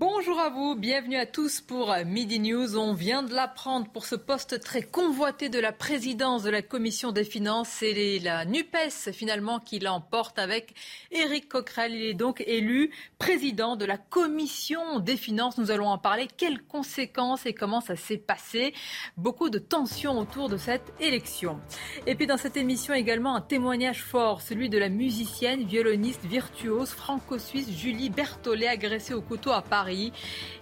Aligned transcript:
Bonjour 0.00 0.40
à 0.40 0.48
vous, 0.48 0.76
bienvenue 0.76 1.18
à 1.18 1.26
tous 1.26 1.60
pour 1.60 1.94
Midi 2.06 2.40
News. 2.40 2.78
On 2.78 2.94
vient 2.94 3.22
de 3.22 3.34
l'apprendre 3.34 3.86
pour 3.90 4.06
ce 4.06 4.14
poste 4.14 4.58
très 4.58 4.80
convoité 4.80 5.50
de 5.50 5.58
la 5.58 5.72
présidence 5.72 6.42
de 6.42 6.48
la 6.48 6.62
Commission 6.62 7.12
des 7.12 7.22
finances. 7.22 7.68
C'est 7.68 8.18
la 8.20 8.46
NUPES 8.46 9.12
finalement 9.12 9.60
qui 9.60 9.78
l'emporte 9.78 10.38
avec 10.38 10.72
Éric 11.10 11.50
Coquerel. 11.50 11.94
Il 11.94 12.02
est 12.02 12.14
donc 12.14 12.42
élu 12.46 12.90
président 13.18 13.76
de 13.76 13.84
la 13.84 13.98
Commission 13.98 15.00
des 15.00 15.18
finances. 15.18 15.58
Nous 15.58 15.70
allons 15.70 15.88
en 15.88 15.98
parler. 15.98 16.28
Quelles 16.34 16.62
conséquences 16.62 17.44
et 17.44 17.52
comment 17.52 17.82
ça 17.82 17.94
s'est 17.94 18.16
passé? 18.16 18.72
Beaucoup 19.18 19.50
de 19.50 19.58
tensions 19.58 20.18
autour 20.18 20.48
de 20.48 20.56
cette 20.56 20.94
élection. 20.98 21.60
Et 22.06 22.14
puis 22.14 22.26
dans 22.26 22.38
cette 22.38 22.56
émission 22.56 22.94
également 22.94 23.34
un 23.34 23.42
témoignage 23.42 24.02
fort, 24.02 24.40
celui 24.40 24.70
de 24.70 24.78
la 24.78 24.88
musicienne, 24.88 25.64
violoniste, 25.64 26.24
virtuose 26.24 26.88
franco-suisse 26.88 27.70
Julie 27.70 28.08
Berthollet 28.08 28.66
agressée 28.66 29.12
au 29.12 29.20
couteau 29.20 29.50
à 29.50 29.60
Paris. 29.60 29.89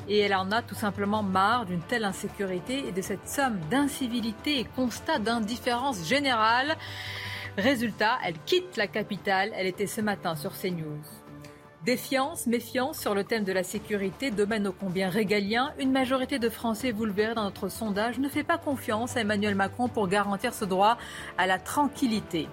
Et 0.08 0.18
elle 0.18 0.34
en 0.34 0.50
a 0.50 0.62
tout 0.62 0.74
simplement 0.74 1.22
marre 1.22 1.66
d'une 1.66 1.82
telle 1.82 2.04
insécurité 2.04 2.88
et 2.88 2.92
de 2.92 3.02
cette 3.02 3.28
somme 3.28 3.58
d'incivilité 3.70 4.60
et 4.60 4.64
constat 4.64 5.18
d'indifférence 5.18 6.06
générale. 6.06 6.76
Résultat, 7.56 8.18
elle 8.24 8.38
quitte 8.46 8.76
la 8.76 8.86
capitale. 8.86 9.50
Elle 9.54 9.66
était 9.66 9.86
ce 9.86 10.00
matin 10.00 10.36
sur 10.36 10.52
CNews. 10.52 11.02
Défiance, 11.84 12.46
méfiance 12.46 12.98
sur 12.98 13.14
le 13.14 13.22
thème 13.22 13.44
de 13.44 13.52
la 13.52 13.62
sécurité, 13.62 14.30
domaine 14.30 14.66
ô 14.66 14.72
combien 14.72 15.08
régalien. 15.08 15.72
Une 15.78 15.92
majorité 15.92 16.38
de 16.38 16.48
Français, 16.48 16.90
vous 16.90 17.04
le 17.04 17.12
verrez 17.12 17.34
dans 17.34 17.44
notre 17.44 17.68
sondage, 17.68 18.18
ne 18.18 18.28
fait 18.28 18.42
pas 18.42 18.58
confiance 18.58 19.16
à 19.16 19.20
Emmanuel 19.20 19.54
Macron 19.54 19.88
pour 19.88 20.08
garantir 20.08 20.52
ce 20.54 20.64
droit 20.64 20.98
à 21.38 21.46
la 21.46 21.58
tranquillité. 21.58 22.48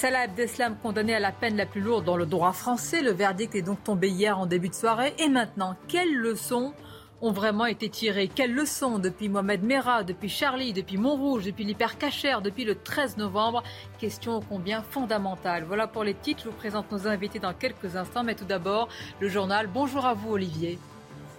Salah 0.00 0.20
Abdeslam 0.20 0.76
condamné 0.82 1.14
à 1.14 1.20
la 1.20 1.30
peine 1.30 1.58
la 1.58 1.66
plus 1.66 1.82
lourde 1.82 2.06
dans 2.06 2.16
le 2.16 2.24
droit 2.24 2.54
français. 2.54 3.02
Le 3.02 3.10
verdict 3.10 3.54
est 3.54 3.60
donc 3.60 3.84
tombé 3.84 4.08
hier 4.08 4.38
en 4.38 4.46
début 4.46 4.70
de 4.70 4.74
soirée. 4.74 5.12
Et 5.18 5.28
maintenant, 5.28 5.76
quelles 5.88 6.14
leçons 6.14 6.72
ont 7.20 7.32
vraiment 7.32 7.66
été 7.66 7.90
tirées? 7.90 8.28
Quelles 8.34 8.54
leçons 8.54 8.98
depuis 8.98 9.28
Mohamed 9.28 9.62
Merah, 9.62 10.02
depuis 10.02 10.30
Charlie, 10.30 10.72
depuis 10.72 10.96
Montrouge, 10.96 11.44
depuis 11.44 11.64
l'hypercachère, 11.64 12.40
depuis 12.40 12.64
le 12.64 12.76
13 12.76 13.18
novembre? 13.18 13.62
Question 13.98 14.40
combien 14.40 14.82
fondamentale. 14.82 15.64
Voilà 15.64 15.86
pour 15.86 16.02
les 16.02 16.14
titres. 16.14 16.44
Je 16.44 16.48
vous 16.48 16.56
présente 16.56 16.90
nos 16.90 17.06
invités 17.06 17.38
dans 17.38 17.52
quelques 17.52 17.94
instants. 17.94 18.24
Mais 18.24 18.34
tout 18.34 18.46
d'abord, 18.46 18.88
le 19.20 19.28
journal. 19.28 19.66
Bonjour 19.66 20.06
à 20.06 20.14
vous, 20.14 20.32
Olivier. 20.32 20.78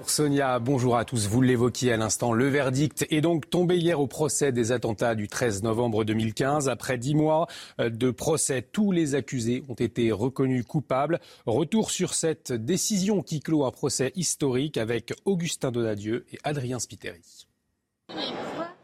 Sonia, 0.08 0.60
bonjour 0.60 0.98
à 0.98 1.06
tous. 1.06 1.28
Vous 1.28 1.42
l'évoquiez 1.42 1.94
à 1.94 1.98
l'instant, 1.98 2.34
le 2.34 2.48
verdict 2.48 3.06
est 3.10 3.22
donc 3.22 3.50
tombé 3.50 3.78
hier 3.78 4.00
au 4.00 4.08
procès 4.08 4.52
des 4.52 4.72
attentats 4.72 5.16
du 5.16 5.28
13 5.28 5.64
novembre 5.64 6.04
2015. 6.04 6.70
Après 6.70 6.98
dix 6.98 7.16
mois 7.16 7.48
de 7.80 8.12
procès, 8.12 8.62
tous 8.62 8.92
les 8.92 9.16
accusés 9.16 9.64
ont 9.70 9.76
été 9.76 10.12
reconnus 10.12 10.66
coupables. 10.66 11.20
Retour 11.46 11.92
sur 11.92 12.14
cette 12.14 12.52
décision 12.52 13.22
qui 13.22 13.40
clôt 13.40 13.66
un 13.66 13.72
procès 13.72 14.12
historique 14.16 14.78
avec 14.78 15.14
Augustin 15.26 15.72
Donadieu 15.72 16.26
et 16.34 16.40
Adrien 16.44 16.80
Spiteri. 16.80 17.48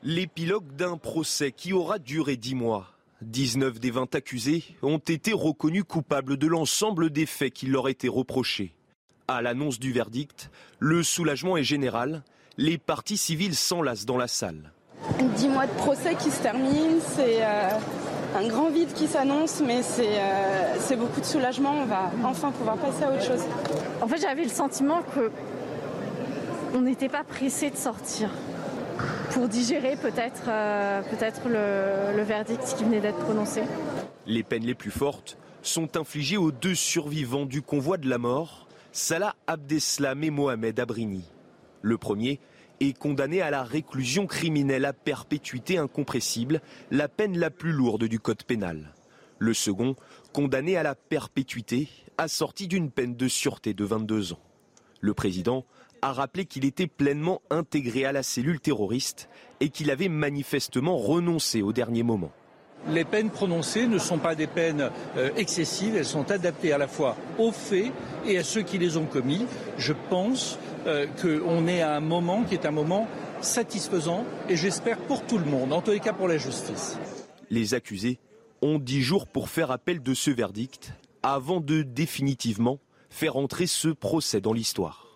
L'épilogue 0.04 0.76
d'un 0.76 0.98
procès 0.98 1.52
qui 1.52 1.74
aura 1.74 2.00
duré 2.00 2.38
dix 2.38 2.56
mois. 2.56 2.88
19 3.24 3.80
des 3.80 3.92
20 3.92 4.14
accusés 4.14 4.64
ont 4.84 5.00
été 5.00 5.34
reconnus 5.34 5.86
coupables 5.88 6.38
de 6.38 6.48
l'ensemble 6.48 7.10
des 7.10 7.26
faits 7.26 7.54
qui 7.54 7.66
leur 7.66 7.90
étaient 7.90 8.08
reprochés. 8.08 8.77
À 9.30 9.42
l'annonce 9.42 9.78
du 9.78 9.92
verdict, 9.92 10.50
le 10.80 11.04
soulagement 11.04 11.58
est 11.58 11.64
général. 11.64 12.24
Les 12.58 12.78
parties 12.78 13.18
civiles 13.18 13.56
s'enlacent 13.56 14.06
dans 14.06 14.16
la 14.16 14.30
salle. 14.30 14.72
Dix 15.36 15.50
mois 15.50 15.68
de 15.68 15.74
procès 15.74 16.16
qui 16.16 16.32
se 16.32 16.42
terminent, 16.42 17.02
c'est 17.02 17.44
euh, 17.44 17.70
un 18.38 18.48
grand 18.48 18.70
vide 18.70 18.94
qui 18.94 19.06
s'annonce, 19.06 19.60
mais 19.60 19.82
euh, 20.00 20.76
c'est 20.80 20.96
beaucoup 20.96 21.20
de 21.20 21.26
soulagement. 21.26 21.74
On 21.74 21.86
va 21.88 22.10
enfin 22.24 22.52
pouvoir 22.52 22.78
passer 22.78 23.04
à 23.04 23.12
autre 23.12 23.22
chose. 23.22 23.44
En 24.02 24.08
fait, 24.08 24.22
j'avais 24.22 24.44
le 24.44 24.50
sentiment 24.50 25.02
que 25.14 25.30
on 26.74 26.80
n'était 26.80 27.10
pas 27.10 27.26
pressé 27.26 27.70
de 27.70 27.76
sortir 27.76 28.30
pour 29.32 29.50
digérer 29.50 29.98
peut-être 30.02 30.44
euh, 30.48 31.02
peut-être 31.02 31.50
le, 31.50 32.16
le 32.16 32.24
verdict 32.24 32.64
qui 32.78 32.86
venait 32.86 33.02
d'être 33.02 33.20
prononcé. 33.20 33.64
Les 34.26 34.44
peines 34.44 34.66
les 34.66 34.74
plus 34.74 34.92
fortes 34.92 35.38
sont 35.64 35.98
infligées 35.98 36.38
aux 36.38 36.54
deux 36.54 36.76
survivants 36.76 37.46
du 37.46 37.62
convoi 37.62 37.98
de 37.98 38.10
la 38.10 38.20
mort 38.20 38.67
Salah 39.00 39.36
Abdeslam 39.46 40.24
et 40.24 40.32
Mohamed 40.32 40.80
Abrini. 40.80 41.24
Le 41.84 42.00
premier 42.00 42.40
est 42.80 42.98
condamné 42.98 43.44
à 43.44 43.52
la 43.52 43.62
réclusion 43.62 44.26
criminelle 44.26 44.86
à 44.86 44.92
perpétuité 44.92 45.78
incompressible, 45.78 46.62
la 46.90 47.08
peine 47.08 47.38
la 47.38 47.52
plus 47.52 47.74
lourde 47.74 48.06
du 48.06 48.20
code 48.20 48.42
pénal. 48.42 48.96
Le 49.38 49.54
second, 49.54 49.96
condamné 50.34 50.78
à 50.78 50.84
la 50.84 50.96
perpétuité, 50.96 51.90
assorti 52.18 52.68
d'une 52.68 52.90
peine 52.90 53.16
de 53.16 53.28
sûreté 53.28 53.76
de 53.76 53.86
22 53.86 54.34
ans. 54.34 54.42
Le 55.00 55.14
président 55.14 55.64
a 56.02 56.12
rappelé 56.12 56.46
qu'il 56.46 56.66
était 56.66 56.88
pleinement 56.88 57.44
intégré 57.52 58.04
à 58.04 58.12
la 58.12 58.24
cellule 58.24 58.60
terroriste 58.60 59.30
et 59.60 59.70
qu'il 59.70 59.92
avait 59.92 60.10
manifestement 60.10 60.98
renoncé 60.98 61.62
au 61.62 61.72
dernier 61.72 62.02
moment. 62.02 62.32
Les 62.90 63.04
peines 63.04 63.30
prononcées 63.30 63.88
ne 63.88 63.98
sont 63.98 64.18
pas 64.18 64.36
des 64.36 64.48
peines 64.48 64.90
euh, 65.18 65.30
excessives, 65.36 65.96
elles 65.96 66.06
sont 66.06 66.32
adaptées 66.32 66.72
à 66.72 66.78
la 66.78 66.88
fois 66.88 67.16
aux 67.38 67.52
faits 67.52 67.92
et 68.26 68.38
à 68.38 68.44
ceux 68.44 68.62
qui 68.62 68.78
les 68.78 68.98
ont 68.98 69.06
commis. 69.06 69.46
Je 69.78 69.94
pense 70.10 70.58
euh, 70.86 71.06
qu'on 71.22 71.68
est 71.68 71.82
à 71.82 71.96
un 71.96 72.00
moment 72.00 72.44
qui 72.44 72.54
est 72.54 72.66
un 72.66 72.72
moment 72.72 73.08
satisfaisant 73.42 74.24
et 74.50 74.56
j'espère 74.56 74.98
pour 74.98 75.26
tout 75.26 75.38
le 75.38 75.46
monde, 75.46 75.74
en 75.74 75.82
tous 75.82 75.92
les 75.92 76.00
cas 76.00 76.14
pour 76.14 76.28
la 76.28 76.38
justice. 76.38 76.98
Les 77.50 77.74
accusés 77.74 78.20
ont 78.62 78.80
dix 78.80 79.02
jours 79.02 79.28
pour 79.28 79.50
faire 79.50 79.72
appel 79.72 80.02
de 80.02 80.14
ce 80.14 80.32
verdict 80.32 80.94
avant 81.24 81.60
de 81.60 81.82
définitivement 81.82 82.80
faire 83.10 83.38
entrer 83.38 83.68
ce 83.68 83.90
procès 83.90 84.42
dans 84.42 84.54
l'histoire. 84.54 85.07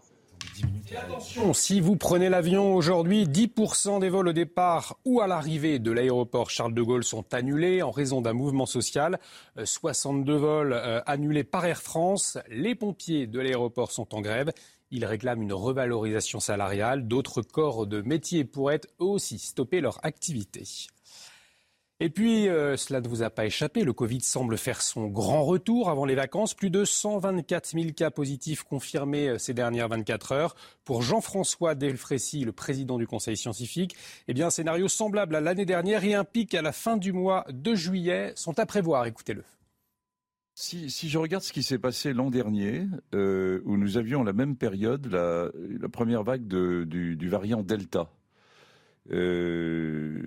Attention, 0.98 1.54
si 1.54 1.80
vous 1.80 1.96
prenez 1.96 2.28
l'avion 2.28 2.76
aujourd'hui, 2.76 3.26
10% 3.26 4.02
des 4.02 4.10
vols 4.10 4.28
au 4.28 4.34
départ 4.34 4.98
ou 5.06 5.22
à 5.22 5.28
l'arrivée 5.28 5.80
de 5.80 5.90
l'aéroport 5.92 6.50
Charles 6.50 6.74
de 6.74 6.82
Gaulle 6.82 7.06
sont 7.06 7.34
annulés 7.34 7.82
en 7.82 7.92
raison 7.92 8.22
d'un 8.22 8.34
mouvement 8.34 8.66
social. 8.66 9.20
62 9.64 10.34
euh, 10.34 10.38
vols 10.38 10.74
euh, 10.74 11.02
annulés 11.06 11.46
par 11.46 11.66
Air 11.66 11.82
France. 11.82 12.38
Les 12.50 12.76
pompiers 12.76 13.26
de 13.26 13.40
l'aéroport 13.40 13.92
sont 13.92 14.14
en 14.14 14.22
grève. 14.22 14.52
Ils 14.92 15.06
réclament 15.06 15.42
une 15.42 15.54
revalorisation 15.54 16.42
salariale. 16.42 17.08
D'autres 17.08 17.42
corps 17.42 17.88
de 17.88 18.02
métier 18.02 18.44
pourraient 18.44 18.82
eux 19.00 19.06
aussi 19.06 19.40
stopper 19.40 19.80
leur 19.80 20.06
activité. 20.06 20.64
Et 22.04 22.10
puis, 22.10 22.50
euh, 22.50 22.78
cela 22.78 23.00
ne 23.00 23.08
vous 23.08 23.22
a 23.22 23.30
pas 23.30 23.46
échappé, 23.46 23.84
le 23.84 23.94
Covid 23.94 24.22
semble 24.22 24.58
faire 24.58 24.82
son 24.82 25.06
grand 25.06 25.44
retour 25.44 25.88
avant 25.88 26.04
les 26.04 26.16
vacances. 26.16 26.56
Plus 26.56 26.72
de 26.72 26.84
124 26.84 27.74
000 27.74 27.92
cas 27.96 28.10
positifs 28.10 28.64
confirmés 28.64 29.30
euh, 29.30 29.38
ces 29.38 29.54
dernières 29.54 29.88
24 29.88 30.32
heures. 30.32 30.56
Pour 30.84 31.04
Jean-François 31.04 31.76
Delfrécy, 31.76 32.44
le 32.44 32.54
président 32.54 32.98
du 32.98 33.06
Conseil 33.06 33.38
scientifique, 33.38 33.96
eh 34.28 34.42
un 34.42 34.50
scénario 34.50 34.88
semblable 34.88 35.36
à 35.36 35.42
l'année 35.42 35.68
dernière 35.68 36.04
et 36.04 36.16
un 36.16 36.24
pic 36.24 36.56
à 36.56 36.64
la 36.64 36.72
fin 36.72 36.98
du 36.98 37.14
mois 37.14 37.46
de 37.52 37.76
juillet 37.76 38.34
sont 38.34 38.58
à 38.58 38.66
prévoir. 38.66 39.06
Écoutez-le. 39.06 39.44
Si, 40.56 40.90
je 40.90 41.18
regarde 41.20 41.44
ce 41.44 41.54
qui 41.54 41.62
s'est 41.64 41.80
passé 41.80 42.14
l'an 42.14 42.32
dernier, 42.32 42.88
euh, 43.14 43.62
où 43.66 43.78
nous 43.78 43.98
avions 43.98 44.24
la 44.24 44.34
même 44.34 44.56
période, 44.56 45.06
la, 45.06 45.50
première 45.90 46.24
vague 46.24 46.48
du, 46.48 47.30
variant 47.30 47.62
Delta, 47.62 48.10
euh, 49.12 50.22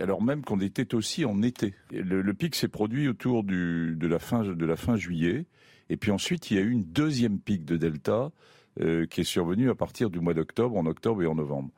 alors 0.00 0.22
même 0.22 0.42
qu'on 0.42 0.60
était 0.60 0.94
aussi 0.94 1.24
en 1.24 1.42
été. 1.42 1.74
Le, 1.90 2.34
pic 2.34 2.54
s'est 2.54 2.68
produit 2.68 3.08
autour 3.08 3.44
de, 3.44 4.06
la 4.06 4.18
fin, 4.18 4.42
de 4.42 4.66
la 4.66 4.76
fin 4.76 4.96
juillet. 4.96 5.46
Et 5.90 5.96
puis 5.96 6.10
ensuite, 6.10 6.50
il 6.50 6.56
y 6.56 6.60
a 6.60 6.62
eu 6.62 6.70
une 6.70 6.84
deuxième 6.84 7.38
pic 7.38 7.64
de 7.64 7.76
Delta 7.76 8.32
euh, 8.80 9.06
qui 9.06 9.20
est 9.20 9.24
survenue 9.24 9.70
à 9.70 9.74
partir 9.74 10.10
du 10.10 10.20
mois 10.20 10.34
d'octobre, 10.34 10.76
en 10.76 10.86
octobre 10.86 11.22
et 11.22 11.26
en 11.26 11.34
novembre. 11.34 11.70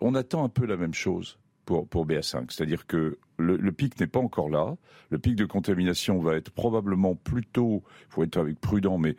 On 0.00 0.14
attend 0.14 0.44
un 0.44 0.48
peu 0.48 0.64
la 0.64 0.76
même 0.76 0.94
chose 0.94 1.38
pour, 1.64 1.86
pour 1.86 2.06
BA5. 2.06 2.46
C'est-à-dire 2.50 2.86
que 2.86 3.18
le, 3.38 3.72
pic 3.72 3.98
n'est 4.00 4.06
pas 4.06 4.20
encore 4.20 4.48
là. 4.48 4.76
Le 5.10 5.18
pic 5.18 5.36
de 5.36 5.44
contamination 5.44 6.20
va 6.20 6.36
être 6.36 6.50
probablement 6.50 7.14
plutôt, 7.14 7.82
il 8.08 8.12
faut 8.12 8.22
être 8.22 8.38
avec 8.38 8.60
prudent, 8.60 8.96
mais 8.96 9.16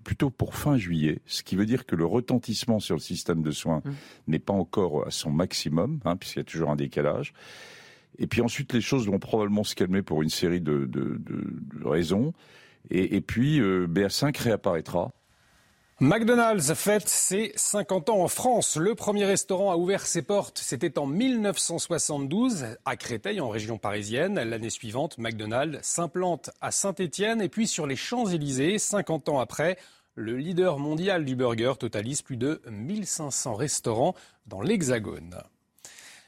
plutôt 0.00 0.30
pour 0.30 0.54
fin 0.54 0.76
juillet, 0.76 1.20
ce 1.26 1.42
qui 1.42 1.56
veut 1.56 1.66
dire 1.66 1.86
que 1.86 1.96
le 1.96 2.04
retentissement 2.04 2.80
sur 2.80 2.94
le 2.94 3.00
système 3.00 3.42
de 3.42 3.50
soins 3.50 3.82
mmh. 3.84 3.90
n'est 4.28 4.38
pas 4.38 4.52
encore 4.52 5.06
à 5.06 5.10
son 5.10 5.30
maximum, 5.30 6.00
hein, 6.04 6.16
puisqu'il 6.16 6.40
y 6.40 6.42
a 6.42 6.44
toujours 6.44 6.70
un 6.70 6.76
décalage. 6.76 7.32
Et 8.18 8.26
puis 8.26 8.40
ensuite, 8.40 8.72
les 8.72 8.80
choses 8.80 9.06
vont 9.06 9.18
probablement 9.18 9.64
se 9.64 9.74
calmer 9.74 10.02
pour 10.02 10.22
une 10.22 10.30
série 10.30 10.60
de, 10.60 10.86
de, 10.86 11.18
de, 11.18 11.86
raisons. 11.86 12.32
Et, 12.90 13.20
puis 13.20 13.60
BA5 13.60 14.40
réapparaîtra. 14.40 15.12
McDonald's 15.98 16.74
fête 16.74 17.08
ses 17.08 17.52
50 17.56 18.10
ans 18.10 18.22
en 18.22 18.28
France. 18.28 18.76
Le 18.76 18.94
premier 18.94 19.24
restaurant 19.24 19.72
a 19.72 19.78
ouvert 19.78 20.06
ses 20.06 20.20
portes, 20.20 20.58
c'était 20.58 20.98
en 20.98 21.06
1972 21.06 22.66
à 22.84 22.96
Créteil 22.96 23.40
en 23.40 23.48
région 23.48 23.78
parisienne. 23.78 24.34
L'année 24.34 24.68
suivante, 24.68 25.16
McDonald's 25.16 25.78
s'implante 25.80 26.50
à 26.60 26.70
Saint-Étienne 26.70 27.40
et 27.40 27.48
puis 27.48 27.66
sur 27.66 27.86
les 27.86 27.96
Champs-Élysées. 27.96 28.78
50 28.78 29.30
ans 29.30 29.40
après, 29.40 29.78
le 30.16 30.36
leader 30.36 30.78
mondial 30.78 31.24
du 31.24 31.34
burger 31.34 31.72
totalise 31.78 32.20
plus 32.20 32.36
de 32.36 32.60
1500 32.70 33.54
restaurants 33.54 34.14
dans 34.46 34.60
l'Hexagone. 34.60 35.40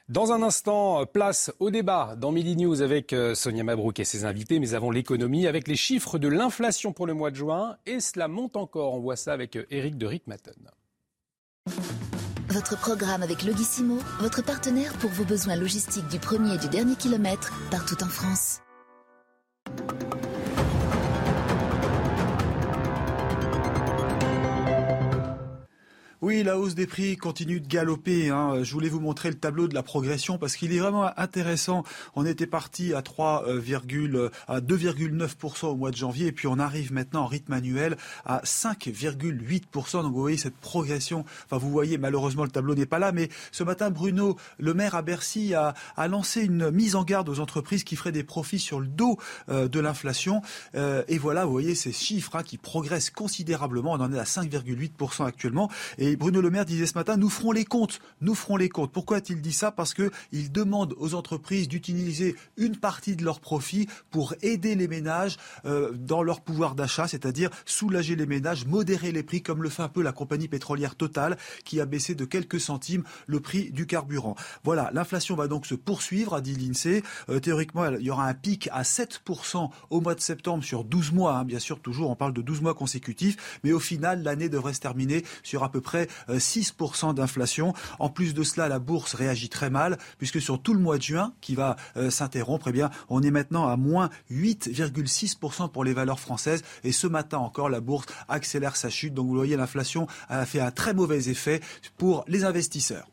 Dans 0.08 0.32
un 0.32 0.42
instant, 0.42 1.04
place 1.04 1.52
au 1.58 1.68
débat 1.68 2.16
dans 2.16 2.32
Midi 2.32 2.56
News 2.56 2.80
avec 2.80 3.12
euh, 3.12 3.34
Sonia 3.34 3.62
Mabrouk 3.62 4.00
et 4.00 4.04
ses 4.04 4.24
invités, 4.24 4.58
mais 4.58 4.72
avant 4.72 4.90
l'économie, 4.90 5.46
avec 5.46 5.68
les 5.68 5.76
chiffres 5.76 6.18
de 6.18 6.28
l'inflation 6.28 6.94
pour 6.94 7.06
le 7.06 7.12
mois 7.12 7.30
de 7.30 7.36
juin, 7.36 7.76
et 7.84 8.00
cela 8.00 8.26
monte 8.26 8.56
encore. 8.56 8.94
On 8.94 9.00
voit 9.00 9.16
ça 9.16 9.34
avec 9.34 9.58
Eric 9.70 9.94
euh, 9.94 9.98
de 9.98 10.06
Rickmatten. 10.06 10.70
Votre 12.48 12.78
programme 12.78 13.22
avec 13.22 13.44
Logissimo, 13.44 13.98
votre 14.18 14.42
partenaire 14.42 14.94
pour 14.94 15.10
vos 15.10 15.24
besoins 15.24 15.56
logistiques 15.56 16.08
du 16.08 16.18
premier 16.18 16.54
et 16.54 16.58
du 16.58 16.70
dernier 16.70 16.96
kilomètre, 16.96 17.52
partout 17.70 18.02
en 18.02 18.08
France. 18.08 18.60
Oui, 26.20 26.42
la 26.42 26.58
hausse 26.58 26.74
des 26.74 26.88
prix 26.88 27.16
continue 27.16 27.60
de 27.60 27.68
galoper. 27.68 28.30
Hein. 28.30 28.64
Je 28.64 28.72
voulais 28.72 28.88
vous 28.88 28.98
montrer 28.98 29.28
le 29.28 29.36
tableau 29.36 29.68
de 29.68 29.74
la 29.74 29.84
progression 29.84 30.36
parce 30.36 30.56
qu'il 30.56 30.74
est 30.74 30.80
vraiment 30.80 31.16
intéressant. 31.16 31.84
On 32.16 32.26
était 32.26 32.48
parti 32.48 32.92
à 32.92 33.02
3, 33.02 33.44
euh, 33.46 34.30
à 34.48 34.60
2,9% 34.60 35.66
au 35.66 35.76
mois 35.76 35.92
de 35.92 35.96
janvier 35.96 36.26
et 36.26 36.32
puis 36.32 36.48
on 36.48 36.58
arrive 36.58 36.92
maintenant 36.92 37.22
en 37.22 37.26
rythme 37.26 37.52
annuel 37.52 37.96
à 38.26 38.40
5,8%. 38.40 40.02
Donc 40.02 40.12
vous 40.12 40.20
voyez 40.20 40.36
cette 40.36 40.56
progression. 40.56 41.24
Enfin, 41.44 41.56
vous 41.56 41.70
voyez, 41.70 41.98
malheureusement, 41.98 42.42
le 42.42 42.50
tableau 42.50 42.74
n'est 42.74 42.84
pas 42.84 42.98
là, 42.98 43.12
mais 43.12 43.28
ce 43.52 43.62
matin, 43.62 43.90
Bruno, 43.90 44.36
le 44.58 44.74
maire 44.74 44.96
à 44.96 45.02
Bercy, 45.02 45.54
a, 45.54 45.74
lancé 46.08 46.42
une 46.42 46.72
mise 46.72 46.96
en 46.96 47.04
garde 47.04 47.28
aux 47.28 47.38
entreprises 47.38 47.84
qui 47.84 47.94
feraient 47.94 48.10
des 48.10 48.24
profits 48.24 48.58
sur 48.58 48.80
le 48.80 48.88
dos 48.88 49.18
euh, 49.50 49.68
de 49.68 49.78
l'inflation. 49.78 50.42
Euh, 50.74 51.04
et 51.06 51.16
voilà, 51.16 51.44
vous 51.44 51.52
voyez 51.52 51.76
ces 51.76 51.92
chiffres 51.92 52.34
hein, 52.34 52.42
qui 52.42 52.58
progressent 52.58 53.10
considérablement. 53.10 53.92
On 53.92 54.00
en 54.00 54.12
est 54.12 54.18
à 54.18 54.24
5,8% 54.24 55.24
actuellement. 55.24 55.70
Et 56.08 56.16
Bruno 56.16 56.40
Le 56.40 56.48
Maire 56.50 56.64
disait 56.64 56.86
ce 56.86 56.94
matin, 56.94 57.18
nous 57.18 57.28
ferons 57.28 57.52
les 57.52 57.66
comptes, 57.66 58.00
nous 58.22 58.34
ferons 58.34 58.56
les 58.56 58.70
comptes. 58.70 58.92
Pourquoi 58.92 59.18
a-t-il 59.18 59.42
dit 59.42 59.52
ça? 59.52 59.70
Parce 59.70 59.92
qu'il 59.92 60.52
demande 60.52 60.94
aux 60.96 61.14
entreprises 61.14 61.68
d'utiliser 61.68 62.34
une 62.56 62.76
partie 62.76 63.14
de 63.14 63.24
leurs 63.24 63.40
profits 63.40 63.88
pour 64.10 64.34
aider 64.40 64.74
les 64.74 64.88
ménages 64.88 65.36
euh, 65.66 65.92
dans 65.92 66.22
leur 66.22 66.40
pouvoir 66.40 66.74
d'achat, 66.74 67.06
c'est-à-dire 67.08 67.50
soulager 67.66 68.16
les 68.16 68.24
ménages, 68.24 68.64
modérer 68.64 69.12
les 69.12 69.22
prix, 69.22 69.42
comme 69.42 69.62
le 69.62 69.68
fait 69.68 69.82
un 69.82 69.88
peu 69.88 70.02
la 70.02 70.12
compagnie 70.12 70.48
pétrolière 70.48 70.94
Total, 70.94 71.36
qui 71.64 71.78
a 71.80 71.84
baissé 71.84 72.14
de 72.14 72.24
quelques 72.24 72.60
centimes 72.60 73.04
le 73.26 73.40
prix 73.40 73.70
du 73.70 73.86
carburant. 73.86 74.34
Voilà, 74.64 74.90
l'inflation 74.94 75.36
va 75.36 75.46
donc 75.46 75.66
se 75.66 75.74
poursuivre, 75.74 76.34
a 76.34 76.40
dit 76.40 76.54
l'INSEE. 76.54 77.02
Euh, 77.28 77.38
théoriquement, 77.38 77.84
il 77.86 78.06
y 78.06 78.10
aura 78.10 78.26
un 78.26 78.34
pic 78.34 78.70
à 78.72 78.82
7% 78.82 79.68
au 79.90 80.00
mois 80.00 80.14
de 80.14 80.20
septembre 80.20 80.64
sur 80.64 80.84
12 80.84 81.12
mois. 81.12 81.36
Hein. 81.36 81.44
Bien 81.44 81.58
sûr, 81.58 81.80
toujours, 81.80 82.08
on 82.10 82.16
parle 82.16 82.32
de 82.32 82.40
12 82.40 82.62
mois 82.62 82.74
consécutifs. 82.74 83.60
Mais 83.62 83.72
au 83.72 83.78
final, 83.78 84.22
l'année 84.22 84.48
devrait 84.48 84.72
se 84.72 84.80
terminer 84.80 85.22
sur 85.42 85.64
à 85.64 85.70
peu 85.70 85.82
près 85.82 85.97
6% 86.28 87.10
euh, 87.10 87.12
d'inflation. 87.12 87.74
En 87.98 88.08
plus 88.08 88.34
de 88.34 88.42
cela, 88.42 88.68
la 88.68 88.78
bourse 88.78 89.14
réagit 89.14 89.48
très 89.48 89.70
mal, 89.70 89.98
puisque 90.18 90.40
sur 90.40 90.60
tout 90.60 90.74
le 90.74 90.80
mois 90.80 90.98
de 90.98 91.02
juin, 91.02 91.32
qui 91.40 91.54
va 91.54 91.76
euh, 91.96 92.10
s'interrompre, 92.10 92.68
eh 92.68 92.72
bien, 92.72 92.90
on 93.08 93.22
est 93.22 93.30
maintenant 93.30 93.68
à 93.68 93.76
moins 93.76 94.10
8,6% 94.30 95.70
pour 95.70 95.84
les 95.84 95.92
valeurs 95.92 96.20
françaises. 96.20 96.62
Et 96.84 96.92
ce 96.92 97.06
matin 97.06 97.38
encore, 97.38 97.68
la 97.68 97.80
bourse 97.80 98.06
accélère 98.28 98.76
sa 98.76 98.90
chute. 98.90 99.14
Donc 99.14 99.28
vous 99.28 99.36
voyez, 99.36 99.56
l'inflation 99.56 100.06
a 100.28 100.44
fait 100.46 100.60
un 100.60 100.70
très 100.70 100.94
mauvais 100.94 101.28
effet 101.28 101.60
pour 101.96 102.24
les 102.28 102.44
investisseurs. 102.44 103.08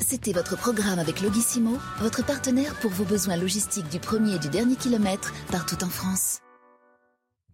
C'était 0.00 0.32
votre 0.32 0.56
programme 0.56 0.98
avec 0.98 1.20
Logissimo, 1.20 1.78
votre 2.00 2.24
partenaire 2.24 2.74
pour 2.80 2.90
vos 2.90 3.04
besoins 3.04 3.36
logistiques 3.36 3.88
du 3.88 4.00
premier 4.00 4.34
et 4.34 4.38
du 4.38 4.48
dernier 4.48 4.74
kilomètre 4.74 5.32
partout 5.50 5.82
en 5.84 5.88
France. 5.88 6.40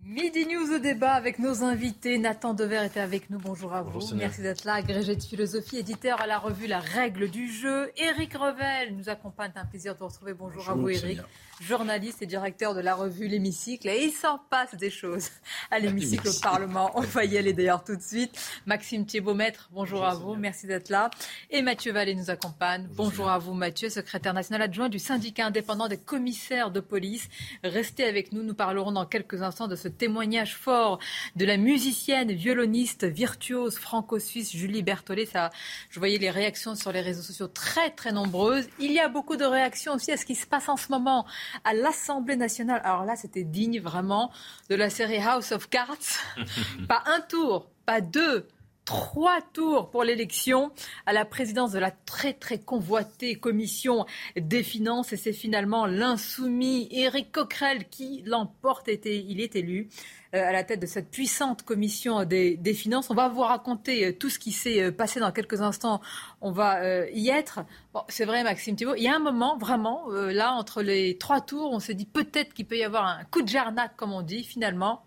Midi 0.07 0.45
News 0.45 0.71
au 0.71 0.79
débat 0.79 1.15
avec 1.15 1.39
nos 1.39 1.63
invités. 1.63 2.19
Nathan 2.19 2.53
Dever 2.53 2.85
était 2.85 3.01
avec 3.01 3.31
nous. 3.31 3.39
Bonjour 3.39 3.73
à 3.73 3.81
vous. 3.81 4.15
Merci 4.15 4.43
d'être 4.43 4.65
là. 4.65 4.75
Agrégé 4.75 5.17
de 5.17 5.23
philosophie, 5.23 5.79
éditeur 5.79 6.21
à 6.21 6.27
la 6.27 6.39
revue 6.39 6.67
La 6.67 6.79
Règle 6.79 7.31
du 7.31 7.51
jeu. 7.51 7.91
Éric 7.97 8.35
Revel 8.35 8.95
nous 8.97 9.09
accompagne. 9.09 9.53
Un 9.57 9.65
plaisir 9.65 9.95
de 9.95 10.01
vous 10.01 10.09
retrouver. 10.09 10.35
Bonjour, 10.35 10.69
à 10.69 10.75
vous, 10.75 10.91
Éric 10.91 11.21
journaliste 11.61 12.23
et 12.23 12.27
directeur 12.27 12.75
de 12.75 12.81
la 12.81 12.95
revue 12.95 13.29
L'Hémicycle. 13.29 13.89
Et 13.89 14.05
il 14.05 14.13
s'en 14.13 14.39
passe 14.51 14.75
des 14.75 14.91
choses 14.91 15.29
à 15.71 15.79
l'Hémicycle 15.79 16.29
au 16.29 16.41
Parlement. 16.43 16.91
On 16.95 17.01
va 17.01 17.25
y 17.25 17.39
aller 17.39 17.53
d'ailleurs 17.53 17.85
tout 17.85 17.97
de 17.97 18.03
suite. 18.03 18.33
Maxime 18.67 19.07
Thiebaud-Maître, 19.07 19.71
bonjour, 19.73 20.05
à 20.05 20.15
vous. 20.15 20.35
Merci 20.35 20.67
d'être 20.67 20.89
là. 20.89 21.11
Et 21.51 21.63
Mathieu 21.63 21.93
Vallée 21.93 22.15
nous 22.15 22.31
accompagne. 22.31 22.89
Bonjour, 22.93 23.31
à 23.31 23.39
vous, 23.39 23.55
Mathieu, 23.55 23.89
secrétaire 23.89 24.35
national 24.35 24.63
adjoint 24.63 24.89
du 24.89 24.99
syndicat 24.99 25.47
indépendant 25.47 25.89
des 25.89 25.99
commissaires 25.99 26.71
de 26.71 26.81
police. 26.81 27.29
Restez 27.63 28.05
avec 28.05 28.33
nous. 28.33 28.43
Nous 28.43 28.55
parlerons 28.55 28.93
dans 28.93 29.07
quelques 29.07 29.43
instants 29.43 29.69
de 29.69 29.77
ce 29.77 29.89
témoignage 29.95 30.57
fort 30.57 30.99
de 31.37 31.45
la 31.45 31.57
musicienne, 31.57 32.33
violoniste, 32.33 33.05
virtuose 33.05 33.77
franco-suisse 33.77 34.53
Julie 34.53 34.83
Berthollet. 34.83 35.27
Ça, 35.27 35.51
je 35.91 35.99
voyais 35.99 36.19
les 36.19 36.31
réactions 36.31 36.75
sur 36.75 36.93
les 36.93 37.01
réseaux 37.01 37.23
sociaux 37.23 37.49
très, 37.49 37.91
très 37.91 38.13
nombreuses. 38.13 38.69
Il 38.79 38.93
y 38.93 39.01
a 39.01 39.09
beaucoup 39.09 39.37
de 39.37 39.45
réactions 39.45 39.95
aussi 39.95 40.13
à 40.13 40.17
ce 40.17 40.27
qui 40.27 40.35
se 40.35 40.47
passe 40.47 40.69
en 40.69 40.77
ce 40.77 40.91
moment 40.91 41.27
à 41.65 41.75
l'Assemblée 41.75 42.37
nationale. 42.37 42.81
Alors 42.85 43.05
là, 43.05 43.17
c'était 43.17 43.45
digne 43.45 43.81
vraiment 43.81 44.31
de 44.69 44.75
la 44.75 44.91
série 44.91 45.19
House 45.19 45.53
of 45.53 45.69
Cards. 45.69 45.97
pas 46.89 47.03
un 47.07 47.21
tour, 47.21 47.71
pas 47.87 48.01
deux, 48.01 48.47
trois 48.85 49.41
tours 49.41 49.91
pour 49.91 50.05
l'élection 50.05 50.71
à 51.07 51.13
la 51.13 51.25
présidence 51.25 51.73
de 51.73 51.79
la 51.79 51.91
très 51.91 52.35
très 52.35 52.59
convoitée 52.59 53.37
commission 53.37 54.05
des 54.37 54.63
finances 54.63 55.13
et 55.13 55.17
c'est 55.17 55.33
finalement 55.33 55.87
l'insoumis 55.87 56.89
Éric 56.91 57.33
Coquerel 57.33 57.89
qui 57.89 58.23
l'emporte. 58.27 58.89
Il 59.05 59.41
est 59.41 59.57
élu. 59.57 59.89
Euh, 60.35 60.49
à 60.49 60.51
la 60.51 60.65
tête 60.65 60.81
de 60.81 60.87
cette 60.87 61.11
puissante 61.11 61.63
commission 61.63 62.25
des, 62.25 62.75
finances. 62.75 63.09
On 63.09 63.15
va 63.15 63.29
vous 63.29 63.43
raconter 63.43 64.07
euh, 64.07 64.13
tout 64.13 64.29
ce 64.31 64.41
qui 64.41 64.51
s'est 64.51 64.83
euh, 64.83 64.91
passé 64.91 65.21
dans 65.21 65.31
quelques 65.31 65.61
instants. 65.61 66.01
On 66.41 66.51
va 66.51 67.09
y 67.11 67.29
être. 67.29 67.61
C'est 68.09 68.25
vrai, 68.25 68.43
Maxime 68.43 68.75
Thibault. 68.75 68.97
Il 68.97 69.05
y 69.05 69.09
a 69.09 69.15
un 69.15 69.21
moment, 69.21 69.57
vraiment, 69.57 70.09
là, 70.09 70.53
entre 70.53 70.83
les 70.83 71.17
trois 71.19 71.41
tours, 71.41 71.71
on 71.71 71.79
s'est 71.79 71.95
dit 71.95 72.07
peut-être 72.07 72.53
qu'il 72.53 72.67
peut 72.67 72.77
y 72.77 72.83
avoir 72.83 73.07
un 73.07 73.25
coup 73.25 73.43
de 73.43 73.49
jarnac, 73.49 73.97
comme 73.97 74.13
on 74.13 74.23
dit. 74.23 74.43
Finalement, 74.43 75.05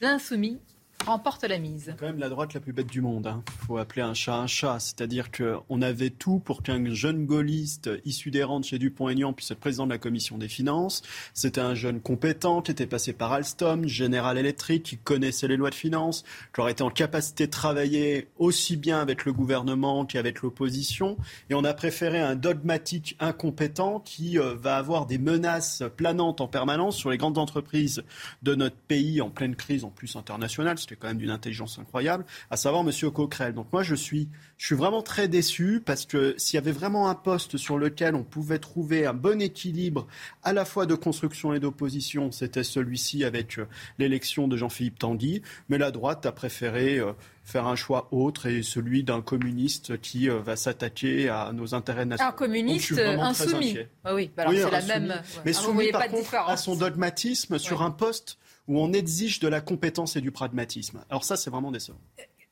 l'insoumis 0.00 0.60
remporte 1.02 1.44
la 1.44 1.58
mise. 1.58 1.84
C'est 1.86 1.98
quand 1.98 2.06
même 2.06 2.18
la 2.18 2.28
droite 2.28 2.54
la 2.54 2.60
plus 2.60 2.72
bête 2.72 2.86
du 2.86 3.00
monde. 3.00 3.26
Il 3.26 3.28
hein. 3.28 3.44
faut 3.66 3.78
appeler 3.78 4.02
un 4.02 4.14
chat 4.14 4.34
un 4.34 4.46
chat. 4.46 4.78
C'est-à-dire 4.80 5.30
qu'on 5.30 5.82
avait 5.82 6.10
tout 6.10 6.38
pour 6.38 6.62
qu'un 6.62 6.92
jeune 6.92 7.26
gaulliste 7.26 7.90
issu 8.04 8.30
des 8.30 8.42
rangs 8.42 8.60
de 8.60 8.64
chez 8.64 8.78
Dupont-Aignan 8.78 9.32
puisse 9.32 9.50
être 9.50 9.60
président 9.60 9.86
de 9.86 9.92
la 9.92 9.98
commission 9.98 10.38
des 10.38 10.48
finances. 10.48 11.02
C'était 11.34 11.60
un 11.60 11.74
jeune 11.74 12.00
compétent 12.00 12.62
qui 12.62 12.70
était 12.70 12.86
passé 12.86 13.12
par 13.12 13.32
Alstom, 13.32 13.86
General 13.86 14.36
Electric, 14.38 14.82
qui 14.82 14.96
connaissait 14.96 15.48
les 15.48 15.56
lois 15.56 15.70
de 15.70 15.74
finances, 15.74 16.24
qui 16.54 16.60
aurait 16.60 16.72
été 16.72 16.82
en 16.82 16.90
capacité 16.90 17.46
de 17.46 17.50
travailler 17.50 18.28
aussi 18.38 18.76
bien 18.76 19.00
avec 19.00 19.24
le 19.24 19.32
gouvernement 19.32 20.06
qu'avec 20.06 20.42
l'opposition. 20.42 21.16
Et 21.50 21.54
on 21.54 21.64
a 21.64 21.74
préféré 21.74 22.20
un 22.20 22.36
dogmatique 22.36 23.16
incompétent 23.20 24.00
qui 24.00 24.38
euh, 24.38 24.54
va 24.54 24.76
avoir 24.76 25.06
des 25.06 25.18
menaces 25.18 25.82
planantes 25.96 26.40
en 26.40 26.48
permanence 26.48 26.96
sur 26.96 27.10
les 27.10 27.18
grandes 27.18 27.38
entreprises 27.38 28.02
de 28.42 28.54
notre 28.54 28.76
pays 28.76 29.20
en 29.20 29.30
pleine 29.30 29.56
crise 29.56 29.84
en 29.84 29.90
plus 29.90 30.16
internationale 30.16 30.78
quand 30.96 31.08
même 31.08 31.18
d'une 31.18 31.30
intelligence 31.30 31.78
incroyable, 31.78 32.24
à 32.50 32.56
savoir 32.56 32.84
Monsieur 32.84 33.10
Coquerel. 33.10 33.54
Donc 33.54 33.72
moi, 33.72 33.82
je 33.82 33.94
suis, 33.94 34.28
je 34.56 34.66
suis 34.66 34.74
vraiment 34.74 35.02
très 35.02 35.28
déçu 35.28 35.82
parce 35.84 36.06
que 36.06 36.34
s'il 36.38 36.56
y 36.56 36.58
avait 36.58 36.72
vraiment 36.72 37.08
un 37.08 37.14
poste 37.14 37.56
sur 37.56 37.78
lequel 37.78 38.14
on 38.14 38.22
pouvait 38.24 38.58
trouver 38.58 39.06
un 39.06 39.14
bon 39.14 39.40
équilibre 39.40 40.06
à 40.42 40.52
la 40.52 40.64
fois 40.64 40.86
de 40.86 40.94
construction 40.94 41.52
et 41.54 41.60
d'opposition, 41.60 42.30
c'était 42.30 42.64
celui-ci 42.64 43.24
avec 43.24 43.58
euh, 43.58 43.66
l'élection 43.98 44.48
de 44.48 44.56
Jean-Philippe 44.56 44.98
Tanguy. 44.98 45.42
Mais 45.68 45.78
la 45.78 45.90
droite 45.90 46.26
a 46.26 46.32
préféré 46.32 46.98
euh, 46.98 47.12
faire 47.44 47.66
un 47.66 47.76
choix 47.76 48.08
autre 48.12 48.46
et 48.46 48.62
celui 48.62 49.02
d'un 49.04 49.20
communiste 49.20 50.00
qui 50.00 50.28
euh, 50.28 50.38
va 50.40 50.56
s'attaquer 50.56 51.28
à 51.28 51.52
nos 51.52 51.74
intérêts 51.74 52.04
nationaux. 52.04 52.30
Un 52.30 52.36
communiste 52.36 52.92
insoumis. 52.98 53.78
Ah 54.04 54.14
oui, 54.14 54.30
bah 54.36 54.44
c'est 54.48 54.70
la 54.70 54.82
même. 54.82 55.22
Mais 55.44 55.52
ah, 55.56 55.60
soumis 55.60 55.90
par 55.90 56.08
contre 56.08 56.34
à 56.34 56.56
son 56.56 56.76
dogmatisme 56.76 57.58
sur 57.58 57.82
un 57.82 57.90
poste 57.90 58.38
où 58.68 58.78
on 58.78 58.92
exige 58.92 59.40
de 59.40 59.48
la 59.48 59.60
compétence 59.60 60.16
et 60.16 60.20
du 60.20 60.30
pragmatisme. 60.30 61.04
Alors 61.10 61.24
ça, 61.24 61.36
c'est 61.36 61.50
vraiment 61.50 61.72
décevant. 61.72 61.98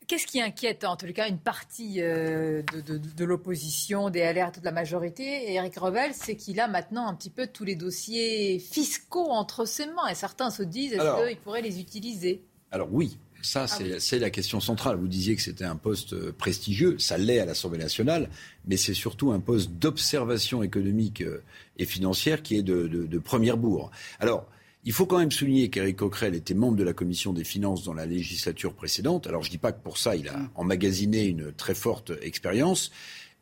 Qu'est-ce 0.07 0.27
qui 0.27 0.41
inquiète 0.41 0.83
en 0.83 0.97
tout 0.97 1.07
cas 1.13 1.29
une 1.29 1.39
partie 1.39 2.03
euh, 2.03 2.63
de, 2.63 3.25
l'opposition, 3.25 4.11
des 4.11 4.21
LR, 4.21 4.51
de 4.51 4.65
la 4.65 4.73
majorité, 4.73 5.23
et 5.23 5.55
Eric 5.55 5.79
Revel, 5.79 6.11
c'est 6.15 6.35
qu'il 6.35 6.59
a 6.59 6.67
maintenant 6.67 7.07
un 7.07 7.15
petit 7.15 7.31
peu 7.31 7.47
tous 7.47 7.65
les 7.65 7.77
dossiers 7.77 8.59
fiscaux 8.59 9.31
entre 9.31 9.67
ses 9.67 9.87
mains. 9.87 10.09
Et 10.11 10.17
certains 10.17 10.51
se 10.51 10.65
disent, 10.65 10.95
est-ce 10.95 11.29
qu'il 11.29 11.37
pourrait 11.39 11.63
les 11.63 11.79
utiliser? 11.81 12.43
Alors 12.73 12.89
oui, 12.93 13.19
ça, 13.43 13.67
ah 13.71 13.85
c'est 14.01 14.19
la 14.19 14.31
question 14.31 14.59
centrale. 14.59 14.97
Vous 14.97 15.07
disiez 15.07 15.37
que 15.37 15.43
c'était 15.43 15.65
un 15.65 15.77
poste 15.77 16.13
euh, 16.13 16.35
prestigieux, 16.37 16.99
ça 16.99 17.17
l'est 17.17 17.39
à 17.39 17.45
l'Assemblée 17.45 17.79
nationale, 17.79 18.31
mais 18.67 18.77
c'est 18.77 18.95
surtout 18.95 19.31
un 19.31 19.41
poste 19.41 19.71
d'observation 19.71 20.65
économique 20.65 21.23
euh, 21.23 21.43
et 21.79 21.85
financière 21.85 22.43
qui 22.43 22.57
est 22.57 22.63
de, 22.63 22.89
de, 22.89 23.07
de 23.07 23.19
première 23.19 23.57
bourre. 23.57 23.93
Alors, 24.19 24.47
Il 24.85 24.93
faut 24.93 25.05
quand 25.05 25.19
même 25.19 25.31
souligner 25.31 25.69
qu'Éric 25.69 25.97
Coquerel 25.97 26.35
était 26.35 26.55
membre 26.55 26.77
de 26.77 26.85
la 26.85 26.95
commission 26.95 27.35
des 27.35 27.45
finances 27.45 27.85
dans 27.85 27.93
la 27.93 28.07
législature 28.07 28.75
précédente. 28.75 29.27
Alors 29.27 29.43
je 29.43 29.49
ne 29.49 29.53
dis 29.53 29.59
pas 29.59 29.73
que 29.73 29.83
pour 29.83 29.99
ça, 29.99 30.17
il 30.17 30.29
a 30.29 30.37
mm. 30.37 30.51
emmagasiné 30.55 31.27
une 31.27 31.53
très 31.53 31.75
forte 31.75 32.13
expérience, 32.23 32.91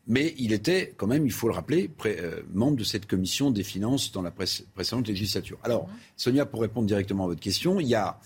mais 0.09 0.35
il 0.39 0.53
était 0.53 0.95
quand 0.97 1.07
même, 1.07 1.27
il 1.27 1.33
faut 1.33 1.47
le 1.47 1.55
rappeler, 1.55 1.91
euh, 2.07 2.43
membre 2.53 2.79
de 2.79 2.85
cette 2.85 3.07
commission 3.07 3.53
des 3.53 3.63
finances 3.63 4.11
dans 4.11 4.23
la 4.23 4.33
précédente 4.33 5.07
législature. 5.07 5.59
Alors, 5.63 5.87
mm. 5.87 5.93
Sonia, 6.17 6.47
pour 6.47 6.61
répondre 6.61 6.89
directement 6.89 7.25
à 7.25 7.29
votre 7.29 7.41
question, 7.41 7.79
il 7.79 7.87
y 7.87 7.95
a, 7.95 8.19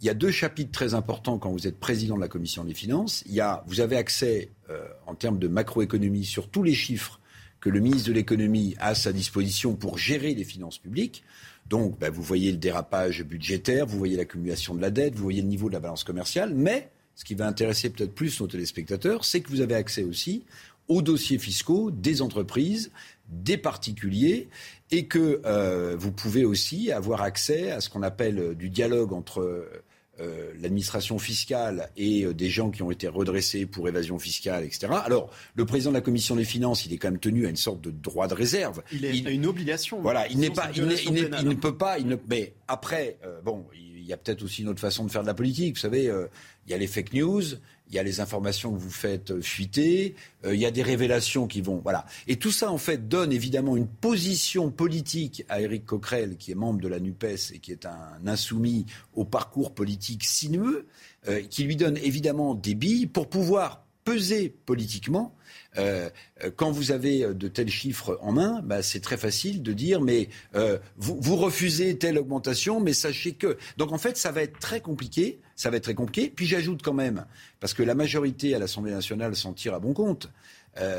il 0.00 0.06
y 0.06 0.10
a 0.10 0.14
deux 0.14 0.30
chapitres 0.30 0.72
très 0.72 0.94
importants 0.94 1.38
quand 1.38 1.50
vous 1.50 1.66
êtes 1.66 1.78
président 1.78 2.16
de 2.16 2.20
la 2.22 2.28
commission 2.28 2.64
des 2.64 2.74
finances. 2.74 3.24
Il 3.26 3.34
y 3.34 3.40
a, 3.42 3.62
vous 3.66 3.80
avez 3.80 3.96
accès 3.96 4.52
euh, 4.70 4.86
en 5.06 5.14
termes 5.14 5.38
de 5.38 5.48
macroéconomie 5.48 6.24
sur 6.24 6.48
tous 6.48 6.62
les 6.62 6.74
chiffres 6.74 7.20
que 7.60 7.68
le 7.68 7.80
ministre 7.80 8.08
de 8.08 8.14
l'économie 8.14 8.74
a 8.78 8.88
à 8.88 8.94
sa 8.94 9.12
disposition 9.12 9.74
pour 9.74 9.98
gérer 9.98 10.34
les 10.34 10.44
finances 10.44 10.78
publiques. 10.78 11.24
Donc, 11.68 11.98
ben, 11.98 12.10
vous 12.10 12.22
voyez 12.22 12.50
le 12.50 12.58
dérapage 12.58 13.24
budgétaire, 13.24 13.86
vous 13.86 13.98
voyez 13.98 14.16
l'accumulation 14.16 14.74
de 14.74 14.80
la 14.80 14.90
dette, 14.90 15.14
vous 15.14 15.22
voyez 15.22 15.42
le 15.42 15.48
niveau 15.48 15.68
de 15.68 15.74
la 15.74 15.80
balance 15.80 16.04
commerciale, 16.04 16.52
mais 16.54 16.90
ce 17.14 17.24
qui 17.24 17.34
va 17.34 17.46
intéresser 17.46 17.90
peut-être 17.90 18.14
plus 18.14 18.40
nos 18.40 18.46
téléspectateurs, 18.46 19.24
c'est 19.24 19.40
que 19.40 19.50
vous 19.50 19.60
avez 19.60 19.74
accès 19.74 20.02
aussi 20.02 20.44
aux 20.88 21.00
dossiers 21.00 21.38
fiscaux 21.38 21.90
des 21.90 22.20
entreprises, 22.20 22.90
des 23.28 23.56
particuliers, 23.56 24.48
et 24.90 25.06
que 25.06 25.40
euh, 25.46 25.96
vous 25.98 26.12
pouvez 26.12 26.44
aussi 26.44 26.92
avoir 26.92 27.22
accès 27.22 27.70
à 27.70 27.80
ce 27.80 27.88
qu'on 27.88 28.02
appelle 28.02 28.54
du 28.54 28.68
dialogue 28.68 29.12
entre 29.12 29.66
euh, 30.20 30.52
l'administration 30.60 31.18
fiscale 31.18 31.90
et 31.96 32.24
euh, 32.24 32.32
des 32.32 32.48
gens 32.48 32.70
qui 32.70 32.82
ont 32.82 32.90
été 32.92 33.08
redressés 33.08 33.66
pour 33.66 33.88
évasion 33.88 34.18
fiscale, 34.18 34.64
etc. 34.64 34.86
Alors, 35.04 35.28
le 35.56 35.66
président 35.66 35.90
de 35.90 35.96
la 35.96 36.00
commission 36.00 36.36
des 36.36 36.44
finances, 36.44 36.86
il 36.86 36.92
est 36.92 36.98
quand 36.98 37.10
même 37.10 37.18
tenu 37.18 37.46
à 37.46 37.50
une 37.50 37.56
sorte 37.56 37.80
de 37.80 37.90
droit 37.90 38.28
de 38.28 38.34
réserve. 38.34 38.82
Il, 38.92 39.04
a 39.04 39.30
une 39.30 39.46
obligation. 39.46 40.00
Voilà, 40.00 40.28
il 40.28 40.38
n'est 40.38 40.50
pas, 40.50 40.70
il, 40.72 40.84
ne 40.84 41.54
peut 41.54 41.76
pas, 41.76 41.98
il 41.98 42.06
ne, 42.06 42.16
mais 42.28 42.54
après, 42.68 43.18
euh, 43.24 43.40
bon, 43.42 43.66
il 43.74 44.04
y 44.04 44.12
a 44.12 44.16
peut-être 44.16 44.44
aussi 44.44 44.62
une 44.62 44.68
autre 44.68 44.80
façon 44.80 45.04
de 45.04 45.10
faire 45.10 45.22
de 45.22 45.26
la 45.26 45.34
politique. 45.34 45.74
Vous 45.74 45.80
savez, 45.80 46.04
il 46.04 46.70
y 46.70 46.74
a 46.74 46.78
les 46.78 46.86
fake 46.86 47.12
news, 47.12 47.42
il 47.94 47.96
y 47.96 48.00
a 48.00 48.02
les 48.02 48.18
informations 48.18 48.72
que 48.72 48.78
vous 48.78 48.90
faites 48.90 49.30
euh, 49.30 49.40
fuiter, 49.40 50.16
euh, 50.44 50.52
il 50.52 50.60
y 50.60 50.66
a 50.66 50.72
des 50.72 50.82
révélations 50.82 51.46
qui 51.46 51.60
vont. 51.60 51.80
Voilà. 51.80 52.06
Et 52.26 52.36
tout 52.36 52.50
ça, 52.50 52.72
en 52.72 52.78
fait, 52.78 53.08
donne 53.08 53.32
évidemment 53.32 53.76
une 53.76 53.86
position 53.86 54.72
politique 54.72 55.44
à 55.48 55.60
Éric 55.60 55.86
Coquerel, 55.86 56.36
qui 56.36 56.50
est 56.50 56.56
membre 56.56 56.80
de 56.80 56.88
la 56.88 56.98
NUPES 56.98 57.52
et 57.54 57.60
qui 57.60 57.70
est 57.70 57.86
un 57.86 58.26
insoumis 58.26 58.86
au 59.14 59.24
parcours 59.24 59.74
politique 59.74 60.24
sinueux, 60.24 60.88
euh, 61.28 61.40
qui 61.48 61.62
lui 61.62 61.76
donne 61.76 61.96
évidemment 61.98 62.56
des 62.56 62.74
billes 62.74 63.06
pour 63.06 63.28
pouvoir 63.28 63.84
peser 64.02 64.52
politiquement 64.66 65.34
quand 66.56 66.70
vous 66.70 66.92
avez 66.92 67.34
de 67.34 67.48
tels 67.48 67.70
chiffres 67.70 68.18
en 68.22 68.30
main, 68.32 68.60
bah, 68.62 68.82
c'est 68.82 69.00
très 69.00 69.16
facile 69.16 69.62
de 69.62 69.72
dire 69.72 70.00
mais 70.00 70.28
vous, 70.96 71.16
vous, 71.20 71.36
refusez 71.36 71.98
telle 71.98 72.18
augmentation, 72.18 72.80
mais 72.80 72.92
sachez 72.92 73.32
que. 73.32 73.56
Donc 73.76 73.90
en 73.92 73.98
fait, 73.98 74.16
ça 74.16 74.30
va 74.30 74.42
être 74.42 74.58
très 74.60 74.80
compliqué. 74.80 75.40
Ça 75.56 75.70
va 75.70 75.76
être 75.76 75.84
très 75.84 75.94
compliqué. 75.94 76.32
Puis 76.34 76.46
j'ajoute 76.46 76.82
quand 76.82 76.92
même, 76.92 77.26
parce 77.60 77.74
que 77.74 77.82
la 77.82 77.94
majorité 77.94 78.54
à 78.54 78.58
l'Assemblée 78.58 78.92
nationale 78.92 79.36
s'en 79.36 79.52
tire 79.52 79.74
à 79.74 79.80
bon 79.80 79.92
compte. 79.92 80.30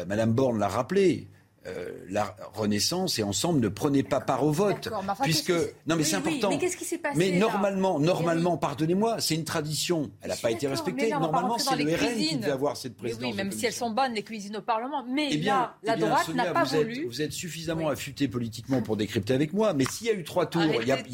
Madame 0.08 0.32
Borne 0.34 0.60
l'a 0.60 0.70
rappelé. 0.70 1.28
Euh, 1.68 1.90
la 2.10 2.36
Renaissance 2.54 3.18
et 3.18 3.24
ensemble 3.24 3.60
ne 3.60 3.70
prenez 3.70 4.04
pas 4.04 4.20
part 4.20 4.44
au 4.44 4.52
vote, 4.52 4.88
puisque 5.24 5.52
non 5.88 5.96
mais 5.96 6.04
c'est 6.04 6.16
important. 6.16 6.50
mais 6.50 6.60
qu'est-ce 6.60 6.78
qui 6.78 6.86
s'est 6.86 7.00
passé 7.00 7.18
Mais 7.18 7.32
normalement, 7.40 8.00
normalement, 8.00 8.56
pardonnez-moi, 8.58 9.20
c'est 9.20 9.34
une 9.34 9.46
tradition. 9.46 10.12
Elle 10.22 10.30
n'a 10.30 10.36
pas 10.36 10.52
été 10.52 10.68
respectée. 10.68 11.10
Normalement, 11.10 11.58
c'est 11.58 11.76
le 11.76 11.96
RN 11.96 12.16
qui 12.18 12.38
devait 12.38 12.52
avoir 12.52 12.78
cette 12.78 12.96
présidence. 12.96 13.24
oui, 13.24 13.34
même 13.34 13.52
si 13.52 13.66
elles 13.66 13.74
sont 13.74 13.90
bonnes 13.90 14.14
les 14.14 14.22
cuisines 14.22 14.58
au 14.58 14.62
Parlement. 14.62 15.04
Mais 15.10 15.30
eh 15.32 15.38
là, 15.38 15.76
la 15.82 15.96
eh 15.96 16.00
droite 16.00 16.30
n'a 16.36 16.52
pas 16.52 16.66
voulu. 16.66 17.06
vous 17.08 17.22
êtes 17.22 17.34
suffisamment 17.34 17.90
affûté 17.90 18.28
politiquement 18.28 18.84
pour 18.84 18.96
décrypter 18.96 19.34
avec 19.34 19.52
moi. 19.54 19.74
Mais 19.74 19.86
s'il 19.86 20.08
y 20.08 20.12
a 20.12 20.14
eu 20.14 20.24
trois 20.24 20.46
tours, 20.46 20.62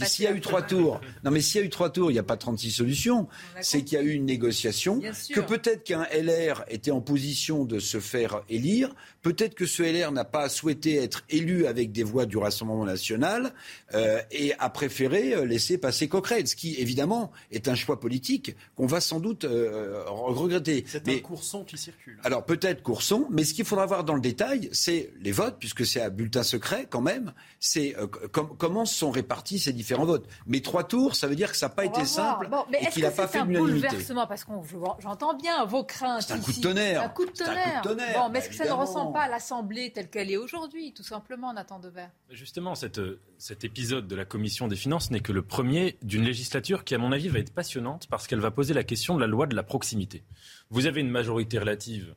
s'il 0.03 0.25
y 0.25 0.27
a 0.27 0.31
eu 0.31 0.41
trois 0.41 0.63
tours, 0.63 1.00
non 1.24 1.31
mais 1.31 1.39
s'il 1.39 1.62
y 1.62 1.63
a 1.63 1.67
eu 1.67 1.70
trois 1.70 1.91
tours, 1.91 2.12
il 2.12 2.15
n'y 2.15 2.20
a 2.20 2.24
pas 2.24 2.38
36 2.38 2.72
solutions. 2.72 3.27
C'est 3.62 3.84
qu'il 3.84 3.98
y 3.98 4.01
a 4.01 4.03
eu 4.03 4.12
une 4.12 4.25
négociation, 4.25 5.00
que 5.00 5.39
peut-être 5.39 5.86
qu'un 5.86 6.05
LR 6.12 6.65
était 6.67 6.91
en 6.91 7.00
position 7.00 7.63
de 7.63 7.79
se 7.79 8.01
faire 8.01 8.41
élire, 8.50 8.93
peut-être 9.22 9.56
que 9.56 9.66
ce 9.66 9.84
LR 9.84 10.12
n'a 10.12 10.25
pas 10.25 10.50
souhaité 10.50 10.96
être 10.98 11.24
élu 11.30 11.68
avec 11.68 11.92
des 11.92 12.04
voix 12.04 12.25
du 12.25 12.38
Rassemblement 12.38 12.86
national 12.86 13.54
euh, 13.94 14.22
et 14.32 14.54
a 14.60 14.70
préféré 14.70 15.34
euh, 15.34 15.46
laisser 15.46 15.78
passer 15.78 16.08
Coquerel, 16.08 16.48
ce 16.48 16.56
qui 16.56 16.75
évidemment 16.75 17.32
est 17.51 17.68
un 17.68 17.75
choix 17.75 18.00
politique 18.00 18.56
qu'on 18.75 18.88
va 18.88 19.01
sans 19.01 19.20
doute 19.20 19.46
euh, 19.46 20.04
regretter. 20.08 20.86
C'est 20.88 21.08
un 21.08 21.20
courson 21.20 21.63
qui 21.63 21.78
circule. 21.78 22.20
Alors 22.24 22.46
peut-être 22.46 22.82
courson, 22.82 23.28
mais 23.30 23.44
ce 23.44 23.54
qu'il 23.54 23.66
faudra 23.66 23.86
voir 23.86 24.04
dans 24.04 24.16
le 24.16 24.22
détail, 24.22 24.70
c'est 24.72 25.13
les 25.22 25.32
votes, 25.32 25.58
puisque 25.60 25.86
c'est 25.86 26.01
à 26.01 26.10
bulletin 26.10 26.44
secret 26.44 26.88
quand 26.90 27.01
même, 27.01 27.34
c'est 27.60 27.96
comment 28.32 28.86
sont 28.86 29.12
répartis 29.12 29.60
ces 29.60 29.74
différents 29.74 30.06
votes. 30.06 30.28
Mais 30.48 30.62
trois 30.62 30.84
tours, 30.84 31.16
ça 31.16 31.28
veut 31.28 31.36
dire 31.36 31.51
que 31.51 31.58
ça 31.58 31.68
n'a 31.68 31.74
pas 31.74 31.86
été 31.86 32.06
simple 32.06 32.50
et 32.74 32.88
qu'il 32.88 33.04
n'a 33.04 33.12
pas 33.12 33.28
fait 33.28 33.44
l'unanimité. 33.44 33.88
bouleversement? 33.88 34.28
Parce 34.28 34.44
que 34.44 34.51
j'entends 35.00 35.36
bien 35.36 35.63
vos 35.66 35.84
craintes. 35.84 36.24
C'est 36.28 36.34
un, 36.34 36.40
coup 36.40 36.51
de 36.51 36.62
tonnerre. 36.62 37.04
Un 37.04 37.10
coup 37.10 37.25
de 37.25 37.32
tonnerre. 37.32 37.82
Bon, 38.16 38.30
mais 38.30 38.40
est-ce 38.40 38.50
que 38.50 38.56
ça 38.56 38.66
ne 38.66 38.72
ressemble 38.72 39.11
pas 39.12 39.27
l'Assemblée 39.27 39.91
telle 39.91 40.10
qu'elle 40.10 40.38
aujourd'hui, 40.38 40.94
tout 40.94 41.03
simplement, 41.03 41.53
Nathan 41.53 41.80
Devers 41.80 42.12
Justement, 42.30 42.75
cette, 42.75 43.01
cet 43.38 43.63
épisode 43.63 44.08
de 44.08 44.15
la 44.15 44.25
Commission 44.25 44.68
des 44.68 44.75
finances 44.75 45.12
n'est 45.12 45.20
que 45.20 45.32
le 45.32 45.41
premier 45.41 45.98
d'une 46.01 46.24
législature 46.24 46.84
qui, 46.84 46.96
à 46.96 46.98
mon 46.98 47.12
avis, 47.12 47.27
va 47.27 47.39
être 47.39 47.53
passionnante 47.53 48.08
parce 48.08 48.27
qu'elle 48.27 48.39
va 48.39 48.51
poser 48.51 48.74
la 48.74 48.84
question 48.84 49.15
de 49.15 49.22
la 49.22 49.27
loi 49.27 49.48
de 49.48 49.56
la 49.56 49.63
proximité. 49.63 50.24
Vous 50.70 50.86
avez 50.86 51.01
une 51.01 51.10
majorité 51.10 51.60
relative 51.60 52.15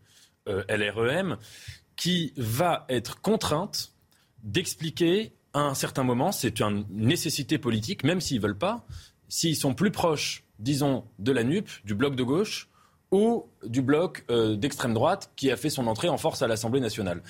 euh, 0.49 0.63
LREM 0.69 1.39
qui 1.97 2.33
va 2.37 2.85
être 2.89 3.21
contrainte 3.21 3.93
d'expliquer 4.43 5.33
à 5.55 5.61
un 5.61 5.75
certain 5.75 6.03
moment, 6.03 6.33
c'est 6.33 6.61
une 6.61 6.85
nécessité 6.91 7.59
politique, 7.59 8.05
même 8.05 8.21
s'ils 8.21 8.39
ne 8.39 8.43
veulent 8.43 8.59
pas, 8.59 8.85
s'ils 9.29 9.57
sont 9.57 9.75
plus 9.75 9.93
proches, 9.93 10.45
disons, 10.59 11.05
de 11.19 11.33
la 11.33 11.45
NUP, 11.45 11.69
du 11.85 11.95
bloc 11.95 12.17
de 12.17 12.25
gauche, 12.25 12.69
ou 13.14 13.47
du 13.64 13.80
bloc 13.80 14.25
euh, 14.28 14.56
d'extrême 14.56 14.92
droite 14.92 15.30
qui 15.37 15.49
a 15.52 15.56
fait 15.56 15.71
son 15.71 15.87
entrée 15.87 16.09
en 16.09 16.18
force 16.18 16.42
à 16.42 16.49
l'Assemblée 16.49 16.80
nationale 16.80 17.23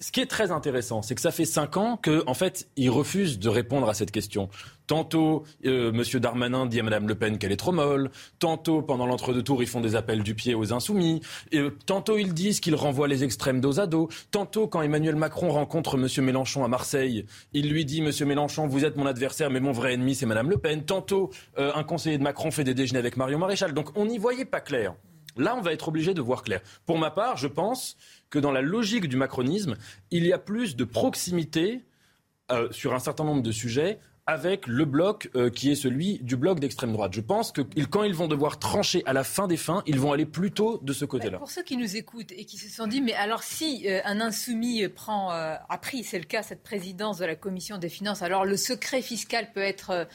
ce 0.00 0.12
qui 0.12 0.20
est 0.20 0.26
très 0.26 0.52
intéressant, 0.52 1.02
c'est 1.02 1.14
que 1.14 1.20
ça 1.20 1.32
fait 1.32 1.44
cinq 1.44 1.76
ans 1.76 1.98
qu'en 2.00 2.20
en 2.26 2.34
fait, 2.34 2.68
ils 2.76 2.90
refusent 2.90 3.38
de 3.38 3.48
répondre 3.48 3.88
à 3.88 3.94
cette 3.94 4.12
question. 4.12 4.48
Tantôt, 4.86 5.44
euh, 5.66 5.92
M. 5.92 6.20
Darmanin 6.20 6.66
dit 6.66 6.78
à 6.78 6.82
Mme 6.84 7.08
Le 7.08 7.14
Pen 7.16 7.36
qu'elle 7.36 7.50
est 7.50 7.56
trop 7.56 7.72
molle. 7.72 8.10
Tantôt, 8.38 8.80
pendant 8.80 9.06
l'entre-deux 9.06 9.42
tours, 9.42 9.60
ils 9.62 9.68
font 9.68 9.80
des 9.80 9.96
appels 9.96 10.22
du 10.22 10.34
pied 10.34 10.54
aux 10.54 10.72
insoumis. 10.72 11.20
Et, 11.50 11.58
euh, 11.58 11.76
tantôt, 11.84 12.16
ils 12.16 12.32
disent 12.32 12.60
qu'ils 12.60 12.76
renvoient 12.76 13.08
les 13.08 13.24
extrêmes 13.24 13.60
dos 13.60 13.80
à 13.80 13.86
dos. 13.86 14.08
Tantôt, 14.30 14.68
quand 14.68 14.82
Emmanuel 14.82 15.16
Macron 15.16 15.50
rencontre 15.50 15.96
M. 15.96 16.24
Mélenchon 16.24 16.64
à 16.64 16.68
Marseille, 16.68 17.26
il 17.52 17.68
lui 17.68 17.84
dit, 17.84 18.00
M. 18.00 18.12
Mélenchon, 18.26 18.68
vous 18.68 18.84
êtes 18.84 18.96
mon 18.96 19.06
adversaire, 19.06 19.50
mais 19.50 19.60
mon 19.60 19.72
vrai 19.72 19.94
ennemi, 19.94 20.14
c'est 20.14 20.26
Mme 20.26 20.50
Le 20.50 20.58
Pen. 20.58 20.84
Tantôt, 20.84 21.30
un 21.56 21.82
conseiller 21.82 22.18
de 22.18 22.22
Macron 22.22 22.50
fait 22.50 22.64
des 22.64 22.74
déjeuners 22.74 23.00
avec 23.00 23.16
Marion 23.16 23.38
Maréchal. 23.38 23.74
Donc, 23.74 23.90
on 23.96 24.06
n'y 24.06 24.18
voyait 24.18 24.44
pas 24.44 24.60
clair. 24.60 24.94
Là, 25.38 25.56
on 25.56 25.60
va 25.60 25.72
être 25.72 25.88
obligé 25.88 26.14
de 26.14 26.20
voir 26.20 26.42
clair. 26.42 26.60
Pour 26.84 26.98
ma 26.98 27.10
part, 27.10 27.36
je 27.36 27.46
pense 27.46 27.96
que 28.30 28.38
dans 28.38 28.52
la 28.52 28.60
logique 28.60 29.08
du 29.08 29.16
macronisme, 29.16 29.76
il 30.10 30.26
y 30.26 30.32
a 30.32 30.38
plus 30.38 30.76
de 30.76 30.84
proximité 30.84 31.84
euh, 32.50 32.68
sur 32.70 32.94
un 32.94 32.98
certain 32.98 33.24
nombre 33.24 33.42
de 33.42 33.52
sujets 33.52 33.98
avec 34.26 34.66
le 34.66 34.84
bloc 34.84 35.30
euh, 35.36 35.48
qui 35.48 35.70
est 35.70 35.74
celui 35.74 36.18
du 36.18 36.36
bloc 36.36 36.60
d'extrême 36.60 36.92
droite. 36.92 37.12
Je 37.14 37.20
pense 37.20 37.50
que 37.52 37.62
quand 37.84 38.04
ils 38.04 38.14
vont 38.14 38.28
devoir 38.28 38.58
trancher 38.58 39.02
à 39.06 39.14
la 39.14 39.24
fin 39.24 39.46
des 39.46 39.56
fins, 39.56 39.82
ils 39.86 39.98
vont 39.98 40.12
aller 40.12 40.26
plutôt 40.26 40.78
de 40.82 40.92
ce 40.92 41.06
côté-là. 41.06 41.38
Pour 41.38 41.50
ceux 41.50 41.62
qui 41.62 41.78
nous 41.78 41.96
écoutent 41.96 42.32
et 42.32 42.44
qui 42.44 42.58
se 42.58 42.68
sont 42.68 42.86
dit, 42.86 43.00
mais 43.00 43.14
alors 43.14 43.42
si 43.42 43.86
euh, 43.86 44.00
un 44.04 44.20
insoumis 44.20 44.86
prend, 44.88 45.30
a 45.30 45.78
pris, 45.78 46.04
c'est 46.04 46.18
le 46.18 46.24
cas, 46.24 46.42
cette 46.42 46.62
présidence 46.62 47.18
de 47.18 47.24
la 47.24 47.36
commission 47.36 47.78
des 47.78 47.88
finances, 47.88 48.20
alors 48.20 48.44
le 48.44 48.56
secret 48.56 49.00
fiscal 49.00 49.52
peut 49.52 49.60
être 49.60 50.06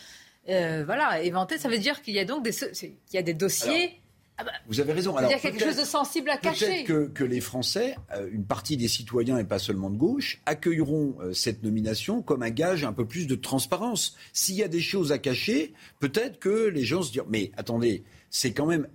voilà, 0.48 1.22
éventé. 1.22 1.58
Ça 1.58 1.70
veut 1.70 1.80
dire 1.80 2.02
qu'il 2.02 2.14
y 2.14 2.20
a 2.20 2.26
donc 2.26 2.44
des, 2.44 2.52
qu'il 2.52 2.96
y 3.14 3.18
a 3.18 3.24
des 3.24 3.34
dossiers. 3.34 4.03
Ah 4.38 4.44
bah, 4.44 4.52
Vous 4.68 4.80
avez 4.80 4.94
raison. 4.94 5.16
il 5.20 5.30
y 5.30 5.34
a 5.34 5.40
quelque 5.40 5.64
chose 5.64 5.78
de 5.78 5.86
sensible 5.86 6.30
à 6.30 6.38
cacher. 6.38 6.84
Que, 6.86 7.08
que 7.08 7.24
les 7.24 7.40
Français, 7.40 7.96
euh, 8.16 8.28
une 8.32 8.46
partie 8.46 8.78
des 8.78 8.88
citoyens 8.88 9.38
et 9.38 9.44
pas 9.44 9.60
seulement 9.60 9.90
de 9.90 9.98
gauche, 9.98 10.42
accueilleront 10.46 11.16
euh, 11.20 11.34
cette 11.34 11.64
nomination 11.64 12.22
comme 12.22 12.42
un 12.42 12.50
gage 12.50 12.84
un 12.84 12.94
peu 12.94 13.06
plus 13.06 13.28
de 13.28 13.36
transparence. 13.36 14.16
S'il 14.34 14.56
y 14.56 14.64
a 14.64 14.68
des 14.68 14.82
choses 14.82 15.12
à 15.12 15.20
cacher, 15.20 15.74
peut-être 16.00 16.40
que 16.40 16.68
les 16.68 16.84
gens 16.84 17.04
se 17.04 17.12
diront 17.12 17.28
mais 17.30 17.52
attendez, 17.58 18.04
c'est 18.30 18.54
quand 18.54 18.66
même 18.66 18.88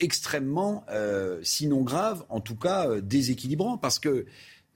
extrêmement, 0.00 0.84
euh, 0.90 1.40
sinon 1.42 1.82
grave, 1.82 2.24
en 2.28 2.40
tout 2.40 2.56
cas 2.56 3.00
déséquilibrant, 3.00 3.78
parce 3.78 3.98
que 3.98 4.26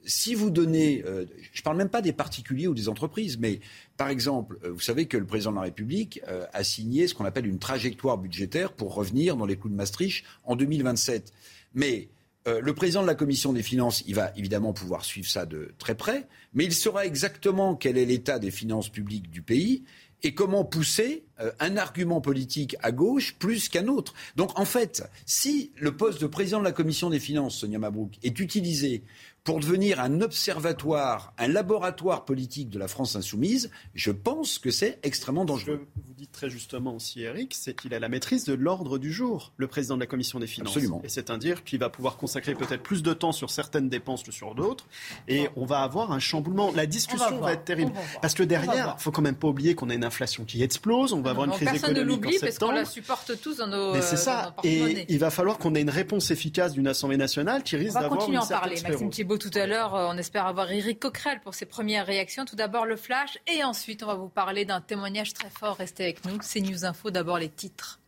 si 0.05 0.33
vous 0.33 0.49
donnez, 0.49 1.03
je 1.05 1.59
ne 1.59 1.63
parle 1.63 1.77
même 1.77 1.89
pas 1.89 2.01
des 2.01 2.13
particuliers 2.13 2.67
ou 2.67 2.73
des 2.73 2.89
entreprises, 2.89 3.37
mais 3.37 3.59
par 3.99 4.07
exemple, 4.07 4.57
euh, 4.63 4.71
vous 4.71 4.79
savez 4.79 5.07
que 5.07 5.17
le 5.17 5.25
président 5.25 5.51
de 5.51 5.57
la 5.57 5.63
République 5.63 6.21
euh, 6.29 6.45
a 6.53 6.63
signé 6.63 7.05
ce 7.07 7.13
qu'on 7.13 7.25
appelle 7.25 7.45
une 7.45 7.59
trajectoire 7.59 8.17
budgétaire 8.17 8.71
pour 8.71 8.95
revenir 8.95 9.35
dans 9.35 9.45
les 9.45 9.57
clous 9.57 9.69
de 9.69 9.75
Maastricht 9.75 10.23
en 10.45 10.55
2027. 10.55 11.33
Mais 11.73 12.07
euh, 12.47 12.61
le 12.61 12.73
président 12.73 13.01
de 13.01 13.07
la 13.07 13.15
commission 13.15 13.51
des 13.51 13.61
finances, 13.61 14.03
il 14.07 14.15
va 14.15 14.31
évidemment 14.37 14.71
pouvoir 14.71 15.03
suivre 15.03 15.27
ça 15.27 15.45
de 15.45 15.73
très 15.77 15.95
près, 15.95 16.27
mais 16.53 16.63
il 16.63 16.73
saura 16.73 17.05
exactement 17.05 17.75
quel 17.75 17.97
est 17.97 18.05
l'état 18.05 18.39
des 18.39 18.51
finances 18.51 18.87
publiques 18.87 19.29
du 19.29 19.41
pays 19.41 19.83
et 20.23 20.33
comment 20.33 20.63
pousser 20.63 21.25
euh, 21.27 21.28
un 21.59 21.77
argument 21.77 22.21
politique 22.21 22.75
à 22.81 22.91
gauche 22.91 23.35
plus 23.35 23.69
qu'un 23.69 23.87
autre. 23.87 24.13
Donc 24.35 24.57
en 24.59 24.65
fait, 24.65 25.09
si 25.25 25.71
le 25.77 25.95
poste 25.95 26.21
de 26.21 26.27
président 26.27 26.59
de 26.59 26.65
la 26.65 26.71
commission 26.71 27.09
des 27.09 27.19
finances, 27.19 27.57
Sonia 27.57 27.79
Mabrouk, 27.79 28.17
est 28.23 28.39
utilisé 28.39 29.03
pour 29.43 29.59
devenir 29.59 29.99
un 29.99 30.21
observatoire, 30.21 31.33
un 31.37 31.47
laboratoire 31.47 32.25
politique 32.25 32.69
de 32.69 32.77
la 32.77 32.87
France 32.87 33.15
insoumise, 33.15 33.71
je 33.95 34.11
pense 34.11 34.59
que 34.59 34.69
c'est 34.69 34.99
extrêmement 35.01 35.45
dangereux. 35.45 35.87
vous 36.05 36.13
dites 36.13 36.31
très 36.31 36.49
justement 36.49 36.93
aussi, 36.93 37.21
Eric, 37.21 37.55
c'est 37.55 37.73
qu'il 37.73 37.93
a 37.93 37.99
la 37.99 38.09
maîtrise 38.09 38.43
de 38.43 38.53
l'ordre 38.53 38.99
du 38.99 39.11
jour, 39.11 39.53
le 39.57 39.67
président 39.67 39.95
de 39.95 40.01
la 40.01 40.07
Commission 40.07 40.39
des 40.39 40.47
finances. 40.47 40.75
Absolument. 40.75 41.01
Et 41.03 41.09
c'est 41.09 41.29
à 41.29 41.37
dire 41.37 41.63
qu'il 41.63 41.79
va 41.79 41.89
pouvoir 41.89 42.17
consacrer 42.17 42.53
peut-être 42.53 42.83
plus 42.83 43.01
de 43.01 43.13
temps 43.13 43.31
sur 43.31 43.49
certaines 43.49 43.89
dépenses 43.89 44.23
que 44.23 44.31
sur 44.31 44.53
d'autres. 44.55 44.85
Et 45.27 45.47
on 45.55 45.65
va 45.65 45.79
avoir 45.79 46.11
un 46.11 46.19
chamboulement. 46.19 46.71
La 46.75 46.85
discussion 46.85 47.39
va, 47.39 47.53
être 47.53 47.63
terrible. 47.63 47.93
Parce 48.21 48.33
que 48.35 48.43
derrière, 48.43 48.97
il 48.99 49.01
faut 49.01 49.11
quand 49.11 49.21
même 49.21 49.35
pas 49.35 49.47
oublier 49.47 49.73
qu'on 49.73 49.89
a 49.89 49.95
une 49.95 50.03
inflation 50.03 50.43
qui 50.43 50.61
explose, 50.61 51.13
on 51.13 51.21
va 51.21 51.28
avoir 51.29 51.45
une 51.47 51.53
crise 51.53 51.69
personne 51.69 51.91
économique 51.91 52.21
ne 52.21 52.27
l'oublie 52.27 52.39
parce 52.39 52.57
qu'on 52.57 52.71
la 52.71 52.85
supporte 52.85 53.39
tous 53.41 53.57
dans 53.57 53.67
nos. 53.67 53.93
Mais 53.93 54.01
c'est 54.01 54.17
ça. 54.17 54.55
Et 54.63 55.05
il 55.09 55.19
va 55.19 55.29
falloir 55.29 55.57
qu'on 55.57 55.75
ait 55.75 55.81
une 55.81 55.89
réponse 55.89 56.31
efficace 56.31 56.73
d'une 56.73 56.87
Assemblée 56.87 57.17
nationale 57.17 57.63
qui 57.63 57.75
risque 57.75 57.93
d'avoir. 57.93 58.11
On 58.11 58.15
va 58.15 58.19
continuer 58.19 58.37
à 58.37 58.43
en 58.43 58.47
parler, 58.47 58.81
Maxime 58.81 59.09
Thibault, 59.09 59.37
tout 59.37 59.51
à 59.53 59.65
l'heure. 59.65 59.95
Euh, 59.95 60.07
on 60.09 60.17
espère 60.17 60.45
avoir 60.45 60.71
Eric 60.71 60.99
Coquerel 60.99 61.39
pour 61.41 61.53
ses 61.53 61.65
premières 61.65 62.05
réactions. 62.05 62.45
Tout 62.45 62.55
d'abord 62.55 62.85
le 62.85 62.95
flash 62.95 63.37
et 63.47 63.63
ensuite 63.63 64.03
on 64.03 64.07
va 64.07 64.15
vous 64.15 64.29
parler 64.29 64.65
d'un 64.65 64.81
témoignage 64.81 65.33
très 65.33 65.49
fort. 65.49 65.77
Restez 65.77 66.03
avec 66.03 66.25
nous. 66.25 66.37
C'est 66.41 66.61
News 66.61 66.85
Info. 66.85 67.11
D'abord 67.11 67.37
les 67.37 67.49
titres. 67.49 67.98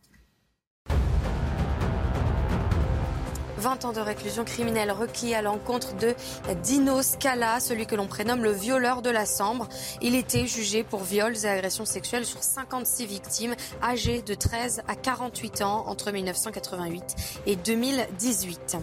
20 3.62 3.84
ans 3.84 3.92
de 3.92 4.00
réclusion 4.00 4.44
criminelle 4.44 4.90
requis 4.90 5.34
à 5.34 5.40
l'encontre 5.40 5.94
de 5.94 6.16
Dino 6.64 7.00
Scala, 7.00 7.60
celui 7.60 7.86
que 7.86 7.94
l'on 7.94 8.08
prénomme 8.08 8.42
le 8.42 8.50
violeur 8.50 9.02
de 9.02 9.10
la 9.10 9.24
Sambre. 9.24 9.68
Il 10.00 10.16
était 10.16 10.48
jugé 10.48 10.82
pour 10.82 11.04
viols 11.04 11.36
et 11.44 11.46
agressions 11.46 11.84
sexuelles 11.84 12.26
sur 12.26 12.42
56 12.42 13.06
victimes 13.06 13.54
âgées 13.80 14.20
de 14.20 14.34
13 14.34 14.82
à 14.88 14.96
48 14.96 15.62
ans 15.62 15.84
entre 15.86 16.10
1988 16.10 17.14
et 17.46 17.54
2018. 17.54 18.78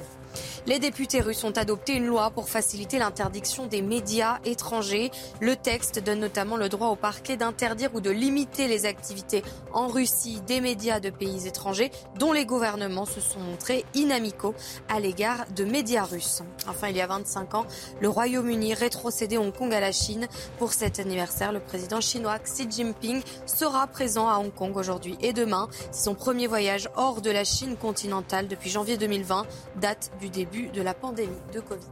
Les 0.70 0.78
députés 0.78 1.20
russes 1.20 1.44
ont 1.44 1.58
adopté 1.58 1.96
une 1.96 2.06
loi 2.06 2.30
pour 2.30 2.48
faciliter 2.48 3.00
l'interdiction 3.00 3.66
des 3.66 3.82
médias 3.82 4.38
étrangers. 4.46 5.10
Le 5.42 5.56
texte 5.56 5.98
donne 5.98 6.20
notamment 6.20 6.58
le 6.58 6.70
droit 6.70 6.90
au 6.90 6.96
parquet 6.96 7.38
d'interdire 7.38 7.90
ou 7.96 8.02
de 8.02 8.12
limiter 8.12 8.68
les 8.68 8.86
activités 8.86 9.42
en 9.74 9.88
Russie 9.88 10.42
des 10.46 10.62
médias 10.62 11.00
de 11.00 11.10
pays 11.10 11.48
étrangers 11.48 11.90
dont 12.20 12.34
les 12.34 12.46
gouvernements 12.46 13.08
se 13.08 13.20
sont 13.20 13.40
montrés 13.40 13.84
inamicaux 13.96 14.54
à 14.90 15.00
l'égard 15.00 15.48
de 15.56 15.66
médias 15.66 16.04
russes. 16.04 16.44
Enfin, 16.68 16.90
il 16.90 16.98
y 16.98 17.02
a 17.02 17.08
25 17.08 17.56
ans, 17.56 17.66
le 18.00 18.08
Royaume-Uni 18.08 18.76
rétrocédait 18.76 19.40
Hong 19.40 19.52
Kong 19.52 19.74
à 19.74 19.80
la 19.80 19.92
Chine. 19.92 20.28
Pour 20.60 20.74
cet 20.74 21.00
anniversaire, 21.00 21.52
le 21.52 21.62
président 21.62 22.00
chinois 22.00 22.38
Xi 22.38 22.68
Jinping 22.70 23.24
sera 23.48 23.88
présent 23.88 24.30
à 24.30 24.38
Hong 24.38 24.54
Kong 24.54 24.78
aujourd'hui 24.78 25.18
et 25.24 25.34
demain. 25.34 25.68
C'est 25.90 26.04
son 26.04 26.14
premier 26.14 26.46
voyage 26.46 26.90
hors 26.96 27.22
de 27.22 27.32
la 27.32 27.44
Chine 27.44 27.76
continentale 27.76 28.48
depuis 28.48 28.70
janvier 28.70 28.98
2020, 28.98 29.48
date 29.78 30.12
du 30.20 30.30
début 30.30 30.59
de 30.68 30.82
la 30.82 30.94
pandémie 30.94 31.30
de 31.54 31.60
Covid. 31.62 31.86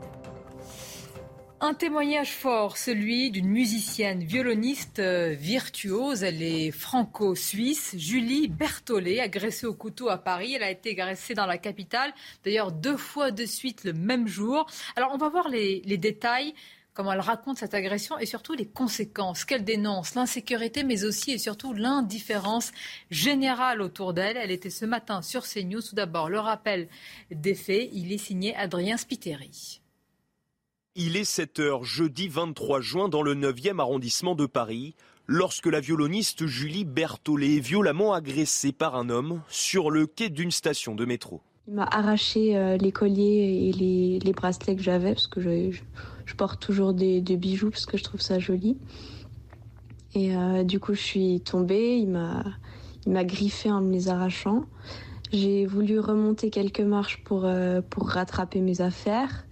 Un 1.60 1.74
témoignage 1.74 2.34
fort, 2.34 2.78
celui 2.78 3.32
d'une 3.32 3.48
musicienne 3.48 4.24
violoniste 4.24 5.00
euh, 5.00 5.34
virtuose. 5.34 6.22
Elle 6.22 6.44
est 6.44 6.70
franco-suisse, 6.70 7.96
Julie 7.98 8.48
Berthollet, 8.48 9.20
agressée 9.20 9.66
au 9.66 9.74
couteau 9.74 10.10
à 10.10 10.20
Paris. 10.20 10.54
Elle 10.54 10.62
a 10.62 10.70
été 10.70 10.92
agressée 10.92 11.34
dans 11.34 11.48
la 11.48 11.58
capitale, 11.58 12.14
d'ailleurs 12.46 12.72
deux 12.72 12.96
fois 12.96 13.32
de 13.32 13.46
suite 13.46 13.86
le 13.86 13.94
même 13.94 14.28
jour. 14.28 14.68
Alors 14.96 15.10
on 15.16 15.18
va 15.18 15.30
voir 15.30 15.50
les, 15.50 15.82
les 15.84 15.98
détails 15.98 16.54
comment 16.98 17.14
elle 17.14 17.20
raconte 17.20 17.60
cette 17.60 17.76
agression 17.76 18.18
et 18.18 18.26
surtout 18.26 18.54
les 18.54 18.66
conséquences 18.66 19.46
qu'elle 19.46 19.64
dénonce, 19.64 20.16
l'insécurité, 20.16 20.84
mais 20.84 21.04
aussi 21.04 21.32
et 21.32 21.38
surtout 21.38 21.72
l'indifférence 21.72 22.72
générale 23.12 23.84
autour 23.84 24.16
d'elle. 24.16 24.36
Elle 24.36 24.50
était 24.50 24.72
ce 24.72 24.84
matin 24.84 25.22
sur 25.22 25.44
CNews. 25.44 25.84
Tout 25.84 25.94
d'abord, 25.94 26.28
le 26.28 26.40
rappel 26.40 26.90
des 27.30 27.54
faits. 27.54 27.92
Il 27.94 28.12
est 28.12 28.18
signé 28.18 28.56
Adrien 28.56 28.98
Spiteri. 28.98 29.80
Il 30.96 31.16
est 31.18 31.24
7 31.24 31.60
heures 31.60 31.84
jeudi 31.84 32.30
23 32.30 32.82
juin 32.82 33.10
dans 33.10 33.22
le 33.22 33.36
9e 33.36 33.80
arrondissement 33.80 34.34
de 34.34 34.48
Paris 34.48 34.96
lorsque 35.28 35.68
la 35.68 35.80
violoniste 35.80 36.48
Julie 36.48 36.84
Berthollet 36.84 37.58
est 37.58 37.60
violemment 37.60 38.14
agressée 38.14 38.72
par 38.72 38.96
un 38.96 39.12
homme 39.12 39.44
sur 39.50 39.92
le 39.92 40.08
quai 40.08 40.30
d'une 40.30 40.50
station 40.50 40.96
de 40.96 41.06
métro. 41.06 41.44
Il 41.68 41.76
m'a 41.76 41.84
arraché 41.84 42.58
euh, 42.58 42.78
les 42.78 42.92
colliers 42.92 43.70
et 43.70 44.20
les, 44.24 44.32
bracelets 44.32 44.76
que 44.76 44.82
j'avais 44.82 45.14
parce 45.14 45.28
que 45.28 45.42
je, 45.42 45.72
je 45.72 45.82
porte 46.36 46.62
toujours 46.62 46.94
des, 46.94 47.22
bijoux 47.22 47.70
parce 47.70 47.86
que 47.86 47.98
je 47.98 48.04
trouve 48.04 48.22
ça 48.22 48.40
joli. 48.40 48.78
Et 50.14 50.36
euh, 50.36 50.64
du 50.64 50.80
coup, 50.80 50.94
je 50.94 51.02
suis 51.02 51.42
tombée, 51.42 51.98
il 51.98 52.10
m'a, 52.10 52.44
il 53.06 53.12
m'a 53.12 53.24
griffé 53.24 53.72
en 53.72 53.82
me 53.82 53.92
les 53.92 54.10
arrachant. 54.10 54.66
J'ai 55.32 55.66
voulu 55.66 56.00
remonter 56.00 56.50
quelques 56.50 56.82
marches 56.82 57.24
pour, 57.24 57.46
euh, 57.46 57.82
pour 57.82 58.10
rattraper 58.10 58.62
mes 58.62 58.82
affaires. 58.82 59.46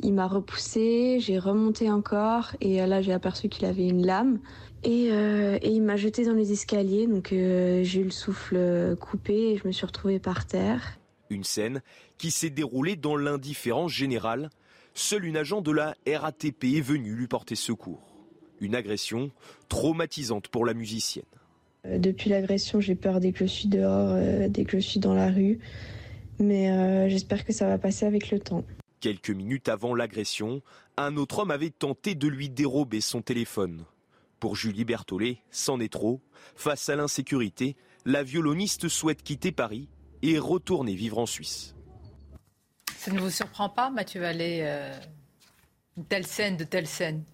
Il 0.00 0.14
m'a 0.14 0.26
repoussé, 0.26 1.18
j'ai 1.20 1.38
remonté 1.38 1.90
encore 1.90 2.56
et 2.60 2.84
là 2.84 3.02
j'ai 3.02 3.12
aperçu 3.12 3.48
qu'il 3.48 3.66
avait 3.66 3.86
une 3.86 4.04
lame 4.04 4.40
et, 4.82 5.10
euh, 5.12 5.58
et 5.62 5.70
il 5.70 5.82
m'a 5.82 5.96
jeté 5.96 6.24
dans 6.24 6.32
les 6.32 6.50
escaliers 6.50 7.06
donc 7.06 7.28
j'ai 7.30 8.00
eu 8.00 8.02
le 8.04 8.10
souffle 8.10 8.96
coupé 8.96 9.52
et 9.52 9.56
je 9.58 9.64
me 9.64 9.70
suis 9.70 9.86
retrouvée 9.86 10.18
par 10.18 10.44
terre. 10.44 10.98
Une 11.30 11.44
scène 11.44 11.82
qui 12.18 12.32
s'est 12.32 12.50
déroulée 12.50 12.96
dans 12.96 13.14
l'indifférence 13.14 13.92
générale 13.92 14.50
seule 14.94 15.24
une 15.24 15.36
agent 15.36 15.60
de 15.60 15.72
la 15.72 15.94
RATP 16.06 16.64
est 16.64 16.80
venue 16.80 17.14
lui 17.14 17.26
porter 17.26 17.54
secours. 17.54 18.02
Une 18.60 18.74
agression 18.74 19.30
traumatisante 19.68 20.48
pour 20.48 20.64
la 20.64 20.74
musicienne. 20.74 21.24
Euh, 21.86 21.98
depuis 21.98 22.30
l'agression, 22.30 22.80
j'ai 22.80 22.94
peur 22.94 23.20
dès 23.20 23.32
que 23.32 23.40
je 23.40 23.46
suis 23.46 23.68
dehors, 23.68 24.10
euh, 24.12 24.48
dès 24.48 24.64
que 24.64 24.78
je 24.78 24.82
suis 24.82 25.00
dans 25.00 25.14
la 25.14 25.30
rue. 25.30 25.58
Mais 26.38 26.70
euh, 26.70 27.08
j'espère 27.08 27.44
que 27.44 27.52
ça 27.52 27.66
va 27.66 27.78
passer 27.78 28.06
avec 28.06 28.30
le 28.30 28.38
temps. 28.38 28.64
Quelques 29.00 29.30
minutes 29.30 29.68
avant 29.68 29.94
l'agression, 29.94 30.62
un 30.96 31.16
autre 31.16 31.40
homme 31.40 31.50
avait 31.50 31.70
tenté 31.70 32.14
de 32.14 32.28
lui 32.28 32.48
dérober 32.48 33.00
son 33.00 33.20
téléphone. 33.20 33.84
Pour 34.38 34.56
Julie 34.56 34.84
Berthollet, 34.84 35.38
c'en 35.50 35.80
est 35.80 35.92
trop. 35.92 36.20
Face 36.54 36.88
à 36.88 36.96
l'insécurité, 36.96 37.76
la 38.04 38.22
violoniste 38.22 38.88
souhaite 38.88 39.22
quitter 39.22 39.52
Paris 39.52 39.88
et 40.22 40.38
retourner 40.38 40.94
vivre 40.94 41.18
en 41.18 41.26
Suisse. 41.26 41.74
Ça 43.02 43.10
ne 43.10 43.18
vous 43.18 43.30
surprend 43.30 43.68
pas, 43.68 43.90
Mathieu 43.90 44.20
Vallée, 44.20 44.60
euh, 44.62 44.96
une 45.96 46.04
telle 46.04 46.24
scène 46.24 46.56
de 46.56 46.62
telle 46.62 46.86
scène? 46.86 47.24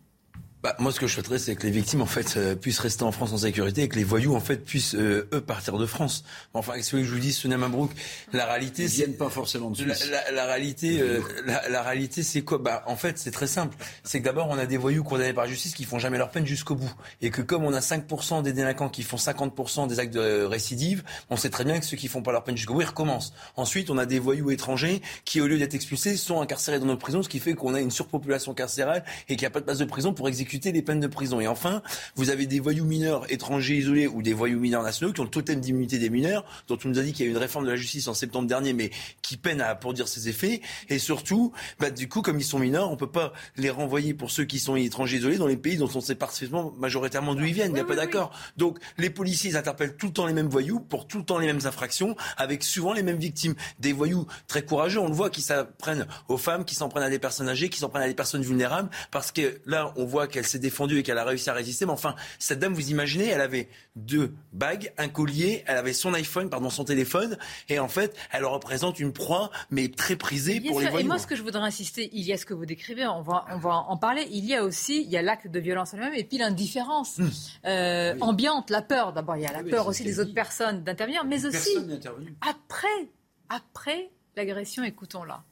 Bah, 0.60 0.74
moi, 0.80 0.90
ce 0.90 0.98
que 0.98 1.06
je 1.06 1.14
souhaiterais, 1.14 1.38
c'est 1.38 1.54
que 1.54 1.62
les 1.62 1.70
victimes, 1.70 2.02
en 2.02 2.06
fait, 2.06 2.36
euh, 2.36 2.56
puissent 2.56 2.80
rester 2.80 3.04
en 3.04 3.12
France 3.12 3.32
en 3.32 3.38
sécurité 3.38 3.82
et 3.82 3.88
que 3.88 3.94
les 3.94 4.02
voyous, 4.02 4.34
en 4.34 4.40
fait, 4.40 4.56
puissent, 4.56 4.96
euh, 4.96 5.28
eux, 5.32 5.40
partir 5.40 5.78
de 5.78 5.86
France. 5.86 6.24
Enfin, 6.52 6.72
qu'est-ce 6.74 6.90
que 6.90 7.04
je 7.04 7.14
vous 7.14 7.20
dis, 7.20 7.32
Sonia 7.32 7.56
Mabrouk 7.56 7.92
La 8.32 8.44
réalité, 8.44 8.82
Ils 8.82 8.88
viennent 8.88 9.16
pas 9.16 9.30
forcément 9.30 9.70
de 9.70 9.76
Suisse. 9.76 10.10
La, 10.10 10.32
la, 10.32 10.46
réalité, 10.46 11.00
euh, 11.00 11.20
la, 11.46 11.68
la, 11.68 11.82
réalité, 11.82 12.24
c'est 12.24 12.42
quoi? 12.42 12.58
Bah, 12.58 12.82
en 12.86 12.96
fait, 12.96 13.18
c'est 13.18 13.30
très 13.30 13.46
simple. 13.46 13.76
C'est 14.02 14.18
que 14.18 14.24
d'abord, 14.24 14.48
on 14.50 14.58
a 14.58 14.66
des 14.66 14.78
voyous 14.78 15.04
condamnés 15.04 15.32
par 15.32 15.46
justice 15.46 15.74
qui 15.74 15.84
font 15.84 16.00
jamais 16.00 16.18
leur 16.18 16.30
peine 16.30 16.44
jusqu'au 16.44 16.74
bout. 16.74 16.92
Et 17.22 17.30
que 17.30 17.40
comme 17.40 17.64
on 17.64 17.72
a 17.72 17.78
5% 17.78 18.42
des 18.42 18.52
délinquants 18.52 18.88
qui 18.88 19.04
font 19.04 19.16
50% 19.16 19.86
des 19.86 20.00
actes 20.00 20.12
de 20.12 20.42
récidive, 20.42 21.04
on 21.30 21.36
sait 21.36 21.50
très 21.50 21.64
bien 21.64 21.78
que 21.78 21.86
ceux 21.86 21.96
qui 21.96 22.08
font 22.08 22.22
pas 22.22 22.32
leur 22.32 22.42
peine 22.42 22.56
jusqu'au 22.56 22.74
bout, 22.74 22.80
ils 22.80 22.86
recommencent. 22.86 23.32
Ensuite, 23.54 23.90
on 23.90 23.98
a 23.98 24.06
des 24.06 24.18
voyous 24.18 24.50
étrangers 24.50 25.02
qui, 25.24 25.40
au 25.40 25.46
lieu 25.46 25.58
d'être 25.58 25.74
expulsés, 25.74 26.16
sont 26.16 26.40
incarcérés 26.40 26.80
dans 26.80 26.86
nos 26.86 26.96
prisons, 26.96 27.22
ce 27.22 27.28
qui 27.28 27.38
fait 27.38 27.54
qu'on 27.54 27.74
a 27.74 27.80
une 27.80 27.92
surpopulation 27.92 28.54
carcérale 28.54 29.04
et 29.28 29.36
qu'il 29.36 29.42
n'y 29.42 29.46
a 29.46 29.50
pas 29.50 29.60
de 29.60 29.64
place 29.64 29.78
de 29.78 29.84
prison 29.84 30.12
pour 30.12 30.26
exécuter 30.26 30.48
les 30.66 30.82
peines 30.82 31.00
de 31.00 31.06
prison. 31.06 31.40
Et 31.40 31.46
enfin, 31.46 31.82
vous 32.16 32.30
avez 32.30 32.46
des 32.46 32.60
voyous 32.60 32.84
mineurs 32.84 33.30
étrangers 33.32 33.76
isolés 33.76 34.06
ou 34.06 34.22
des 34.22 34.32
voyous 34.32 34.58
mineurs 34.58 34.82
nationaux 34.82 35.12
qui 35.12 35.20
ont 35.20 35.24
le 35.24 35.30
totem 35.30 35.60
d'immunité 35.60 35.98
des 35.98 36.10
mineurs, 36.10 36.44
dont 36.66 36.78
on 36.84 36.88
nous 36.88 36.98
a 36.98 37.02
dit 37.02 37.12
qu'il 37.12 37.24
y 37.24 37.28
a 37.28 37.30
eu 37.30 37.32
une 37.32 37.38
réforme 37.38 37.64
de 37.64 37.70
la 37.70 37.76
justice 37.76 38.08
en 38.08 38.14
septembre 38.14 38.48
dernier, 38.48 38.72
mais 38.72 38.90
qui 39.22 39.36
peine 39.36 39.60
à 39.60 39.74
produire 39.74 40.08
ses 40.08 40.28
effets. 40.28 40.60
Et 40.88 40.98
surtout, 40.98 41.52
bah, 41.78 41.90
du 41.90 42.08
coup, 42.08 42.22
comme 42.22 42.38
ils 42.38 42.44
sont 42.44 42.58
mineurs, 42.58 42.90
on 42.90 42.96
peut 42.96 43.10
pas 43.10 43.32
les 43.56 43.70
renvoyer 43.70 44.14
pour 44.14 44.30
ceux 44.30 44.44
qui 44.44 44.58
sont 44.58 44.76
étrangers 44.76 45.18
isolés 45.18 45.38
dans 45.38 45.46
les 45.46 45.56
pays 45.56 45.76
dont 45.76 45.90
on 45.94 46.00
sait 46.00 46.14
parfaitement 46.14 46.72
majoritairement 46.78 47.34
d'où 47.34 47.44
ils 47.44 47.54
viennent. 47.54 47.70
Il 47.70 47.74
n'y 47.74 47.80
a 47.80 47.84
pas 47.84 47.96
d'accord. 47.96 48.32
Donc, 48.56 48.78
les 48.96 49.10
policiers, 49.10 49.50
ils 49.50 49.56
interpellent 49.56 49.96
tout 49.96 50.06
le 50.06 50.12
temps 50.12 50.26
les 50.26 50.32
mêmes 50.32 50.48
voyous 50.48 50.80
pour 50.80 51.06
tout 51.06 51.18
le 51.18 51.24
temps 51.24 51.38
les 51.38 51.46
mêmes 51.46 51.60
infractions, 51.64 52.16
avec 52.36 52.64
souvent 52.64 52.92
les 52.92 53.02
mêmes 53.02 53.18
victimes. 53.18 53.54
Des 53.78 53.92
voyous 53.92 54.26
très 54.46 54.62
courageux, 54.62 55.00
on 55.00 55.08
le 55.08 55.14
voit, 55.14 55.30
qui 55.30 55.42
s'en 55.42 55.64
prennent 55.78 56.06
aux 56.28 56.38
femmes, 56.38 56.64
qui 56.64 56.74
s'en 56.74 56.88
prennent 56.88 57.04
à 57.04 57.10
des 57.10 57.18
personnes 57.18 57.48
âgées, 57.48 57.68
qui 57.68 57.78
s'en 57.78 57.88
prennent 57.88 58.02
à 58.02 58.08
des 58.08 58.14
personnes 58.14 58.42
vulnérables, 58.42 58.90
parce 59.10 59.32
que 59.32 59.60
là, 59.66 59.92
on 59.96 60.04
voit 60.04 60.26
qu'elle 60.38 60.46
s'est 60.46 60.58
défendue 60.58 60.98
et 60.98 61.02
qu'elle 61.02 61.18
a 61.18 61.24
réussi 61.24 61.50
à 61.50 61.52
résister. 61.52 61.84
Mais 61.84 61.92
enfin, 61.92 62.14
cette 62.38 62.60
dame, 62.60 62.74
vous 62.74 62.90
imaginez, 62.90 63.26
elle 63.26 63.40
avait 63.40 63.68
deux 63.96 64.34
bagues, 64.52 64.92
un 64.96 65.08
collier, 65.08 65.64
elle 65.66 65.76
avait 65.76 65.92
son 65.92 66.14
iPhone, 66.14 66.48
pardon, 66.48 66.70
son 66.70 66.84
téléphone, 66.84 67.36
et 67.68 67.80
en 67.80 67.88
fait, 67.88 68.16
elle 68.30 68.44
représente 68.44 69.00
une 69.00 69.12
proie, 69.12 69.50
mais 69.70 69.88
très 69.88 70.16
prisée 70.16 70.60
pour 70.60 70.80
les 70.80 70.88
voyous. 70.88 71.06
Et 71.06 71.08
moi, 71.08 71.18
ce 71.18 71.26
que 71.26 71.34
je 71.34 71.42
voudrais 71.42 71.62
insister, 71.62 72.08
il 72.12 72.24
y 72.24 72.32
a 72.32 72.38
ce 72.38 72.46
que 72.46 72.54
vous 72.54 72.66
décrivez, 72.66 73.06
on 73.06 73.22
va, 73.22 73.46
on 73.50 73.58
va 73.58 73.74
en 73.74 73.96
parler. 73.96 74.26
Il 74.30 74.44
y 74.44 74.54
a 74.54 74.62
aussi, 74.62 75.02
il 75.02 75.10
y 75.10 75.16
a 75.16 75.22
l'acte 75.22 75.48
de 75.48 75.58
violence 75.58 75.94
elle-même, 75.94 76.14
et 76.14 76.24
puis 76.24 76.38
l'indifférence 76.38 77.18
hmm. 77.18 77.28
euh, 77.66 78.14
ambiante, 78.20 78.70
la 78.70 78.82
peur. 78.82 79.12
D'abord, 79.12 79.36
il 79.36 79.42
y 79.42 79.46
a 79.46 79.52
la 79.52 79.64
peur 79.64 79.88
aussi 79.88 80.04
des 80.04 80.20
autres 80.20 80.34
personnes 80.34 80.84
d'intervenir, 80.84 81.24
mais 81.24 81.44
aussi 81.46 81.76
après, 82.40 83.08
après 83.48 84.10
l'agression, 84.36 84.84
écoutons-la. 84.84 85.42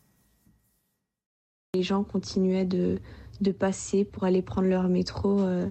Les 1.74 1.82
gens 1.82 2.04
continuaient 2.04 2.64
de, 2.64 3.00
de 3.40 3.52
passer 3.52 4.04
pour 4.04 4.24
aller 4.24 4.42
prendre 4.42 4.68
leur 4.68 4.88
métro 4.88 5.40
euh, 5.40 5.66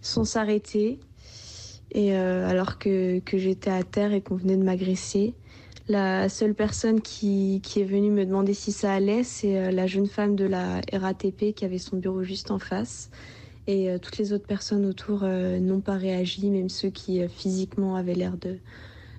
sans 0.00 0.24
s'arrêter. 0.24 0.98
et 1.92 2.14
alors 2.14 2.78
que, 2.78 3.18
que 3.20 3.38
j'étais 3.38 3.70
à 3.70 3.82
terre 3.82 4.12
et 4.12 4.20
qu'on 4.20 4.36
venait 4.36 4.56
de 4.56 4.64
m'agresser. 4.64 5.34
La 5.88 6.28
seule 6.28 6.54
personne 6.54 7.00
qui, 7.00 7.60
qui, 7.62 7.80
est 7.80 7.84
venue 7.84 8.10
me 8.10 8.26
demander 8.26 8.52
si 8.52 8.72
ça 8.72 8.92
allait, 8.92 9.22
c'est 9.24 9.72
la 9.72 9.86
jeune 9.86 10.06
femme 10.06 10.36
de 10.36 10.44
la 10.44 10.82
RATP 10.92 11.54
qui 11.54 11.64
avait 11.64 11.78
son 11.78 11.96
bureau 11.96 12.22
juste 12.22 12.50
en 12.50 12.58
face. 12.58 13.10
Et 13.66 13.88
toutes 14.02 14.18
les 14.18 14.34
autres 14.34 14.46
personnes 14.46 14.84
autour 14.84 15.22
n'ont 15.24 15.80
pas 15.80 15.96
réagi, 15.96 16.50
même 16.50 16.68
ceux 16.68 16.90
qui 16.90 17.26
physiquement 17.28 17.96
avaient 17.96 18.14
l'air 18.14 18.36
de, 18.36 18.58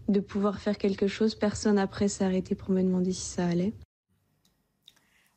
de 0.10 0.20
pouvoir 0.20 0.60
faire 0.60 0.78
quelque 0.78 1.08
chose. 1.08 1.36
Personne 1.36 1.78
après 1.78 2.08
s'est 2.08 2.26
arrêté 2.26 2.56
pour 2.56 2.72
me 2.72 2.82
demander 2.82 3.14
si 3.14 3.26
ça 3.26 3.46
allait. 3.46 3.74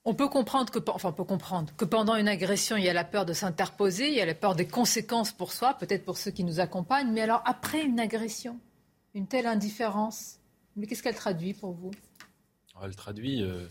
On 0.05 0.15
peut 0.15 0.29
comprendre 0.29 0.73
que, 0.73 0.81
enfin, 0.91 1.12
peut 1.12 1.25
comprendre 1.25 1.73
que 1.77 1.85
pendant 1.85 2.17
une 2.17 2.27
agression, 2.27 2.77
il 2.77 2.83
y 2.83 2.88
a 2.88 2.93
la 2.93 3.05
peur 3.05 3.25
de 3.25 3.33
s'interposer, 3.33 4.09
il 4.09 4.15
y 4.15 4.21
a 4.21 4.27
la 4.27 4.35
peur 4.35 4.57
des 4.57 4.67
conséquences 4.67 5.31
pour 5.31 5.53
soi, 5.53 5.75
peut-être 5.75 6.05
pour 6.05 6.19
ceux 6.19 6.33
qui 6.33 6.43
nous 6.43 6.59
accompagnent. 6.59 7.12
Mais 7.12 7.21
alors, 7.21 7.41
après 7.45 7.85
une 7.85 8.01
agression, 8.01 8.59
une 9.15 9.29
telle 9.29 9.47
indifférence, 9.47 10.41
mais 10.75 10.87
qu'est-ce 10.88 11.05
qu'elle 11.05 11.15
traduit 11.15 11.55
pour 11.55 11.73
vous? 11.73 11.93
Elle 12.83 12.97
traduit. 12.97 13.45
Euh, 13.45 13.65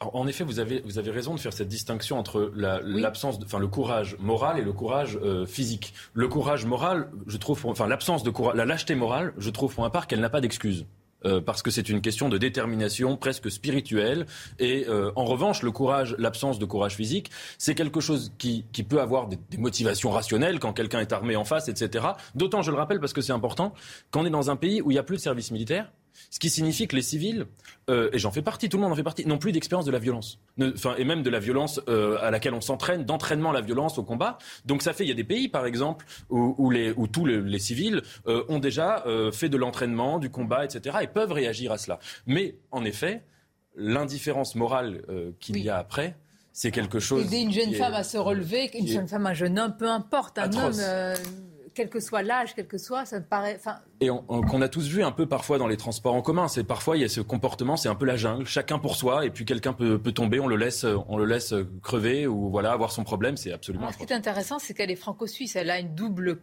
en 0.00 0.26
effet, 0.26 0.44
vous 0.44 0.58
avez, 0.58 0.80
vous 0.82 0.98
avez 0.98 1.10
raison 1.10 1.34
de 1.34 1.40
faire 1.40 1.54
cette 1.54 1.68
distinction 1.68 2.18
entre 2.18 2.52
l'absence, 2.54 3.38
enfin 3.42 3.58
le 3.58 3.68
courage 3.68 4.18
moral 4.18 4.58
et 4.58 4.62
le 4.62 4.72
courage 4.74 5.18
euh, 5.22 5.46
physique. 5.46 5.94
Le 6.12 6.28
courage 6.28 6.66
moral, 6.66 7.10
je 7.26 7.38
trouve, 7.38 7.64
enfin 7.64 7.86
l'absence 7.86 8.22
de 8.22 8.28
courage, 8.28 8.56
la 8.56 8.66
lâcheté 8.66 8.94
morale, 8.94 9.32
je 9.38 9.48
trouve 9.48 9.74
pour 9.74 9.84
ma 9.84 9.90
part 9.90 10.06
qu'elle 10.06 10.20
n'a 10.20 10.28
pas 10.28 10.42
d'excuse. 10.42 10.84
Euh, 11.26 11.40
parce 11.40 11.62
que 11.62 11.70
c'est 11.70 11.88
une 11.88 12.00
question 12.00 12.28
de 12.28 12.38
détermination 12.38 13.16
presque 13.16 13.50
spirituelle. 13.50 14.26
Et 14.58 14.86
euh, 14.88 15.10
en 15.16 15.24
revanche, 15.24 15.62
le 15.62 15.70
courage, 15.70 16.14
l'absence 16.18 16.58
de 16.58 16.64
courage 16.64 16.96
physique, 16.96 17.30
c'est 17.58 17.74
quelque 17.74 18.00
chose 18.00 18.32
qui, 18.38 18.64
qui 18.72 18.82
peut 18.82 19.00
avoir 19.00 19.28
des, 19.28 19.38
des, 19.50 19.58
motivations 19.58 20.10
rationnelles 20.10 20.58
quand 20.58 20.72
quelqu'un 20.72 21.00
est 21.00 21.12
armé 21.12 21.36
en 21.36 21.44
face, 21.44 21.68
etc. 21.68 22.06
D'autant, 22.34 22.62
je 22.62 22.70
le 22.70 22.76
rappelle 22.76 23.00
parce 23.00 23.12
que 23.12 23.20
c'est 23.20 23.32
important, 23.32 23.74
qu'on 24.10 24.26
est 24.26 24.30
dans 24.30 24.50
un 24.50 24.56
pays 24.56 24.82
où 24.82 24.90
il 24.90 24.94
n'y 24.94 24.98
a 24.98 25.02
plus 25.02 25.16
de 25.16 25.22
service 25.22 25.50
militaire. 25.50 25.90
Ce 26.30 26.38
qui 26.38 26.50
signifie 26.50 26.86
que 26.88 26.96
les 26.96 27.02
civils, 27.02 27.46
euh, 27.90 28.10
et 28.12 28.18
j'en 28.18 28.30
fais 28.30 28.42
partie, 28.42 28.68
tout 28.68 28.76
le 28.76 28.82
monde 28.82 28.92
en 28.92 28.96
fait 28.96 29.02
partie, 29.02 29.26
n'ont 29.26 29.38
plus 29.38 29.52
d'expérience 29.52 29.84
de 29.84 29.90
la 29.90 29.98
violence. 29.98 30.40
Enfin, 30.60 30.94
et 30.96 31.04
même 31.04 31.22
de 31.22 31.30
la 31.30 31.38
violence 31.38 31.80
euh, 31.88 32.18
à 32.20 32.30
laquelle 32.30 32.54
on 32.54 32.60
s'entraîne, 32.60 33.04
d'entraînement 33.04 33.50
à 33.50 33.54
la 33.54 33.60
violence, 33.60 33.98
au 33.98 34.02
combat. 34.02 34.38
Donc 34.64 34.82
ça 34.82 34.92
fait, 34.92 35.04
il 35.04 35.08
y 35.08 35.12
a 35.12 35.16
des 35.16 35.24
pays, 35.24 35.48
par 35.48 35.66
exemple, 35.66 36.06
où, 36.30 36.54
où, 36.58 36.70
les, 36.70 36.92
où 36.96 37.06
tous 37.06 37.26
les, 37.26 37.40
les 37.40 37.58
civils 37.58 38.02
euh, 38.26 38.44
ont 38.48 38.58
déjà 38.58 39.04
fait 39.32 39.48
de 39.48 39.56
l'entraînement, 39.56 40.18
du 40.18 40.30
combat, 40.30 40.64
etc. 40.64 40.98
et 41.02 41.06
peuvent 41.06 41.32
réagir 41.32 41.72
à 41.72 41.78
cela. 41.78 41.98
Mais 42.26 42.56
en 42.70 42.84
effet, 42.84 43.22
l'indifférence 43.76 44.54
morale 44.54 45.02
qu'il 45.40 45.56
oui. 45.56 45.62
y 45.62 45.70
a 45.70 45.76
après, 45.78 46.16
c'est 46.52 46.70
quelque 46.70 47.00
chose. 47.00 47.26
Aider 47.26 47.38
une 47.38 47.52
jeune 47.52 47.72
est, 47.72 47.76
femme 47.76 47.94
à 47.94 48.04
se 48.04 48.16
relever, 48.16 48.70
une 48.78 48.86
jeune 48.86 49.08
femme, 49.08 49.26
un 49.26 49.34
jeune 49.34 49.58
homme, 49.58 49.76
peu 49.76 49.90
importe, 49.90 50.38
un 50.38 50.44
atroce. 50.44 50.78
homme 50.78 51.53
quel 51.74 51.88
que 51.88 52.00
soit 52.00 52.22
l'âge, 52.22 52.54
quel 52.54 52.66
que 52.66 52.78
soit, 52.78 53.04
ça 53.04 53.18
me 53.18 53.24
paraît. 53.24 53.60
Et 54.00 54.08
qu'on 54.08 54.62
a 54.62 54.68
tous 54.68 54.88
vu 54.88 55.02
un 55.02 55.12
peu 55.12 55.26
parfois 55.26 55.58
dans 55.58 55.66
les 55.66 55.76
transports 55.76 56.14
en 56.14 56.22
commun. 56.22 56.48
C'est 56.48 56.64
parfois 56.64 56.96
il 56.96 57.02
y 57.02 57.04
a 57.04 57.08
ce 57.08 57.20
comportement, 57.20 57.76
c'est 57.76 57.88
un 57.88 57.94
peu 57.94 58.06
la 58.06 58.16
jungle, 58.16 58.46
chacun 58.46 58.78
pour 58.78 58.96
soi, 58.96 59.26
et 59.26 59.30
puis 59.30 59.44
quelqu'un 59.44 59.72
peut, 59.72 59.98
peut, 59.98 60.12
tomber, 60.12 60.40
on 60.40 60.46
le 60.46 60.56
laisse, 60.56 60.86
on 61.08 61.16
le 61.16 61.24
laisse 61.24 61.54
crever 61.82 62.26
ou 62.26 62.50
voilà 62.50 62.72
avoir 62.72 62.92
son 62.92 63.04
problème. 63.04 63.36
C'est 63.36 63.52
absolument. 63.52 63.84
Alors, 63.84 63.94
ce 63.94 63.98
qui 63.98 64.12
est 64.12 64.16
intéressant, 64.16 64.58
c'est 64.58 64.74
qu'elle 64.74 64.90
est 64.90 64.96
franco-suisse. 64.96 65.56
Elle 65.56 65.70
a 65.70 65.78
une 65.78 65.94
double 65.94 66.40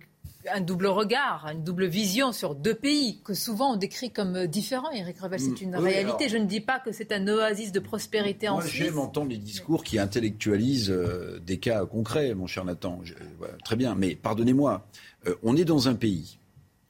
un 0.52 0.62
double 0.62 0.88
regard, 0.88 1.48
une 1.52 1.64
double 1.64 1.86
vision 1.86 2.32
sur 2.32 2.56
deux 2.56 2.74
pays 2.74 3.22
que 3.24 3.34
souvent 3.34 3.74
on 3.74 3.76
décrit 3.76 4.12
comme 4.12 4.48
différents. 4.48 4.90
Eric 4.92 5.20
Revel, 5.20 5.40
c'est 5.40 5.62
une 5.62 5.76
oui, 5.76 5.84
réalité. 5.84 6.26
alors, 6.26 6.30
Je 6.30 6.38
ne 6.38 6.46
dis 6.46 6.62
pas 6.62 6.80
que 6.80 6.92
c'est 6.92 7.12
un 7.12 7.28
oasis 7.28 7.72
de 7.72 7.80
prospérité 7.80 8.48
moi, 8.48 8.58
en 8.58 8.62
Suisse. 8.62 8.74
j'aime 8.74 9.00
entendre 9.00 9.30
les 9.30 9.38
discours 9.38 9.84
qui 9.84 10.00
intellectualisent 10.00 10.90
euh, 10.90 11.40
des 11.46 11.60
cas 11.60 11.86
concrets, 11.86 12.34
mon 12.34 12.48
cher 12.48 12.66
Nathan. 12.66 13.00
Je, 13.04 13.14
voilà, 13.38 13.54
très 13.64 13.76
bien, 13.76 13.96
mais 13.96 14.16
pardonnez-moi, 14.16 14.88
euh, 15.28 15.36
on 15.44 15.56
est 15.56 15.66
dans 15.66 15.88
un 15.88 15.96
pays, 15.96 16.38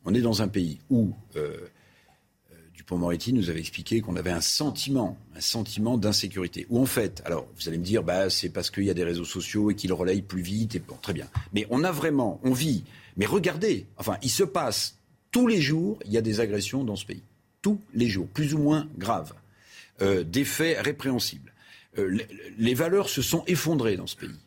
on 0.05 0.13
est 0.13 0.21
dans 0.21 0.41
un 0.41 0.47
pays 0.47 0.79
où 0.89 1.11
euh, 1.35 1.57
Dupont-Moretti 2.75 3.31
nous 3.33 3.49
avait 3.49 3.59
expliqué 3.59 4.01
qu'on 4.01 4.15
avait 4.15 4.31
un 4.31 4.41
sentiment, 4.41 5.17
un 5.35 5.41
sentiment 5.41 5.97
d'insécurité. 5.97 6.65
Où 6.69 6.81
en 6.81 6.85
fait, 6.85 7.21
alors 7.25 7.47
vous 7.55 7.67
allez 7.67 7.77
me 7.77 7.83
dire, 7.83 8.03
bah, 8.03 8.29
c'est 8.29 8.49
parce 8.49 8.71
qu'il 8.71 8.85
y 8.85 8.89
a 8.89 8.93
des 8.93 9.03
réseaux 9.03 9.25
sociaux 9.25 9.69
et 9.69 9.75
qu'ils 9.75 9.93
relayent 9.93 10.23
plus 10.23 10.41
vite. 10.41 10.75
Et 10.75 10.81
très 11.01 11.13
bien. 11.13 11.27
Mais 11.53 11.67
on 11.69 11.83
a 11.83 11.91
vraiment, 11.91 12.39
on 12.43 12.53
vit. 12.53 12.83
Mais 13.17 13.25
regardez, 13.25 13.85
enfin, 13.97 14.17
il 14.23 14.31
se 14.31 14.43
passe 14.43 14.97
tous 15.31 15.47
les 15.47 15.61
jours, 15.61 15.99
il 16.05 16.11
y 16.11 16.17
a 16.17 16.21
des 16.21 16.39
agressions 16.39 16.83
dans 16.83 16.95
ce 16.95 17.05
pays. 17.05 17.23
Tous 17.61 17.79
les 17.93 18.07
jours, 18.07 18.27
plus 18.27 18.53
ou 18.53 18.57
moins 18.57 18.87
graves. 18.97 19.33
Euh, 20.01 20.23
des 20.23 20.45
faits 20.45 20.79
répréhensibles. 20.79 21.53
Euh, 21.99 22.09
les, 22.09 22.27
les 22.57 22.73
valeurs 22.73 23.09
se 23.09 23.21
sont 23.21 23.43
effondrées 23.45 23.95
dans 23.95 24.07
ce 24.07 24.15
pays. 24.15 24.39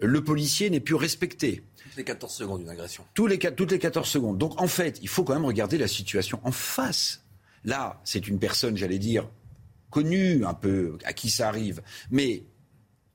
Le 0.00 0.24
policier 0.24 0.70
n'est 0.70 0.80
plus 0.80 0.94
respecté. 0.94 1.62
Toutes 1.92 1.98
les 1.98 2.04
14 2.04 2.32
secondes 2.32 2.60
d'une 2.60 2.70
agression. 2.70 3.04
Toutes 3.12 3.28
les 3.28 3.78
14 3.78 4.08
secondes. 4.08 4.38
Donc 4.38 4.58
en 4.58 4.66
fait, 4.66 4.98
il 5.02 5.08
faut 5.08 5.24
quand 5.24 5.34
même 5.34 5.44
regarder 5.44 5.76
la 5.76 5.88
situation 5.88 6.40
en 6.42 6.50
face. 6.50 7.22
Là, 7.66 8.00
c'est 8.02 8.28
une 8.28 8.38
personne, 8.38 8.78
j'allais 8.78 8.98
dire, 8.98 9.28
connue 9.90 10.46
un 10.46 10.54
peu, 10.54 10.96
à 11.04 11.12
qui 11.12 11.28
ça 11.28 11.48
arrive. 11.48 11.82
Mais 12.10 12.44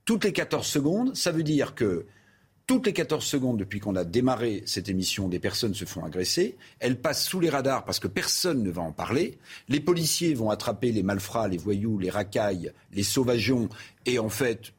toutes 0.06 0.26
les 0.26 0.32
14 0.32 0.68
secondes, 0.68 1.16
ça 1.16 1.32
veut 1.32 1.42
dire 1.42 1.74
que 1.74 2.06
toutes 2.68 2.86
les 2.86 2.94
14 2.94 3.26
secondes 3.26 3.58
depuis 3.58 3.80
qu'on 3.80 3.96
a 3.96 4.04
démarré 4.04 4.62
cette 4.68 4.90
émission, 4.90 5.28
des 5.28 5.40
personnes 5.40 5.74
se 5.74 5.86
font 5.86 6.06
agresser. 6.06 6.56
Elles 6.78 7.02
passent 7.02 7.26
sous 7.26 7.40
les 7.40 7.50
radars 7.50 7.84
parce 7.84 8.00
que 8.00 8.08
personne 8.08 8.62
ne 8.62 8.70
va 8.70 8.84
en 8.84 8.92
parler. 8.92 9.40
Les 9.70 9.80
policiers 9.80 10.36
vont 10.36 10.52
attraper 10.52 10.92
les 10.92 11.02
malfrats, 11.02 11.48
les 11.48 11.58
voyous, 11.58 11.98
les 11.98 12.12
racailles, 12.12 12.74
les 12.92 13.02
sauvageons. 13.04 13.70
Et 14.06 14.20
en 14.20 14.30
fait, 14.30 14.72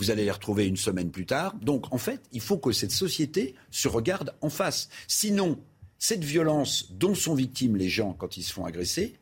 vous 0.00 0.10
allez 0.10 0.24
les 0.24 0.30
retrouver 0.30 0.66
une 0.66 0.78
semaine 0.78 1.10
plus 1.10 1.26
tard. 1.26 1.54
Donc, 1.60 1.92
en 1.92 1.98
fait, 1.98 2.22
il 2.32 2.40
faut 2.40 2.56
que 2.56 2.72
cette 2.72 2.90
société 2.90 3.54
se 3.70 3.86
regarde 3.86 4.34
en 4.40 4.48
face. 4.48 4.88
Sinon, 5.06 5.58
cette 5.98 6.24
violence 6.24 6.90
dont 6.92 7.14
sont 7.14 7.34
victimes 7.34 7.76
les 7.76 7.90
gens 7.90 8.14
quand 8.14 8.38
ils 8.38 8.42
se 8.42 8.52
font 8.54 8.64
agresser, 8.64 9.16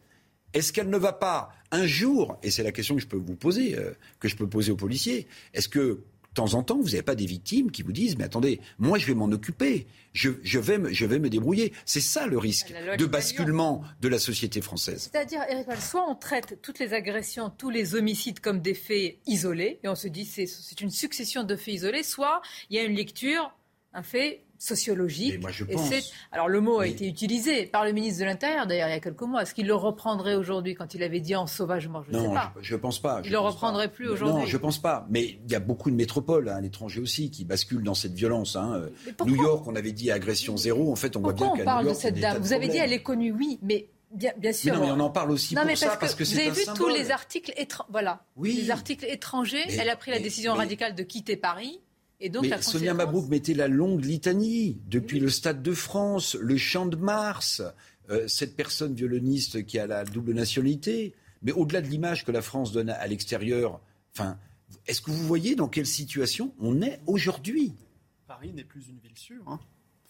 est-ce 0.55 0.73
qu'elle 0.73 0.89
ne 0.89 0.97
va 0.97 1.13
pas 1.13 1.51
un 1.73 1.85
jour, 1.85 2.39
et 2.45 2.53
c'est 2.53 2.63
la 2.63 2.71
question 2.71 2.95
que 2.95 3.03
je 3.03 3.09
peux 3.09 3.17
vous 3.17 3.35
poser, 3.35 3.77
euh, 3.77 3.91
que 4.21 4.29
je 4.29 4.37
peux 4.37 4.49
poser 4.49 4.71
aux 4.71 4.77
policiers, 4.77 5.27
est-ce 5.53 5.69
que 5.69 6.05
de 6.31 6.35
temps 6.35 6.55
en 6.55 6.63
temps, 6.63 6.79
vous 6.79 6.91
n'avez 6.91 7.03
pas 7.03 7.15
des 7.15 7.27
victimes 7.27 7.71
qui 7.71 7.83
vous 7.83 7.93
disent 7.93 8.17
Mais 8.19 8.25
attendez, 8.25 8.61
moi 8.79 8.99
je 8.99 9.07
vais 9.07 9.15
m'en 9.15 9.27
occuper, 9.27 9.87
je, 10.13 10.31
je, 10.43 10.59
vais 10.59 10.79
me, 10.79 10.93
je 10.93 11.05
vais 11.07 11.19
me 11.19 11.31
débrouiller. 11.31 11.73
C'est 11.85 12.01
ça 12.01 12.27
le 12.27 12.39
risque 12.39 12.73
de 12.99 13.07
basculement 13.07 13.83
de 14.01 14.09
la 14.09 14.19
société 14.19 14.61
française. 14.61 15.11
C'est-à-dire, 15.13 15.43
Eric, 15.49 15.67
soit 15.81 16.09
on 16.09 16.15
traite 16.15 16.61
toutes 16.63 16.79
les 16.79 16.95
agressions, 16.95 17.51
tous 17.51 17.71
les 17.71 17.95
homicides 17.95 18.41
comme 18.41 18.61
des 18.61 18.75
faits 18.75 19.19
isolés, 19.27 19.81
et 19.83 19.89
on 19.89 19.95
se 19.95 20.09
dit 20.09 20.25
c'est 20.25 20.47
c'est 20.47 20.81
une 20.81 20.91
succession 20.91 21.45
de 21.45 21.57
faits 21.57 21.75
isolés, 21.75 22.03
soit 22.03 22.43
il 22.71 22.77
y 22.77 22.79
a 22.79 22.85
une 22.85 22.95
lecture, 22.95 23.53
un 23.93 24.03
fait 24.03 24.45
sociologique. 24.59 25.41
Moi, 25.41 25.51
je 25.51 25.65
pense. 25.65 25.91
Alors 26.33 26.49
le 26.49 26.61
mot 26.61 26.81
a 26.81 26.87
été 26.87 27.07
utilisé 27.07 27.67
par 27.67 27.85
le 27.85 27.93
ministre 27.93 28.21
de 28.21 28.25
l'Intérieur 28.27 28.67
d'ailleurs 28.67 28.89
il 28.89 28.93
y 28.93 28.95
a 28.95 29.01
quelques 29.01 29.23
mois. 29.23 29.43
Est-ce 29.43 29.55
qu'il 29.55 29.67
le 29.67 29.75
reprendrait 29.75 30.35
aujourd'hui 30.35 30.75
quand 30.75 30.95
il 30.95 31.03
avait 31.03 31.21
dit 31.21 31.37
en 31.37 31.47
sauvagement 31.47 32.03
Je 32.11 32.17
ne 32.17 32.23
sais 32.23 32.35
pas. 32.35 32.53
je, 32.61 32.77
pense 32.77 32.99
pas. 33.01 33.21
Il 33.23 33.29
je 33.29 33.33
le 33.33 33.39
reprendrait 33.39 33.89
pas. 33.89 33.95
plus 33.95 34.09
aujourd'hui. 34.09 34.41
Non, 34.43 34.47
je 34.47 34.57
pense 34.57 34.79
pas. 34.79 35.07
Mais 35.11 35.39
il 35.45 35.51
y 35.51 35.55
a 35.55 35.61
beaucoup 35.61 35.91
de 35.91 35.97
métropoles 35.97 36.49
hein, 36.49 36.57
à 36.57 36.61
l'étranger 36.61 37.01
aussi 37.01 37.31
qui 37.31 37.45
basculent 37.45 37.83
dans 37.85 37.95
cette 37.95 38.15
violence. 38.15 38.57
hein. 38.57 38.83
Pourquoi 39.17 39.37
New 39.37 39.43
York, 39.43 39.67
on 39.67 39.77
avait 39.77 39.93
dit 39.93 40.11
agression 40.11 40.57
zéro. 40.57 40.91
En 40.93 40.97
fait, 40.97 41.17
on 41.17 41.21
voit 41.21 41.31
Pourquoi 41.35 41.47
bien 41.49 41.55
on 41.55 41.59
qu'à 41.59 41.65
parle 41.65 41.85
New 41.87 41.91
de 41.91 41.95
York, 41.95 42.01
il 42.03 42.07
y 42.07 42.09
a 42.09 42.11
cette 42.15 42.21
dame? 42.21 42.37
de 42.43 42.47
Vous 42.47 42.53
avez 42.53 42.69
dit 42.69 42.77
elle 42.79 42.93
est 42.93 43.03
connue, 43.03 43.33
oui, 43.33 43.59
mais 43.63 43.89
bien, 44.13 44.33
bien 44.39 44.53
sûr. 44.53 44.73
Mais 44.75 44.81
non, 44.81 44.87
mais 44.87 44.93
on 44.93 45.05
en 45.05 45.11
parle 45.11 45.31
aussi 45.31 45.55
Non, 45.55 45.63
pour 45.63 45.69
mais 45.71 45.77
ça, 45.77 45.87
parce 45.89 45.99
parce 46.01 46.15
que 46.15 46.25
vous 46.25 46.31
c'est 46.31 46.49
avez 46.49 46.51
un 46.69 46.73
vu 46.73 46.79
tous 46.79 46.89
les 46.89 47.11
articles 47.11 47.53
étrangers. 47.57 47.89
Voilà. 47.91 48.25
Oui. 48.37 48.55
Les 48.55 48.71
articles 48.71 49.05
étrangers. 49.07 49.65
Mais- 49.69 49.77
elle 49.81 49.89
a 49.91 49.97
pris 49.97 50.11
la 50.11 50.19
décision 50.19 50.55
radicale 50.55 50.95
de 50.95 51.03
quitter 51.03 51.37
Paris. 51.37 51.81
Et 52.21 52.29
donc 52.31 52.43
Mais 52.43 52.49
la 52.49 52.61
Sonia 52.63 52.93
conséquence- 52.93 52.97
Mabrouk 53.07 53.29
mettait 53.29 53.55
la 53.55 53.69
longue 53.69 54.05
litanie 54.05 54.79
depuis 54.87 55.21
le 55.21 55.29
Stade 55.31 55.63
de 55.63 55.73
France, 55.73 56.35
le 56.35 56.57
Champ 56.57 56.87
de 56.87 56.97
Mars, 56.97 57.63
euh, 58.11 58.27
cette 58.27 58.57
personne 58.57 58.95
violoniste 58.95 59.65
qui 59.67 59.79
a 59.79 59.87
la 59.87 60.05
double 60.05 60.33
nationalité. 60.35 61.15
Mais 61.43 61.53
au-delà 61.53 61.81
de 61.81 61.87
l'image 61.87 62.25
que 62.25 62.33
la 62.33 62.43
France 62.43 62.73
donne 62.73 62.91
à, 62.91 62.95
à 62.95 63.07
l'extérieur, 63.07 63.81
enfin, 64.13 64.37
est-ce 64.87 65.01
que 65.01 65.11
vous 65.13 65.25
voyez 65.27 65.55
dans 65.55 65.69
quelle 65.69 65.87
situation 65.87 66.53
on 66.59 66.83
est 66.83 67.01
aujourd'hui? 67.07 67.75
Paris 68.27 68.53
n'est 68.53 68.65
plus 68.65 68.89
une 68.89 68.99
ville 68.99 69.17
sûre. 69.17 69.45
hein. 69.47 69.61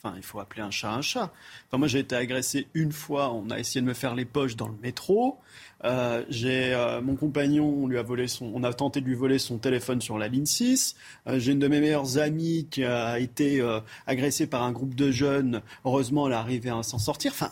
Enfin, 0.01 0.15
il 0.17 0.23
faut 0.23 0.39
appeler 0.39 0.63
un 0.63 0.71
chat 0.71 0.93
un 0.93 1.03
chat. 1.03 1.33
Enfin, 1.67 1.79
moi, 1.79 1.89
j'ai 1.89 1.99
été 1.99 2.15
agressé 2.15 2.69
une 2.75 2.93
fois. 2.93 3.33
On 3.33 3.51
a 3.51 3.59
essayé 3.59 3.81
de 3.81 3.87
me 3.87 3.95
faire 3.95 4.15
les 4.15 4.25
poches 4.25 4.55
dans 4.55 4.69
le 4.69 4.77
métro. 4.81 5.39
Euh, 5.85 6.25
j'ai 6.29 6.73
euh, 6.73 7.01
mon 7.01 7.17
compagnon, 7.17 7.69
on 7.83 7.87
lui 7.89 7.99
a 7.99 8.03
volé 8.03 8.29
son, 8.29 8.51
on 8.55 8.63
a 8.63 8.73
tenté 8.73 9.01
de 9.01 9.07
lui 9.07 9.15
voler 9.15 9.39
son 9.39 9.59
téléphone 9.59 10.01
sur 10.01 10.17
la 10.17 10.29
ligne 10.29 10.47
6. 10.47 10.95
Euh, 11.27 11.41
j'ai 11.41 11.53
une 11.53 11.59
de 11.59 11.67
mes 11.67 11.81
meilleures 11.81 12.19
amies 12.19 12.69
qui 12.71 12.85
a 12.85 13.19
été 13.19 13.61
agressée 14.07 14.47
par 14.47 14.63
un 14.63 14.71
groupe 14.71 14.95
de 14.95 15.11
jeunes. 15.11 15.63
Heureusement, 15.85 16.29
elle 16.29 16.33
est 16.33 16.37
arrivée 16.37 16.71
à 16.71 16.83
s'en 16.85 16.99
sortir. 16.99 17.33
Enfin, 17.33 17.51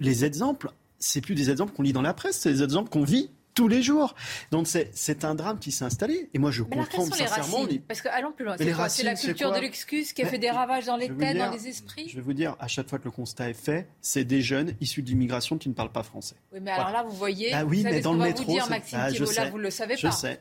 les 0.00 0.26
exemples, 0.26 0.72
c'est 0.98 1.22
plus 1.22 1.34
des 1.34 1.50
exemples 1.50 1.72
qu'on 1.72 1.82
lit 1.82 1.94
dans 1.94 2.02
la 2.02 2.12
presse, 2.12 2.38
c'est 2.38 2.52
des 2.52 2.62
exemples 2.62 2.90
qu'on 2.90 3.04
vit 3.04 3.30
tous 3.54 3.68
les 3.68 3.82
jours. 3.82 4.14
Donc 4.50 4.66
c'est 4.66 5.24
un 5.24 5.34
drame 5.34 5.58
qui 5.58 5.72
s'est 5.72 5.84
installé. 5.84 6.30
Et 6.34 6.38
moi, 6.38 6.50
je 6.50 6.62
Mais 6.62 6.76
comprends 6.76 7.04
sincèrement. 7.04 7.64
les- 7.64 7.78
Parce 7.80 8.00
que 8.00 8.08
allons 8.08 8.32
plus 8.32 8.44
loin. 8.44 8.56
C'est 8.88 9.02
la 9.02 9.14
culture 9.14 9.52
de 9.52 9.58
l'excuse 9.60 10.12
qui 10.12 10.22
a 10.22 10.26
fait 10.26 10.38
des 10.38 10.50
ravages 10.50 10.86
dans 10.86 10.96
les 10.96 11.08
je 11.08 11.12
vous 11.12 11.20
têtes, 11.20 11.36
dans 11.36 11.50
les 11.50 11.68
esprits. 11.68 12.08
Je 12.08 12.16
vais 12.16 12.22
vous 12.22 12.32
dire, 12.32 12.56
à 12.60 12.68
chaque 12.68 12.88
fois 12.88 12.98
que 12.98 13.04
le 13.04 13.10
constat 13.10 13.50
est 13.50 13.54
fait, 13.54 13.88
c'est 14.00 14.24
des 14.24 14.40
jeunes 14.42 14.74
issus 14.80 15.02
de 15.02 15.08
l'immigration 15.08 15.58
qui 15.58 15.68
ne 15.68 15.74
parlent 15.74 15.92
pas 15.92 16.02
français. 16.02 16.36
Oui, 16.52 16.60
mais 16.62 16.70
alors 16.70 16.90
là, 16.90 17.02
vous 17.02 17.14
voyez, 17.16 17.50
Bah 17.50 17.64
oui, 17.64 17.78
vous 17.78 17.82
savez 17.84 17.96
mais 17.96 18.00
dans 18.02 18.12
le 18.12 18.18
métro, 18.20 18.44
vous 18.44 18.52
dire, 18.52 18.68
Maxime 18.68 18.98
Ah, 19.00 19.08
je 19.10 19.14
Thibault, 19.16 19.30
là, 19.30 19.44
sais. 19.44 19.50
vous 19.50 19.58
ne 19.58 19.62
le 19.62 19.70
savez 19.70 19.96
Je 19.96 20.02
pas. 20.06 20.12
sais. 20.12 20.40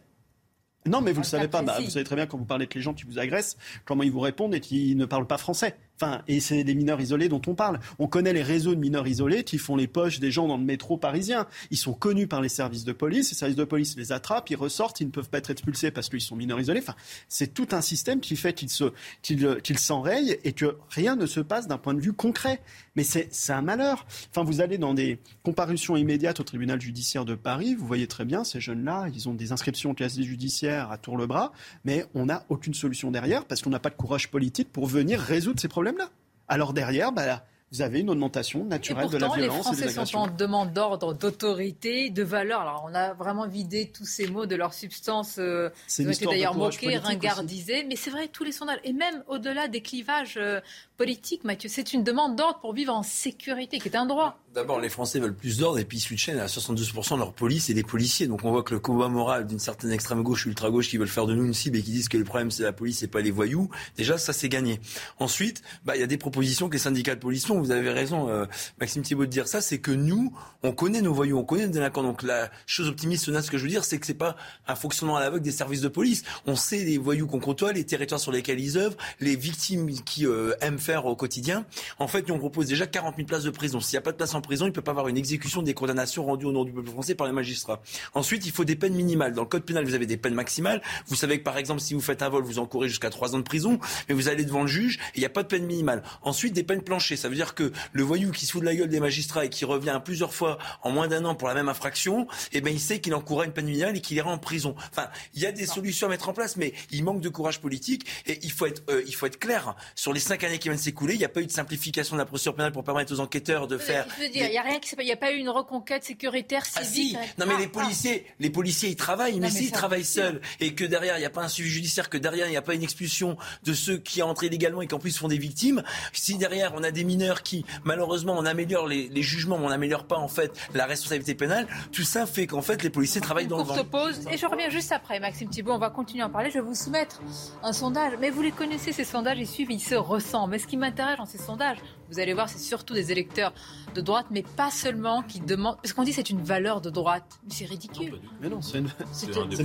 Non, 0.86 1.02
mais 1.02 1.12
vous 1.12 1.20
Un 1.20 1.24
le 1.24 1.28
savez 1.28 1.48
pas. 1.50 1.62
Bah, 1.62 1.78
vous 1.82 1.90
savez 1.90 2.06
très 2.06 2.16
bien 2.16 2.26
quand 2.26 2.38
vous 2.38 2.46
parlez 2.46 2.64
avec 2.64 2.74
les 2.74 2.82
gens 2.82 2.94
qui 2.94 3.04
vous 3.04 3.20
agressent, 3.20 3.58
comment 3.86 4.04
ils 4.04 4.12
vous 4.12 4.22
répondent 4.22 4.56
et 4.56 4.62
qui 4.62 4.96
ne 4.96 5.06
parlent 5.06 5.28
pas 5.28 5.38
français. 5.38 5.76
Enfin, 6.02 6.22
et 6.30 6.40
c'est 6.40 6.64
des 6.64 6.76
mineurs 6.76 7.02
isolés 7.02 7.28
dont 7.28 7.42
on 7.48 7.56
parle. 7.56 7.80
On 8.00 8.08
connaît 8.08 8.32
les 8.32 8.42
réseaux 8.42 8.74
de 8.74 8.80
mineurs 8.80 9.06
isolés 9.06 9.44
qui 9.44 9.58
font 9.58 9.76
les 9.76 9.88
poches 9.88 10.20
des 10.20 10.32
gens 10.32 10.48
dans 10.48 10.56
le 10.56 10.64
métro 10.64 10.96
parisien. 10.96 11.46
Ils 11.72 11.78
sont 11.78 11.94
connus 11.94 12.28
par 12.28 12.42
les 12.42 12.48
services 12.48 12.86
de 12.86 12.94
police. 12.94 13.32
Les 13.32 13.36
services 13.36 13.58
de 13.58 13.66
police 13.66 13.98
les 13.98 14.14
attrapent, 14.14 14.50
ils 14.50 14.56
ressortent, 14.56 15.02
ils 15.02 15.08
ne 15.08 15.12
peuvent 15.12 15.30
pas 15.30 15.40
être 15.40 15.50
expulsés 15.50 15.92
parce 15.92 16.08
qu'ils 16.08 16.22
sont 16.22 16.38
mineurs 16.38 16.62
isolés. 16.62 16.80
Enfin, 16.80 16.96
c'est 17.28 17.54
tout 17.54 17.68
un 17.72 17.82
système 17.82 18.22
qui 18.22 18.38
fait 18.38 18.54
qu'ils 18.54 18.70
se, 18.70 18.94
qu'ils, 19.22 19.78
s'enrayent 19.78 20.38
et 20.46 20.54
que 20.54 20.78
rien 20.90 21.18
ne 21.18 21.26
se 21.26 21.42
passe 21.42 21.68
d'un 21.68 21.78
point 21.78 21.94
de 21.94 22.00
vue 22.00 22.14
concret. 22.14 22.62
Mais 22.96 23.04
c'est, 23.04 23.30
un 23.50 23.62
malheur. 23.62 24.06
Enfin, 24.30 24.44
vous 24.44 24.62
allez 24.62 24.78
dans 24.78 24.94
des 24.94 25.20
comparutions 25.44 25.98
immédiates 25.98 26.40
au 26.40 26.44
tribunal 26.44 26.80
judiciaire 26.80 27.26
de 27.26 27.36
Paris, 27.36 27.76
vous 27.76 27.86
voyez 27.86 28.08
très 28.08 28.24
bien 28.24 28.44
ces 28.44 28.62
jeunes-là, 28.62 29.08
ils 29.14 29.28
ont 29.28 29.34
des 29.34 29.52
inscriptions 29.52 29.92
au 29.92 29.94
casier 29.94 30.24
judiciaire 30.24 30.92
à 30.92 30.98
tour 30.98 31.18
le 31.18 31.28
bras, 31.28 31.52
mais 31.84 32.06
on 32.14 32.28
n'a 32.28 32.46
aucune 32.50 32.74
solution 32.74 33.12
derrière 33.12 33.46
parce 33.46 33.62
qu'on 33.62 33.70
n'a 33.70 33.80
pas 33.80 33.90
de 33.90 33.96
courage 33.96 34.30
politique 34.30 34.72
pour 34.72 34.86
venir 34.86 35.20
résoudre 35.20 35.60
ces 35.60 35.68
problèmes-là. 35.92 36.10
Alors 36.48 36.74
derrière, 36.74 37.12
bah, 37.12 37.44
vous 37.72 37.82
avez 37.82 38.00
une 38.00 38.10
augmentation 38.10 38.66
naturelle 38.66 39.10
de 39.10 39.18
la 39.18 39.28
violence. 39.28 39.80
Les 39.80 39.90
Français 39.90 40.06
sont 40.06 40.18
en 40.18 40.28
demande 40.28 40.74
d'ordre, 40.74 41.14
d'autorité, 41.14 42.10
de 42.10 42.24
valeur. 42.24 42.62
Alors 42.62 42.88
on 42.90 42.96
a 42.96 43.14
vraiment 43.14 43.48
vidé 43.48 43.92
tous 43.94 44.06
ces 44.06 44.28
mots 44.28 44.48
de 44.48 44.56
leur 44.56 44.74
substance. 44.74 45.36
Euh, 45.38 45.70
ils 46.00 46.08
ont 46.08 46.12
été 46.12 46.26
d'ailleurs 46.26 46.56
moqués, 46.56 46.98
ringardisés. 46.98 47.84
Mais 47.84 47.96
c'est 47.96 48.10
vrai, 48.10 48.28
tous 48.28 48.44
les 48.44 48.52
sondages, 48.52 48.80
et 48.84 48.94
même 48.94 49.24
au-delà 49.28 49.68
des 49.68 49.82
clivages 49.82 50.38
euh, 50.38 50.60
politiques, 51.00 51.46
Mathieu, 51.46 51.70
c'est 51.72 51.94
une 51.94 52.04
demande 52.04 52.36
d'ordre 52.36 52.60
pour 52.60 52.74
vivre 52.74 52.94
en 52.94 53.04
sécurité, 53.04 53.80
qui 53.80 53.88
est 53.88 53.96
un 53.96 54.06
droit. 54.06 54.38
D'abord, 54.54 54.82
les 54.82 54.90
Français 54.90 55.20
veulent 55.20 55.36
plus 55.36 55.60
d'ordre 55.60 55.78
et 55.80 55.86
puis 55.86 56.00
ils 56.00 56.18
chaîne 56.18 56.40
à 56.40 56.48
72% 56.48 57.14
de 57.14 57.20
leur 57.20 57.34
police 57.34 57.70
et 57.70 57.74
des 57.74 57.84
policiers. 57.84 58.28
Donc 58.28 58.44
on 58.44 58.52
voit 58.52 58.64
que 58.64 58.74
le 58.74 58.80
combat 58.80 59.08
moral 59.08 59.46
d'une 59.46 59.60
certaine 59.60 59.92
extrême 59.92 60.24
gauche 60.24 60.48
ultra 60.48 60.72
gauche 60.72 60.90
qui 60.90 60.98
veulent 60.98 61.08
faire 61.08 61.28
de 61.28 61.36
nous 61.36 61.46
une 61.46 61.54
cible 61.54 61.78
et 61.78 61.84
qui 61.84 61.92
disent 61.92 62.10
que 62.10 62.18
le 62.18 62.24
problème 62.24 62.50
c'est 62.52 62.64
la 62.64 62.74
police 62.74 63.04
et 63.04 63.08
pas 63.08 63.22
les 63.22 63.30
voyous, 63.30 63.70
déjà 63.96 64.18
ça 64.18 64.34
c'est 64.34 64.50
gagné. 64.50 64.82
Ensuite, 65.20 65.62
bah, 65.86 65.96
il 65.96 66.00
y 66.00 66.04
a 66.04 66.08
des 66.08 66.18
propositions 66.18 66.68
que 66.68 66.74
les 66.74 66.80
syndicats 66.80 67.14
de 67.14 67.20
police 67.20 67.46
font. 67.46 67.60
Vous 67.62 67.72
avez 67.72 67.92
raison, 67.92 68.28
euh, 68.28 68.46
Maxime 68.80 69.04
Thibault, 69.04 69.26
de 69.26 69.32
dire 69.32 69.48
ça. 69.48 69.62
C'est 69.62 69.80
que 69.80 69.92
nous, 69.92 70.34
on 70.64 70.72
connaît 70.74 71.02
nos 71.02 71.14
voyous, 71.14 71.38
on 71.38 71.46
connaît 71.46 71.68
nos 71.68 71.74
délinquants. 71.74 72.04
Donc 72.04 72.24
la 72.24 72.50
chose 72.66 72.90
optimiste, 72.90 73.26
ce 73.26 73.52
que 73.52 73.58
je 73.58 73.64
veux 73.64 73.70
dire, 73.70 73.86
c'est 73.86 74.00
que 74.00 74.08
c'est 74.08 74.16
pas 74.16 74.36
un 74.68 74.76
fonctionnement 74.76 75.16
à 75.16 75.22
l'aveugle 75.22 75.44
des 75.44 75.52
services 75.52 75.82
de 75.82 75.90
police. 75.90 76.24
On 76.48 76.56
sait 76.56 76.84
les 76.84 76.98
voyous 76.98 77.28
qu'on 77.28 77.40
côtoie, 77.40 77.72
les 77.72 77.86
territoires 77.86 78.20
sur 78.20 78.32
lesquels 78.32 78.60
ils 78.60 78.78
œuvrent, 78.78 78.98
les 79.20 79.36
victimes 79.36 79.92
qui 80.02 80.26
euh, 80.26 80.56
aiment 80.60 80.80
faire 80.80 80.89
au 80.98 81.16
quotidien. 81.16 81.66
En 81.98 82.08
fait, 82.08 82.30
on 82.32 82.40
propose 82.40 82.68
déjà 82.68 82.88
40 82.88 83.16
000 83.16 83.28
places 83.28 83.44
de 83.44 83.50
prison. 83.50 83.80
S'il 83.80 83.96
n'y 83.96 84.00
a 84.00 84.02
pas 84.02 84.12
de 84.12 84.18
place 84.18 84.34
en 84.34 84.42
prison, 84.42 84.66
il 84.66 84.72
peut 84.72 84.82
pas 84.82 84.92
avoir 84.92 85.08
une 85.08 85.18
exécution 85.18 85.62
des 85.62 85.74
condamnations 85.74 86.26
rendues 86.26 86.46
au 86.46 86.52
nom 86.52 86.64
du 86.66 86.72
peuple 86.72 86.90
français 86.90 87.16
par 87.16 87.28
les 87.28 87.34
magistrats. 87.34 87.82
Ensuite, 88.14 88.46
il 88.46 88.52
faut 88.52 88.66
des 88.66 88.76
peines 88.76 88.96
minimales. 88.96 89.34
Dans 89.34 89.44
le 89.44 89.48
code 89.48 89.64
pénal, 89.64 89.86
vous 89.86 89.94
avez 89.94 90.06
des 90.06 90.18
peines 90.18 90.34
maximales. 90.34 90.82
Vous 91.08 91.16
savez 91.16 91.40
que 91.40 91.44
par 91.44 91.58
exemple, 91.58 91.82
si 91.82 91.94
vous 91.94 92.02
faites 92.02 92.22
un 92.22 92.30
vol, 92.30 92.44
vous 92.44 92.60
encourez 92.60 92.90
jusqu'à 92.90 93.10
trois 93.10 93.36
ans 93.36 93.40
de 93.40 93.44
prison, 93.44 93.80
mais 94.08 94.16
vous 94.16 94.28
allez 94.28 94.46
devant 94.46 94.62
le 94.62 94.68
juge 94.68 95.00
et 95.14 95.18
il 95.18 95.20
n'y 95.20 95.26
a 95.26 95.30
pas 95.30 95.44
de 95.44 95.48
peine 95.48 95.66
minimale. 95.66 96.04
Ensuite, 96.22 96.54
des 96.54 96.64
peines 96.64 96.82
planchées. 96.82 97.16
Ça 97.16 97.30
veut 97.30 97.36
dire 97.36 97.56
que 97.56 97.72
le 97.94 98.04
voyou 98.04 98.32
qui 98.32 98.46
se 98.46 98.52
fout 98.52 98.62
de 98.62 98.66
la 98.66 98.76
gueule 98.76 98.90
des 98.90 99.00
magistrats 99.00 99.46
et 99.46 99.50
qui 99.50 99.66
revient 99.66 100.00
plusieurs 100.04 100.34
fois 100.34 100.58
en 100.82 100.92
moins 100.92 101.08
d'un 101.08 101.26
an 101.26 101.36
pour 101.36 101.48
la 101.48 101.54
même 101.54 101.70
infraction, 101.70 102.28
eh 102.52 102.62
ben, 102.62 102.74
il 102.74 102.80
sait 102.80 103.00
qu'il 103.00 103.14
encourra 103.14 103.46
une 103.46 103.52
peine 103.52 103.66
minimale 103.66 103.98
et 103.98 104.02
qu'il 104.02 104.18
ira 104.18 104.32
en 104.32 104.38
prison. 104.38 104.76
Enfin, 104.92 105.10
il 105.34 105.42
y 105.42 105.46
a 105.46 105.52
des 105.52 105.66
solutions 105.66 106.08
à 106.08 106.10
mettre 106.10 106.30
en 106.30 106.34
place, 106.34 106.58
mais 106.58 106.74
il 106.92 107.04
manque 107.04 107.22
de 107.22 107.30
courage 107.30 107.60
politique 107.60 108.06
et 108.26 108.40
il 108.44 108.52
faut 108.52 108.66
être, 108.66 108.84
euh, 108.90 109.04
il 109.08 109.16
faut 109.16 109.26
être 109.26 109.40
clair. 109.40 109.76
Sur 109.96 110.14
les 110.14 110.20
cinq 110.20 110.44
années 110.44 110.60
qui 110.60 110.70
viennent 110.70 110.79
de 110.80 110.84
s'écouler, 110.84 111.14
il 111.14 111.20
n'y 111.20 111.26
a 111.26 111.30
pas 111.30 111.42
eu 111.42 111.46
de 111.46 111.52
simplification 111.52 112.16
de 112.16 112.20
la 112.20 112.26
procédure 112.26 112.56
pénale 112.56 112.72
pour 112.72 112.84
permettre 112.84 113.14
aux 113.14 113.20
enquêteurs 113.20 113.68
de 113.68 113.78
faire. 113.78 114.08
il 114.22 114.32
n'y 114.32 114.58
a 114.58 114.62
rien 114.62 114.80
qui 114.80 114.96
Il 114.98 115.06
n'y 115.06 115.12
a 115.12 115.18
pas 115.18 115.32
eu 115.32 115.36
une 115.36 115.50
reconquête 115.50 116.04
sécuritaire 116.04 116.64
ah, 116.76 116.84
civique. 116.84 117.18
Non 117.38 117.46
mais 117.46 117.58
les 117.58 117.68
policiers, 117.68 118.26
les 118.40 118.50
policiers 118.50 118.90
ils 118.90 118.96
travaillent, 118.96 119.40
mais 119.40 119.50
s'ils 119.50 119.72
travaillent 119.72 120.04
seuls 120.04 120.42
et 120.60 120.74
que 120.74 120.84
derrière 120.84 121.18
il 121.18 121.20
n'y 121.20 121.26
a 121.26 121.30
pas 121.30 121.44
un 121.44 121.48
suivi 121.48 121.70
judiciaire, 121.70 122.10
que 122.10 122.18
derrière 122.18 122.48
il 122.48 122.52
n'y 122.52 122.58
a 122.58 122.62
pas 122.62 122.74
une 122.74 122.84
expulsion 122.84 123.38
de 123.64 123.74
ceux 123.74 123.98
qui 123.98 124.22
entré 124.22 124.48
illégalement 124.48 124.82
et 124.82 124.88
qu'en 124.88 125.00
plus 125.00 125.18
font 125.18 125.28
des 125.28 125.38
victimes, 125.38 125.84
si 126.14 126.38
derrière 126.38 126.74
on 126.76 126.84
a 126.84 126.92
des 126.92 127.04
mineurs 127.04 127.44
qui 127.44 127.66
malheureusement 127.84 128.36
on 128.38 128.46
améliore 128.46 128.88
les, 128.88 129.22
jugements, 129.22 129.58
mais 129.58 129.66
on 129.66 129.70
n'améliore 129.70 130.06
pas 130.06 130.18
en 130.18 130.28
fait 130.28 130.52
la 130.74 130.86
responsabilité 130.86 131.36
pénale, 131.36 131.68
tout 131.92 132.04
ça 132.04 132.26
fait 132.26 132.48
qu'en 132.48 132.62
fait 132.62 132.84
les 132.84 132.90
policiers 132.90 133.22
travaillent 133.22 133.48
dans 133.48 133.58
le 133.58 133.64
vent. 133.64 133.84
pose 133.84 134.26
et 134.32 134.38
je 134.38 134.46
reviens 134.46 134.70
juste 134.70 134.92
après 134.92 135.20
Maxime 135.20 135.50
Thibault, 135.50 135.74
on 135.74 135.80
va 135.80 135.90
continuer 135.90 136.24
à 136.24 136.28
en 136.28 136.30
parler, 136.30 136.50
je 136.50 136.56
vais 136.56 136.66
vous 136.66 136.76
soumettre 136.76 137.22
un 137.64 137.74
sondage, 137.74 138.14
mais 138.20 138.30
vous 138.30 138.42
les 138.42 138.52
connaissez 138.52 138.92
ces 138.92 139.04
sondages, 139.04 139.40
ils 139.40 139.48
suivent, 139.48 139.72
ils 139.72 139.80
se 139.80 139.96
ressemblent. 139.96 140.56
Qui 140.70 140.78
m'intéresse 140.78 141.18
dans 141.18 141.26
ces 141.26 141.38
sondages, 141.38 141.80
vous 142.10 142.20
allez 142.20 142.34
voir, 142.34 142.48
c'est 142.48 142.60
surtout 142.60 142.94
des 142.94 143.12
électeurs 143.12 143.54
de 143.96 144.02
droite, 144.02 144.28
mais 144.32 144.44
pas 144.44 144.72
seulement 144.72 145.24
qui 145.24 145.40
demandent. 145.42 145.78
Parce 145.82 145.94
qu'on 145.94 146.04
dit 146.04 146.14
c'est 146.14 146.30
une 146.30 146.42
valeur 146.42 146.80
de 146.80 146.90
droite. 146.90 147.40
C'est 147.50 147.66
ridicule. 147.66 148.22
Mais 148.40 148.50
non, 148.50 148.62
c'est 148.62 148.78
une, 148.78 148.88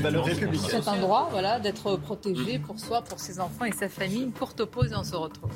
valeur 0.01 0.25
républicaine. 0.25 0.83
C'est 0.83 0.89
un 0.89 0.99
droit 0.99 1.29
voilà, 1.31 1.61
d'être 1.61 1.97
protégé 1.97 2.59
pour 2.59 2.81
soi, 2.81 3.03
pour 3.03 3.21
ses 3.21 3.39
enfants 3.39 3.67
et 3.67 3.73
sa 3.73 3.89
famille. 3.89 4.23
Une 4.23 4.33
courte 4.33 4.65
pause 4.65 4.93
et 4.93 4.97
on 4.97 5.05
se 5.05 5.15
retrouve. 5.15 5.53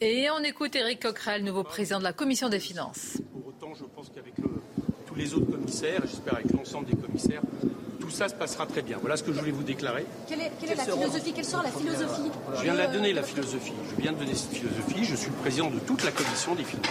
Et 0.00 0.28
on 0.30 0.42
écoute 0.44 0.74
Éric 0.76 1.02
Coquerel, 1.02 1.44
nouveau 1.44 1.64
président 1.64 1.98
de 1.98 2.04
la 2.04 2.12
Commission 2.12 2.48
des 2.48 2.60
finances. 2.60 3.20
Pour 3.32 3.46
autant, 3.48 3.74
je 3.74 3.84
pense 3.84 4.10
qu'avec 4.10 4.34
tous 5.14 5.20
les 5.20 5.34
autres 5.34 5.50
commissaires, 5.50 6.00
j'espère 6.02 6.34
avec 6.34 6.52
l'ensemble 6.52 6.86
des 6.86 6.96
commissaires, 6.96 7.42
tout 8.00 8.10
ça 8.10 8.28
se 8.28 8.34
passera 8.34 8.66
très 8.66 8.82
bien. 8.82 8.98
Voilà 9.00 9.16
ce 9.16 9.22
que 9.22 9.32
je 9.32 9.38
voulais 9.38 9.52
vous 9.52 9.62
déclarer. 9.62 10.04
Quelle 10.28 10.40
est, 10.40 10.50
la 10.76 10.82
philosophie 10.82 11.32
Quelle 11.32 11.44
sera 11.44 11.62
la 11.62 11.70
philosophie 11.70 12.30
Je 12.56 12.62
viens 12.62 12.72
de 12.72 12.78
la 12.78 12.86
donner, 12.88 13.12
la 13.12 13.22
philosophie. 13.22 13.72
Je 13.96 14.02
viens 14.02 14.12
de 14.12 14.18
donner 14.18 14.34
cette 14.34 14.52
philosophie. 14.52 15.04
Je 15.04 15.14
suis 15.14 15.30
le 15.30 15.36
président 15.36 15.70
de 15.70 15.78
toute 15.78 16.04
la 16.04 16.10
commission 16.10 16.54
des 16.54 16.64
finances. 16.64 16.86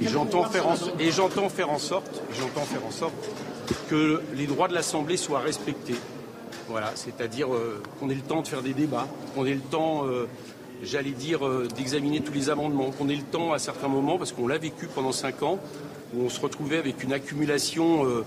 Et 0.00 0.08
j'entends 0.08 0.44
faire, 0.44 0.68
en, 0.68 0.74
et 0.98 1.10
j'entends 1.10 1.48
faire 1.48 1.70
en 1.70 1.78
sorte, 1.78 2.22
j'entends 2.38 2.64
faire 2.64 2.84
en 2.86 2.90
sorte 2.90 3.14
que 3.88 4.22
les 4.34 4.46
droits 4.46 4.68
de 4.68 4.74
l'Assemblée 4.74 5.16
soient 5.16 5.40
respectés. 5.40 5.94
Voilà, 6.68 6.92
c'est-à-dire 6.94 7.52
euh, 7.52 7.82
qu'on 7.98 8.08
ait 8.08 8.14
le 8.14 8.22
temps 8.22 8.42
de 8.42 8.48
faire 8.48 8.62
des 8.62 8.72
débats, 8.72 9.06
qu'on 9.34 9.44
ait 9.46 9.54
le 9.54 9.60
temps, 9.60 10.06
euh, 10.06 10.26
j'allais 10.82 11.10
dire, 11.10 11.46
euh, 11.46 11.68
d'examiner 11.76 12.20
tous 12.20 12.32
les 12.32 12.50
amendements, 12.50 12.90
qu'on 12.90 13.08
ait 13.08 13.16
le 13.16 13.22
temps 13.22 13.52
à 13.52 13.58
certains 13.58 13.88
moments, 13.88 14.16
parce 14.16 14.32
qu'on 14.32 14.46
l'a 14.46 14.58
vécu 14.58 14.86
pendant 14.86 15.12
cinq 15.12 15.42
ans, 15.42 15.58
où 16.14 16.24
on 16.24 16.28
se 16.28 16.40
retrouvait 16.40 16.78
avec 16.78 17.02
une 17.02 17.12
accumulation 17.12 18.24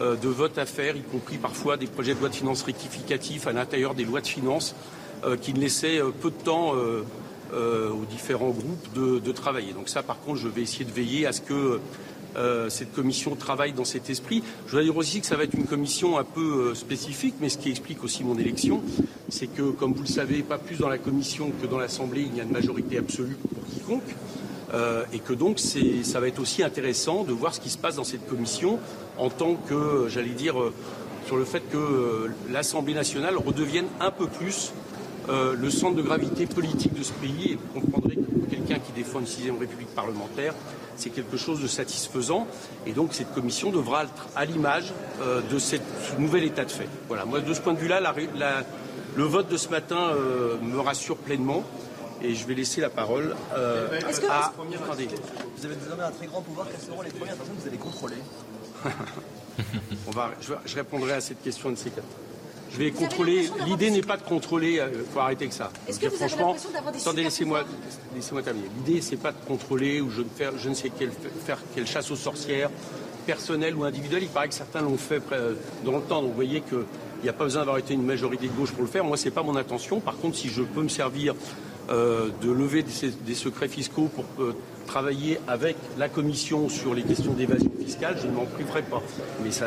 euh, 0.00 0.16
de 0.16 0.28
votes 0.28 0.56
à 0.56 0.64
faire, 0.64 0.96
y 0.96 1.02
compris 1.02 1.36
parfois 1.36 1.76
des 1.76 1.86
projets 1.86 2.14
de 2.14 2.20
loi 2.20 2.30
de 2.30 2.34
finances 2.34 2.62
rectificatifs 2.62 3.46
à 3.46 3.52
l'intérieur 3.52 3.94
des 3.94 4.04
lois 4.04 4.22
de 4.22 4.26
finances, 4.26 4.74
euh, 5.24 5.36
qui 5.36 5.52
ne 5.52 5.60
laissaient 5.60 6.00
euh, 6.00 6.10
peu 6.10 6.30
de 6.30 6.42
temps 6.42 6.72
aux 7.52 8.04
différents 8.08 8.50
groupes 8.50 8.92
de, 8.94 9.32
travailler. 9.32 9.72
Donc 9.72 9.88
ça, 9.88 10.04
par 10.04 10.20
contre, 10.20 10.38
je 10.38 10.46
vais 10.46 10.62
essayer 10.62 10.84
de 10.84 10.92
veiller 10.92 11.26
à 11.26 11.32
ce 11.32 11.40
que 11.40 11.80
cette 12.68 12.92
commission 12.92 13.34
travaille 13.34 13.72
dans 13.72 13.84
cet 13.84 14.08
esprit. 14.08 14.44
Je 14.66 14.70
voudrais 14.70 14.84
dire 14.84 14.96
aussi 14.96 15.20
que 15.20 15.26
ça 15.26 15.34
va 15.34 15.42
être 15.42 15.54
une 15.54 15.66
commission 15.66 16.16
un 16.16 16.22
peu 16.22 16.76
spécifique, 16.76 17.34
mais 17.40 17.48
ce 17.48 17.58
qui 17.58 17.70
explique 17.70 18.04
aussi 18.04 18.22
mon 18.22 18.38
élection, 18.38 18.84
c'est 19.28 19.48
que, 19.48 19.62
comme 19.62 19.94
vous 19.94 20.02
le 20.02 20.08
savez, 20.08 20.44
pas 20.44 20.58
plus 20.58 20.78
dans 20.78 20.88
la 20.88 20.98
commission 20.98 21.50
que 21.60 21.66
dans 21.66 21.78
l'Assemblée, 21.78 22.22
il 22.30 22.36
y 22.36 22.40
a 22.40 22.44
une 22.44 22.52
majorité 22.52 22.98
absolue 22.98 23.34
pour 23.34 23.64
quiconque. 23.66 24.14
Et 25.12 25.18
que 25.18 25.32
donc 25.32 25.58
ça 25.58 26.20
va 26.20 26.28
être 26.28 26.40
aussi 26.40 26.62
intéressant 26.62 27.24
de 27.24 27.32
voir 27.32 27.54
ce 27.54 27.60
qui 27.60 27.70
se 27.70 27.78
passe 27.78 27.96
dans 27.96 28.04
cette 28.04 28.28
commission 28.28 28.78
en 29.20 29.28
tant 29.28 29.54
que, 29.54 30.06
j'allais 30.08 30.30
dire, 30.30 30.60
euh, 30.60 30.72
sur 31.26 31.36
le 31.36 31.44
fait 31.44 31.60
que 31.70 31.76
euh, 31.76 32.28
l'Assemblée 32.50 32.94
nationale 32.94 33.36
redevienne 33.36 33.86
un 34.00 34.10
peu 34.10 34.26
plus 34.26 34.72
euh, 35.28 35.54
le 35.54 35.70
centre 35.70 35.94
de 35.94 36.02
gravité 36.02 36.46
politique 36.46 36.94
de 36.98 37.02
ce 37.02 37.12
pays. 37.12 37.52
Et 37.52 37.58
vous 37.74 37.80
comprendrez 37.80 38.16
que 38.16 38.22
pour 38.22 38.48
quelqu'un 38.48 38.78
qui 38.78 38.92
défend 38.92 39.20
une 39.20 39.26
sixième 39.26 39.58
république 39.58 39.94
parlementaire, 39.94 40.54
c'est 40.96 41.10
quelque 41.10 41.36
chose 41.36 41.60
de 41.60 41.66
satisfaisant. 41.66 42.46
Et 42.86 42.92
donc 42.92 43.12
cette 43.12 43.32
commission 43.34 43.70
devra 43.70 44.04
être 44.04 44.28
à 44.34 44.44
l'image 44.46 44.92
de 45.50 45.58
ce 45.58 45.76
nouvel 46.18 46.44
état 46.44 46.64
de 46.64 46.70
fait. 46.70 46.88
Voilà, 47.08 47.24
moi 47.24 47.40
de 47.40 47.54
ce 47.54 47.60
point 47.60 47.72
de 47.72 47.78
vue-là, 47.78 48.00
le 49.16 49.24
vote 49.24 49.48
de 49.48 49.56
ce 49.56 49.68
matin 49.70 50.12
me 50.62 50.78
rassure 50.78 51.16
pleinement. 51.16 51.64
Et 52.22 52.34
je 52.34 52.46
vais 52.46 52.54
laisser 52.54 52.80
la 52.80 52.90
parole 52.90 53.34
à... 53.54 54.52
Vous 55.56 55.66
avez 55.66 55.76
désormais 55.76 56.04
un 56.04 56.10
très 56.10 56.26
grand 56.26 56.42
pouvoir. 56.42 56.66
Quelles 56.70 56.80
seront 56.80 57.02
les 57.02 57.10
premières 57.10 57.36
personnes 57.36 57.56
que 57.56 57.62
vous 57.62 57.68
allez 57.68 57.78
contrôler 57.78 58.16
On 60.06 60.10
va, 60.10 60.30
je, 60.40 60.74
répondrai 60.74 61.12
à 61.12 61.20
cette 61.20 61.42
question 61.42 61.70
de 61.70 61.76
ces 61.76 61.90
quatre. 61.90 62.06
Je 62.72 62.78
vais 62.78 62.90
contrôler. 62.92 63.48
L'idée 63.66 63.90
n'est 63.90 64.02
pas 64.02 64.16
de 64.16 64.22
contrôler. 64.22 64.74
Il 64.74 64.80
euh, 64.80 65.04
faut 65.12 65.20
arrêter 65.20 65.44
avec 65.44 65.52
ça. 65.52 65.70
Est-ce 65.88 65.98
que 65.98 66.06
vous 66.06 66.16
franchement, 66.16 66.52
avez 66.52 66.92
des 66.92 67.00
attendez, 67.00 67.24
laissez-moi, 67.24 67.64
laissez-moi 68.14 68.42
terminer. 68.42 68.68
L'idée, 68.76 69.00
c'est 69.00 69.16
pas 69.16 69.32
de 69.32 69.44
contrôler 69.46 70.00
ou 70.00 70.10
je, 70.10 70.22
faire, 70.22 70.52
je 70.56 70.68
ne 70.68 70.74
sais 70.74 70.90
quelle, 70.90 71.10
faire 71.44 71.58
quelle 71.74 71.86
chasse 71.86 72.10
aux 72.10 72.16
sorcières, 72.16 72.70
personnelle 73.26 73.74
ou 73.74 73.84
individuelle. 73.84 74.22
Il 74.22 74.28
paraît 74.28 74.48
que 74.48 74.54
certains 74.54 74.82
l'ont 74.82 74.96
fait 74.96 75.20
dans 75.84 75.92
le 75.92 76.02
temps. 76.02 76.22
Donc 76.22 76.30
vous 76.30 76.36
voyez 76.36 76.60
qu'il 76.60 76.84
n'y 77.24 77.28
a 77.28 77.32
pas 77.32 77.44
besoin 77.44 77.62
d'avoir 77.62 77.78
été 77.78 77.94
une 77.94 78.04
majorité 78.04 78.46
de 78.46 78.52
gauche 78.52 78.72
pour 78.72 78.82
le 78.82 78.88
faire. 78.88 79.04
Moi, 79.04 79.16
c'est 79.16 79.32
pas 79.32 79.42
mon 79.42 79.56
intention. 79.56 80.00
Par 80.00 80.16
contre, 80.16 80.36
si 80.36 80.48
je 80.48 80.62
peux 80.62 80.82
me 80.82 80.88
servir 80.88 81.34
euh, 81.34 81.69
de 81.90 82.50
lever 82.50 82.84
des, 82.84 83.34
secrets 83.34 83.68
fiscaux 83.68 84.08
pour 84.14 84.24
euh, 84.38 84.54
travailler 84.86 85.40
avec 85.48 85.76
la 85.98 86.08
Commission 86.08 86.68
sur 86.68 86.94
les 86.94 87.02
questions 87.02 87.32
d'évasion 87.32 87.72
fiscale, 87.80 88.16
je 88.20 88.28
ne 88.28 88.32
m'en 88.32 88.44
priverai 88.44 88.82
pas. 88.82 89.02
Mais 89.42 89.50
c'est 89.50 89.64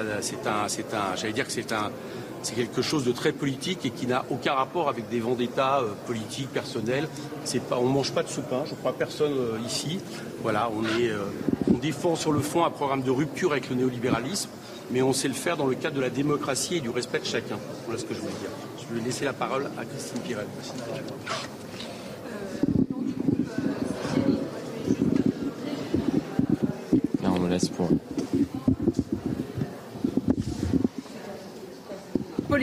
quelque 2.56 2.82
chose 2.82 3.06
de 3.06 3.12
très 3.12 3.32
politique 3.32 3.86
et 3.86 3.90
qui 3.90 4.08
n'a 4.08 4.26
aucun 4.30 4.54
rapport 4.54 4.90
avec 4.90 5.10
des 5.10 5.20
vendettas 5.20 5.82
euh, 5.82 5.94
politiques, 6.08 6.50
personnels. 6.50 7.08
C'est 7.44 7.62
pas, 7.62 7.78
on 7.78 7.86
mange 7.86 8.14
pas 8.14 8.24
de 8.24 8.30
soupe, 8.30 8.52
hein, 8.54 8.64
je 8.70 8.76
crois 8.76 8.94
personne 8.94 9.34
ici. 9.66 10.00
Voilà, 10.42 10.70
on 10.70 11.78
défend 11.78 12.16
sur 12.16 12.32
le 12.32 12.40
fond 12.40 12.64
un 12.64 12.70
programme 12.70 13.02
de 13.02 13.12
rupture 13.12 13.52
avec 13.52 13.70
le 13.70 13.76
néolibéralisme, 13.76 14.50
mais 14.92 15.02
on 15.02 15.14
sait 15.14 15.28
le 15.28 15.34
faire 15.34 15.58
dans 15.58 15.68
le 15.68 15.76
cadre 15.76 15.96
de 15.96 16.02
la 16.02 16.10
démocratie 16.10 16.78
et 16.78 16.82
du 16.82 16.90
respect 16.90 17.20
de 17.20 17.26
chacun. 17.26 17.58
Voilà 17.86 18.00
ce 18.00 18.06
que 18.06 18.14
je 18.14 18.20
voulais 18.20 18.34
dire. 18.40 18.50
Je 18.78 18.96
vais 18.96 19.02
laisser 19.02 19.26
la 19.26 19.34
parole 19.34 19.70
à 19.78 19.86
Christine 19.86 20.22
Pirel. 20.22 20.48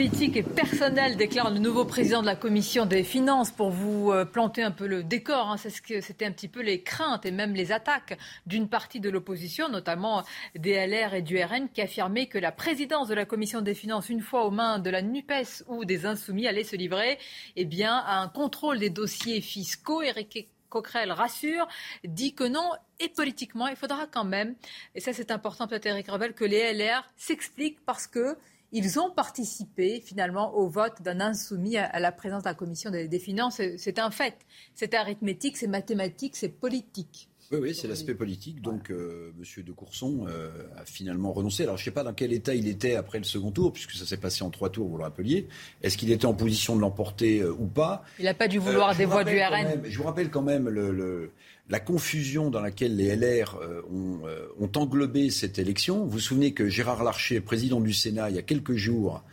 Politique 0.01 0.35
et 0.35 0.41
personnel, 0.41 1.15
déclare 1.15 1.51
le 1.51 1.59
nouveau 1.59 1.85
président 1.85 2.21
de 2.21 2.25
la 2.25 2.35
commission 2.35 2.87
des 2.87 3.03
finances 3.03 3.51
pour 3.51 3.69
vous 3.69 4.11
euh, 4.11 4.25
planter 4.25 4.63
un 4.63 4.71
peu 4.71 4.87
le 4.87 5.03
décor. 5.03 5.51
Hein. 5.51 5.57
C'est 5.57 5.69
ce 5.69 5.79
que 5.79 6.01
c'était 6.01 6.25
un 6.25 6.31
petit 6.31 6.47
peu 6.47 6.63
les 6.63 6.81
craintes 6.81 7.23
et 7.27 7.29
même 7.29 7.53
les 7.53 7.71
attaques 7.71 8.17
d'une 8.47 8.67
partie 8.67 8.99
de 8.99 9.11
l'opposition, 9.11 9.69
notamment 9.69 10.23
des 10.55 10.87
LR 10.87 11.13
et 11.13 11.21
du 11.21 11.37
RN, 11.39 11.69
qui 11.71 11.83
affirmaient 11.83 12.25
que 12.25 12.39
la 12.39 12.51
présidence 12.51 13.09
de 13.09 13.13
la 13.13 13.25
commission 13.25 13.61
des 13.61 13.75
finances, 13.75 14.09
une 14.09 14.21
fois 14.21 14.47
aux 14.47 14.49
mains 14.49 14.79
de 14.79 14.89
la 14.89 15.03
NUPES 15.03 15.65
ou 15.67 15.85
des 15.85 16.07
insoumis, 16.07 16.47
allait 16.47 16.63
se 16.63 16.75
livrer 16.75 17.19
eh 17.55 17.65
bien, 17.65 17.95
à 17.95 18.21
un 18.21 18.27
contrôle 18.27 18.79
des 18.79 18.89
dossiers 18.89 19.39
fiscaux. 19.39 20.01
Eric 20.01 20.47
Coquerel 20.69 21.11
rassure, 21.11 21.67
dit 22.03 22.33
que 22.33 22.45
non, 22.45 22.71
et 22.99 23.09
politiquement, 23.09 23.67
il 23.67 23.75
faudra 23.75 24.07
quand 24.07 24.23
même, 24.23 24.55
et 24.95 24.99
ça 24.99 25.13
c'est 25.13 25.29
important 25.29 25.67
peut-être 25.67 25.85
Eric 25.85 26.09
Revel, 26.09 26.33
que 26.33 26.45
les 26.45 26.73
LR 26.73 27.03
s'expliquent 27.17 27.85
parce 27.85 28.07
que 28.07 28.35
ils 28.71 28.99
ont 28.99 29.11
participé 29.11 30.01
finalement 30.01 30.55
au 30.55 30.67
vote 30.67 31.01
d'un 31.01 31.19
insoumis 31.19 31.77
à, 31.77 31.99
la 31.99 32.11
présence 32.11 32.43
de 32.43 32.49
la 32.49 32.53
commission 32.53 32.89
des, 32.89 33.19
finances. 33.19 33.61
C'est 33.77 33.99
un 33.99 34.11
fait. 34.11 34.35
C'est 34.75 34.93
arithmétique, 34.93 35.57
c'est 35.57 35.67
mathématique, 35.67 36.35
c'est 36.35 36.49
politique. 36.49 37.29
Oui, 37.51 37.59
oui, 37.61 37.75
c'est 37.75 37.89
l'aspect 37.89 38.15
politique. 38.15 38.61
Donc, 38.61 38.91
euh, 38.91 39.33
M. 39.37 39.63
de 39.65 39.71
Courson 39.73 40.25
euh, 40.29 40.49
a 40.77 40.85
finalement 40.85 41.33
renoncé. 41.33 41.63
Alors, 41.63 41.75
je 41.75 41.81
ne 41.81 41.85
sais 41.85 41.91
pas 41.91 42.03
dans 42.03 42.13
quel 42.13 42.31
état 42.31 42.55
il 42.55 42.65
était 42.65 42.95
après 42.95 43.17
le 43.17 43.25
second 43.25 43.51
tour, 43.51 43.73
puisque 43.73 43.91
ça 43.91 44.05
s'est 44.05 44.15
passé 44.15 44.45
en 44.45 44.49
trois 44.51 44.69
tours, 44.69 44.87
vous 44.87 44.95
le 44.95 45.03
rappeliez. 45.03 45.49
Est-ce 45.83 45.97
qu'il 45.97 46.11
était 46.11 46.25
en 46.25 46.33
position 46.33 46.77
de 46.77 46.81
l'emporter 46.81 47.41
euh, 47.41 47.51
ou 47.51 47.65
pas? 47.65 48.05
Il 48.19 48.25
n'a 48.25 48.33
pas 48.33 48.47
dû 48.47 48.57
vouloir 48.57 48.95
des 48.95 49.03
voix 49.03 49.25
du 49.25 49.37
RN. 49.37 49.81
je 49.83 49.97
vous 49.97 50.05
rappelle 50.05 50.29
quand 50.29 50.43
même 50.43 50.69
le, 50.69 51.31
la 51.69 51.79
confusion 51.79 52.49
dans 52.49 52.61
laquelle 52.61 52.95
les 52.95 53.15
LR 53.15 53.55
euh, 53.55 53.81
euh, 54.25 54.47
ont, 54.59 54.71
englobé 54.75 55.29
cette 55.29 55.59
élection. 55.59 56.03
Vous 56.03 56.11
vous 56.11 56.19
souvenez 56.19 56.53
que 56.53 56.67
Gérard 56.67 57.03
Larcher, 57.03 57.39
président 57.41 57.79
du 57.79 57.93
Sénat, 57.93 58.29
il 58.29 58.35
y 58.35 58.39
a 58.39 58.43
quelques 58.43 58.75
jours, 58.75 59.23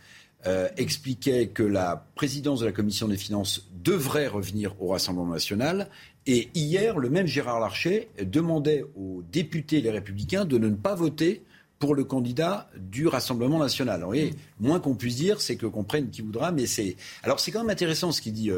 euh, 0.47 0.69
expliquait 0.77 1.47
que 1.47 1.63
la 1.63 2.07
présidence 2.15 2.61
de 2.61 2.65
la 2.65 2.71
Commission 2.71 3.09
des 3.09 3.17
finances 3.17 3.67
devrait 3.83 4.27
revenir 4.27 4.73
au 4.81 4.87
Rassemblement 4.87 5.33
national. 5.33 5.89
Et 6.27 6.49
hier, 6.53 6.97
le 6.97 7.09
même 7.09 7.27
Gérard 7.27 7.59
Larcher 7.59 8.09
demandait 8.23 8.85
aux 8.95 9.21
députés 9.31 9.81
les 9.81 9.91
républicains 9.91 10.45
de 10.45 10.57
ne 10.57 10.69
pas 10.69 10.95
voter 10.95 11.43
pour 11.77 11.95
le 11.95 12.03
candidat 12.03 12.69
du 12.77 13.07
Rassemblement 13.07 13.59
national. 13.59 14.01
Vous 14.01 14.07
voyez, 14.07 14.33
moins 14.59 14.79
qu'on 14.79 14.95
puisse 14.95 15.15
dire, 15.15 15.41
c'est 15.41 15.55
que 15.55 15.65
qu'on 15.65 15.83
prenne 15.83 16.09
qui 16.09 16.21
voudra, 16.21 16.51
mais 16.51 16.67
c'est. 16.67 16.95
Alors 17.23 17.39
c'est 17.39 17.51
quand 17.51 17.61
même 17.61 17.69
intéressant 17.69 18.11
ce 18.11 18.21
qu'il 18.21 18.33
dit 18.33 18.51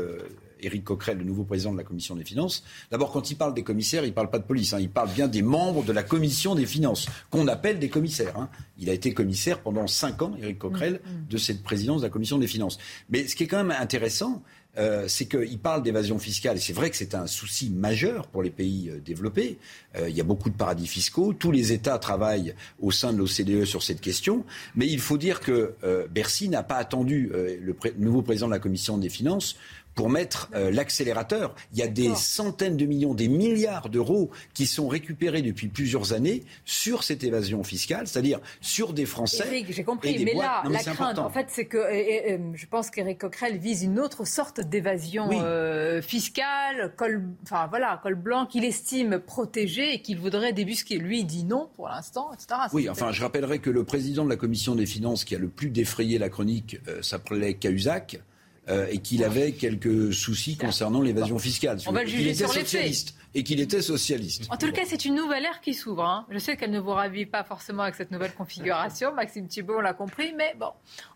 Éric 0.62 0.84
Coquerel, 0.84 1.18
le 1.18 1.24
nouveau 1.24 1.44
président 1.44 1.72
de 1.72 1.78
la 1.78 1.84
Commission 1.84 2.16
des 2.16 2.24
finances. 2.24 2.64
D'abord, 2.90 3.12
quand 3.12 3.32
il 3.32 3.36
parle 3.36 3.54
des 3.54 3.64
commissaires, 3.64 4.04
il 4.04 4.10
ne 4.10 4.14
parle 4.14 4.30
pas 4.30 4.40
de 4.40 4.44
police. 4.44 4.74
Hein. 4.74 4.80
il 4.80 4.90
parle 4.90 5.10
bien 5.12 5.28
des 5.28 5.42
membres 5.42 5.84
de 5.84 5.92
la 5.92 6.04
Commission 6.04 6.56
des 6.56 6.66
finances, 6.66 7.08
qu'on 7.30 7.48
appelle 7.48 7.80
des 7.80 7.90
commissaires. 7.90 8.38
Hein. 8.38 8.50
Il 8.78 8.90
a 8.90 8.94
été 8.94 9.14
commissaire 9.14 9.62
pendant 9.62 9.88
cinq 9.88 10.22
ans, 10.22 10.34
Éric 10.42 10.60
Coquerel, 10.60 10.94
mm, 10.94 11.10
mm. 11.10 11.28
de 11.30 11.38
cette 11.38 11.64
présidence 11.64 12.02
de 12.02 12.06
la 12.06 12.10
Commission 12.10 12.38
des 12.38 12.48
finances. 12.48 12.78
Mais 13.10 13.28
ce 13.28 13.36
qui 13.36 13.44
est 13.44 13.48
quand 13.48 13.64
même 13.64 13.76
intéressant, 13.78 14.44
euh, 14.78 15.06
c'est 15.10 15.26
qu'il 15.26 15.60
parle 15.60 15.84
d'évasion 15.84 16.18
fiscale. 16.18 16.58
Et 16.58 16.60
c'est 16.60 16.74
vrai 16.74 16.90
que 16.90 16.96
c'est 16.96 17.14
un 17.14 17.28
souci 17.28 17.70
majeur 17.70 18.28
pour 18.28 18.42
les 18.42 18.50
pays 18.50 18.90
euh, 18.90 19.00
développés. 19.00 19.58
Euh, 19.98 20.10
il 20.10 20.16
y 20.16 20.22
a 20.22 20.24
beaucoup 20.24 20.50
de 20.50 20.56
paradis 20.56 20.88
fiscaux. 20.88 21.34
Tous 21.34 21.52
les 21.52 21.74
États 21.74 21.98
travaillent 22.00 22.56
au 22.80 22.92
sein 22.92 23.12
de 23.12 23.18
l'OCDE 23.18 23.66
sur 23.66 23.84
cette 23.84 24.00
question. 24.00 24.46
Mais 24.76 24.88
il 24.88 25.00
faut 25.00 25.18
dire 25.18 25.42
que 25.42 25.76
Bercy 26.10 26.48
n'a 26.48 26.64
pas 26.64 26.76
attendu 26.76 27.32
le 27.34 27.76
nouveau 27.98 28.22
président 28.22 28.48
de 28.48 28.52
la 28.52 28.60
Commission 28.60 28.98
des 28.98 29.10
finances 29.10 29.58
pour 29.96 30.10
mettre 30.10 30.50
euh, 30.56 30.72
l'accélérateur. 30.72 31.54
Il 31.74 31.80
y 31.80 31.84
a 31.84 31.88
des 31.88 32.16
centaines 32.16 32.78
de 32.78 32.86
millions, 32.86 33.14
des 33.14 33.28
milliards 33.28 33.90
d'euros 33.90 34.32
qui 34.54 34.66
sont 34.66 34.88
récupérés 34.88 35.42
depuis 35.42 35.68
plusieurs 35.68 36.14
années 36.14 36.44
sur 36.66 37.04
cette 37.04 37.24
évasion 37.24 37.64
fiscale, 37.64 38.08
c'est-à-dire 38.08 38.40
sur 38.62 38.94
des 38.94 39.06
Français. 39.06 39.66
J'ai 39.70 39.84
compris, 39.84 40.24
mais 40.24 40.34
là, 40.34 40.64
la 40.70 40.80
crainte, 40.80 41.20
en 41.20 41.30
fait, 41.30 41.48
c'est 41.50 41.66
que 41.66 41.78
euh, 41.78 42.38
je 42.54 42.66
pense 42.66 42.90
qu'Éric 42.90 43.20
Coquerel 43.20 43.58
vise 43.58 43.84
une 43.84 44.00
autre 44.00 44.26
sorte 44.26 44.62
d'évasion 44.62 45.30
euh, 45.32 46.02
fiscale, 46.02 46.94
col, 46.96 47.24
enfin 47.44 47.68
voilà, 47.68 48.00
col 48.02 48.16
blanc 48.16 48.46
qu'il 48.46 48.64
estime 48.64 49.20
protégé 49.20 49.94
et 49.94 50.02
qu'il 50.02 50.20
voudrait 50.20 50.54
débusquer. 50.54 50.98
Lui, 50.98 51.20
il 51.20 51.26
dit 51.26 51.44
non 51.44 51.70
pour 51.76 51.88
l'instant, 51.88 52.32
etc. 52.34 52.62
Oui, 52.74 52.90
enfin, 52.90 53.12
je 53.12 53.22
rappellerai 53.22 53.60
que 53.60 53.70
le 53.70 53.84
président 53.84 54.24
de 54.24 54.30
la 54.30 54.36
commission 54.36 54.76
des 54.76 54.86
finances 54.86 55.26
qui 55.26 55.36
a 55.36 55.40
le 55.40 55.50
plus 55.50 55.70
défrayé 55.70 56.18
la 56.18 56.30
chronique 56.30 56.80
s'appelait 57.02 57.56
Cahuzac. 57.56 58.22
Euh, 58.70 58.86
et 58.92 59.00
qu'il 59.00 59.24
avait 59.24 59.54
quelques 59.54 60.14
soucis 60.14 60.56
concernant 60.56 61.02
l'évasion 61.02 61.40
fiscale. 61.40 61.80
On 61.88 61.92
va 61.92 62.04
le 62.04 62.10
juger 62.10 62.36
sur 62.36 62.54
les 62.54 62.64
faits. 62.64 63.16
Et 63.34 63.44
qu'il 63.44 63.60
était 63.62 63.82
socialiste. 63.82 64.46
En 64.52 64.58
tout 64.58 64.72
cas, 64.74 64.82
c'est 64.86 65.06
une 65.06 65.16
nouvelle 65.16 65.46
ère 65.46 65.62
qui 65.62 65.74
s'ouvre. 65.74 66.04
Hein. 66.04 66.28
Je 66.30 66.38
sais 66.38 66.58
qu'elle 66.58 66.70
ne 66.70 66.80
vous 66.80 66.92
ravit 66.92 67.26
pas 67.26 67.46
forcément 67.46 67.84
avec 67.84 67.96
cette 67.96 68.12
nouvelle 68.12 68.34
configuration. 68.34 69.14
Maxime 69.16 69.48
Thibault, 69.48 69.76
on 69.78 69.82
l'a 69.82 69.94
compris. 69.94 70.34
Mais 70.38 70.54
bon, 70.60 70.68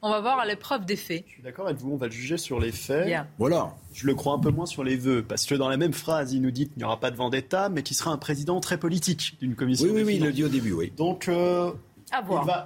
on 0.02 0.10
va 0.10 0.22
voir 0.22 0.40
à 0.40 0.46
l'épreuve 0.46 0.86
des 0.86 0.96
faits. 0.96 1.26
Je 1.28 1.34
suis 1.34 1.44
d'accord 1.44 1.68
avec 1.68 1.78
vous. 1.78 1.92
On 1.92 1.98
va 1.98 2.08
le 2.08 2.14
juger 2.14 2.38
sur 2.38 2.60
les 2.60 2.72
faits. 2.72 3.14
Voilà. 3.38 3.76
Je 3.94 4.08
le 4.08 4.16
crois 4.16 4.34
un 4.34 4.40
peu 4.40 4.50
moins 4.50 4.66
sur 4.66 4.84
les 4.84 4.96
vœux. 4.96 5.24
Parce 5.28 5.46
que 5.46 5.56
dans 5.56 5.70
la 5.70 5.78
même 5.78 5.94
phrase, 5.94 6.34
il 6.34 6.42
nous 6.42 6.52
dit 6.52 6.68
qu'il 6.68 6.78
n'y 6.78 6.84
aura 6.84 7.00
pas 7.00 7.12
de 7.12 7.18
vendetta, 7.18 7.70
mais 7.70 7.84
qu'il 7.84 7.98
sera 7.98 8.12
un 8.12 8.18
président 8.18 8.60
très 8.60 8.80
politique 8.80 9.38
d'une 9.40 9.56
commission. 9.56 9.88
Oui, 9.88 9.92
oui, 9.94 10.04
oui, 10.04 10.16
il 10.16 10.24
le 10.24 10.32
dit 10.32 10.46
au 10.46 10.50
début, 10.50 10.72
oui. 10.72 10.92
Donc, 10.96 11.28
euh, 11.28 11.72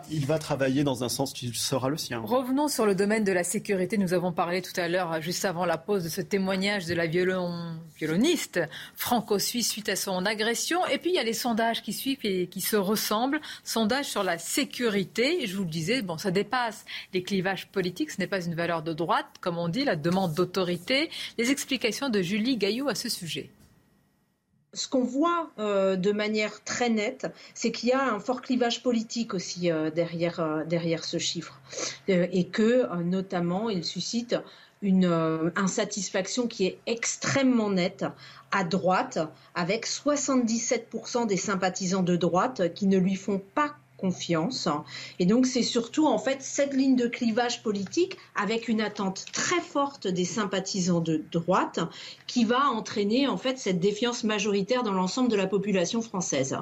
il 0.09 0.25
va, 0.25 0.39
travailler 0.39 0.83
dans 0.83 1.03
un 1.03 1.09
sens 1.09 1.33
qui 1.33 1.53
sera 1.53 1.89
le 1.89 1.97
sien. 1.97 2.19
Revenons 2.19 2.67
sur 2.67 2.85
le 2.85 2.95
domaine 2.95 3.23
de 3.23 3.31
la 3.31 3.43
sécurité. 3.43 3.97
Nous 3.97 4.13
avons 4.13 4.31
parlé 4.31 4.61
tout 4.61 4.79
à 4.79 4.87
l'heure, 4.87 5.21
juste 5.21 5.45
avant 5.45 5.65
la 5.65 5.77
pause, 5.77 6.03
de 6.03 6.09
ce 6.09 6.21
témoignage 6.21 6.85
de 6.85 6.93
la 6.93 7.07
violoniste 7.07 8.59
franco-suisse 8.95 9.69
suite 9.69 9.89
à 9.89 9.95
son 9.95 10.25
agression. 10.25 10.85
Et 10.87 10.97
puis 10.97 11.11
il 11.11 11.15
y 11.15 11.19
a 11.19 11.23
les 11.23 11.33
sondages 11.33 11.81
qui 11.81 11.93
suivent 11.93 12.19
et 12.23 12.47
qui 12.47 12.61
se 12.61 12.75
ressemblent. 12.75 13.41
Sondages 13.63 14.07
sur 14.07 14.23
la 14.23 14.37
sécurité. 14.37 15.45
Je 15.47 15.55
vous 15.55 15.63
le 15.63 15.69
disais, 15.69 16.01
bon, 16.01 16.17
ça 16.17 16.31
dépasse 16.31 16.85
les 17.13 17.23
clivages 17.23 17.67
politiques. 17.67 18.11
Ce 18.11 18.19
n'est 18.19 18.27
pas 18.27 18.43
une 18.43 18.55
valeur 18.55 18.83
de 18.83 18.93
droite, 18.93 19.27
comme 19.41 19.57
on 19.57 19.67
dit, 19.67 19.83
la 19.83 19.95
demande 19.95 20.33
d'autorité. 20.33 21.09
Les 21.37 21.51
explications 21.51 22.09
de 22.09 22.21
Julie 22.21 22.57
Gaillot 22.57 22.89
à 22.89 22.95
ce 22.95 23.09
sujet. 23.09 23.49
Ce 24.73 24.87
qu'on 24.87 25.03
voit 25.03 25.49
euh, 25.57 25.95
de 25.95 26.11
manière 26.11 26.63
très 26.63 26.89
nette, 26.89 27.27
c'est 27.55 27.71
qu'il 27.71 27.89
y 27.89 27.91
a 27.91 28.13
un 28.13 28.19
fort 28.19 28.41
clivage 28.41 28.83
politique 28.83 29.33
aussi 29.33 29.71
euh, 29.71 29.89
derrière, 29.89 30.39
euh, 30.39 30.63
derrière 30.63 31.03
ce 31.03 31.17
chiffre. 31.17 31.59
et 32.07 32.47
que, 32.47 32.87
notamment, 33.03 33.69
il 33.69 33.83
suscite 33.83 34.35
une 34.81 35.51
insatisfaction 35.55 36.47
qui 36.47 36.65
est 36.65 36.79
extrêmement 36.85 37.69
nette 37.69 38.05
à 38.51 38.63
droite, 38.63 39.19
avec 39.53 39.85
77% 39.85 41.27
des 41.27 41.37
sympathisants 41.37 42.03
de 42.03 42.15
droite 42.15 42.73
qui 42.73 42.87
ne 42.87 42.97
lui 42.97 43.15
font 43.15 43.41
pas 43.53 43.75
confiance. 43.99 44.67
Et 45.19 45.25
donc 45.25 45.45
c'est 45.45 45.63
surtout 45.63 46.07
en 46.07 46.17
fait 46.17 46.41
cette 46.41 46.73
ligne 46.73 46.95
de 46.95 47.07
clivage 47.07 47.63
politique 47.63 48.17
avec 48.35 48.67
une 48.67 48.81
attente 48.81 49.25
très 49.31 49.61
forte 49.61 50.07
des 50.07 50.25
sympathisants 50.25 51.01
de 51.01 51.23
droite 51.31 51.79
qui 52.27 52.45
va 52.45 52.69
entraîner 52.69 53.27
en 53.27 53.37
fait 53.37 53.57
cette 53.57 53.79
défiance 53.79 54.23
majoritaire 54.23 54.83
dans 54.83 54.93
l'ensemble 54.93 55.29
de 55.29 55.35
la 55.35 55.47
population 55.47 56.01
française. 56.01 56.57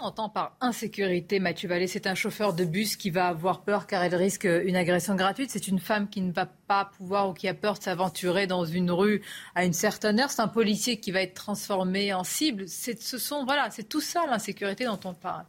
On 0.00 0.04
entend 0.04 0.28
par 0.28 0.56
insécurité, 0.60 1.40
Mathieu 1.40 1.68
Vallée, 1.68 1.88
c'est 1.88 2.06
un 2.06 2.14
chauffeur 2.14 2.52
de 2.54 2.64
bus 2.64 2.94
qui 2.94 3.10
va 3.10 3.26
avoir 3.26 3.62
peur 3.62 3.88
car 3.88 4.04
elle 4.04 4.14
risque 4.14 4.44
une 4.44 4.76
agression 4.76 5.16
gratuite. 5.16 5.50
C'est 5.50 5.66
une 5.66 5.80
femme 5.80 6.08
qui 6.08 6.20
ne 6.20 6.30
va 6.30 6.46
pas 6.46 6.84
pouvoir 6.84 7.28
ou 7.28 7.32
qui 7.32 7.48
a 7.48 7.54
peur 7.54 7.78
de 7.78 7.82
s'aventurer 7.82 8.46
dans 8.46 8.64
une 8.64 8.92
rue 8.92 9.22
à 9.56 9.64
une 9.64 9.72
certaine 9.72 10.20
heure. 10.20 10.30
C'est 10.30 10.40
un 10.40 10.46
policier 10.46 11.00
qui 11.00 11.10
va 11.10 11.22
être 11.22 11.34
transformé 11.34 12.14
en 12.14 12.22
cible. 12.22 12.68
Ce 12.68 13.18
sont, 13.18 13.44
voilà, 13.44 13.70
c'est 13.72 13.88
tout 13.88 14.00
ça 14.00 14.24
l'insécurité 14.28 14.84
dont 14.84 15.00
on 15.04 15.14
parle. 15.14 15.46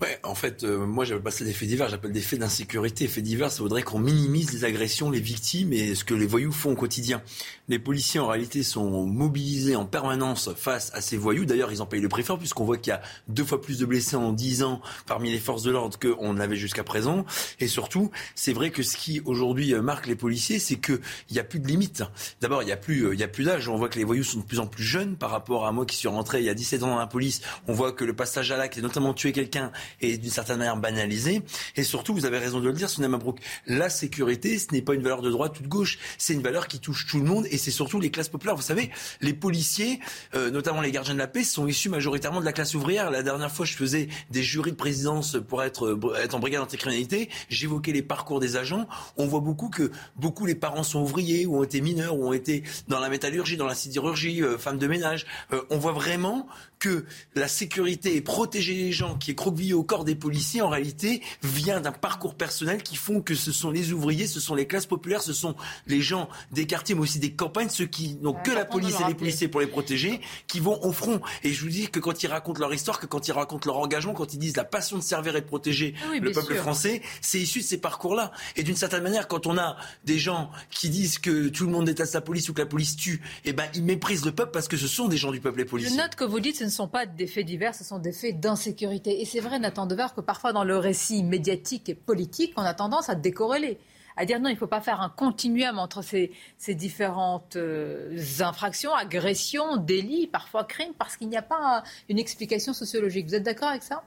Ouais, 0.00 0.20
en 0.22 0.36
fait, 0.36 0.62
euh, 0.62 0.86
moi, 0.86 1.04
j'appelle 1.04 1.24
pas 1.24 1.30
ça 1.32 1.44
des 1.44 1.52
faits 1.52 1.68
divers, 1.68 1.88
j'appelle 1.88 2.12
des 2.12 2.20
faits 2.20 2.38
d'insécurité. 2.38 3.08
Faits 3.08 3.24
divers, 3.24 3.50
ça 3.50 3.62
voudrait 3.62 3.82
qu'on 3.82 3.98
minimise 3.98 4.52
les 4.52 4.64
agressions, 4.64 5.10
les 5.10 5.18
victimes 5.18 5.72
et 5.72 5.96
ce 5.96 6.04
que 6.04 6.14
les 6.14 6.26
voyous 6.26 6.52
font 6.52 6.72
au 6.72 6.76
quotidien. 6.76 7.20
Les 7.68 7.78
policiers, 7.78 8.18
en 8.18 8.26
réalité, 8.26 8.62
sont 8.62 9.06
mobilisés 9.06 9.76
en 9.76 9.84
permanence 9.84 10.50
face 10.56 10.90
à 10.94 11.02
ces 11.02 11.18
voyous. 11.18 11.44
D'ailleurs, 11.44 11.70
ils 11.70 11.82
en 11.82 11.86
payent 11.86 12.00
le 12.00 12.08
prix 12.08 12.22
fort, 12.22 12.38
puisqu'on 12.38 12.64
voit 12.64 12.78
qu'il 12.78 12.92
y 12.92 12.94
a 12.94 13.02
deux 13.28 13.44
fois 13.44 13.60
plus 13.60 13.78
de 13.78 13.84
blessés 13.84 14.16
en 14.16 14.32
dix 14.32 14.62
ans 14.62 14.80
parmi 15.06 15.30
les 15.30 15.38
forces 15.38 15.64
de 15.64 15.70
l'ordre 15.70 15.98
qu'on 15.98 16.32
n'avait 16.32 16.56
jusqu'à 16.56 16.82
présent. 16.82 17.26
Et 17.60 17.68
surtout, 17.68 18.10
c'est 18.34 18.54
vrai 18.54 18.70
que 18.70 18.82
ce 18.82 18.96
qui, 18.96 19.20
aujourd'hui, 19.26 19.74
marque 19.74 20.06
les 20.06 20.16
policiers, 20.16 20.58
c'est 20.58 20.76
qu'il 20.76 21.00
n'y 21.30 21.38
a 21.38 21.44
plus 21.44 21.60
de 21.60 21.68
limite. 21.68 22.02
D'abord, 22.40 22.62
il 22.62 22.66
n'y 22.66 22.72
a 22.72 22.76
plus, 22.78 23.06
euh, 23.06 23.14
y 23.14 23.22
a 23.22 23.28
plus 23.28 23.44
d'âge. 23.44 23.68
On 23.68 23.76
voit 23.76 23.90
que 23.90 23.98
les 23.98 24.04
voyous 24.04 24.24
sont 24.24 24.38
de 24.38 24.44
plus 24.44 24.60
en 24.60 24.66
plus 24.66 24.84
jeunes 24.84 25.16
par 25.16 25.30
rapport 25.30 25.66
à 25.66 25.72
moi 25.72 25.84
qui 25.84 25.96
suis 25.96 26.08
rentré 26.08 26.38
il 26.38 26.46
y 26.46 26.50
a 26.50 26.54
17 26.54 26.82
ans 26.84 26.88
dans 26.88 26.98
la 26.98 27.06
police. 27.06 27.42
On 27.66 27.74
voit 27.74 27.92
que 27.92 28.04
le 28.04 28.14
passage 28.14 28.50
à 28.50 28.56
l'acte, 28.56 28.78
et 28.78 28.82
notamment 28.82 29.12
tuer 29.12 29.32
quelqu'un, 29.32 29.72
est 30.00 30.16
d'une 30.16 30.30
certaine 30.30 30.58
manière 30.58 30.78
banalisé. 30.78 31.42
Et 31.76 31.82
surtout, 31.82 32.14
vous 32.14 32.24
avez 32.24 32.38
raison 32.38 32.60
de 32.60 32.66
le 32.66 32.72
dire, 32.72 32.88
Sonia 32.88 33.08
Mabrouk, 33.08 33.40
la 33.66 33.90
sécurité, 33.90 34.58
ce 34.58 34.72
n'est 34.72 34.80
pas 34.80 34.94
une 34.94 35.02
valeur 35.02 35.20
de 35.20 35.30
droite 35.30 35.60
ou 35.60 35.62
de 35.62 35.68
gauche, 35.68 35.98
c'est 36.16 36.32
une 36.32 36.42
valeur 36.42 36.66
qui 36.66 36.80
touche 36.80 37.06
tout 37.06 37.18
le 37.18 37.24
monde 37.24 37.46
c'est 37.58 37.70
surtout 37.70 38.00
les 38.00 38.10
classes 38.10 38.28
populaires. 38.28 38.56
Vous 38.56 38.62
savez, 38.62 38.90
les 39.20 39.34
policiers, 39.34 40.00
euh, 40.34 40.50
notamment 40.50 40.80
les 40.80 40.90
gardiens 40.90 41.14
de 41.14 41.18
la 41.18 41.26
paix, 41.26 41.44
sont 41.44 41.66
issus 41.66 41.88
majoritairement 41.88 42.40
de 42.40 42.44
la 42.44 42.52
classe 42.52 42.74
ouvrière. 42.74 43.10
La 43.10 43.22
dernière 43.22 43.50
fois, 43.50 43.66
je 43.66 43.74
faisais 43.74 44.08
des 44.30 44.42
jurys 44.42 44.72
de 44.72 44.76
présidence 44.76 45.36
pour 45.48 45.62
être, 45.62 45.98
être 46.20 46.34
en 46.34 46.38
brigade 46.38 46.62
anticriminalité. 46.62 47.28
J'évoquais 47.48 47.92
les 47.92 48.02
parcours 48.02 48.40
des 48.40 48.56
agents. 48.56 48.88
On 49.16 49.26
voit 49.26 49.40
beaucoup 49.40 49.68
que 49.68 49.90
beaucoup 50.16 50.46
les 50.46 50.54
parents 50.54 50.82
sont 50.82 51.00
ouvriers 51.00 51.46
ou 51.46 51.58
ont 51.58 51.62
été 51.62 51.80
mineurs 51.80 52.16
ou 52.16 52.28
ont 52.28 52.32
été 52.32 52.62
dans 52.88 53.00
la 53.00 53.08
métallurgie, 53.08 53.56
dans 53.56 53.66
la 53.66 53.74
sidérurgie, 53.74 54.42
euh, 54.42 54.58
femmes 54.58 54.78
de 54.78 54.86
ménage. 54.86 55.26
Euh, 55.52 55.62
on 55.70 55.78
voit 55.78 55.92
vraiment 55.92 56.46
que 56.78 57.04
la 57.34 57.48
sécurité 57.48 58.16
et 58.16 58.20
protéger 58.20 58.74
les 58.74 58.92
gens 58.92 59.16
qui 59.16 59.32
est 59.32 59.34
croquevillé 59.34 59.74
au 59.74 59.82
corps 59.82 60.04
des 60.04 60.14
policiers, 60.14 60.62
en 60.62 60.68
réalité, 60.68 61.22
vient 61.42 61.80
d'un 61.80 61.92
parcours 61.92 62.34
personnel 62.34 62.82
qui 62.82 62.96
font 62.96 63.20
que 63.20 63.34
ce 63.34 63.52
sont 63.52 63.70
les 63.70 63.92
ouvriers, 63.92 64.26
ce 64.26 64.40
sont 64.40 64.54
les 64.54 64.66
classes 64.66 64.86
populaires, 64.86 65.22
ce 65.22 65.32
sont 65.32 65.56
les 65.86 66.00
gens 66.00 66.28
des 66.52 66.66
quartiers, 66.66 66.94
mais 66.94 67.02
aussi 67.02 67.18
des 67.18 67.32
campagnes, 67.32 67.68
ceux 67.68 67.86
qui 67.86 68.16
n'ont 68.22 68.34
que 68.34 68.50
la 68.50 68.64
police 68.64 69.00
et 69.00 69.08
les 69.08 69.14
policiers 69.14 69.48
pour 69.48 69.60
les 69.60 69.66
protéger, 69.66 70.20
qui 70.46 70.60
vont 70.60 70.82
au 70.84 70.92
front. 70.92 71.20
Et 71.42 71.52
je 71.52 71.62
vous 71.62 71.70
dis 71.70 71.88
que 71.88 72.00
quand 72.00 72.22
ils 72.22 72.28
racontent 72.28 72.60
leur 72.60 72.72
histoire, 72.72 73.00
que 73.00 73.06
quand 73.06 73.28
ils 73.28 73.32
racontent 73.32 73.70
leur 73.70 73.78
engagement, 73.78 74.14
quand 74.14 74.32
ils 74.32 74.38
disent 74.38 74.56
la 74.56 74.64
passion 74.64 74.96
de 74.96 75.02
servir 75.02 75.36
et 75.36 75.40
de 75.40 75.46
protéger 75.46 75.94
Ah 76.02 76.16
le 76.18 76.32
peuple 76.32 76.54
français, 76.56 77.02
c'est 77.20 77.40
issu 77.40 77.60
de 77.60 77.64
ces 77.64 77.78
parcours-là. 77.78 78.32
Et 78.56 78.62
d'une 78.62 78.76
certaine 78.76 79.02
manière, 79.02 79.28
quand 79.28 79.46
on 79.46 79.58
a 79.58 79.76
des 80.04 80.18
gens 80.18 80.50
qui 80.70 80.88
disent 80.88 81.18
que 81.18 81.48
tout 81.48 81.64
le 81.64 81.72
monde 81.72 81.86
déteste 81.86 82.14
la 82.14 82.20
police 82.20 82.48
ou 82.48 82.54
que 82.54 82.60
la 82.60 82.66
police 82.66 82.96
tue, 82.96 83.20
eh 83.44 83.52
ben, 83.52 83.64
ils 83.74 83.84
méprisent 83.84 84.24
le 84.24 84.32
peuple 84.32 84.52
parce 84.52 84.68
que 84.68 84.76
ce 84.76 84.86
sont 84.86 85.08
des 85.08 85.16
gens 85.16 85.30
du 85.30 85.40
peuple, 85.40 85.58
les 85.58 85.64
policiers. 85.64 85.96
Je 85.96 86.00
note 86.00 86.14
que 86.14 86.24
vous 86.24 86.40
dites 86.40 86.58
que 86.58 86.64
ce 86.64 86.67
ne 86.68 86.72
sont 86.72 86.88
pas 86.88 87.06
des 87.06 87.26
faits 87.26 87.46
divers, 87.46 87.74
ce 87.74 87.84
sont 87.84 87.98
des 87.98 88.12
faits 88.12 88.40
d'insécurité. 88.40 89.20
Et 89.20 89.24
c'est 89.24 89.40
vrai, 89.40 89.58
Nathan 89.58 89.86
Dever, 89.86 90.06
que 90.14 90.20
parfois 90.20 90.52
dans 90.52 90.64
le 90.64 90.76
récit 90.78 91.22
médiatique 91.22 91.88
et 91.88 91.94
politique, 91.94 92.52
on 92.56 92.62
a 92.62 92.74
tendance 92.74 93.08
à 93.08 93.14
décorréler 93.14 93.78
à 94.18 94.24
dire 94.24 94.40
non, 94.40 94.48
il 94.48 94.54
ne 94.54 94.58
faut 94.58 94.66
pas 94.66 94.80
faire 94.80 95.00
un 95.00 95.10
continuum 95.10 95.78
entre 95.78 96.02
ces, 96.02 96.32
ces 96.58 96.74
différentes 96.74 97.54
euh, 97.54 98.16
infractions, 98.40 98.92
agressions, 98.92 99.76
délits, 99.76 100.26
parfois 100.26 100.64
crimes, 100.64 100.92
parce 100.98 101.16
qu'il 101.16 101.28
n'y 101.28 101.36
a 101.36 101.42
pas 101.42 101.84
une 102.08 102.18
explication 102.18 102.72
sociologique. 102.72 103.28
Vous 103.28 103.36
êtes 103.36 103.44
d'accord 103.44 103.68
avec 103.68 103.84
ça? 103.84 104.02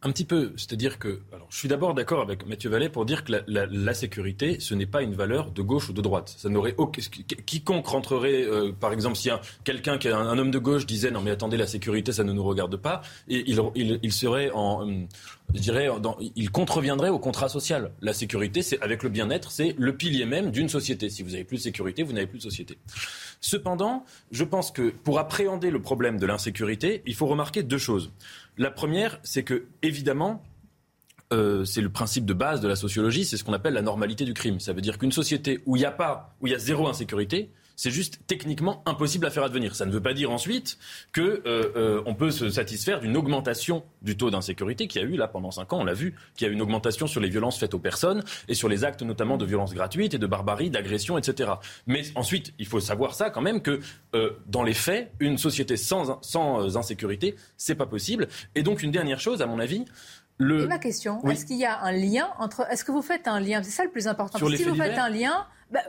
Un 0.00 0.12
petit 0.12 0.24
peu. 0.24 0.52
C'est-à-dire 0.56 1.00
que. 1.00 1.18
Alors, 1.32 1.48
je 1.50 1.56
suis 1.58 1.66
d'abord 1.66 1.92
d'accord 1.92 2.20
avec 2.20 2.46
Mathieu 2.46 2.70
Vallet 2.70 2.88
pour 2.88 3.04
dire 3.04 3.24
que 3.24 3.32
la, 3.32 3.40
la- 3.48 3.66
la 3.66 3.94
sécurité, 3.94 4.60
ce 4.60 4.74
n'est 4.74 4.86
pas 4.86 5.02
une 5.02 5.14
valeur 5.14 5.50
de 5.50 5.60
gauche 5.60 5.88
ou 5.88 5.92
de 5.92 6.00
droite. 6.00 6.32
Ça 6.38 6.48
n'aurait 6.48 6.76
aucun- 6.78 7.02
Quiconque 7.44 7.86
rentrerait, 7.88 8.44
euh, 8.44 8.70
par 8.70 8.92
exemple, 8.92 9.16
si 9.16 9.28
un- 9.28 9.40
quelqu'un, 9.64 9.98
qui 9.98 10.08
un, 10.08 10.38
homme 10.38 10.52
de 10.52 10.58
gauche, 10.60 10.86
disait 10.86 11.10
non, 11.10 11.20
mais 11.20 11.32
attendez, 11.32 11.56
la 11.56 11.66
sécurité, 11.66 12.12
ça 12.12 12.22
ne 12.22 12.32
nous 12.32 12.44
regarde 12.44 12.76
pas, 12.76 13.02
et 13.28 13.42
il, 13.50 13.60
il, 13.74 13.98
il 14.04 14.12
serait 14.12 14.52
en. 14.54 14.88
euh, 14.88 15.04
Je 15.54 15.60
dirais, 15.60 15.88
il 16.36 16.50
contreviendrait 16.52 17.08
au 17.08 17.18
contrat 17.18 17.48
social. 17.48 17.90
La 18.02 18.12
sécurité, 18.12 18.60
c'est 18.62 18.80
avec 18.82 19.02
le 19.02 19.08
bien-être, 19.08 19.50
c'est 19.50 19.74
le 19.78 19.96
pilier 19.96 20.26
même 20.26 20.50
d'une 20.52 20.68
société. 20.68 21.08
Si 21.10 21.22
vous 21.24 21.34
avez 21.34 21.42
plus 21.44 21.56
de 21.56 21.62
sécurité, 21.62 22.02
vous 22.04 22.12
n'avez 22.12 22.26
plus 22.26 22.36
de 22.38 22.42
société. 22.42 22.76
Cependant, 23.40 24.04
je 24.30 24.44
pense 24.44 24.70
que 24.70 24.90
pour 24.90 25.18
appréhender 25.18 25.70
le 25.70 25.80
problème 25.80 26.18
de 26.18 26.26
l'insécurité, 26.26 27.02
il 27.06 27.14
faut 27.14 27.26
remarquer 27.26 27.62
deux 27.62 27.78
choses. 27.78 28.12
La 28.58 28.72
première, 28.72 29.20
c'est 29.22 29.44
que, 29.44 29.66
évidemment, 29.82 30.42
euh, 31.32 31.64
c'est 31.64 31.80
le 31.80 31.90
principe 31.90 32.24
de 32.24 32.32
base 32.32 32.60
de 32.60 32.66
la 32.66 32.74
sociologie, 32.74 33.24
c'est 33.24 33.36
ce 33.36 33.44
qu'on 33.44 33.52
appelle 33.52 33.74
la 33.74 33.82
normalité 33.82 34.24
du 34.24 34.34
crime. 34.34 34.58
Ça 34.58 34.72
veut 34.72 34.80
dire 34.80 34.98
qu'une 34.98 35.12
société 35.12 35.60
où 35.64 35.76
il 35.76 35.80
n'y 35.80 35.84
a 35.84 35.92
pas, 35.92 36.34
où 36.40 36.48
il 36.48 36.52
y 36.52 36.56
a 36.56 36.58
zéro 36.58 36.88
insécurité, 36.88 37.52
c'est 37.78 37.92
juste 37.92 38.18
techniquement 38.26 38.82
impossible 38.86 39.24
à 39.24 39.30
faire 39.30 39.44
advenir. 39.44 39.76
Ça 39.76 39.86
ne 39.86 39.92
veut 39.92 40.02
pas 40.02 40.12
dire 40.12 40.32
ensuite 40.32 40.78
que 41.12 41.20
euh, 41.46 41.72
euh, 41.76 42.02
on 42.06 42.14
peut 42.16 42.32
se 42.32 42.50
satisfaire 42.50 42.98
d'une 42.98 43.16
augmentation 43.16 43.84
du 44.02 44.16
taux 44.16 44.30
d'insécurité 44.30 44.88
qu'il 44.88 45.00
y 45.00 45.04
a 45.04 45.06
eu 45.06 45.16
là 45.16 45.28
pendant 45.28 45.52
cinq 45.52 45.72
ans. 45.72 45.78
On 45.78 45.84
l'a 45.84 45.94
vu, 45.94 46.16
qu'il 46.34 46.44
y 46.46 46.50
a 46.50 46.52
eu 46.52 46.54
une 46.54 46.60
augmentation 46.60 47.06
sur 47.06 47.20
les 47.20 47.28
violences 47.28 47.56
faites 47.56 47.74
aux 47.74 47.78
personnes 47.78 48.24
et 48.48 48.54
sur 48.54 48.68
les 48.68 48.82
actes 48.84 49.02
notamment 49.02 49.36
de 49.36 49.46
violences 49.46 49.74
gratuites 49.74 50.12
et 50.12 50.18
de 50.18 50.26
barbarie, 50.26 50.70
d'agression, 50.70 51.18
etc. 51.18 51.52
Mais 51.86 52.02
ensuite, 52.16 52.52
il 52.58 52.66
faut 52.66 52.80
savoir 52.80 53.14
ça 53.14 53.30
quand 53.30 53.42
même 53.42 53.62
que 53.62 53.78
euh, 54.16 54.32
dans 54.48 54.64
les 54.64 54.74
faits, 54.74 55.12
une 55.20 55.38
société 55.38 55.76
sans, 55.76 56.20
sans 56.20 56.60
euh, 56.66 56.76
insécurité, 56.76 57.36
c'est 57.56 57.76
pas 57.76 57.86
possible. 57.86 58.26
Et 58.56 58.64
donc 58.64 58.82
une 58.82 58.90
dernière 58.90 59.20
chose, 59.20 59.40
à 59.40 59.46
mon 59.46 59.60
avis. 59.60 59.84
Le... 60.38 60.64
Et 60.64 60.66
ma 60.66 60.78
question, 60.78 61.20
Oui. 61.22 61.34
est-ce 61.34 61.46
qu'il 61.46 61.58
y 61.58 61.64
a 61.64 61.80
un 61.80 61.92
lien 61.92 62.28
entre. 62.40 62.66
Est-ce 62.72 62.84
que 62.84 62.90
vous 62.90 63.02
faites 63.02 63.28
un 63.28 63.38
lien 63.38 63.62
C'est 63.62 63.70
ça 63.70 63.84
le 63.84 63.90
plus 63.90 64.08
important. 64.08 64.38
Sur 64.38 64.48
Parce 64.48 64.58
que 64.58 64.64
les 64.64 64.64
si 64.64 64.76
vous 64.76 64.82
faites 64.82 64.98
un 64.98 65.08
lien. 65.10 65.46
bah, 65.70 65.80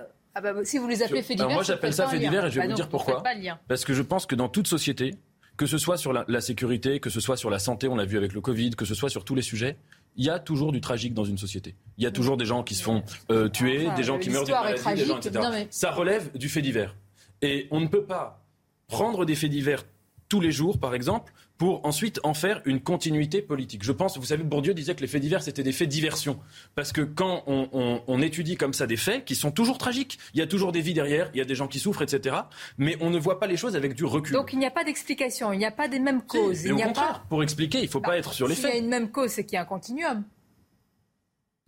ah 0.44 0.54
bah, 0.54 0.60
si 0.64 0.78
vous 0.78 0.88
les 0.88 1.04
appelez 1.04 1.22
faits 1.22 1.38
Alors 1.40 1.48
divers. 1.50 1.56
moi 1.58 1.64
j'appelle 1.64 1.94
ça 1.94 2.04
pas 2.06 2.10
fait 2.12 2.18
un 2.18 2.20
lien. 2.20 2.30
divers 2.30 2.46
et 2.46 2.50
je 2.52 2.56
vais 2.56 2.60
Bah 2.62 2.66
vous 2.66 2.70
non, 2.72 2.76
dire 2.76 2.90
pourquoi. 2.90 3.24
Parce 3.68 3.86
que 3.86 3.94
je 3.94 4.02
pense 4.02 4.26
que 4.26 4.36
dans 4.36 4.50
toute 4.50 4.68
société, 4.68 5.16
que 5.58 5.66
ce 5.66 5.78
soit 5.78 5.98
sur 5.98 6.14
la, 6.14 6.26
la 6.28 6.42
sécurité, 6.42 7.00
que 7.00 7.10
ce 7.10 7.20
soit 7.20 7.36
sur 7.38 7.50
la 7.50 7.60
santé, 7.60 7.88
on 7.88 7.96
l'a 7.96 8.06
vu 8.06 8.18
avec 8.18 8.34
le 8.34 8.42
Covid, 8.42 8.72
que 8.72 8.86
ce 8.86 8.96
soit 8.96 9.10
sur 9.10 9.26
tous 9.26 9.36
les 9.36 9.42
sujets, 9.42 9.78
il 10.16 10.26
y 10.26 10.30
a 10.30 10.40
toujours 10.40 10.72
du 10.72 10.82
tragique 10.82 11.14
dans 11.14 11.26
une 11.26 11.38
société. 11.38 11.76
Il 11.98 12.04
y 12.04 12.08
a 12.08 12.12
toujours 12.12 12.38
des 12.38 12.46
gens 12.46 12.64
qui 12.64 12.76
se 12.76 12.84
font 12.84 13.04
euh, 13.32 13.48
tuer, 13.50 13.86
Enfin, 13.88 13.96
des 13.96 14.04
gens 14.04 14.18
qui 14.20 14.30
meurent 14.30 14.44
d'une 14.46 14.54
l'histoire 14.56 14.68
est 14.70 14.84
maladie, 14.84 15.02
des 15.02 15.08
gens, 15.08 15.14
tragique. 15.20 15.36
etc. 15.36 15.44
Non, 15.46 15.52
mais- 15.52 15.68
Ça 15.70 15.92
relève 15.92 16.32
du 16.38 16.50
fait 16.50 16.62
divers. 16.62 16.96
Et 17.42 17.68
on 17.72 17.80
ne 17.80 17.88
peut 17.88 18.04
pas 18.04 18.44
prendre 18.88 19.26
des 19.26 19.36
faits 19.36 19.52
divers 19.52 19.84
tous 20.30 20.42
les 20.42 20.52
jours, 20.52 20.80
par 20.80 20.94
exemple, 20.96 21.32
pour 21.60 21.86
ensuite 21.86 22.20
en 22.24 22.34
faire 22.34 22.62
une 22.66 22.80
continuité 22.80 23.42
politique. 23.44 23.84
Je 23.84 23.92
pense, 23.92 24.18
vous 24.18 24.26
savez, 24.26 24.44
Bourdieu 24.44 24.74
disait 24.74 24.96
que 24.96 25.02
les 25.02 25.08
faits 25.08 25.22
divers, 25.22 25.44
c'était 25.44 25.62
des 25.62 25.74
faits 25.74 25.90
diversion. 25.90 26.40
Parce 26.74 26.92
que 26.94 27.02
quand 27.02 27.44
on, 27.46 27.68
on- 27.74 28.02
on 28.08 28.22
étudie 28.22 28.56
comme 28.56 28.74
ça 28.74 28.88
des 28.88 28.96
faits 28.98 29.26
qui 29.26 29.36
sont 29.36 29.52
toujours 29.52 29.78
tragiques, 29.78 30.18
il 30.34 30.40
y 30.40 30.42
a 30.42 30.48
toujours 30.48 30.72
des 30.72 30.80
vies 30.82 30.94
derrière, 30.94 31.30
il 31.34 31.38
y 31.38 31.42
a 31.42 31.46
des 31.46 31.56
gens 31.56 31.68
qui 31.68 31.78
souffrent, 31.80 32.02
etc. 32.02 32.38
Mais 32.78 32.96
on 33.02 33.10
ne 33.12 33.20
voit 33.20 33.40
pas 33.42 33.46
les 33.48 33.58
choses 33.58 33.76
avec 33.76 33.94
du 33.94 34.06
recul. 34.06 34.34
Donc 34.36 34.54
il 34.54 34.60
n'y 34.60 34.66
a 34.66 34.72
pas 34.72 34.86
d'explication, 34.86 35.52
il 35.52 35.60
n'y 35.60 35.66
a 35.66 35.72
pas 35.72 35.90
des 35.90 36.00
mêmes 36.00 36.22
causes. 36.22 36.64
Il 36.64 36.72
au 36.74 36.80
a 36.80 36.84
contraire, 36.84 37.20
pas. 37.20 37.26
pour 37.30 37.44
expliquer, 37.44 37.80
il 37.80 37.84
ne 37.86 37.90
faut 37.90 38.00
pas 38.02 38.18
être 38.18 38.34
sur 38.34 38.48
les 38.48 38.56
S'il 38.56 38.64
y 38.64 38.68
a 38.68 38.72
faits. 38.72 38.82
une 38.82 38.88
même 38.90 39.12
cause, 39.12 39.30
c'est 39.32 39.44
qu'il 39.44 39.54
y 39.56 39.58
a 39.58 39.62
un 39.62 39.66
continuum. 39.66 40.24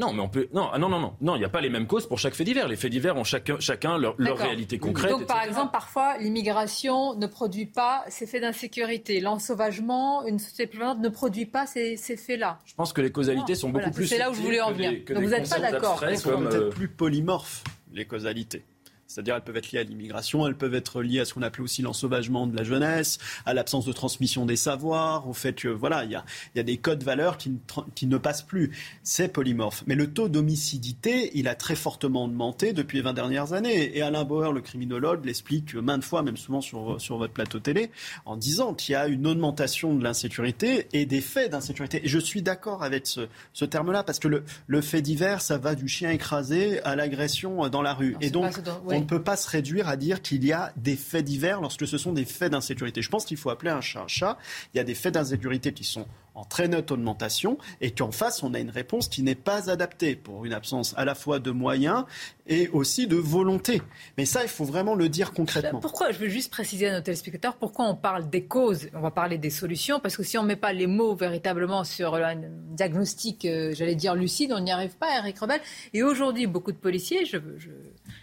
Non, 0.01 0.13
mais 0.13 0.21
on 0.21 0.29
peut. 0.29 0.47
Non, 0.51 0.69
ah 0.73 0.79
non, 0.79 0.89
non, 0.89 0.99
non. 0.99 1.13
Non, 1.21 1.35
il 1.35 1.39
n'y 1.39 1.45
a 1.45 1.49
pas 1.49 1.61
les 1.61 1.69
mêmes 1.69 1.85
causes 1.85 2.07
pour 2.07 2.17
chaque 2.17 2.33
fait 2.33 2.43
divers. 2.43 2.67
Les 2.67 2.75
faits 2.75 2.89
divers 2.91 3.15
ont 3.17 3.23
chacun, 3.23 3.59
chacun 3.59 3.99
leur, 3.99 4.17
réalité 4.17 4.79
concrète. 4.79 5.11
Donc, 5.11 5.27
par 5.27 5.43
exemple, 5.43 5.71
parfois, 5.71 6.17
l'immigration 6.17 7.15
ne 7.15 7.27
produit 7.27 7.67
pas 7.67 8.03
ces 8.09 8.25
faits 8.25 8.41
d'insécurité. 8.41 9.19
L'ensauvagement, 9.19 10.25
une 10.25 10.39
société 10.39 10.65
plus 10.65 10.79
ne 10.81 11.09
produit 11.09 11.45
pas 11.45 11.67
ces, 11.67 11.97
ces 11.97 12.17
faits-là. 12.17 12.57
Je 12.65 12.73
pense 12.73 12.93
que 12.93 13.01
les 13.01 13.11
causalités 13.11 13.53
sont 13.53 13.69
beaucoup 13.69 13.83
Voilà, 13.83 13.95
plus. 13.95 14.07
c'est 14.07 14.17
là 14.17 14.31
où 14.31 14.33
je 14.33 14.41
voulais 14.41 14.61
en 14.61 14.71
venir. 14.71 14.91
Donc 15.07 15.23
vous 15.23 15.29
n'êtes 15.29 15.49
pas 15.49 15.59
d'accord. 15.59 16.03
Elles 16.03 16.17
sont 16.17 16.31
comme, 16.31 16.49
peut-être 16.49 16.63
euh, 16.63 16.69
plus 16.69 16.87
polymorphes, 16.87 17.63
les 17.93 18.05
causalités. 18.05 18.63
C'est-à-dire 19.11 19.35
elles 19.35 19.41
peuvent 19.43 19.57
être 19.57 19.71
liées 19.71 19.79
à 19.79 19.83
l'immigration, 19.83 20.47
elles 20.47 20.55
peuvent 20.55 20.73
être 20.75 21.01
liées 21.01 21.19
à 21.19 21.25
ce 21.25 21.33
qu'on 21.33 21.41
appelait 21.41 21.63
aussi 21.63 21.81
l'ensauvagement 21.81 22.47
de 22.47 22.55
la 22.55 22.63
jeunesse, 22.63 23.17
à 23.45 23.53
l'absence 23.53 23.85
de 23.85 23.91
transmission 23.91 24.45
des 24.45 24.55
savoirs, 24.55 25.27
au 25.27 25.33
fait 25.33 25.53
que 25.53 25.67
voilà, 25.67 26.05
il 26.05 26.11
y 26.11 26.15
a, 26.15 26.23
il 26.55 26.57
y 26.57 26.61
a 26.61 26.63
des 26.63 26.77
codes 26.77 27.03
valeurs 27.03 27.37
qui 27.37 27.49
ne, 27.49 27.57
qui 27.95 28.07
ne 28.07 28.17
passent 28.17 28.41
plus. 28.43 28.71
C'est 29.03 29.27
polymorphe. 29.27 29.83
Mais 29.87 29.95
le 29.95 30.13
taux 30.13 30.29
d'homicidité, 30.29 31.31
il 31.33 31.47
a 31.47 31.55
très 31.55 31.75
fortement 31.75 32.25
augmenté 32.25 32.73
depuis 32.73 32.97
les 32.97 33.03
20 33.03 33.13
dernières 33.13 33.53
années. 33.53 33.97
Et 33.97 34.01
Alain 34.01 34.23
Bauer, 34.23 34.53
le 34.53 34.61
criminologue, 34.61 35.25
l'explique 35.25 35.75
maintes 35.75 36.03
fois, 36.03 36.21
même 36.23 36.37
souvent 36.37 36.61
sur, 36.61 36.99
sur 37.01 37.17
votre 37.17 37.33
plateau 37.33 37.59
télé, 37.59 37.91
en 38.25 38.37
disant 38.37 38.73
qu'il 38.73 38.93
y 38.93 38.95
a 38.95 39.07
une 39.07 39.27
augmentation 39.27 39.95
de 39.95 40.03
l'insécurité 40.03 40.87
et 40.93 41.05
des 41.05 41.21
faits 41.21 41.51
d'insécurité. 41.51 42.01
Et 42.03 42.07
je 42.07 42.19
suis 42.19 42.41
d'accord 42.41 42.83
avec 42.83 43.07
ce, 43.07 43.27
ce 43.53 43.65
terme-là, 43.65 44.03
parce 44.03 44.19
que 44.19 44.27
le, 44.27 44.43
le 44.67 44.81
fait 44.81 45.01
divers, 45.01 45.41
ça 45.41 45.57
va 45.57 45.75
du 45.75 45.87
chien 45.87 46.11
écrasé 46.11 46.81
à 46.83 46.95
l'agression 46.95 47.67
dans 47.69 47.81
la 47.81 47.93
rue. 47.93 48.13
Non, 48.13 48.19
et 48.21 48.25
c'est 48.25 48.31
donc, 48.31 48.43
pas 48.43 48.51
ce 48.51 48.61
dont- 48.61 48.81
on 49.01 49.05
ne 49.05 49.09
peut 49.09 49.23
pas 49.23 49.35
se 49.35 49.49
réduire 49.49 49.89
à 49.89 49.97
dire 49.97 50.21
qu'il 50.21 50.45
y 50.45 50.53
a 50.53 50.71
des 50.75 50.95
faits 50.95 51.25
divers 51.25 51.59
lorsque 51.59 51.87
ce 51.87 51.97
sont 51.97 52.13
des 52.13 52.23
faits 52.23 52.51
d'insécurité. 52.51 53.01
Je 53.01 53.09
pense 53.09 53.25
qu'il 53.25 53.35
faut 53.35 53.49
appeler 53.49 53.71
un 53.71 53.81
chat 53.81 54.01
un 54.01 54.07
chat. 54.07 54.37
Il 54.73 54.77
y 54.77 54.79
a 54.79 54.83
des 54.83 54.93
faits 54.93 55.15
d'insécurité 55.15 55.73
qui 55.73 55.83
sont 55.83 56.05
en 56.35 56.45
très 56.45 56.67
nette 56.67 56.91
augmentation 56.91 57.57
et 57.81 57.91
qu'en 57.91 58.11
face, 58.11 58.43
on 58.43 58.53
a 58.53 58.59
une 58.59 58.69
réponse 58.69 59.07
qui 59.07 59.21
n'est 59.23 59.35
pas 59.35 59.69
adaptée 59.69 60.15
pour 60.15 60.45
une 60.45 60.53
absence 60.53 60.93
à 60.97 61.03
la 61.03 61.15
fois 61.15 61.39
de 61.39 61.51
moyens 61.51 62.05
et 62.47 62.69
aussi 62.69 63.07
de 63.07 63.15
volonté. 63.15 63.81
Mais 64.17 64.25
ça, 64.25 64.43
il 64.43 64.49
faut 64.49 64.63
vraiment 64.63 64.95
le 64.95 65.09
dire 65.09 65.33
concrètement. 65.33 65.79
Pourquoi, 65.79 66.11
je 66.11 66.19
veux 66.19 66.29
juste 66.29 66.51
préciser 66.51 66.87
à 66.87 66.93
nos 66.93 67.01
téléspectateurs, 67.01 67.55
pourquoi 67.55 67.85
on 67.85 67.95
parle 67.95 68.29
des 68.29 68.45
causes, 68.45 68.89
on 68.93 69.01
va 69.01 69.11
parler 69.11 69.37
des 69.37 69.49
solutions, 69.49 69.99
parce 69.99 70.15
que 70.15 70.23
si 70.23 70.37
on 70.37 70.43
ne 70.43 70.47
met 70.47 70.55
pas 70.55 70.73
les 70.73 70.87
mots 70.87 71.15
véritablement 71.15 71.83
sur 71.83 72.15
un 72.15 72.35
diagnostic, 72.71 73.45
euh, 73.45 73.73
j'allais 73.73 73.95
dire 73.95 74.15
lucide, 74.15 74.53
on 74.53 74.59
n'y 74.59 74.71
arrive 74.71 74.95
pas, 74.95 75.17
Eric 75.17 75.39
Rebel. 75.39 75.61
Et 75.93 76.03
aujourd'hui, 76.03 76.47
beaucoup 76.47 76.71
de 76.71 76.77
policiers, 76.77 77.25
je, 77.25 77.37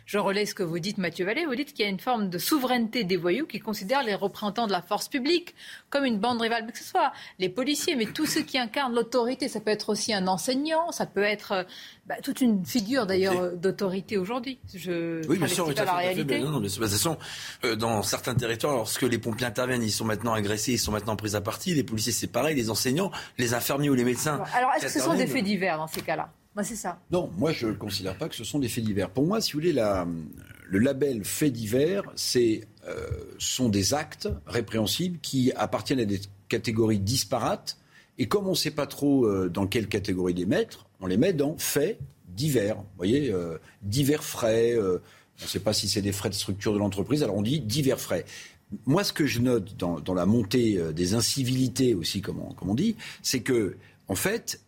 je 0.09 0.17
relais 0.17 0.47
ce 0.47 0.55
que 0.55 0.63
vous 0.63 0.79
dites, 0.79 0.97
Mathieu 0.97 1.27
Vallée, 1.27 1.45
vous 1.45 1.55
dites 1.55 1.75
qu'il 1.75 1.85
y 1.85 1.87
a 1.87 1.91
une 1.91 2.01
forme 2.01 2.31
de 2.31 2.39
souveraineté 2.39 3.05
des 3.05 3.19
voyous 3.19 3.45
qui 3.45 3.61
considèrent 3.61 4.03
les 4.03 4.15
représentants 4.15 4.67
de 4.67 4.73
la 4.73 4.81
force 4.81 5.07
publique 5.07 5.55
comme 5.91 6.07
une 6.07 6.19
bande 6.19 6.41
rivale, 6.41 6.67
que 6.73 6.79
ce 6.79 6.85
soit 6.85 7.13
les 7.39 7.51
policiers, 7.51 7.95
mais 7.95 8.07
tous 8.07 8.25
ceux 8.25 8.41
qui 8.41 8.57
incarnent 8.57 8.95
l'autorité. 8.95 9.49
Ça 9.49 9.61
peut 9.61 9.71
être 9.71 9.91
aussi 9.91 10.15
un 10.15 10.27
enseignant, 10.27 10.93
ça 10.93 11.05
peut 11.05 11.23
être 11.23 11.53
euh, 11.53 11.65
bah, 12.07 12.15
toute 12.23 12.41
une 12.41 12.65
figure 12.65 13.05
d'ailleurs 13.05 13.39
euh, 13.39 13.55
d'autorité 13.55 14.17
aujourd'hui. 14.17 14.59
Je 14.75 15.27
Oui, 15.29 15.37
bien 15.37 15.47
sûr, 15.47 15.69
oui, 15.69 15.75
pas 15.75 15.85
la 15.85 15.93
fait, 15.93 15.93
tout 15.93 15.99
à 15.99 16.01
fait. 16.01 16.15
réalité. 16.15 16.39
Non, 16.39 16.53
non, 16.53 16.61
mais 16.61 16.69
de 16.69 16.73
toute 16.73 16.89
façon, 16.89 17.19
euh, 17.65 17.77
dans 17.77 18.03
certains 18.03 18.35
territoires, 18.35 18.77
lorsque 18.77 19.03
les 19.03 19.19
pompiers 19.19 19.47
interviennent, 19.47 19.83
ils 19.83 19.93
sont 19.93 20.07
maintenant 20.07 20.33
agressés, 20.33 20.73
ils 20.73 20.79
sont 20.79 20.93
maintenant 20.93 21.17
pris 21.17 21.37
à 21.37 21.43
partie. 21.43 21.75
Les 21.75 21.85
policiers, 21.85 22.13
c'est 22.13 22.29
pareil, 22.29 22.57
les 22.57 22.71
enseignants, 22.71 23.11
les 23.37 23.53
infirmiers 23.53 23.91
ou 23.91 23.95
les 23.95 24.05
médecins. 24.05 24.43
Alors, 24.55 24.71
est-ce 24.75 24.87
que 24.87 24.91
ce 24.91 25.01
sont 25.01 25.13
des 25.13 25.27
faits 25.27 25.45
divers 25.45 25.77
dans 25.77 25.87
ces 25.87 26.01
cas-là? 26.01 26.31
Ça. 26.63 27.01
Non, 27.11 27.31
moi 27.39 27.53
je 27.53 27.69
ne 27.69 27.73
considère 27.73 28.17
pas 28.17 28.29
que 28.29 28.35
ce 28.35 28.45
sont 28.45 28.59
des 28.59 28.69
faits 28.69 28.85
divers. 28.85 29.11
Pour 29.11 29.25
moi, 29.25 29.41
si 29.41 29.53
vous 29.53 29.61
voulez, 29.61 29.73
le 29.73 30.79
label 30.79 31.25
fait 31.25 31.51
divers, 31.51 32.03
c'est 32.17 32.67
euh, 32.87 33.07
sont 33.39 33.69
des 33.69 33.95
actes 33.95 34.29
répréhensibles 34.47 35.19
qui 35.21 35.53
appartiennent 35.53 36.01
à 36.01 36.05
des 36.05 36.21
catégories 36.49 36.99
disparates 36.99 37.79
Et 38.19 38.27
comme 38.27 38.47
on 38.47 38.53
ne 38.53 38.57
sait 38.57 38.71
pas 38.71 38.87
trop 38.87 39.27
euh, 39.27 39.49
dans 39.49 39.67
quelle 39.67 39.89
catégorie 39.89 40.35
les 40.35 40.47
mettre, 40.47 40.87
on 41.01 41.07
les 41.07 41.17
met 41.17 41.33
dans 41.33 41.57
faits 41.59 41.99
divers. 42.29 42.77
Vous 42.77 42.97
voyez, 42.97 43.31
euh, 43.31 43.59
divers 43.83 44.25
frais. 44.25 44.77
On 44.79 45.45
ne 45.45 45.49
sait 45.49 45.61
pas 45.61 45.73
si 45.73 45.89
c'est 45.89 46.03
des 46.03 46.13
frais 46.13 46.31
de 46.31 46.35
structure 46.35 46.73
de 46.73 46.79
l'entreprise, 46.79 47.23
alors 47.23 47.37
on 47.37 47.43
dit 47.43 47.61
divers 47.61 48.01
frais. 48.01 48.25
Moi, 48.87 49.05
ce 49.05 49.13
que 49.13 49.27
je 49.27 49.41
note 49.41 49.77
dans, 49.77 50.01
dans 50.01 50.15
la 50.15 50.27
montée 50.27 50.79
des 50.93 51.15
incivilités 51.15 51.95
aussi, 51.95 52.21
comme 52.21 52.41
on, 52.41 52.53
comme 52.55 52.71
on 52.71 52.75
dit, 52.75 52.97
c'est 53.23 53.41
que, 53.41 53.77
en 54.09 54.15
fait, 54.15 54.61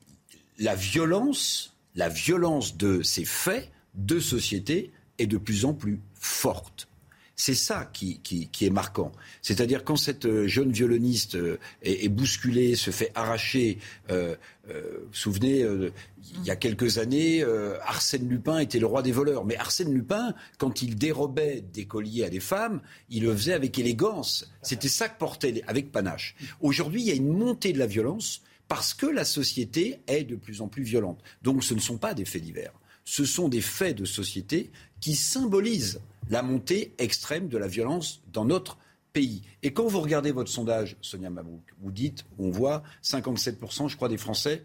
la 0.59 0.75
violence, 0.75 1.75
la 2.01 2.09
violence 2.09 2.79
de 2.79 3.03
ces 3.03 3.27
faits 3.27 3.71
de 3.95 4.21
société 4.21 4.91
est 5.19 5.27
de 5.27 5.37
plus 5.37 5.67
en 5.67 5.75
plus 5.75 6.01
forte. 6.15 6.89
C'est 7.37 7.55
ça 7.55 7.91
qui, 7.93 8.21
qui, 8.21 8.67
est 8.67 8.71
marquant. 8.71 9.13
C'est-à-dire 9.43 9.85
quand 9.85 9.97
cette 9.97 10.25
euh, 10.25 10.47
jeune 10.47 10.73
violoniste 10.73 11.35
euh, 11.35 11.59
est, 11.83 12.09
bousculée, 12.09 12.75
se 12.75 12.91
fait 12.91 13.13
arracher. 13.15 13.79
Euh, 14.11 14.35
vous 14.67 14.75
vous 15.09 15.15
souvenez, 15.15 15.61
il 15.61 16.45
y 16.45 16.51
a 16.51 16.57
quelques 16.57 16.99
années, 16.99 17.45
Arsène 17.85 18.29
Lupin 18.29 18.61
était 18.61 18.79
le 18.79 18.87
roi 18.87 19.03
des 19.03 19.13
voleurs. 19.13 19.45
Mais 19.45 19.57
Arsène 19.57 19.93
Lupin, 19.93 20.35
quand 20.59 20.81
il 20.81 20.97
dérobait 20.97 21.63
des 21.73 21.87
colliers 21.87 22.25
à 22.25 22.31
des 22.31 22.41
femmes, 22.41 22.81
il 23.09 23.25
le 23.25 23.35
faisait 23.35 23.55
avec 23.55 23.79
élégance. 23.79 24.51
C'était 24.63 24.89
ça 24.89 25.09
que 25.09 25.19
portait 25.19 25.63
avec 25.67 25.91
panache. 25.91 26.37
Aujourd'hui, 26.61 27.03
il 27.03 27.09
y 27.09 27.11
a 27.11 27.15
une 27.15 27.33
montée 27.33 27.73
de 27.73 27.79
la 27.79 27.87
violence 27.87 28.43
parce 28.71 28.95
que 28.95 29.07
la 29.07 29.25
société 29.25 30.01
est 30.07 30.23
de 30.23 30.37
plus 30.37 30.61
en 30.61 30.69
plus 30.69 30.85
violente. 30.85 31.19
Donc 31.43 31.65
ce 31.65 31.75
ne 31.75 31.81
sont 31.81 31.99
pas 31.99 32.15
des 32.15 32.25
faits 32.25 32.45
divers. 32.45 32.73
Ce 33.05 33.25
sont 33.25 33.49
des 33.49 33.61
faits 33.61 33.99
de 33.99 34.05
société 34.05 34.71
qui 35.01 35.17
symbolisent 35.17 36.01
la 36.29 36.43
montée 36.43 36.95
extrême 36.99 37.49
de 37.49 37.59
la 37.59 37.67
violence 37.67 38.23
dans 38.33 38.45
notre 38.45 38.79
pays. 39.13 39.43
Et 39.65 39.73
quand 39.73 39.89
vous 39.89 40.01
regardez 40.01 40.31
votre 40.31 40.53
sondage, 40.53 40.97
Sonia 41.01 41.31
Mabrouk, 41.31 41.65
vous 41.81 41.91
dites, 41.91 42.25
on 42.39 42.53
voit 42.53 42.85
57%, 43.03 43.89
je 43.89 43.97
crois, 43.97 44.09
des 44.09 44.17
Français 44.17 44.63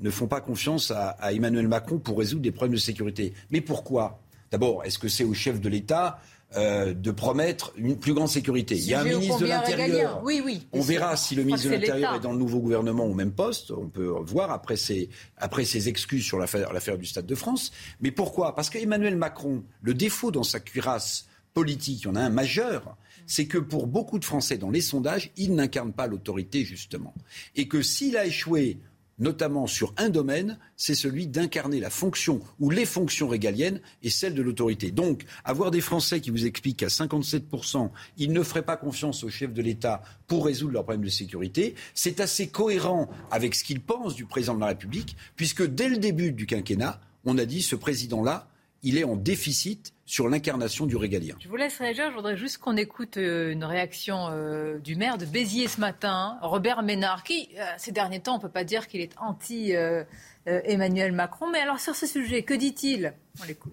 ne 0.00 0.10
font 0.10 0.28
pas 0.28 0.40
confiance 0.40 0.92
à, 0.92 1.32
Emmanuel 1.32 1.66
Macron 1.66 1.98
pour 1.98 2.18
résoudre 2.18 2.42
des 2.42 2.52
problèmes 2.52 2.74
de 2.74 2.80
sécurité. 2.80 3.34
Mais 3.50 3.60
pourquoi? 3.60 4.22
D'abord, 4.52 4.84
est-ce 4.84 5.00
que 5.00 5.08
c'est 5.08 5.24
au 5.24 5.34
chef 5.34 5.60
de 5.60 5.68
l'État? 5.68 6.20
Euh, 6.56 6.92
de 6.94 7.10
promettre 7.10 7.72
une 7.76 7.98
plus 7.98 8.14
grande 8.14 8.28
sécurité. 8.28 8.74
Il 8.76 8.86
y 8.86 8.94
a 8.94 9.00
un 9.00 9.04
ministre 9.04 9.40
de 9.40 9.46
l'Intérieur. 9.46 10.20
Oui, 10.22 10.42
oui. 10.44 10.66
On 10.72 10.80
verra 10.80 11.16
si 11.16 11.34
le 11.34 11.44
ministre 11.44 11.68
de 11.68 11.74
l'Intérieur 11.74 12.14
est 12.16 12.20
dans 12.20 12.32
le 12.32 12.38
nouveau 12.38 12.60
gouvernement 12.60 13.04
au 13.04 13.14
même 13.14 13.32
poste. 13.32 13.70
On 13.70 13.88
peut 13.88 14.12
voir 14.26 14.50
après 14.50 14.76
ses, 14.76 15.08
après 15.36 15.64
ses 15.64 15.88
excuses 15.88 16.24
sur 16.24 16.38
l'affaire 16.38 16.98
du 16.98 17.06
Stade 17.06 17.26
de 17.26 17.34
France. 17.34 17.72
Mais 18.00 18.10
pourquoi? 18.10 18.54
Parce 18.54 18.70
qu'Emmanuel 18.70 19.16
Macron, 19.16 19.64
le 19.80 19.94
défaut 19.94 20.30
dans 20.30 20.42
sa 20.42 20.60
cuirasse 20.60 21.26
politique, 21.54 22.02
il 22.02 22.06
y 22.06 22.10
en 22.10 22.16
a 22.16 22.20
un 22.20 22.30
majeur, 22.30 22.96
c'est 23.26 23.46
que 23.46 23.58
pour 23.58 23.86
beaucoup 23.86 24.18
de 24.18 24.24
Français 24.24 24.58
dans 24.58 24.70
les 24.70 24.80
sondages, 24.80 25.30
il 25.36 25.54
n'incarne 25.54 25.92
pas 25.92 26.06
l'autorité, 26.06 26.64
justement. 26.64 27.14
Et 27.56 27.68
que 27.68 27.82
s'il 27.82 28.16
a 28.16 28.26
échoué 28.26 28.78
notamment 29.22 29.66
sur 29.66 29.94
un 29.96 30.10
domaine, 30.10 30.58
c'est 30.76 30.94
celui 30.94 31.26
d'incarner 31.26 31.80
la 31.80 31.90
fonction 31.90 32.40
ou 32.60 32.70
les 32.70 32.84
fonctions 32.84 33.28
régaliennes 33.28 33.80
et 34.02 34.10
celles 34.10 34.34
de 34.34 34.42
l'autorité. 34.42 34.90
Donc, 34.90 35.24
avoir 35.44 35.70
des 35.70 35.80
Français 35.80 36.20
qui 36.20 36.30
vous 36.30 36.44
expliquent 36.44 36.80
qu'à 36.80 36.88
57%, 36.88 37.90
ils 38.18 38.32
ne 38.32 38.42
feraient 38.42 38.64
pas 38.64 38.76
confiance 38.76 39.22
au 39.24 39.30
chef 39.30 39.54
de 39.54 39.62
l'État 39.62 40.02
pour 40.26 40.44
résoudre 40.44 40.72
leurs 40.74 40.82
problèmes 40.82 41.04
de 41.04 41.10
sécurité, 41.10 41.74
c'est 41.94 42.20
assez 42.20 42.48
cohérent 42.48 43.08
avec 43.30 43.54
ce 43.54 43.64
qu'ils 43.64 43.80
pensent 43.80 44.16
du 44.16 44.26
président 44.26 44.54
de 44.54 44.60
la 44.60 44.66
République, 44.66 45.16
puisque 45.36 45.64
dès 45.64 45.88
le 45.88 45.98
début 45.98 46.32
du 46.32 46.46
quinquennat, 46.46 47.00
on 47.24 47.38
a 47.38 47.44
dit 47.44 47.62
ce 47.62 47.76
président-là, 47.76 48.48
il 48.82 48.98
est 48.98 49.04
en 49.04 49.16
déficit 49.16 49.94
sur 50.12 50.28
l'incarnation 50.28 50.84
du 50.84 50.94
régalien. 50.94 51.36
Je 51.40 51.48
vous 51.48 51.56
laisse 51.56 51.78
réagir. 51.78 52.10
Je 52.10 52.14
voudrais 52.14 52.36
juste 52.36 52.58
qu'on 52.58 52.76
écoute 52.76 53.16
euh, 53.16 53.50
une 53.50 53.64
réaction 53.64 54.28
euh, 54.28 54.78
du 54.78 54.94
maire 54.94 55.16
de 55.16 55.24
Béziers 55.24 55.68
ce 55.68 55.80
matin, 55.80 56.36
Robert 56.42 56.82
Ménard, 56.82 57.22
qui, 57.22 57.48
euh, 57.56 57.64
ces 57.78 57.92
derniers 57.92 58.20
temps, 58.20 58.34
on 58.34 58.36
ne 58.36 58.42
peut 58.42 58.50
pas 58.50 58.64
dire 58.64 58.88
qu'il 58.88 59.00
est 59.00 59.14
anti-Emmanuel 59.16 61.12
Macron. 61.12 61.50
Mais 61.50 61.60
alors, 61.60 61.80
sur 61.80 61.96
ce 61.96 62.06
sujet, 62.06 62.42
que 62.42 62.52
dit-il? 62.52 63.14
On 63.40 63.44
l'écoute. 63.44 63.72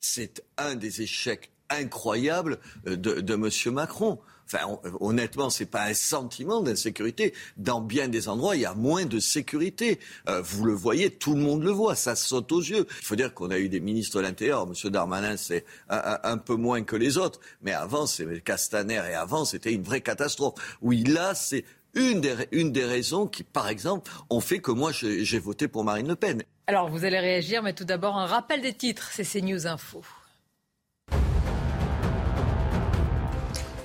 C'est 0.00 0.42
un 0.58 0.74
des 0.74 1.02
échecs 1.02 1.52
incroyables 1.70 2.58
de, 2.84 2.96
de 2.96 3.34
M. 3.34 3.48
Macron. 3.72 4.18
Enfin, 4.46 4.78
honnêtement, 5.00 5.50
c'est 5.50 5.66
pas 5.66 5.84
un 5.84 5.94
sentiment 5.94 6.60
d'insécurité. 6.60 7.34
Dans 7.56 7.80
bien 7.80 8.08
des 8.08 8.28
endroits, 8.28 8.54
il 8.54 8.62
y 8.62 8.66
a 8.66 8.74
moins 8.74 9.04
de 9.04 9.18
sécurité. 9.18 9.98
Euh, 10.28 10.40
vous 10.40 10.64
le 10.64 10.72
voyez, 10.72 11.10
tout 11.10 11.34
le 11.34 11.40
monde 11.40 11.64
le 11.64 11.72
voit, 11.72 11.96
ça 11.96 12.14
saute 12.14 12.52
aux 12.52 12.60
yeux. 12.60 12.86
Il 13.00 13.04
faut 13.04 13.16
dire 13.16 13.34
qu'on 13.34 13.50
a 13.50 13.58
eu 13.58 13.68
des 13.68 13.80
ministres 13.80 14.18
de 14.18 14.22
l'Intérieur. 14.22 14.66
Monsieur 14.66 14.90
Darmanin, 14.90 15.36
c'est 15.36 15.64
un, 15.88 16.38
peu 16.38 16.54
moins 16.54 16.82
que 16.82 16.96
les 16.96 17.18
autres. 17.18 17.40
Mais 17.62 17.72
avant, 17.72 18.06
c'est 18.06 18.40
Castaner 18.42 19.02
et 19.10 19.14
avant, 19.14 19.44
c'était 19.44 19.72
une 19.72 19.82
vraie 19.82 20.00
catastrophe. 20.00 20.54
Oui, 20.80 21.02
là, 21.02 21.34
c'est 21.34 21.64
une 21.94 22.20
des, 22.20 22.34
une 22.52 22.72
des 22.72 22.84
raisons 22.84 23.26
qui, 23.26 23.42
par 23.42 23.68
exemple, 23.68 24.10
ont 24.30 24.40
fait 24.40 24.60
que 24.60 24.70
moi, 24.70 24.92
j'ai 24.92 25.38
voté 25.38 25.66
pour 25.66 25.82
Marine 25.82 26.06
Le 26.06 26.16
Pen. 26.16 26.42
Alors, 26.68 26.88
vous 26.88 27.04
allez 27.04 27.18
réagir, 27.18 27.62
mais 27.62 27.72
tout 27.72 27.84
d'abord, 27.84 28.16
un 28.16 28.26
rappel 28.26 28.60
des 28.60 28.74
titres. 28.74 29.10
C'est 29.12 29.24
CNews 29.24 29.66
Info. 29.66 30.02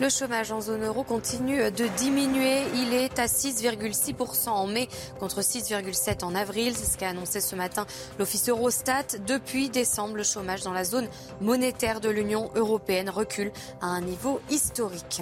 Le 0.02 0.10
chômage 0.10 0.52
en 0.52 0.62
zone 0.62 0.84
euro 0.84 1.04
continue 1.04 1.70
de 1.70 1.86
diminuer. 2.00 2.64
Il 2.74 2.92
est 2.92 3.20
à 3.20 3.28
6,6% 3.28 4.50
en 4.50 4.66
mai 4.66 4.90
contre 5.20 5.42
6,7% 5.42 6.24
en 6.24 6.34
avril. 6.34 6.74
C'est 6.76 6.92
ce 6.92 6.98
qu'a 6.98 7.10
annoncé 7.10 7.40
ce 7.40 7.56
matin 7.56 7.86
l'Office 8.18 8.50
Eurostat. 8.50 9.20
Depuis 9.28 9.70
décembre, 9.70 10.16
le 10.16 10.24
chômage 10.24 10.64
dans 10.64 10.74
la 10.74 10.86
zone 10.86 11.08
monétaire 11.40 12.02
de 12.02 12.10
l'Union 12.10 12.50
européenne 12.56 13.12
recule 13.12 13.52
à 13.80 13.86
un 13.86 14.02
niveau 14.02 14.42
historique. 14.50 15.22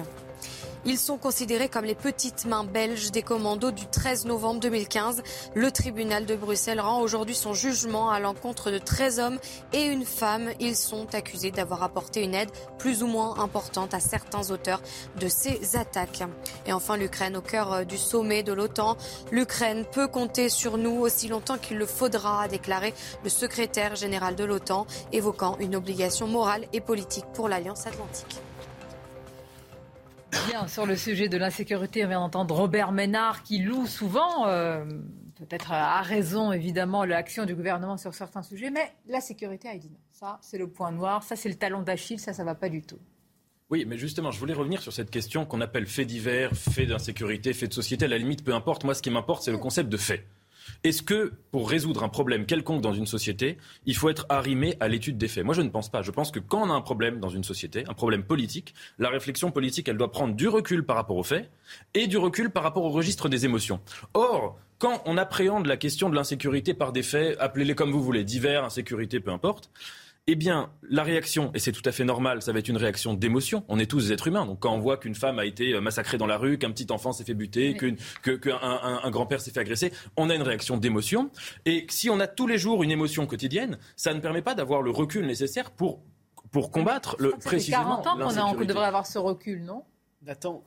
Ils 0.86 0.98
sont 0.98 1.18
considérés 1.18 1.68
comme 1.68 1.84
les 1.84 1.94
petites 1.94 2.46
mains 2.46 2.64
belges 2.64 3.10
des 3.10 3.22
commandos 3.22 3.70
du 3.70 3.86
13 3.86 4.24
novembre 4.24 4.60
2015. 4.60 5.22
Le 5.54 5.70
tribunal 5.70 6.24
de 6.24 6.34
Bruxelles 6.34 6.80
rend 6.80 7.02
aujourd'hui 7.02 7.34
son 7.34 7.52
jugement 7.52 8.10
à 8.10 8.18
l'encontre 8.18 8.70
de 8.70 8.78
13 8.78 9.20
hommes 9.20 9.38
et 9.74 9.84
une 9.84 10.06
femme. 10.06 10.48
Ils 10.58 10.76
sont 10.76 11.14
accusés 11.14 11.50
d'avoir 11.50 11.82
apporté 11.82 12.22
une 12.22 12.34
aide 12.34 12.50
plus 12.78 13.02
ou 13.02 13.08
moins 13.08 13.38
importante 13.40 13.92
à 13.92 14.00
certains 14.00 14.50
auteurs 14.50 14.80
de 15.20 15.28
ces 15.28 15.76
attaques. 15.76 16.22
Et 16.64 16.72
enfin, 16.72 16.96
l'Ukraine 16.96 17.36
au 17.36 17.42
cœur 17.42 17.72
euh, 17.72 17.84
du 17.84 17.98
sommet 17.98 18.42
de 18.42 18.54
l'OTAN. 18.54 18.96
L'Ukraine 19.30 19.84
peut 19.84 20.08
compter 20.08 20.48
sur 20.48 20.78
nous 20.78 20.98
aussi 20.98 21.28
longtemps 21.28 21.58
qu'il 21.58 21.76
le 21.76 21.86
faudra, 21.86 22.42
a 22.42 22.48
déclaré 22.48 22.94
le 23.22 23.28
secrétaire 23.28 23.96
général 23.96 24.34
de 24.34 24.44
l'OTAN, 24.44 24.86
évoquant 25.12 25.56
une 25.60 25.76
obligation 25.76 26.26
morale 26.26 26.64
et 26.72 26.80
politique 26.80 27.26
pour 27.34 27.48
l'Alliance 27.48 27.86
atlantique. 27.86 28.40
Bien, 30.48 30.66
sur 30.68 30.86
le 30.86 30.96
sujet 30.96 31.28
de 31.28 31.36
l'insécurité, 31.36 32.04
on 32.04 32.08
vient 32.08 32.20
d'entendre 32.20 32.54
Robert 32.54 32.92
Ménard 32.92 33.42
qui 33.42 33.58
loue 33.58 33.86
souvent, 33.86 34.46
euh, 34.46 34.84
peut-être 35.36 35.72
à 35.72 36.00
raison 36.02 36.52
évidemment, 36.52 37.04
l'action 37.04 37.44
du 37.44 37.54
gouvernement 37.54 37.96
sur 37.96 38.14
certains 38.14 38.42
sujets, 38.42 38.70
mais 38.70 38.92
la 39.08 39.20
sécurité 39.20 39.68
a 39.68 39.76
dit. 39.76 39.90
Ça, 40.10 40.38
c'est 40.42 40.58
le 40.58 40.68
point 40.68 40.92
noir, 40.92 41.22
ça, 41.22 41.36
c'est 41.36 41.48
le 41.48 41.56
talon 41.56 41.82
d'Achille, 41.82 42.18
ça, 42.18 42.32
ça 42.32 42.44
va 42.44 42.54
pas 42.54 42.68
du 42.68 42.82
tout. 42.82 42.98
Oui, 43.70 43.84
mais 43.86 43.96
justement, 43.96 44.32
je 44.32 44.38
voulais 44.38 44.54
revenir 44.54 44.82
sur 44.82 44.92
cette 44.92 45.10
question 45.10 45.46
qu'on 45.46 45.60
appelle 45.60 45.86
fait 45.86 46.04
divers, 46.04 46.52
fait 46.54 46.86
d'insécurité, 46.86 47.52
fait 47.52 47.68
de 47.68 47.72
société. 47.72 48.04
À 48.04 48.08
la 48.08 48.18
limite, 48.18 48.44
peu 48.44 48.52
importe. 48.52 48.82
Moi, 48.82 48.94
ce 48.94 49.02
qui 49.02 49.10
m'importe, 49.10 49.44
c'est 49.44 49.52
le 49.52 49.58
concept 49.58 49.88
de 49.88 49.96
fait. 49.96 50.26
Est-ce 50.84 51.02
que 51.02 51.32
pour 51.50 51.68
résoudre 51.68 52.02
un 52.02 52.08
problème 52.08 52.46
quelconque 52.46 52.80
dans 52.80 52.92
une 52.92 53.06
société, 53.06 53.58
il 53.86 53.96
faut 53.96 54.08
être 54.08 54.26
arrimé 54.28 54.76
à 54.80 54.88
l'étude 54.88 55.18
des 55.18 55.28
faits? 55.28 55.44
Moi, 55.44 55.54
je 55.54 55.62
ne 55.62 55.68
pense 55.68 55.90
pas. 55.90 56.02
Je 56.02 56.10
pense 56.10 56.30
que 56.30 56.38
quand 56.38 56.62
on 56.62 56.70
a 56.70 56.74
un 56.74 56.80
problème 56.80 57.20
dans 57.20 57.28
une 57.28 57.44
société, 57.44 57.84
un 57.88 57.94
problème 57.94 58.22
politique, 58.22 58.74
la 58.98 59.08
réflexion 59.08 59.50
politique, 59.50 59.88
elle 59.88 59.98
doit 59.98 60.10
prendre 60.10 60.34
du 60.34 60.48
recul 60.48 60.84
par 60.84 60.96
rapport 60.96 61.16
aux 61.16 61.22
faits 61.22 61.50
et 61.94 62.06
du 62.06 62.16
recul 62.16 62.50
par 62.50 62.62
rapport 62.62 62.84
au 62.84 62.90
registre 62.90 63.28
des 63.28 63.44
émotions. 63.44 63.80
Or, 64.14 64.58
quand 64.78 65.02
on 65.04 65.18
appréhende 65.18 65.66
la 65.66 65.76
question 65.76 66.08
de 66.08 66.14
l'insécurité 66.14 66.72
par 66.72 66.92
des 66.92 67.02
faits, 67.02 67.36
appelez-les 67.38 67.74
comme 67.74 67.90
vous 67.90 68.02
voulez, 68.02 68.24
divers, 68.24 68.64
insécurité, 68.64 69.20
peu 69.20 69.30
importe, 69.30 69.70
eh 70.26 70.36
bien, 70.36 70.70
la 70.82 71.02
réaction, 71.02 71.50
et 71.54 71.58
c'est 71.58 71.72
tout 71.72 71.82
à 71.84 71.92
fait 71.92 72.04
normal, 72.04 72.42
ça 72.42 72.52
va 72.52 72.58
être 72.58 72.68
une 72.68 72.76
réaction 72.76 73.14
d'émotion. 73.14 73.64
On 73.68 73.78
est 73.78 73.86
tous 73.86 74.06
des 74.06 74.12
êtres 74.12 74.28
humains. 74.28 74.46
Donc, 74.46 74.60
quand 74.60 74.72
on 74.72 74.78
voit 74.78 74.96
qu'une 74.96 75.14
femme 75.14 75.38
a 75.38 75.44
été 75.44 75.72
euh, 75.72 75.80
massacrée 75.80 76.18
dans 76.18 76.26
la 76.26 76.36
rue, 76.36 76.58
qu'un 76.58 76.70
petit 76.70 76.86
enfant 76.90 77.12
s'est 77.12 77.24
fait 77.24 77.34
buter, 77.34 77.76
qu'un 77.76 78.58
un, 78.62 79.10
grand-père 79.10 79.40
s'est 79.40 79.50
fait 79.50 79.60
agresser, 79.60 79.92
on 80.16 80.30
a 80.30 80.34
une 80.34 80.42
réaction 80.42 80.76
d'émotion. 80.76 81.30
Et 81.64 81.86
si 81.88 82.10
on 82.10 82.20
a 82.20 82.26
tous 82.26 82.46
les 82.46 82.58
jours 82.58 82.82
une 82.82 82.90
émotion 82.90 83.26
quotidienne, 83.26 83.78
ça 83.96 84.14
ne 84.14 84.20
permet 84.20 84.42
pas 84.42 84.54
d'avoir 84.54 84.82
le 84.82 84.90
recul 84.90 85.26
nécessaire 85.26 85.70
pour, 85.70 86.02
pour 86.50 86.70
combattre 86.70 87.16
le, 87.18 87.30
précisément. 87.30 88.00
40 88.02 88.38
ans 88.38 88.54
qu'on 88.54 88.64
devrait 88.64 88.86
avoir 88.86 89.06
ce 89.06 89.18
recul, 89.18 89.64
non? 89.64 89.84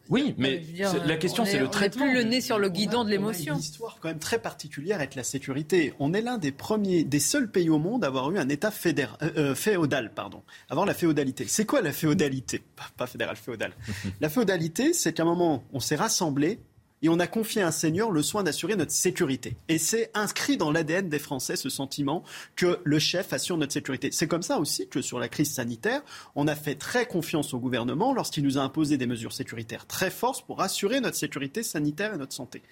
Oui, 0.10 0.34
mais 0.38 0.64
la 1.06 1.16
question, 1.18 1.46
c'est 1.46 1.60
le 1.60 1.68
traitement. 1.68 2.06
On 2.06 2.08
plus 2.08 2.16
le 2.16 2.24
nez 2.24 2.42
sur 2.42 2.58
le 2.58 2.70
guidon 2.70 3.04
de 3.04 3.10
l'émotion. 3.10 3.54
Une 3.54 3.60
histoire 3.60 3.98
quand 4.02 4.08
même 4.08 4.20
très 4.20 4.40
particulière 4.40 4.98
avec 4.98 5.14
la 5.14 5.24
sécurité. 5.24 5.94
On 6.00 6.14
est 6.14 6.22
l'un 6.22 6.40
des 6.40 6.52
premiers, 6.52 7.04
des 7.04 7.20
seuls 7.20 7.52
pays 7.52 7.70
au 7.70 7.78
monde 7.78 8.04
à 8.04 8.08
avoir 8.08 8.32
eu 8.32 8.40
un 8.40 8.50
État 8.50 8.72
fédéral, 8.72 9.18
euh, 9.22 9.32
euh, 9.38 9.56
féodal, 9.56 10.12
pardon, 10.14 10.42
avant 10.70 10.86
la 10.86 10.96
féodalité. 10.96 11.46
C'est 11.48 11.66
quoi 11.66 11.82
la 11.82 11.94
féodalité? 11.94 12.64
Pas 12.98 13.06
fédéral, 13.06 13.36
féodal. 13.36 13.74
la 14.22 14.30
féodalité, 14.30 14.92
c'est 14.92 15.14
qu'à 15.14 15.22
un 15.22 15.28
moment, 15.28 15.64
on 15.72 15.80
s'est 15.80 15.96
rassemblé 15.96 16.60
et 17.04 17.10
on 17.10 17.20
a 17.20 17.28
confié 17.28 17.62
à 17.62 17.68
un 17.68 17.72
seigneur 17.72 18.12
le 18.12 18.24
soin 18.24 18.44
d'assurer 18.44 18.76
notre 18.76 18.92
sécurité. 18.92 19.58
Et 19.68 19.78
c'est 19.78 20.10
inscrit 20.14 20.58
dans 20.58 20.72
l'ADN 20.72 21.10
des 21.10 21.20
Français 21.20 21.58
ce 21.58 21.70
sentiment 21.70 22.24
que 22.56 22.80
le 22.84 22.98
chef 22.98 23.34
assure 23.34 23.58
notre 23.58 23.74
sécurité. 23.74 24.10
C'est 24.12 24.28
comme 24.28 24.42
ça 24.42 24.58
aussi 24.58 24.88
que 24.88 25.02
sur 25.02 25.20
la 25.20 25.28
crise 25.28 25.52
sanitaire, 25.52 26.02
on 26.36 26.48
a 26.48 26.56
fait 26.56 26.76
très 26.76 27.06
confiance 27.06 27.54
au 27.54 27.60
gouvernement 27.60 28.14
lorsqu'il 28.14 28.44
nous 28.44 28.58
a 28.58 28.62
imposé 28.62 28.98
des 28.98 29.06
mesures 29.06 29.34
sécuritaires 29.34 29.86
très 29.86 30.10
fortes 30.10 30.46
pour 30.48 30.62
assurer 30.62 31.02
notre 31.02 31.18
sécurité 31.18 31.62
sanitaire 31.62 32.14
et 32.14 32.18
notre 32.18 32.34
santé. 32.34 32.64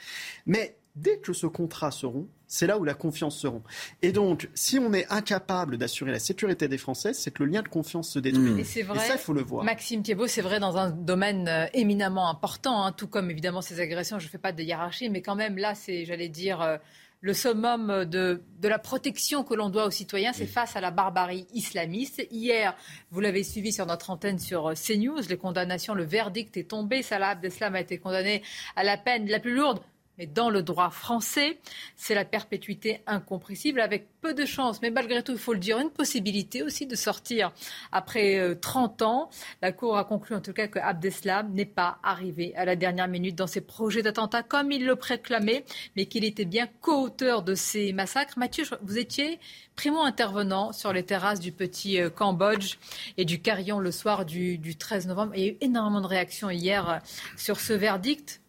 Mais 0.46 0.78
dès 0.96 1.18
que 1.18 1.34
ce 1.34 1.48
contrat 1.48 1.92
se 1.92 2.06
rompt, 2.06 2.28
c'est 2.48 2.68
là 2.68 2.78
où 2.78 2.84
la 2.84 2.94
confiance 2.94 3.38
se 3.38 3.48
rompt. 3.48 3.64
Et 4.02 4.12
donc, 4.12 4.50
si 4.54 4.78
on 4.78 4.92
est 4.94 5.08
incapable 5.10 5.78
d'assurer 5.78 6.12
la 6.12 6.20
sécurité 6.20 6.68
des 6.68 6.78
Français, 6.78 7.14
c'est 7.14 7.32
que 7.32 7.44
le 7.44 7.50
lien 7.52 7.62
de 7.62 7.70
confiance 7.70 8.10
se 8.10 8.20
détruit. 8.20 8.60
Et 8.60 8.64
c'est 8.66 8.82
vrai. 8.82 9.00
ça, 9.00 9.14
il 9.14 9.20
faut 9.20 9.32
le 9.34 9.42
voir. 9.42 9.64
Maxime 9.64 10.04
Thiebaud, 10.04 10.28
c'est 10.28 10.42
vrai 10.42 10.60
dans 10.60 10.76
un 10.78 10.90
domaine 10.90 11.48
euh, 11.48 11.66
éminemment 11.74 12.30
important, 12.30 12.84
hein, 12.86 12.92
tout 12.92 13.08
comme 13.08 13.32
évidemment 13.32 13.62
ces 13.62 13.80
agressions. 13.80 14.20
Je 14.20 14.26
ne 14.26 14.30
fais 14.30 14.38
pas 14.38 14.52
de 14.52 14.62
hiérarchie, 14.64 15.10
mais 15.10 15.22
quand 15.22 15.36
même 15.36 15.58
là, 15.58 15.76
c'est, 15.76 16.04
j'allais 16.06 16.30
dire. 16.30 16.62
euh, 16.62 16.78
le 17.24 17.36
summum 17.36 18.06
de, 18.06 18.42
de 18.62 18.68
la 18.68 18.80
protection 18.80 19.44
que 19.44 19.54
l'on 19.54 19.70
doit 19.70 19.86
aux 19.86 19.92
citoyens, 19.92 20.34
c'est 20.34 20.48
face 20.48 20.76
à 20.76 20.82
la 20.82 20.90
barbarie 20.90 21.46
islamiste. 21.54 22.26
Hier, 22.32 22.76
vous 23.12 23.20
l'avez 23.20 23.44
suivi 23.44 23.72
sur 23.72 23.86
notre 23.86 24.10
antenne 24.10 24.40
sur 24.40 24.70
euh, 24.70 24.74
CNews, 24.74 25.22
les 25.30 25.38
condamnations, 25.38 25.94
le 25.94 26.04
verdict 26.04 26.58
est 26.58 26.64
tombé. 26.70 27.04
Salah 27.04 27.30
Abdeslam 27.30 27.76
a 27.76 27.80
été 27.82 28.00
condamné 28.00 28.42
à 28.76 28.84
la 28.84 28.98
peine 28.98 29.28
la 29.28 29.40
plus 29.40 29.54
lourde 29.54 29.80
mais 30.22 30.28
dans 30.28 30.52
le 30.52 30.62
droit 30.62 30.92
français, 30.92 31.58
c'est 31.96 32.14
la 32.14 32.26
perpétuité 32.26 33.02
incompressible 33.08 33.82
avec 33.82 34.06
peu 34.22 34.36
de 34.36 34.46
chance. 34.46 34.80
Mais 34.84 34.92
malgré 34.92 35.24
tout, 35.24 35.32
il 35.32 35.40
faut 35.40 35.54
le 35.54 35.60
dire, 35.60 35.80
une 35.80 35.90
possibilité 35.90 36.62
aussi 36.62 36.86
de 36.86 36.96
sortir 36.96 37.52
après 37.92 38.38
euh, 38.38 38.54
30 38.54 39.02
ans. 39.02 39.32
La 39.64 39.72
Cour 39.72 39.98
a 39.98 40.06
conclu 40.06 40.36
en 40.36 40.42
tout 40.42 40.54
cas 40.54 40.68
que 40.68 40.78
Abdeslam 40.78 41.52
n'est 41.54 41.66
pas 41.66 41.98
arrivé 42.04 42.54
à 42.56 42.66
la 42.66 42.76
dernière 42.76 43.08
minute 43.08 43.36
dans 43.36 43.48
ses 43.48 43.62
projets 43.62 44.04
d'attentat 44.04 44.44
comme 44.44 44.72
il 44.72 44.86
le 44.86 44.96
préclamait, 44.96 45.66
mais 45.96 46.06
qu'il 46.06 46.24
était 46.24 46.46
bien 46.46 46.68
co-auteur 46.82 47.42
de 47.42 47.56
ces 47.56 47.92
massacres. 47.92 48.38
Mathieu, 48.38 48.66
vous 48.84 49.00
étiez 49.00 49.40
primo-intervenant 49.76 50.72
sur 50.72 50.94
les 50.94 51.04
terrasses 51.04 51.40
du 51.40 51.52
petit 51.52 52.00
euh, 52.00 52.12
Cambodge 52.12 52.78
et 53.18 53.26
du 53.26 53.42
Carillon 53.42 53.80
le 53.80 53.90
soir 53.90 54.28
du, 54.28 54.60
du 54.60 54.76
13 54.76 55.08
novembre. 55.08 55.34
Il 55.36 55.42
y 55.42 55.48
a 55.48 55.52
eu 55.54 55.58
énormément 55.62 56.02
de 56.02 56.06
réactions 56.06 56.52
hier 56.52 56.88
euh, 56.88 56.98
sur 57.38 57.60
ce 57.60 57.74
verdict. 57.74 58.41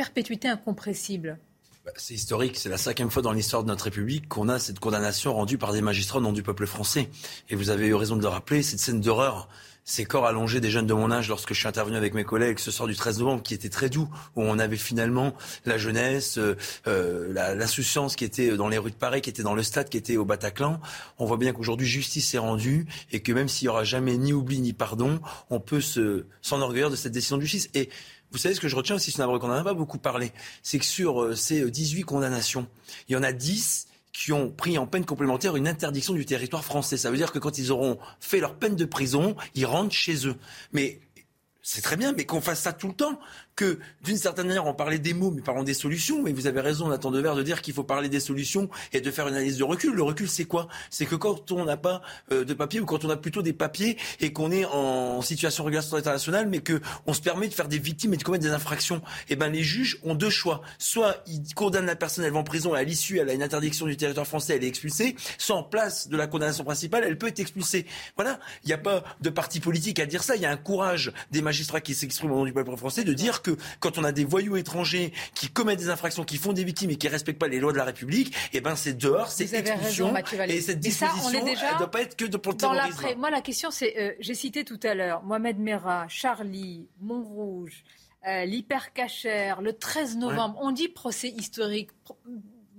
Perpétuité 0.00 0.48
incompressible. 0.48 1.38
Bah, 1.84 1.92
C'est 1.94 2.14
historique, 2.14 2.56
c'est 2.56 2.70
la 2.70 2.78
cinquième 2.78 3.10
fois 3.10 3.20
dans 3.20 3.32
l'histoire 3.32 3.64
de 3.64 3.68
notre 3.68 3.84
République 3.84 4.28
qu'on 4.28 4.48
a 4.48 4.58
cette 4.58 4.80
condamnation 4.80 5.34
rendue 5.34 5.58
par 5.58 5.74
des 5.74 5.82
magistrats 5.82 6.20
au 6.20 6.22
nom 6.22 6.32
du 6.32 6.42
peuple 6.42 6.66
français. 6.66 7.10
Et 7.50 7.54
vous 7.54 7.68
avez 7.68 7.88
eu 7.88 7.94
raison 7.94 8.16
de 8.16 8.22
le 8.22 8.28
rappeler, 8.28 8.62
cette 8.62 8.80
scène 8.80 9.02
d'horreur, 9.02 9.50
ces 9.84 10.06
corps 10.06 10.26
allongés 10.26 10.60
des 10.60 10.70
jeunes 10.70 10.86
de 10.86 10.94
mon 10.94 11.10
âge 11.10 11.28
lorsque 11.28 11.52
je 11.52 11.58
suis 11.58 11.68
intervenu 11.68 11.98
avec 11.98 12.14
mes 12.14 12.24
collègues 12.24 12.60
ce 12.60 12.70
soir 12.70 12.88
du 12.88 12.96
13 12.96 13.18
novembre, 13.18 13.42
qui 13.42 13.52
était 13.52 13.68
très 13.68 13.90
doux, 13.90 14.08
où 14.36 14.42
on 14.42 14.58
avait 14.58 14.78
finalement 14.78 15.34
la 15.66 15.76
jeunesse, 15.76 16.38
euh, 16.38 16.56
euh, 16.86 17.54
l'insouciance 17.54 18.16
qui 18.16 18.24
était 18.24 18.56
dans 18.56 18.68
les 18.70 18.78
rues 18.78 18.92
de 18.92 18.96
Paris, 18.96 19.20
qui 19.20 19.28
était 19.28 19.42
dans 19.42 19.54
le 19.54 19.62
stade, 19.62 19.90
qui 19.90 19.98
était 19.98 20.16
au 20.16 20.24
Bataclan. 20.24 20.80
On 21.18 21.26
voit 21.26 21.36
bien 21.36 21.52
qu'aujourd'hui 21.52 21.86
justice 21.86 22.32
est 22.32 22.38
rendue 22.38 22.86
et 23.12 23.20
que 23.20 23.32
même 23.32 23.48
s'il 23.48 23.66
y 23.66 23.68
aura 23.68 23.84
jamais 23.84 24.16
ni 24.16 24.32
oubli 24.32 24.60
ni 24.60 24.72
pardon, 24.72 25.20
on 25.50 25.60
peut 25.60 25.82
se 25.82 26.24
s'enorgueillir 26.40 26.88
de 26.88 26.96
cette 26.96 27.12
décision 27.12 27.36
de 27.36 27.42
justice. 27.42 27.68
Vous 28.32 28.38
savez 28.38 28.54
ce 28.54 28.60
que 28.60 28.68
je 28.68 28.76
retiens 28.76 28.96
aussi, 28.96 29.10
c'est 29.10 29.22
qu'on 29.22 29.48
n'en 29.48 29.54
a 29.54 29.64
pas 29.64 29.74
beaucoup 29.74 29.98
parlé, 29.98 30.32
c'est 30.62 30.78
que 30.78 30.84
sur 30.84 31.22
euh, 31.22 31.34
ces 31.34 31.62
euh, 31.62 31.70
18 31.70 32.02
condamnations, 32.02 32.68
il 33.08 33.12
y 33.12 33.16
en 33.16 33.22
a 33.22 33.32
10 33.32 33.88
qui 34.12 34.32
ont 34.32 34.50
pris 34.50 34.78
en 34.78 34.86
peine 34.86 35.04
complémentaire 35.04 35.56
une 35.56 35.68
interdiction 35.68 36.14
du 36.14 36.26
territoire 36.26 36.64
français. 36.64 36.96
Ça 36.96 37.10
veut 37.10 37.16
dire 37.16 37.32
que 37.32 37.38
quand 37.38 37.58
ils 37.58 37.70
auront 37.70 37.98
fait 38.20 38.40
leur 38.40 38.54
peine 38.56 38.76
de 38.76 38.84
prison, 38.84 39.36
ils 39.54 39.66
rentrent 39.66 39.94
chez 39.94 40.26
eux. 40.26 40.36
Mais 40.72 41.00
c'est 41.62 41.82
très 41.82 41.96
bien, 41.96 42.12
mais 42.12 42.24
qu'on 42.24 42.40
fasse 42.40 42.62
ça 42.62 42.72
tout 42.72 42.88
le 42.88 42.94
temps. 42.94 43.20
Que 43.56 43.78
d'une 44.04 44.16
certaine 44.16 44.46
manière, 44.46 44.66
on 44.66 44.74
parlait 44.74 44.98
des 44.98 45.12
mots, 45.12 45.30
mais 45.30 45.42
parlons 45.42 45.62
des 45.62 45.74
solutions. 45.74 46.22
Mais 46.22 46.32
vous 46.32 46.46
avez 46.46 46.60
raison, 46.60 46.88
Nathan 46.88 47.10
Devers, 47.10 47.34
de 47.34 47.42
dire 47.42 47.62
qu'il 47.62 47.74
faut 47.74 47.84
parler 47.84 48.08
des 48.08 48.20
solutions 48.20 48.70
et 48.92 49.00
de 49.00 49.10
faire 49.10 49.28
une 49.28 49.34
analyse 49.34 49.58
de 49.58 49.64
recul. 49.64 49.94
Le 49.94 50.02
recul, 50.02 50.28
c'est 50.28 50.44
quoi? 50.44 50.68
C'est 50.88 51.06
que 51.06 51.14
quand 51.14 51.52
on 51.52 51.64
n'a 51.64 51.76
pas 51.76 52.02
euh, 52.32 52.44
de 52.44 52.54
papier 52.54 52.80
ou 52.80 52.86
quand 52.86 53.04
on 53.04 53.10
a 53.10 53.16
plutôt 53.16 53.42
des 53.42 53.52
papiers 53.52 53.96
et 54.20 54.32
qu'on 54.32 54.50
est 54.50 54.64
en 54.64 55.20
situation 55.22 55.64
régulation 55.64 55.96
internationale, 55.96 56.48
mais 56.48 56.60
que 56.60 56.80
on 57.06 57.12
se 57.12 57.20
permet 57.20 57.48
de 57.48 57.54
faire 57.54 57.68
des 57.68 57.78
victimes 57.78 58.14
et 58.14 58.16
de 58.16 58.22
commettre 58.22 58.44
des 58.44 58.52
infractions, 58.52 59.02
eh 59.28 59.36
ben 59.36 59.48
les 59.48 59.62
juges 59.62 59.98
ont 60.02 60.14
deux 60.14 60.30
choix. 60.30 60.62
Soit 60.78 61.22
ils 61.26 61.54
condamnent 61.54 61.86
la 61.86 61.96
personne, 61.96 62.24
elle 62.24 62.32
va 62.32 62.38
en 62.38 62.44
prison 62.44 62.74
et 62.74 62.78
à 62.78 62.84
l'issue, 62.84 63.18
elle 63.18 63.28
a 63.30 63.32
une 63.32 63.42
interdiction 63.42 63.86
du 63.86 63.96
territoire 63.96 64.26
français, 64.26 64.56
elle 64.56 64.64
est 64.64 64.68
expulsée. 64.68 65.16
Soit 65.38 65.56
en 65.56 65.62
place 65.62 66.08
de 66.08 66.16
la 66.16 66.26
condamnation 66.26 66.64
principale, 66.64 67.04
elle 67.06 67.18
peut 67.18 67.28
être 67.28 67.40
expulsée. 67.40 67.86
Voilà. 68.16 68.40
Il 68.64 68.68
n'y 68.68 68.72
a 68.72 68.78
pas 68.78 69.04
de 69.20 69.30
parti 69.30 69.60
politique 69.60 69.98
à 70.00 70.06
dire 70.06 70.22
ça. 70.22 70.36
Il 70.36 70.42
y 70.42 70.46
a 70.46 70.50
un 70.50 70.56
courage 70.56 71.12
des 71.30 71.42
magistrats 71.42 71.80
qui 71.80 71.94
s'expriment 71.94 72.32
au 72.32 72.36
nom 72.36 72.44
du 72.44 72.52
peuple 72.52 72.76
français 72.76 73.04
de 73.04 73.12
dire 73.12 73.39
que 73.42 73.56
quand 73.80 73.98
on 73.98 74.04
a 74.04 74.12
des 74.12 74.24
voyous 74.24 74.56
étrangers 74.56 75.12
qui 75.34 75.48
commettent 75.48 75.78
des 75.78 75.88
infractions, 75.90 76.24
qui 76.24 76.36
font 76.36 76.52
des 76.52 76.64
victimes 76.64 76.90
et 76.90 76.96
qui 76.96 77.08
respectent 77.08 77.38
pas 77.38 77.48
les 77.48 77.60
lois 77.60 77.72
de 77.72 77.78
la 77.78 77.84
République, 77.84 78.34
eh 78.52 78.60
ben 78.60 78.76
c'est 78.76 78.94
dehors, 78.94 79.28
c'est 79.30 79.52
expulsion. 79.54 80.12
raison, 80.12 80.46
et 80.48 80.60
cette 80.60 80.82
Mais 80.84 80.90
ça, 80.90 81.06
on 81.06 81.14
disposition, 81.14 81.40
est 81.46 81.50
déjà 81.50 81.70
elle 81.72 81.78
doit 81.78 81.90
pas 81.90 82.02
être 82.02 82.16
que 82.16 82.24
de- 82.24 82.36
pour 82.36 82.52
le 82.52 82.58
Dans 82.58 82.72
terrorisme. 82.72 83.00
l'après, 83.02 83.14
moi, 83.16 83.30
la 83.30 83.40
question, 83.40 83.70
c'est, 83.70 83.94
euh, 83.98 84.12
j'ai 84.20 84.34
cité 84.34 84.64
tout 84.64 84.80
à 84.82 84.94
l'heure, 84.94 85.22
Mohamed 85.22 85.58
Merah, 85.58 86.06
Charlie, 86.08 86.88
Montrouge, 87.00 87.84
euh, 88.26 88.44
l'hypercachère, 88.44 89.62
le 89.62 89.72
13 89.72 90.16
novembre. 90.16 90.58
On 90.60 90.72
dit 90.72 90.88
procès 90.88 91.28
historique. 91.28 91.90
Pro- 92.04 92.18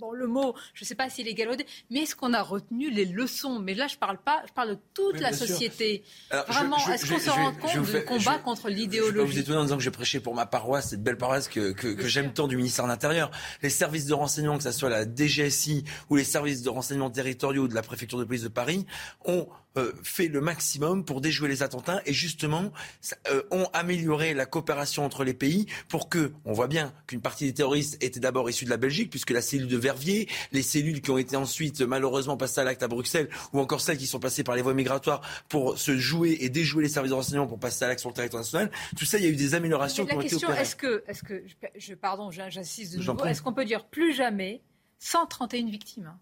Bon, 0.02 0.10
le 0.10 0.26
mot, 0.26 0.52
je 0.74 0.82
ne 0.82 0.86
sais 0.88 0.96
pas 0.96 1.08
s'il 1.08 1.28
est 1.28 1.34
galvaudé, 1.34 1.64
mais 1.88 2.00
est-ce 2.00 2.16
qu'on 2.16 2.34
a 2.34 2.42
retenu 2.42 2.90
les 2.90 3.04
leçons? 3.04 3.60
Mais 3.60 3.72
là, 3.72 3.86
je 3.86 3.96
parle 3.96 4.18
pas, 4.18 4.42
je 4.48 4.52
parle 4.52 4.70
de 4.70 4.78
toute 4.94 5.14
Oui, 5.14 5.20
la 5.20 5.32
société. 5.32 6.02
Alors, 6.28 6.44
je- 6.48 6.52
Vraiment, 6.54 6.78
je- 6.78 6.90
est-ce 6.90 7.06
je- 7.06 7.12
qu'on 7.12 7.18
se 7.20 7.24
je- 7.26 7.30
rend 7.30 7.52
je 7.52 7.58
compte 7.60 7.84
du 7.86 8.04
combat 8.04 8.38
je- 8.38 8.42
contre 8.42 8.62
Je 8.62 8.66
ne 8.66 8.72
vais 8.72 8.74
pas 8.74 8.80
l'idéologie? 8.80 9.32
vous 9.32 9.38
étonner 9.38 9.58
en 9.58 9.62
disant 9.62 9.76
que 9.76 9.82
j'ai 9.84 9.92
prêché 9.92 10.18
pour 10.18 10.34
ma 10.34 10.44
paroisse, 10.44 10.90
cette 10.90 11.04
belle 11.04 11.18
paroisse 11.18 11.46
que, 11.46 11.70
que, 11.70 11.86
que 11.94 12.08
j'aime 12.08 12.32
tant 12.32 12.48
du 12.48 12.56
ministère 12.56 12.84
de 12.84 12.90
l'Intérieur. 12.90 13.30
Les 13.62 13.70
services 13.70 14.06
de 14.06 14.14
renseignement, 14.14 14.56
que 14.58 14.64
ce 14.64 14.72
soit 14.72 14.90
la 14.90 15.04
DGSI 15.04 15.84
ou 16.10 16.16
les 16.16 16.24
services 16.24 16.62
de 16.62 16.68
renseignement 16.68 17.08
territoriaux 17.10 17.68
de 17.68 17.74
la 17.76 17.82
préfecture 17.82 18.18
de 18.18 18.24
police 18.24 18.42
de 18.42 18.48
Paris, 18.48 18.84
ont 19.24 19.46
euh, 19.76 19.92
fait 20.02 20.28
le 20.28 20.40
maximum 20.40 21.04
pour 21.04 21.20
déjouer 21.20 21.48
les 21.48 21.62
attentats 21.62 22.02
et 22.06 22.12
justement 22.12 22.72
ça, 23.00 23.16
euh, 23.30 23.42
ont 23.50 23.66
amélioré 23.72 24.34
la 24.34 24.46
coopération 24.46 25.04
entre 25.04 25.24
les 25.24 25.34
pays 25.34 25.66
pour 25.88 26.08
que, 26.08 26.32
on 26.44 26.52
voit 26.52 26.68
bien 26.68 26.92
qu'une 27.06 27.20
partie 27.20 27.44
des 27.46 27.54
terroristes 27.54 28.02
était 28.02 28.20
d'abord 28.20 28.48
issue 28.50 28.64
de 28.64 28.70
la 28.70 28.76
Belgique, 28.76 29.10
puisque 29.10 29.30
la 29.30 29.40
cellule 29.42 29.68
de 29.68 29.76
Verviers, 29.76 30.28
les 30.52 30.62
cellules 30.62 31.00
qui 31.00 31.10
ont 31.10 31.18
été 31.18 31.36
ensuite 31.36 31.80
malheureusement 31.80 32.36
passées 32.36 32.60
à 32.60 32.64
l'acte 32.64 32.82
à 32.82 32.88
Bruxelles, 32.88 33.28
ou 33.52 33.60
encore 33.60 33.80
celles 33.80 33.98
qui 33.98 34.06
sont 34.06 34.20
passées 34.20 34.44
par 34.44 34.54
les 34.56 34.62
voies 34.62 34.74
migratoires 34.74 35.20
pour 35.48 35.78
se 35.78 35.96
jouer 35.96 36.36
et 36.40 36.48
déjouer 36.48 36.82
les 36.82 36.88
services 36.88 37.10
de 37.10 37.14
renseignement 37.16 37.46
pour 37.46 37.58
passer 37.58 37.84
à 37.84 37.88
l'acte 37.88 38.00
sur 38.00 38.10
le 38.10 38.14
territoire 38.14 38.42
national, 38.42 38.70
tout 38.98 39.04
ça, 39.04 39.18
il 39.18 39.24
y 39.24 39.26
a 39.26 39.30
eu 39.30 39.36
des 39.36 39.54
améliorations 39.54 40.04
Mais 40.04 40.10
qui 40.10 40.14
ont 40.16 40.18
la 40.18 40.24
été 40.24 40.30
question, 40.34 40.48
opérées. 40.48 40.62
est-ce 40.62 40.76
que, 40.76 41.04
est-ce 41.06 41.22
que, 41.22 41.42
je, 41.46 41.54
je- 41.76 41.94
pardon, 41.94 42.30
j'in- 42.30 42.50
j'insiste 42.50 42.92
de 42.92 42.98
nouveau, 43.02 43.24
est-ce 43.24 43.40
qu'on 43.42 43.52
peut 43.52 43.64
dire 43.64 43.86
plus 43.86 44.12
jamais 44.14 44.60
131 44.98 45.66
victimes 45.70 46.12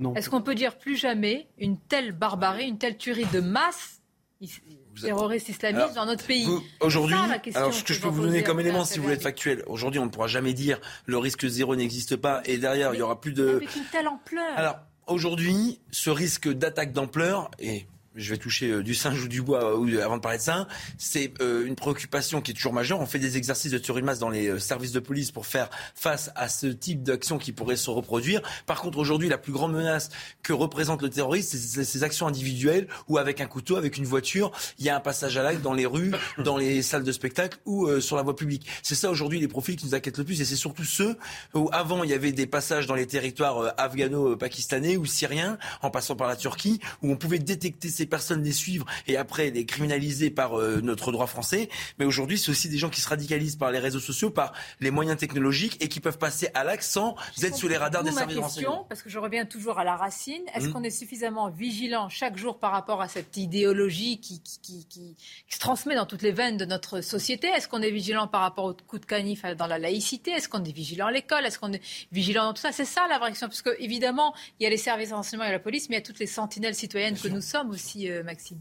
Non. 0.00 0.14
Est-ce 0.14 0.28
qu'on 0.30 0.42
peut 0.42 0.54
dire 0.56 0.76
plus 0.78 0.96
jamais 0.96 1.46
une 1.58 1.78
telle 1.78 2.10
barbarie, 2.12 2.66
une 2.66 2.78
telle 2.78 2.96
tuerie 2.96 3.26
de 3.32 3.40
masse 3.40 4.00
is- 4.40 4.60
terroristes 5.00 5.48
islamistes 5.50 5.82
Alors, 5.82 5.94
dans 5.94 6.06
notre 6.06 6.26
pays 6.26 6.48
Aujourd'hui, 6.80 7.14
alors 7.54 7.72
ce 7.72 7.84
que 7.84 7.94
je 7.94 8.00
peux 8.00 8.08
vous 8.08 8.22
donner 8.22 8.42
comme 8.42 8.58
élément, 8.60 8.84
si 8.84 8.96
vous 8.98 9.04
voulez 9.04 9.14
être 9.16 9.22
factuel, 9.22 9.62
aujourd'hui 9.66 10.00
on 10.00 10.06
ne 10.06 10.10
pourra 10.10 10.26
jamais 10.26 10.52
dire 10.54 10.80
le 11.06 11.16
risque 11.18 11.46
zéro 11.46 11.76
n'existe 11.76 12.16
pas 12.16 12.42
et 12.44 12.58
derrière 12.58 12.92
il 12.94 12.98
y 12.98 13.02
aura 13.02 13.20
plus 13.20 13.32
de. 13.32 13.56
Avec 13.56 13.76
une 13.76 13.84
telle 13.92 14.08
ampleur. 14.08 14.56
Alors 14.56 14.78
aujourd'hui, 15.06 15.80
ce 15.90 16.10
risque 16.10 16.48
d'attaque 16.48 16.92
d'ampleur 16.92 17.50
et 17.58 17.86
je 18.20 18.30
vais 18.30 18.36
toucher 18.36 18.70
euh, 18.70 18.82
du 18.82 18.94
singe 18.94 19.22
ou 19.24 19.28
du 19.28 19.42
bois 19.42 19.80
euh, 19.80 20.04
avant 20.04 20.16
de 20.16 20.22
parler 20.22 20.38
de 20.38 20.42
ça. 20.42 20.68
C'est 20.98 21.32
euh, 21.40 21.66
une 21.66 21.74
préoccupation 21.74 22.40
qui 22.40 22.52
est 22.52 22.54
toujours 22.54 22.72
majeure. 22.72 23.00
On 23.00 23.06
fait 23.06 23.18
des 23.18 23.36
exercices 23.36 23.72
de 23.72 24.00
masse 24.00 24.18
dans 24.18 24.30
les 24.30 24.58
services 24.60 24.92
de 24.92 25.00
police 25.00 25.30
pour 25.30 25.46
faire 25.46 25.68
face 25.94 26.30
à 26.36 26.48
ce 26.48 26.66
type 26.66 27.02
d'action 27.02 27.38
qui 27.38 27.52
pourrait 27.52 27.76
se 27.76 27.90
reproduire. 27.90 28.40
Par 28.66 28.80
contre, 28.80 28.98
aujourd'hui, 28.98 29.28
la 29.28 29.38
plus 29.38 29.52
grande 29.52 29.72
menace 29.72 30.10
que 30.42 30.52
représente 30.52 31.02
le 31.02 31.10
terrorisme, 31.10 31.58
c'est 31.58 31.84
ces 31.84 32.02
actions 32.02 32.26
individuelles 32.26 32.86
où 33.08 33.18
avec 33.18 33.40
un 33.40 33.46
couteau, 33.46 33.76
avec 33.76 33.96
une 33.96 34.04
voiture, 34.04 34.52
il 34.78 34.84
y 34.84 34.88
a 34.88 34.96
un 34.96 35.00
passage 35.00 35.36
à 35.36 35.42
l'acte 35.42 35.62
dans 35.62 35.74
les 35.74 35.86
rues, 35.86 36.12
dans 36.38 36.56
les 36.56 36.82
salles 36.82 37.04
de 37.04 37.12
spectacle 37.12 37.58
ou 37.64 38.00
sur 38.00 38.16
la 38.16 38.22
voie 38.22 38.36
publique. 38.36 38.66
C'est 38.82 38.94
ça 38.94 39.10
aujourd'hui 39.10 39.40
les 39.40 39.48
profils 39.48 39.76
qui 39.76 39.86
nous 39.86 39.94
inquiètent 39.94 40.18
le 40.18 40.24
plus 40.24 40.40
et 40.40 40.44
c'est 40.44 40.56
surtout 40.56 40.84
ceux 40.84 41.16
où 41.54 41.68
avant 41.72 42.04
il 42.04 42.10
y 42.10 42.14
avait 42.14 42.32
des 42.32 42.46
passages 42.46 42.86
dans 42.86 42.94
les 42.94 43.06
territoires 43.06 43.74
afghano-pakistanais 43.76 44.96
ou 44.96 45.06
syriens 45.06 45.58
en 45.82 45.90
passant 45.90 46.16
par 46.16 46.28
la 46.28 46.36
Turquie 46.36 46.80
où 47.02 47.10
on 47.10 47.16
pouvait 47.16 47.38
détecter 47.38 47.88
ces 47.88 48.06
personnes, 48.10 48.42
les 48.42 48.52
suivre 48.52 48.84
et 49.06 49.16
après 49.16 49.50
les 49.50 49.64
criminaliser 49.64 50.28
par 50.30 50.58
euh, 50.60 50.80
notre 50.82 51.12
droit 51.12 51.26
français. 51.26 51.68
Mais 51.98 52.04
aujourd'hui, 52.04 52.38
c'est 52.38 52.50
aussi 52.50 52.68
des 52.68 52.76
gens 52.76 52.90
qui 52.90 53.00
se 53.00 53.08
radicalisent 53.08 53.56
par 53.56 53.70
les 53.70 53.78
réseaux 53.78 54.00
sociaux, 54.00 54.28
par 54.30 54.52
les 54.80 54.90
moyens 54.90 55.18
technologiques 55.18 55.82
et 55.82 55.88
qui 55.88 56.00
peuvent 56.00 56.18
passer 56.18 56.48
à 56.54 56.64
l'acte 56.64 56.82
sans 56.82 57.14
être 57.42 57.56
sous 57.56 57.68
les 57.68 57.76
radars 57.78 58.04
des 58.04 58.10
services 58.12 58.36
de 58.36 58.40
renseignement. 58.42 58.84
parce 58.88 59.02
que 59.02 59.08
je 59.08 59.18
reviens 59.18 59.46
toujours 59.46 59.78
à 59.78 59.84
la 59.84 59.96
racine. 59.96 60.42
Est-ce 60.54 60.66
Mhm. 60.66 60.72
qu'on 60.72 60.82
est 60.82 60.90
suffisamment 60.90 61.48
vigilant 61.48 62.08
chaque 62.08 62.36
jour 62.36 62.58
par 62.58 62.72
rapport 62.72 63.00
à 63.00 63.08
cette 63.08 63.36
idéologie 63.36 64.18
qui, 64.20 64.40
qui, 64.40 64.58
qui- 64.60 64.86
qui- 64.88 65.16
se 65.48 65.58
transmet 65.58 65.94
dans 65.94 66.06
toutes 66.06 66.22
les 66.22 66.32
veines 66.32 66.56
de 66.56 66.64
notre 66.64 67.00
société? 67.00 67.46
Est-ce 67.48 67.68
qu'on 67.68 67.82
est 67.82 67.90
vigilant 67.90 68.26
par 68.26 68.40
rapport 68.42 68.64
au 68.64 68.74
coup 68.74 68.98
de 68.98 69.06
canif 69.06 69.44
dans 69.58 69.66
la 69.66 69.78
laïcité? 69.78 70.30
Est-ce 70.32 70.48
qu'on 70.48 70.64
est 70.64 70.72
vigilant 70.72 71.06
à 71.06 71.12
l'école? 71.12 71.44
Est-ce 71.46 71.58
qu'on 71.58 71.72
est 71.72 71.82
vigilant 72.12 72.44
dans 72.44 72.54
tout 72.54 72.60
ça? 72.62 72.72
C'est 72.72 72.84
ça 72.84 73.06
la 73.08 73.18
vraie 73.18 73.30
question. 73.30 73.48
Parce 73.48 73.62
que, 73.62 73.70
évidemment, 73.78 74.34
il 74.58 74.64
y 74.64 74.66
a 74.66 74.70
les 74.70 74.76
services 74.76 75.10
de 75.10 75.14
renseignement 75.14 75.44
et 75.46 75.52
la 75.52 75.58
police, 75.58 75.88
mais 75.88 75.96
il 75.96 75.98
y 75.98 76.02
a 76.02 76.04
toutes 76.06 76.18
les 76.18 76.26
sentinelles 76.26 76.74
citoyennes 76.74 77.18
que 77.18 77.28
nous 77.28 77.40
sommes 77.40 77.70
aussi, 77.70 77.89
euh, 77.96 78.22
Maxime. 78.22 78.60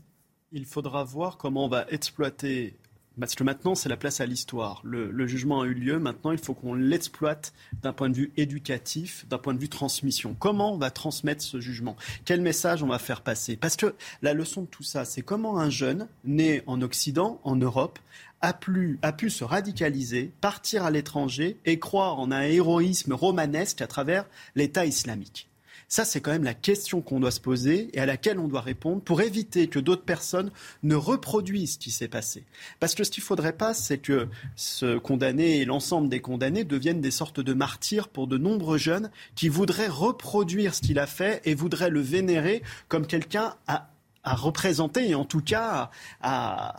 Il 0.51 0.65
faudra 0.65 1.03
voir 1.03 1.37
comment 1.37 1.65
on 1.65 1.69
va 1.69 1.85
exploiter 1.89 2.75
Parce 3.19 3.35
que 3.35 3.43
maintenant, 3.43 3.75
c'est 3.75 3.89
la 3.89 3.97
place 3.97 4.19
à 4.19 4.25
l'histoire. 4.25 4.81
Le, 4.83 5.27
jugement 5.27 5.61
a 5.61 5.65
eu 5.65 5.73
lieu. 5.73 5.99
Maintenant, 5.99 6.31
il 6.31 6.39
faut 6.39 6.53
qu'on 6.53 6.73
l'exploite 6.73 7.53
d'un 7.81 7.93
point 7.93 8.09
de 8.09 8.15
vue 8.15 8.31
éducatif, 8.37 9.27
d'un 9.27 9.37
point 9.37 9.53
de 9.53 9.59
vue 9.59 9.69
transmission. 9.69 10.35
Comment 10.39 10.73
on 10.73 10.77
va 10.77 10.89
transmettre 10.89 11.43
ce 11.43 11.59
jugement? 11.59 11.95
Quel 12.25 12.41
message 12.41 12.81
on 12.81 12.87
va 12.87 12.97
faire 12.97 13.21
passer? 13.21 13.57
Parce 13.57 13.75
que 13.75 13.93
la 14.21 14.33
leçon 14.33 14.63
de 14.63 14.67
tout 14.67 14.83
ça, 14.83 15.05
c'est 15.05 15.21
comment 15.21 15.59
un 15.59 15.69
jeune 15.69 16.07
né 16.23 16.63
en 16.65 16.81
Occident, 16.81 17.39
en 17.43 17.55
Europe, 17.55 17.99
a 18.41 18.53
pu 18.53 19.29
se 19.29 19.43
radicaliser, 19.43 20.31
partir 20.41 20.85
à 20.85 20.91
l'étranger 20.91 21.57
et 21.65 21.77
croire 21.77 22.19
en 22.19 22.31
un 22.31 22.41
héroïsme 22.41 23.13
romanesque 23.13 23.81
à 23.81 23.87
travers 23.87 24.25
l'État 24.55 24.85
islamique. 24.85 25.48
Ça, 25.89 26.05
c'est 26.05 26.21
quand 26.21 26.31
même 26.31 26.43
la 26.43 26.53
question 26.53 27.01
qu'on 27.01 27.19
doit 27.19 27.31
se 27.31 27.39
poser 27.39 27.89
et 27.93 27.99
à 27.99 28.05
laquelle 28.05 28.37
on 28.37 28.47
doit 28.47 28.61
répondre 28.61 29.01
pour 29.01 29.21
éviter 29.21 29.67
que 29.67 29.79
d'autres 29.79 30.03
personnes 30.03 30.51
ne 30.83 30.93
reproduisent 30.93 31.73
ce 31.73 31.79
qui 31.79 31.89
s'est 31.89 32.07
passé. 32.07 32.45
Parce 32.79 32.93
que 32.93 33.03
ce 33.03 33.09
qu'il 33.09 33.23
ne 33.23 33.25
faudrait 33.25 33.53
pas, 33.53 33.73
c'est 33.73 33.97
que 33.97 34.27
ce 34.55 34.99
condamné 34.99 35.57
et 35.57 35.65
l'ensemble 35.65 36.07
des 36.07 36.21
condamnés 36.21 36.63
deviennent 36.63 37.01
des 37.01 37.09
sortes 37.09 37.39
de 37.39 37.53
martyrs 37.53 38.07
pour 38.07 38.27
de 38.27 38.37
nombreux 38.37 38.77
jeunes 38.77 39.09
qui 39.33 39.49
voudraient 39.49 39.87
reproduire 39.87 40.75
ce 40.75 40.81
qu'il 40.81 40.99
a 40.99 41.07
fait 41.07 41.41
et 41.45 41.55
voudraient 41.55 41.89
le 41.89 42.01
vénérer 42.01 42.61
comme 42.87 43.07
quelqu'un 43.07 43.55
à 43.67 43.89
à 44.29 44.35
représenter 44.35 45.09
et 45.09 45.15
en 45.15 45.25
tout 45.25 45.41
cas 45.41 45.89
à, 46.21 46.75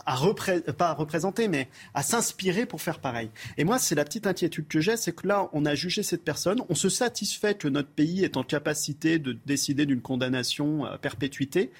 pas 0.77 0.89
à 0.89 0.93
représenter 0.93 1.49
mais 1.49 1.67
à 1.93 2.01
s'inspirer 2.01 2.65
pour 2.65 2.81
faire 2.81 2.99
pareil. 2.99 3.29
Et 3.57 3.65
moi 3.65 3.77
c'est 3.77 3.93
la 3.93 4.05
petite 4.05 4.25
inquiétude 4.25 4.69
que 4.69 4.79
j'ai, 4.79 4.95
c'est 4.95 5.13
que 5.13 5.27
là 5.27 5.49
on 5.51 5.65
a 5.65 5.75
jugé 5.75 6.01
cette 6.01 6.23
personne, 6.23 6.61
on 6.69 6.75
se 6.75 6.87
satisfait 6.87 7.55
que 7.55 7.67
notre 7.67 7.89
pays 7.89 8.23
est 8.23 8.37
en 8.37 8.43
capacité 8.43 9.19
de 9.19 9.37
décider 9.45 9.85
d'une 9.85 10.01
condamnation 10.01 10.85
à 10.85 10.97
perpétuité, 10.97 11.71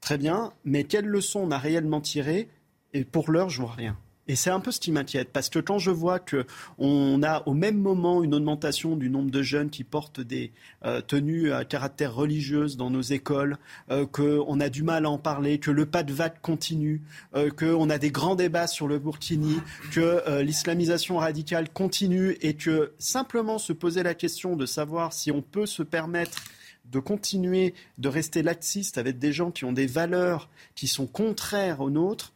très 0.00 0.18
bien, 0.18 0.52
mais 0.64 0.82
quelle 0.82 1.06
leçon 1.06 1.40
on 1.40 1.50
a 1.52 1.58
réellement 1.58 2.00
tiré 2.00 2.48
Et 2.92 3.04
pour 3.04 3.30
l'heure 3.30 3.50
je 3.50 3.62
vois 3.62 3.72
rien. 3.72 3.96
Et 4.26 4.36
c'est 4.36 4.50
un 4.50 4.60
peu 4.60 4.70
ce 4.70 4.80
qui 4.80 4.90
m'inquiète, 4.90 5.30
parce 5.32 5.50
que 5.50 5.58
quand 5.58 5.78
je 5.78 5.90
vois 5.90 6.18
qu'on 6.18 7.22
a 7.22 7.42
au 7.46 7.52
même 7.52 7.76
moment 7.76 8.22
une 8.22 8.34
augmentation 8.34 8.96
du 8.96 9.10
nombre 9.10 9.30
de 9.30 9.42
jeunes 9.42 9.68
qui 9.68 9.84
portent 9.84 10.20
des 10.20 10.50
euh, 10.84 11.02
tenues 11.02 11.52
à 11.52 11.66
caractère 11.66 12.14
religieuse 12.14 12.78
dans 12.78 12.88
nos 12.88 13.02
écoles, 13.02 13.58
euh, 13.90 14.06
qu'on 14.06 14.60
a 14.60 14.68
du 14.70 14.82
mal 14.82 15.04
à 15.04 15.10
en 15.10 15.18
parler, 15.18 15.58
que 15.58 15.70
le 15.70 15.84
pas 15.84 16.02
de 16.02 16.14
vague 16.14 16.40
continue, 16.40 17.02
euh, 17.34 17.50
qu'on 17.50 17.90
a 17.90 17.98
des 17.98 18.10
grands 18.10 18.34
débats 18.34 18.66
sur 18.66 18.88
le 18.88 18.98
Burkini, 18.98 19.60
que 19.92 20.40
l'islamisation 20.40 21.18
radicale 21.18 21.68
continue 21.68 22.36
et 22.40 22.54
que 22.54 22.92
simplement 22.98 23.58
se 23.58 23.72
poser 23.72 24.02
la 24.02 24.14
question 24.14 24.56
de 24.56 24.64
savoir 24.64 25.12
si 25.12 25.30
on 25.30 25.42
peut 25.42 25.66
se 25.66 25.82
permettre 25.82 26.42
de 26.90 26.98
continuer 26.98 27.74
de 27.98 28.08
rester 28.08 28.42
laxiste 28.42 28.98
avec 28.98 29.18
des 29.18 29.32
gens 29.32 29.50
qui 29.50 29.64
ont 29.64 29.72
des 29.72 29.86
valeurs 29.86 30.48
qui 30.74 30.86
sont 30.86 31.06
contraires 31.06 31.80
aux 31.80 31.90
nôtres, 31.90 32.33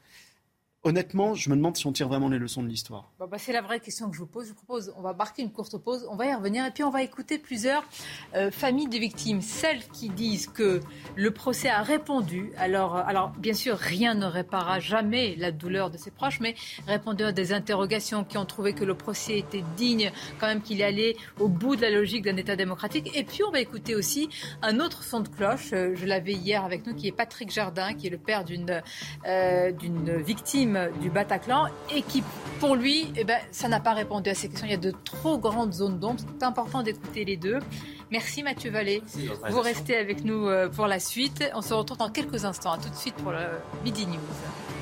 honnêtement, 0.84 1.34
je 1.34 1.50
me 1.50 1.56
demande 1.56 1.76
si 1.76 1.86
on 1.86 1.92
tire 1.92 2.08
vraiment 2.08 2.28
les 2.28 2.38
leçons 2.38 2.62
de 2.62 2.68
l'histoire. 2.68 3.10
bah, 3.18 3.36
c'est 3.38 3.52
la 3.52 3.60
vraie 3.60 3.80
question 3.80 4.08
que 4.08 4.14
je 4.14 4.20
vous 4.20 4.26
pose. 4.26 4.44
Je 4.46 4.50
vous 4.50 4.56
propose, 4.56 4.92
on 4.96 5.02
va 5.02 5.12
marquer 5.12 5.42
une 5.42 5.50
courte 5.50 5.76
pause, 5.76 6.06
on 6.10 6.16
va 6.16 6.26
y 6.26 6.34
revenir 6.34 6.64
et 6.64 6.70
puis 6.70 6.84
on 6.84 6.90
va 6.90 7.02
écouter 7.02 7.38
plusieurs 7.38 7.84
euh, 8.34 8.50
familles 8.50 8.88
de 8.88 8.98
victimes. 8.98 9.40
Celles 9.40 9.82
qui 9.92 10.08
disent 10.08 10.46
que 10.46 10.80
le 11.16 11.30
procès 11.32 11.68
a 11.68 11.82
répondu. 11.82 12.52
Alors, 12.56 12.96
euh, 12.96 13.02
alors 13.06 13.30
bien 13.30 13.54
sûr, 13.54 13.76
rien 13.76 14.14
ne 14.14 14.26
réparera 14.26 14.78
jamais 14.78 15.34
la 15.36 15.50
douleur 15.50 15.90
de 15.90 15.98
ses 15.98 16.10
proches, 16.10 16.40
mais 16.40 16.54
répondu 16.86 17.24
à 17.24 17.32
des 17.32 17.52
interrogations 17.52 18.24
qui 18.24 18.38
ont 18.38 18.46
trouvé 18.46 18.72
que 18.72 18.84
le 18.84 18.94
procès 18.94 19.38
était 19.38 19.64
digne, 19.76 20.12
quand 20.38 20.46
même 20.46 20.62
qu'il 20.62 20.82
allait 20.82 21.16
au 21.40 21.48
bout 21.48 21.74
de 21.74 21.82
la 21.82 21.90
logique 21.90 22.24
d'un 22.24 22.36
État 22.36 22.56
démocratique. 22.56 23.10
Et 23.16 23.24
puis 23.24 23.42
on 23.42 23.50
va 23.50 23.60
écouter 23.60 23.96
aussi 23.96 24.28
un 24.62 24.78
autre 24.78 25.02
son 25.02 25.20
de 25.20 25.28
cloche. 25.28 25.72
Euh, 25.72 25.94
je 25.96 26.06
l'avais 26.06 26.34
hier 26.34 26.64
avec 26.64 26.86
nous, 26.86 26.94
qui 26.94 27.08
est 27.08 27.12
Patrick 27.12 27.50
Jardin, 27.50 27.94
qui 27.94 28.06
est 28.06 28.10
le 28.10 28.18
père 28.18 28.44
d'une 28.44 28.82
victime 30.22 30.77
du 31.00 31.10
Bataclan 31.10 31.66
et 31.94 32.02
qui, 32.02 32.22
pour 32.60 32.74
lui, 32.74 33.12
eh 33.16 33.24
ben, 33.24 33.38
ça 33.50 33.68
n'a 33.68 33.80
pas 33.80 33.92
répondu 33.92 34.30
à 34.30 34.34
ces 34.34 34.48
questions. 34.48 34.66
Il 34.66 34.72
y 34.72 34.74
a 34.74 34.78
de 34.78 34.92
trop 35.04 35.38
grandes 35.38 35.72
zones 35.72 35.98
d'ombre. 35.98 36.20
C'est 36.38 36.44
important 36.44 36.82
d'écouter 36.82 37.24
les 37.24 37.36
deux. 37.36 37.58
Merci 38.10 38.42
Mathieu 38.42 38.70
Vallée. 38.70 39.02
Vous 39.50 39.60
restez 39.60 39.96
avec 39.96 40.24
nous 40.24 40.48
euh, 40.48 40.68
pour 40.68 40.86
la 40.86 40.98
suite. 40.98 41.44
On 41.54 41.62
se 41.62 41.74
retrouve 41.74 41.98
dans 41.98 42.10
quelques 42.10 42.44
instants. 42.44 42.72
À 42.72 42.78
tout 42.78 42.88
de 42.88 42.94
suite 42.94 43.14
pour 43.16 43.32
le 43.32 43.38
Midi 43.84 44.06
News. 44.06 44.77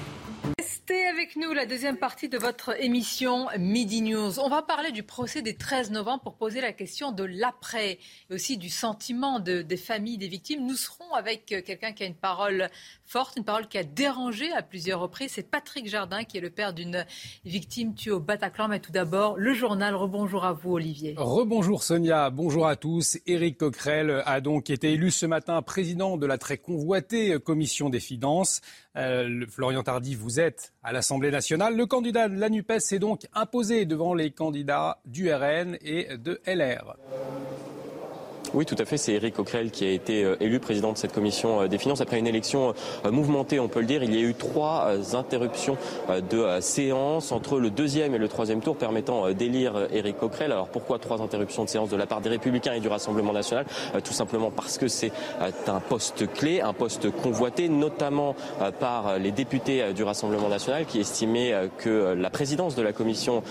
Restez 0.59 1.07
avec 1.07 1.35
nous, 1.35 1.53
la 1.53 1.67
deuxième 1.67 1.97
partie 1.97 2.29
de 2.29 2.39
votre 2.39 2.81
émission 2.81 3.49
Midi 3.59 4.03
News. 4.03 4.39
On 4.39 4.49
va 4.49 4.63
parler 4.63 4.93
du 4.93 5.03
procès 5.03 5.43
des 5.43 5.57
13 5.57 5.91
novembre 5.91 6.23
pour 6.23 6.35
poser 6.35 6.61
la 6.61 6.73
question 6.73 7.11
de 7.11 7.25
l'après 7.25 7.99
et 8.31 8.35
aussi 8.35 8.57
du 8.57 8.69
sentiment 8.69 9.41
des 9.41 9.77
familles 9.77 10.19
des 10.19 10.29
victimes. 10.29 10.65
Nous 10.65 10.77
serons 10.77 11.13
avec 11.15 11.51
euh, 11.51 11.63
quelqu'un 11.63 11.93
qui 11.93 12.05
a 12.05 12.07
une 12.07 12.15
parole 12.15 12.69
forte, 13.05 13.37
une 13.37 13.45
parole 13.45 13.67
qui 13.67 13.79
a 13.79 13.83
dérangé 13.83 14.53
à 14.53 14.63
plusieurs 14.63 15.01
reprises. 15.01 15.33
C'est 15.35 15.51
Patrick 15.51 15.89
Jardin 15.89 16.23
qui 16.23 16.39
est 16.39 16.41
le 16.41 16.51
père 16.51 16.73
d'une 16.73 17.05
victime 17.45 17.95
tuée 17.95 18.13
au 18.13 18.21
Bataclan. 18.21 18.69
Mais 18.69 18.81
tout 18.81 18.93
d'abord, 18.93 19.37
le 19.37 19.53
journal. 19.55 19.97
Rebonjour 19.97 20.45
à 20.45 20.53
vous, 20.53 20.75
Olivier. 20.75 21.15
Rebonjour 21.17 21.83
Sonia, 21.83 22.31
bonjour 22.31 22.69
à 22.69 22.77
tous. 22.77 23.19
Éric 23.27 23.59
Coquerel 23.59 24.23
a 24.25 24.41
donc 24.41 24.71
été 24.71 24.93
élu 24.93 25.11
ce 25.11 25.27
matin 25.27 25.61
président 25.63 26.17
de 26.17 26.27
la 26.27 26.39
très 26.39 26.59
convoitée 26.59 27.41
Commission 27.41 27.91
des 27.91 28.01
finances. 28.01 28.61
Euh, 28.97 29.45
Florian 29.49 29.83
Tardif, 29.83 30.19
vous 30.19 30.41
êtes 30.41 30.73
à 30.83 30.93
l'Assemblée 30.93 31.31
nationale. 31.31 31.77
Le 31.77 31.87
candidat 31.87 32.29
de 32.29 32.39
la 32.39 32.49
NUPES 32.49 32.79
s'est 32.79 32.99
donc 32.99 33.27
imposé 33.35 33.85
devant 33.85 34.15
les 34.15 34.31
candidats 34.31 34.99
du 35.05 35.33
RN 35.33 35.77
et 35.83 36.17
de 36.17 36.41
LR. 36.47 36.97
Oui, 38.55 38.65
tout 38.65 38.77
à 38.79 38.85
fait. 38.85 38.97
C'est 38.97 39.13
Éric 39.13 39.35
Coquerel 39.35 39.71
qui 39.71 39.85
a 39.85 39.91
été 39.91 40.25
euh, 40.25 40.37
élu 40.41 40.61
président 40.61 40.93
de 40.93 40.99
cette 40.99 41.13
commission 41.13 41.63
euh, 41.63 41.69
des 41.69 41.79
finances 41.79 42.01
après 42.01 42.19
une 42.19 42.27
élection 42.27 42.75
euh, 43.05 43.11
mouvementée, 43.11 43.59
on 43.59 43.69
peut 43.69 43.81
le 43.81 43.87
dire. 43.87 44.03
Il 44.03 44.15
y 44.15 44.19
a 44.19 44.21
eu 44.21 44.35
trois 44.35 44.89
interruptions 45.15 45.77
de 46.09 46.61
séance 46.61 47.33
entre 47.33 47.59
le 47.59 47.71
deuxième 47.71 48.15
et 48.15 48.19
le 48.19 48.29
troisième 48.29 48.61
tour 48.61 48.77
permettant 48.77 49.31
d'élire 49.31 49.89
Éric 49.93 50.19
Coquerel. 50.19 50.53
Alors 50.53 50.69
pourquoi 50.69 50.99
trois 50.99 51.23
interruptions 51.23 51.65
de 51.65 51.69
séance 51.69 51.89
de 51.89 51.97
la 51.97 52.07
part 52.07 52.21
des 52.21 52.29
Républicains 52.29 52.75
et 52.75 52.81
du 52.81 52.89
Rassemblement 52.89 53.33
national? 53.33 53.67
Tout 54.05 54.13
simplement 54.13 54.51
parce 54.51 54.79
que 54.79 54.89
c'est 54.89 55.13
un 55.67 55.81
poste 55.81 56.33
clé, 56.33 56.61
un 56.61 56.73
poste 56.73 57.11
convoité, 57.11 57.69
notamment 57.69 58.37
par 58.81 59.19
les 59.19 59.33
députés 59.33 59.93
du 59.93 60.03
Rassemblement 60.03 60.49
national 60.49 60.87
qui 60.87 61.01
estimaient 61.01 61.55
que 61.79 62.15
la 62.15 62.31
présidence 62.31 62.75
de 62.75 62.83
la 62.83 62.93
commission 62.93 63.43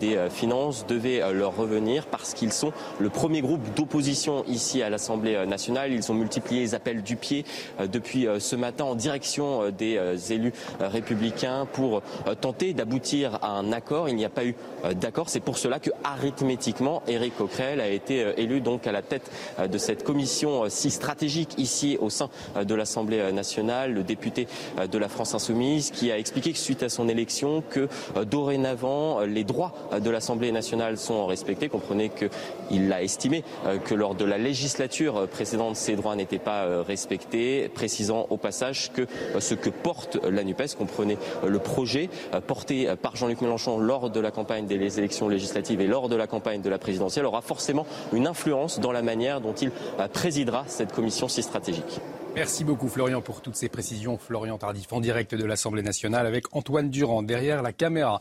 des 0.00 0.18
finances 0.30 0.86
devait 0.86 1.22
leur 1.32 1.56
revenir 1.56 2.06
parce 2.06 2.34
qu'ils 2.34 2.52
sont 2.52 2.72
le 2.98 3.10
premier 3.10 3.40
groupe 3.40 3.62
d'opposition 3.74 4.33
ici 4.48 4.82
à 4.82 4.90
l'Assemblée 4.90 5.46
nationale. 5.46 5.92
Ils 5.92 6.10
ont 6.10 6.14
multiplié 6.14 6.62
les 6.62 6.74
appels 6.74 7.02
du 7.02 7.16
pied 7.16 7.44
euh, 7.80 7.86
depuis 7.86 8.26
euh, 8.26 8.40
ce 8.40 8.56
matin 8.56 8.84
en 8.84 8.94
direction 8.94 9.62
euh, 9.62 9.70
des 9.70 9.98
élus 10.32 10.52
républicains 10.80 11.66
pour 11.72 12.02
tenter 12.40 12.72
d'aboutir 12.72 13.38
à 13.42 13.50
un 13.50 13.72
accord. 13.72 14.08
Il 14.08 14.16
n'y 14.16 14.24
a 14.24 14.30
pas 14.30 14.44
eu 14.44 14.54
d'accord. 14.96 15.28
C'est 15.28 15.40
pour 15.40 15.58
cela 15.58 15.78
que 15.78 15.90
arithmétiquement, 16.02 17.02
Éric 17.06 17.36
Coquerel 17.36 17.80
a 17.80 17.88
été 17.88 18.24
élu 18.36 18.60
donc 18.60 18.86
à 18.86 18.92
la 18.92 19.02
tête 19.02 19.30
de 19.70 19.78
cette 19.78 20.04
commission 20.04 20.64
si 20.68 20.90
stratégique 20.90 21.54
ici 21.58 21.98
au 22.00 22.10
sein 22.10 22.28
de 22.60 22.74
l'Assemblée 22.74 23.32
nationale. 23.32 23.92
Le 23.92 24.02
député 24.02 24.46
de 24.90 24.98
la 24.98 25.08
France 25.08 25.34
insoumise 25.34 25.90
qui 25.90 26.10
a 26.10 26.18
expliqué 26.18 26.52
que 26.52 26.58
suite 26.58 26.82
à 26.82 26.88
son 26.88 27.08
élection 27.08 27.62
que 27.68 27.88
dorénavant 28.24 29.20
les 29.20 29.44
droits 29.44 29.72
de 30.00 30.10
l'Assemblée 30.10 30.52
nationale 30.52 30.96
sont 30.96 31.26
respectés. 31.26 31.68
Comprenez 31.68 32.10
qu'il 32.10 32.88
l'a 32.88 33.02
estimé 33.02 33.44
que 33.84 33.94
lors 33.94 34.14
de 34.14 34.23
la 34.26 34.38
législature 34.38 35.28
précédente, 35.28 35.76
ces 35.76 35.96
droits 35.96 36.16
n'étaient 36.16 36.38
pas 36.38 36.64
euh, 36.64 36.82
respectés, 36.82 37.68
précisant 37.68 38.26
au 38.30 38.36
passage 38.36 38.92
que 38.92 39.02
euh, 39.02 39.40
ce 39.40 39.54
que 39.54 39.70
porte 39.70 40.18
la 40.24 40.44
NUPES, 40.44 40.74
comprenait 40.76 41.18
euh, 41.42 41.48
le 41.48 41.58
projet 41.58 42.08
porté 42.46 42.92
par 43.00 43.16
Jean-Luc 43.16 43.40
Mélenchon 43.40 43.78
lors 43.78 44.10
de 44.10 44.20
la 44.20 44.30
campagne 44.30 44.66
des 44.66 44.98
élections 44.98 45.28
législatives 45.28 45.80
et 45.80 45.86
lors 45.86 46.08
de 46.08 46.16
la 46.16 46.26
campagne 46.26 46.62
de 46.62 46.70
la 46.70 46.78
présidentielle, 46.78 47.26
aura 47.26 47.42
forcément 47.42 47.86
une 48.12 48.26
influence 48.26 48.80
dans 48.80 48.92
la 48.92 49.02
manière 49.02 49.40
dont 49.40 49.54
il 49.54 49.70
présidera 50.12 50.64
cette 50.66 50.92
commission 50.92 51.28
si 51.28 51.42
stratégique. 51.42 52.00
Merci 52.34 52.64
beaucoup 52.64 52.88
Florian 52.88 53.20
pour 53.20 53.40
toutes 53.40 53.56
ces 53.56 53.68
précisions. 53.68 54.18
Florian 54.18 54.58
Tardif 54.58 54.92
en 54.92 55.00
direct 55.00 55.34
de 55.34 55.44
l'Assemblée 55.44 55.82
nationale 55.82 56.26
avec 56.26 56.54
Antoine 56.54 56.90
Durand 56.90 57.22
derrière 57.22 57.62
la 57.62 57.72
caméra. 57.72 58.20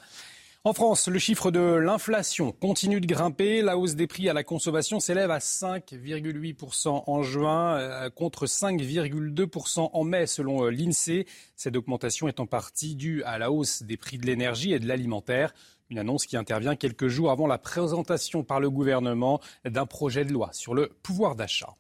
En 0.66 0.72
France, 0.72 1.09
le 1.09 1.20
chiffre 1.20 1.51
de 1.51 1.59
l'inflation 1.59 2.53
continue 2.53 3.01
de 3.01 3.05
grimper. 3.05 3.61
La 3.61 3.78
hausse 3.78 3.95
des 3.95 4.07
prix 4.07 4.30
à 4.30 4.34
la 4.34 4.45
consommation 4.45 5.01
s'élève 5.01 5.30
à 5.30 5.39
5,8% 5.39 7.03
en 7.05 7.22
juin 7.22 7.76
euh, 7.76 8.09
contre 8.09 8.45
5,2% 8.45 9.89
en 9.91 10.03
mai 10.05 10.26
selon 10.26 10.64
euh, 10.64 10.70
l'INSEE. 10.70 11.26
Cette 11.57 11.76
augmentation 11.76 12.30
est 12.30 12.39
en 12.39 12.45
partie 12.45 12.95
due 12.95 13.24
à 13.24 13.38
la 13.38 13.51
hausse 13.51 13.84
des 13.84 13.97
prix 13.97 14.18
de 14.18 14.26
l'énergie 14.26 14.72
et 14.72 14.80
de 14.80 14.88
l'alimentaire. 14.88 15.53
Une 15.89 15.99
annonce 15.99 16.26
qui 16.26 16.38
intervient 16.38 16.78
quelques 16.78 17.09
jours 17.09 17.30
avant 17.30 17.45
la 17.45 17.57
présentation 17.57 18.45
par 18.45 18.61
le 18.61 18.70
gouvernement 18.70 19.41
d'un 19.66 19.86
projet 19.86 20.24
de 20.24 20.32
loi 20.32 20.49
sur 20.53 20.74
le 20.74 20.88
pouvoir 21.03 21.36
d'achat. 21.36 21.76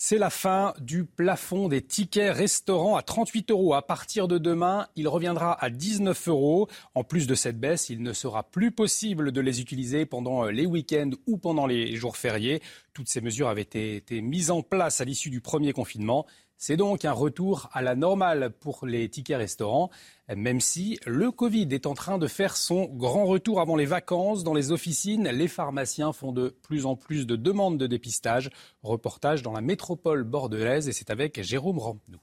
C'est 0.00 0.16
la 0.16 0.30
fin 0.30 0.74
du 0.78 1.04
plafond 1.04 1.66
des 1.66 1.82
tickets 1.82 2.32
restaurants 2.32 2.94
à 2.94 3.02
38 3.02 3.50
euros. 3.50 3.74
À 3.74 3.84
partir 3.84 4.28
de 4.28 4.38
demain, 4.38 4.86
il 4.94 5.08
reviendra 5.08 5.60
à 5.60 5.70
19 5.70 6.28
euros. 6.28 6.68
En 6.94 7.02
plus 7.02 7.26
de 7.26 7.34
cette 7.34 7.58
baisse, 7.58 7.90
il 7.90 8.00
ne 8.04 8.12
sera 8.12 8.44
plus 8.44 8.70
possible 8.70 9.32
de 9.32 9.40
les 9.40 9.60
utiliser 9.60 10.06
pendant 10.06 10.44
les 10.44 10.66
week-ends 10.66 11.10
ou 11.26 11.36
pendant 11.36 11.66
les 11.66 11.96
jours 11.96 12.16
fériés. 12.16 12.62
Toutes 12.92 13.08
ces 13.08 13.20
mesures 13.20 13.48
avaient 13.48 13.62
été, 13.62 14.20
mises 14.20 14.52
en 14.52 14.62
place 14.62 15.00
à 15.00 15.04
l'issue 15.04 15.30
du 15.30 15.40
premier 15.40 15.72
confinement. 15.72 16.26
C'est 16.60 16.76
donc 16.76 17.04
un 17.04 17.12
retour 17.12 17.70
à 17.72 17.82
la 17.82 17.94
normale 17.94 18.50
pour 18.50 18.84
les 18.84 19.08
tickets 19.08 19.38
restaurants, 19.38 19.90
même 20.34 20.60
si 20.60 20.98
le 21.06 21.30
Covid 21.30 21.68
est 21.70 21.86
en 21.86 21.94
train 21.94 22.18
de 22.18 22.26
faire 22.26 22.56
son 22.56 22.86
grand 22.86 23.26
retour 23.26 23.60
avant 23.60 23.76
les 23.76 23.86
vacances. 23.86 24.42
Dans 24.42 24.54
les 24.54 24.72
officines, 24.72 25.28
les 25.28 25.46
pharmaciens 25.46 26.12
font 26.12 26.32
de 26.32 26.48
plus 26.62 26.84
en 26.84 26.96
plus 26.96 27.28
de 27.28 27.36
demandes 27.36 27.78
de 27.78 27.86
dépistage. 27.86 28.50
Reportage 28.82 29.42
dans 29.42 29.52
la 29.52 29.60
métropole 29.60 30.24
bordelaise 30.24 30.88
et 30.88 30.92
c'est 30.92 31.10
avec 31.10 31.40
Jérôme 31.44 31.78
Rampenou. 31.78 32.18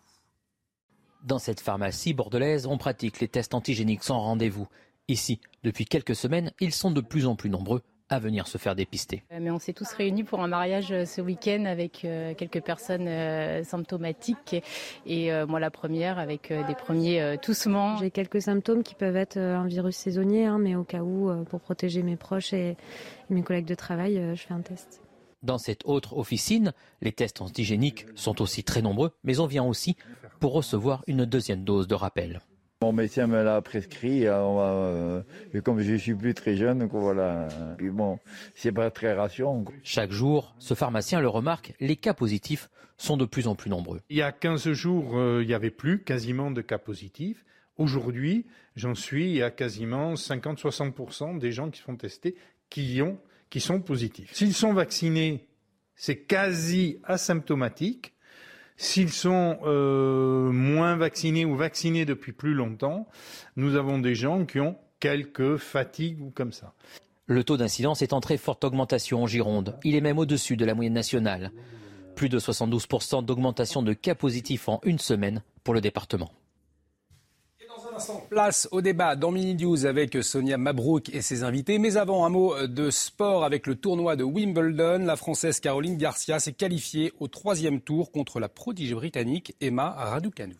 Dans 1.24 1.40
cette 1.40 1.62
pharmacie 1.62 2.14
bordelaise, 2.14 2.66
on 2.68 2.78
pratique 2.78 3.22
les 3.22 3.30
tests 3.30 3.54
antigéniques 3.54 4.04
sans 4.04 4.20
rendez-vous. 4.20 4.68
Ici, 5.08 5.40
depuis 5.64 5.86
quelques 5.86 6.16
semaines, 6.16 6.52
ils 6.60 6.74
sont 6.74 6.92
de 6.92 7.00
plus 7.00 7.26
en 7.26 7.38
plus 7.38 7.50
nombreux 7.50 7.84
à 8.10 8.20
venir 8.20 8.48
se 8.48 8.58
faire 8.58 8.76
dépister. 8.76 9.24
Euh, 9.32 9.40
mais 9.42 9.52
on 9.52 9.60
s'est 9.60 9.74
tous 9.74 9.92
réunis 9.94 10.24
pour 10.24 10.42
un 10.42 10.48
mariage 10.48 10.92
euh, 10.92 11.06
ce 11.06 11.22
week-end 11.22 11.66
avec 11.66 12.06
euh, 12.06 12.34
quelques 12.36 12.62
personnes 12.62 13.10
symptomatiques 13.64 14.56
et 15.06 15.32
moi 15.46 15.60
la 15.60 15.72
première 15.72 16.20
avec 16.20 16.52
des 16.52 16.76
premiers 16.76 17.38
toussements. 17.42 17.98
J'ai 17.98 18.12
quelques 18.12 18.42
symptômes 18.42 18.84
qui 18.84 18.96
peuvent 18.96 19.16
être 19.16 19.38
un 19.38 19.66
virus 19.66 19.96
saisonnier, 19.96 20.46
hein, 20.46 20.58
mais 20.60 20.76
au 20.76 20.84
cas 20.84 21.02
où, 21.02 21.32
pour 21.46 21.60
protéger 21.60 22.04
mes 22.04 22.16
proches 22.16 22.54
et 22.54 22.78
mes 23.30 23.44
collègues 23.44 23.66
de 23.66 23.76
travail, 23.76 24.22
je 24.36 24.42
fais 24.42 24.54
un 24.54 24.62
test. 24.62 25.02
Dans 25.44 25.58
cette 25.58 25.86
autre 25.86 26.18
officine, 26.18 26.74
les 27.02 27.12
tests 27.12 27.42
antigéniques 27.42 28.06
sont 28.16 28.42
aussi 28.42 28.64
très 28.64 28.82
nombreux, 28.82 29.12
mais 29.24 29.40
on 29.40 29.48
vient 29.48 29.66
aussi 29.66 29.96
pour 30.40 30.54
recevoir 30.54 31.04
une 31.08 31.26
deuxième 31.26 31.64
dose 31.64 31.88
de 31.88 31.96
rappel. 31.96 32.42
Mon 32.86 32.94
médecin 32.94 33.26
me 33.26 33.42
l'a 33.42 33.64
prescrit, 33.64 34.28
euh, 34.28 34.36
euh, 34.36 35.22
et 35.56 35.62
comme 35.62 35.82
je 35.82 35.96
suis 35.96 36.14
plus 36.14 36.36
très 36.36 36.56
jeune, 36.56 36.88
voilà. 36.92 37.48
Puis 37.80 37.90
bon, 37.90 38.20
c'est 38.54 38.72
pas 38.72 38.92
très 38.92 39.14
rassurant. 39.14 39.66
Chaque 39.82 40.12
jour, 40.12 40.54
ce 40.60 40.76
pharmacien 40.76 41.20
le 41.20 41.28
remarque, 41.28 41.74
les 41.80 41.96
cas 41.96 42.14
positifs 42.14 42.70
sont 42.98 43.18
de 43.18 43.26
plus 43.26 43.48
en 43.48 43.56
plus 43.56 43.72
nombreux. 43.72 44.02
Il 44.12 44.18
y 44.18 44.22
a 44.22 44.32
15 44.32 44.72
jours, 44.74 45.18
euh, 45.18 45.42
il 45.42 45.48
n'y 45.48 45.56
avait 45.56 45.72
plus 45.72 46.04
quasiment 46.04 46.52
de 46.52 46.62
cas 46.62 46.78
positifs. 46.78 47.44
Aujourd'hui, 47.80 48.46
j'en 48.76 48.94
suis 48.94 49.42
à 49.42 49.50
quasiment 49.50 50.14
50-60% 50.14 51.40
des 51.40 51.52
gens 51.52 51.72
qui 51.72 51.82
sont 51.82 51.96
testés 51.96 52.36
qui, 52.70 53.02
ont, 53.02 53.18
qui 53.50 53.62
sont 53.62 53.82
positifs. 53.82 54.32
S'ils 54.32 54.54
sont 54.54 54.74
vaccinés, 54.74 55.48
c'est 55.96 56.18
quasi 56.18 57.00
asymptomatique. 57.04 58.14
S'ils 58.78 59.12
sont 59.12 59.58
euh, 59.64 60.52
moins 60.52 60.98
vaccinés 60.98 61.46
ou 61.46 61.56
vaccinés 61.56 62.06
depuis 62.06 62.34
plus 62.34 62.54
longtemps, 62.54 63.08
nous 63.56 63.76
avons 63.76 64.00
des 64.00 64.16
gens 64.16 64.46
qui 64.46 64.60
ont 64.60 64.78
quelques 65.00 65.58
fatigues 65.58 66.22
ou 66.22 66.30
comme 66.32 66.52
ça. 66.52 66.74
Le 67.28 67.44
taux 67.44 67.58
d'incidence 67.58 68.02
est 68.02 68.14
en 68.14 68.22
très 68.22 68.38
forte 68.38 68.64
augmentation 68.64 69.24
en 69.24 69.28
Gironde. 69.28 69.78
Il 69.84 69.96
est 69.96 70.02
même 70.02 70.20
au-dessus 70.20 70.58
de 70.58 70.66
la 70.66 70.76
moyenne 70.76 70.94
nationale. 70.94 71.52
Plus 72.16 72.30
de 72.30 72.40
72% 72.40 73.26
d'augmentation 73.26 73.82
de 73.82 73.94
cas 73.94 74.16
positifs 74.16 74.70
en 74.70 74.80
une 74.84 75.00
semaine 75.00 75.42
pour 75.64 75.74
le 75.74 75.82
département. 75.82 76.32
Place 78.30 78.68
au 78.72 78.82
débat 78.82 79.16
dans 79.16 79.32
Mini 79.32 79.56
News 79.56 79.86
avec 79.86 80.18
Sonia 80.24 80.58
Mabrouk 80.58 81.10
et 81.10 81.22
ses 81.22 81.44
invités. 81.44 81.80
Mais 81.80 81.98
avant, 81.98 82.26
un 82.26 82.30
mot 82.30 82.68
de 82.68 82.90
sport 82.90 83.44
avec 83.44 83.68
le 83.68 83.76
tournoi 83.76 84.16
de 84.16 84.24
Wimbledon. 84.24 85.06
La 85.06 85.16
Française 85.16 85.60
Caroline 85.60 85.98
Garcia 85.98 86.40
s'est 86.40 86.54
qualifiée 86.54 87.14
au 87.20 87.28
troisième 87.28 87.82
tour 87.82 88.12
contre 88.12 88.40
la 88.40 88.50
prodige 88.50 88.94
britannique 88.94 89.56
Emma 89.62 89.90
Raducanu. 89.92 90.56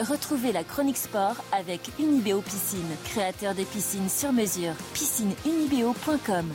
Retrouvez 0.00 0.52
la 0.52 0.62
chronique 0.62 0.98
sport 0.98 1.36
avec 1.52 1.80
Unibeo 1.98 2.42
Piscine, 2.42 2.96
créateur 3.04 3.54
des 3.54 3.64
piscines 3.64 4.10
sur 4.10 4.32
mesure. 4.32 4.74
Piscineunibeo.com 4.92 6.52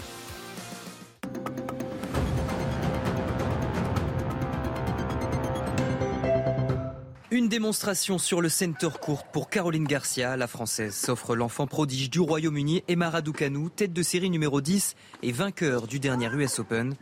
Une 7.42 7.50
démonstration 7.50 8.20
sur 8.20 8.39
le 8.39 8.50
center 8.50 8.89
court 9.02 9.24
pour 9.24 9.50
Caroline 9.50 9.86
Garcia. 9.86 10.38
La 10.38 10.46
Française 10.46 10.94
s'offre 10.94 11.36
l'enfant 11.36 11.66
prodige 11.66 12.12
du 12.12 12.20
Royaume-Uni, 12.20 12.84
Emma 12.88 13.10
Raducanu, 13.10 13.72
tête 13.72 13.94
de 13.94 14.04
série 14.04 14.30
numéro 14.30 14.62
10 14.62 14.96
et 15.24 15.32
vainqueur 15.32 15.88
du 15.88 16.00
dernier 16.00 16.28
US 16.36 16.60
Open. 16.60 16.94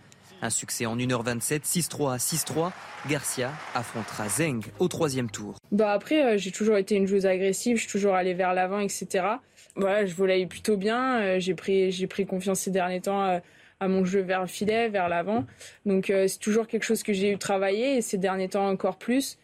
Un 0.42 0.50
succès 0.50 0.86
en 0.86 0.96
1h27, 0.96 1.66
6-3 1.66 2.20
6-3. 2.20 2.72
Garcia 3.10 3.52
affrontera 3.76 4.30
Zeng 4.30 4.62
au 4.80 4.88
troisième 4.88 5.30
tour. 5.30 5.56
Bah 5.74 5.92
après, 5.92 6.24
euh, 6.24 6.38
j'ai 6.38 6.52
toujours 6.52 6.78
été 6.78 6.96
une 6.96 7.06
joueuse 7.06 7.26
agressive, 7.26 7.76
je 7.76 7.82
suis 7.82 7.92
toujours 7.92 8.16
allée 8.16 8.34
vers 8.34 8.54
l'avant, 8.54 8.80
etc. 8.80 9.26
Voilà, 9.76 10.06
je 10.06 10.16
volais 10.16 10.46
plutôt 10.46 10.78
bien. 10.78 11.20
Euh, 11.20 11.40
j'ai 11.42 11.54
pris, 11.54 12.08
pris 12.08 12.26
confiance 12.26 12.62
ces 12.62 12.72
derniers 12.72 13.02
temps 13.02 13.26
euh, 13.26 13.40
à 13.82 13.90
mon 13.90 14.06
jeu 14.06 14.22
vers 14.22 14.40
le 14.40 14.48
filet, 14.48 14.88
vers 14.88 15.10
l'avant. 15.10 15.46
Donc 15.86 16.06
c'est 16.06 16.40
toujours 16.40 16.68
quelque 16.68 16.84
chose 16.84 17.04
que 17.04 17.12
j'ai 17.12 17.32
eu 17.34 17.38
travaillé 17.38 17.98
et 17.98 18.02
ces 18.02 18.18
derniers 18.18 18.48
temps 18.48 18.70
encore 18.70 18.98
plus. 18.98 19.38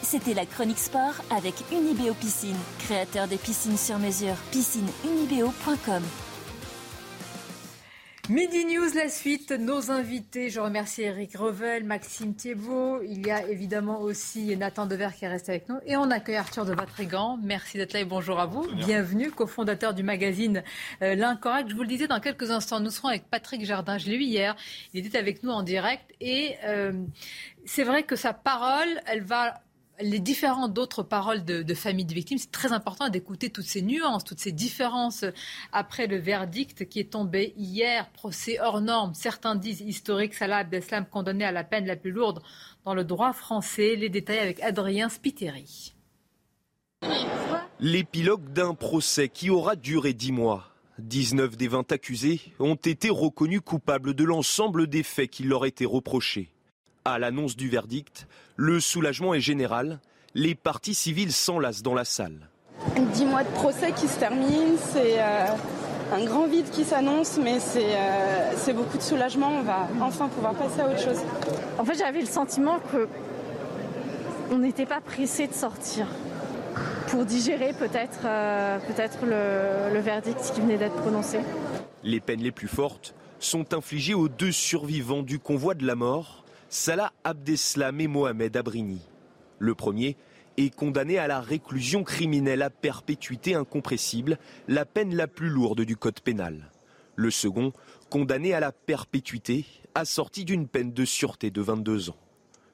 C'était 0.00 0.34
la 0.34 0.46
chronique 0.46 0.78
sport 0.78 1.14
avec 1.30 1.54
Unibeo 1.70 2.14
Piscine, 2.14 2.56
créateur 2.78 3.28
des 3.28 3.36
piscines 3.36 3.76
sur 3.76 3.98
mesure. 3.98 4.36
Piscineunibeo.com. 4.50 6.02
Midi 8.28 8.64
News, 8.66 8.94
la 8.94 9.08
suite, 9.08 9.50
nos 9.50 9.90
invités. 9.90 10.48
Je 10.48 10.60
remercie 10.60 11.02
Eric 11.02 11.36
Revel, 11.36 11.82
Maxime 11.82 12.36
Thiebaud. 12.36 13.02
Il 13.02 13.26
y 13.26 13.32
a 13.32 13.44
évidemment 13.48 14.00
aussi 14.00 14.56
Nathan 14.56 14.86
Dever 14.86 15.08
qui 15.18 15.26
reste 15.26 15.48
avec 15.48 15.68
nous. 15.68 15.78
Et 15.86 15.96
on 15.96 16.08
accueille 16.08 16.36
Arthur 16.36 16.64
de 16.64 16.72
Vatrigan. 16.72 17.36
Merci 17.42 17.78
d'être 17.78 17.92
là 17.92 18.00
et 18.00 18.04
bonjour 18.04 18.38
à 18.38 18.46
vous. 18.46 18.64
Bienvenue, 18.74 19.32
cofondateur 19.32 19.92
du 19.92 20.04
magazine 20.04 20.62
euh, 21.02 21.16
L'Incorrect. 21.16 21.68
Je 21.68 21.74
vous 21.74 21.82
le 21.82 21.88
disais, 21.88 22.06
dans 22.06 22.20
quelques 22.20 22.52
instants, 22.52 22.78
nous 22.78 22.90
serons 22.90 23.08
avec 23.08 23.28
Patrick 23.28 23.64
Jardin. 23.64 23.98
Je 23.98 24.06
l'ai 24.06 24.14
eu 24.14 24.22
hier. 24.22 24.54
Il 24.94 25.04
était 25.04 25.18
avec 25.18 25.42
nous 25.42 25.50
en 25.50 25.64
direct. 25.64 26.04
Et 26.20 26.54
euh, 26.64 26.92
c'est 27.64 27.84
vrai 27.84 28.04
que 28.04 28.14
sa 28.14 28.32
parole, 28.32 29.00
elle 29.06 29.22
va 29.22 29.61
les 30.00 30.20
différentes 30.20 30.72
d'autres 30.72 31.02
paroles 31.02 31.44
de, 31.44 31.74
familles 31.74 32.04
de 32.04 32.14
victimes, 32.14 32.38
c'est 32.38 32.50
très 32.50 32.72
important 32.72 33.08
d'écouter 33.08 33.50
toutes 33.50 33.66
ces 33.66 33.82
nuances, 33.82 34.24
toutes 34.24 34.40
ces 34.40 34.52
différences 34.52 35.24
après 35.72 36.06
le 36.06 36.16
verdict 36.16 36.88
qui 36.88 37.00
est 37.00 37.12
tombé 37.12 37.52
hier, 37.56 38.10
procès 38.10 38.58
hors 38.60 38.80
norme. 38.80 39.14
Certains 39.14 39.54
disent 39.54 39.80
historique, 39.80 40.34
Salah 40.34 40.58
Abdeslam 40.58 41.06
condamné 41.06 41.44
à 41.44 41.52
la 41.52 41.64
peine 41.64 41.86
la 41.86 41.96
plus 41.96 42.10
lourde 42.10 42.42
dans 42.84 42.94
le 42.94 43.04
droit 43.04 43.32
français. 43.32 43.96
Les 43.96 44.08
détails 44.08 44.38
avec 44.38 44.60
Adrien 44.60 45.08
Spiteri. 45.08 45.94
L'épilogue 47.80 48.52
d'un 48.52 48.74
procès 48.74 49.28
qui 49.28 49.50
aura 49.50 49.76
duré 49.76 50.12
dix 50.12 50.32
mois. 50.32 50.68
19 50.98 51.56
des 51.56 51.68
20 51.68 51.90
accusés 51.92 52.40
ont 52.58 52.74
été 52.74 53.10
reconnus 53.10 53.62
coupables 53.64 54.14
de 54.14 54.24
l'ensemble 54.24 54.86
des 54.86 55.02
faits 55.02 55.30
qui 55.30 55.42
leur 55.42 55.66
étaient 55.66 55.84
reprochés. 55.84 56.52
À 57.04 57.18
l'annonce 57.18 57.56
du 57.56 57.68
verdict, 57.68 58.28
le 58.54 58.78
soulagement 58.78 59.34
est 59.34 59.40
général. 59.40 59.98
Les 60.36 60.54
parties 60.54 60.94
civiles 60.94 61.32
s'enlacent 61.32 61.82
dans 61.82 61.94
la 61.94 62.04
salle. 62.04 62.48
Dix 63.12 63.24
mois 63.24 63.42
de 63.42 63.48
procès 63.48 63.90
qui 63.90 64.06
se 64.06 64.20
terminent, 64.20 64.76
c'est 64.92 65.18
euh, 65.18 65.46
un 66.14 66.24
grand 66.24 66.46
vide 66.46 66.70
qui 66.70 66.84
s'annonce, 66.84 67.38
mais 67.42 67.58
euh, 67.76 68.52
c'est 68.56 68.72
beaucoup 68.72 68.98
de 68.98 69.02
soulagement. 69.02 69.48
On 69.48 69.62
va 69.62 69.88
enfin 70.00 70.28
pouvoir 70.28 70.54
passer 70.54 70.80
à 70.80 70.88
autre 70.88 71.00
chose. 71.00 71.18
En 71.76 71.84
fait, 71.84 71.98
j'avais 71.98 72.20
le 72.20 72.26
sentiment 72.26 72.78
que 72.92 73.08
on 74.52 74.58
n'était 74.58 74.86
pas 74.86 75.00
pressé 75.00 75.48
de 75.48 75.54
sortir 75.54 76.06
pour 77.08 77.24
digérer 77.24 77.72
peut-être 77.72 78.20
euh, 78.26 78.78
peut-être 78.78 79.18
le, 79.24 79.92
le 79.92 80.00
verdict 80.00 80.52
qui 80.54 80.60
venait 80.60 80.78
d'être 80.78 80.96
prononcé. 80.96 81.40
Les 82.04 82.20
peines 82.20 82.42
les 82.42 82.52
plus 82.52 82.68
fortes 82.68 83.14
sont 83.40 83.74
infligées 83.74 84.14
aux 84.14 84.28
deux 84.28 84.52
survivants 84.52 85.22
du 85.22 85.40
convoi 85.40 85.74
de 85.74 85.84
la 85.84 85.96
mort 85.96 86.41
Salah 86.74 87.12
Abdeslam 87.22 88.00
et 88.00 88.06
Mohamed 88.06 88.56
Abrini. 88.56 89.02
Le 89.58 89.74
premier 89.74 90.16
est 90.56 90.74
condamné 90.74 91.18
à 91.18 91.26
la 91.26 91.38
réclusion 91.38 92.02
criminelle 92.02 92.62
à 92.62 92.70
perpétuité 92.70 93.54
incompressible, 93.54 94.38
la 94.68 94.86
peine 94.86 95.14
la 95.14 95.26
plus 95.26 95.50
lourde 95.50 95.82
du 95.82 95.98
code 95.98 96.20
pénal. 96.20 96.70
Le 97.14 97.30
second, 97.30 97.74
condamné 98.08 98.54
à 98.54 98.60
la 98.60 98.72
perpétuité, 98.72 99.66
assorti 99.94 100.46
d'une 100.46 100.66
peine 100.66 100.94
de 100.94 101.04
sûreté 101.04 101.50
de 101.50 101.60
22 101.60 102.08
ans. 102.08 102.16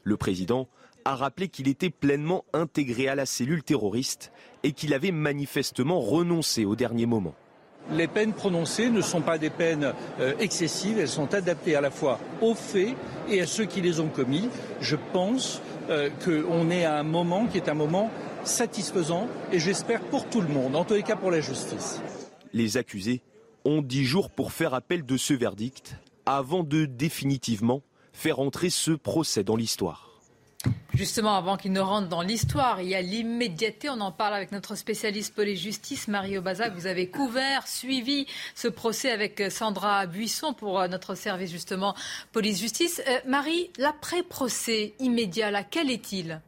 Le 0.05 0.17
président 0.17 0.69
a 1.05 1.17
rappelé 1.17 1.49
qu'il 1.49 1.67
était 1.67 1.91
pleinement 1.91 2.45
intégré 2.53 3.09
à 3.09 3.17
la 3.17 3.27
cellule 3.27 3.65
terroriste 3.65 4.31
et 4.63 4.71
qu'il 4.71 4.95
avait 4.95 5.11
manifestement 5.11 5.99
renoncé 5.99 6.65
au 6.65 6.77
dernier 6.77 7.07
moment 7.07 7.35
les 7.93 8.07
peines 8.07 8.33
prononcées 8.33 8.91
ne 8.91 9.01
sont 9.01 9.23
pas 9.23 9.39
des 9.39 9.51
peines 9.51 9.93
euh, 10.21 10.35
excessives, 10.39 10.99
elles 10.99 11.09
sont 11.09 11.35
adaptées 11.35 11.77
à 11.77 11.81
la 11.81 11.91
fois 11.91 12.19
aux 12.41 12.55
faits 12.55 12.95
et 13.29 13.41
à 13.41 13.47
ceux 13.47 13.65
qui 13.65 13.81
les 13.81 14.01
ont 14.01 14.09
commis. 14.09 14.49
Je 14.81 14.97
pense 15.13 15.61
euh, 15.89 16.11
qu'on 16.25 16.71
est 16.71 16.85
à 16.85 16.99
un 16.99 17.03
moment 17.03 17.47
qui 17.47 17.57
est 17.57 17.69
un 17.69 17.75
moment 17.75 18.11
satisfaisant 18.45 19.27
et 19.53 19.59
j'espère 19.59 20.01
pour 20.01 20.29
tout 20.29 20.41
le 20.41 20.49
monde, 20.49 20.77
en 20.77 20.85
tous 20.85 20.95
les 20.95 21.03
cas 21.03 21.17
pour 21.17 21.31
la 21.31 21.41
justice. 21.41 22.01
Les 22.53 22.77
accusés 22.77 23.23
ont 23.65 23.83
dix 23.83 24.05
jours 24.05 24.31
pour 24.31 24.53
faire 24.53 24.75
appel 24.75 25.05
de 25.05 25.17
ce 25.17 25.35
verdict 25.35 25.97
avant 26.27 26.63
de 26.63 26.85
définitivement 26.85 27.83
faire 28.13 28.41
entrer 28.41 28.71
ce 28.71 28.91
procès 28.91 29.45
dans 29.45 29.57
l'histoire. 29.57 30.08
Justement, 30.99 31.37
avant 31.37 31.57
qu'il 31.57 31.71
ne 31.71 31.81
rentre 31.81 32.09
dans 32.09 32.23
l'histoire, 32.23 32.83
il 32.83 32.89
y 32.89 32.97
a 32.97 33.01
l'immédiateté. 33.01 33.89
On 33.89 34.01
en 34.01 34.11
parle 34.11 34.35
avec 34.35 34.51
notre 34.51 34.75
spécialiste 34.75 35.33
police-justice, 35.33 36.09
Marie 36.09 36.37
Obazac. 36.37 36.75
Vous 36.75 36.87
avez 36.87 37.09
couvert, 37.09 37.69
suivi 37.69 38.27
ce 38.57 38.67
procès 38.67 39.13
avec 39.13 39.41
Sandra 39.49 40.07
Buisson 40.07 40.55
pour 40.55 40.81
euh, 40.81 40.89
notre 40.89 41.15
service, 41.15 41.53
justement, 41.53 41.95
police-justice. 42.33 43.01
Euh, 43.07 43.21
Marie, 43.29 43.71
l'après-procès 43.79 44.95
immédiat, 44.99 45.53
là, 45.53 45.63
quel 45.63 45.89
est-il? 45.89 46.41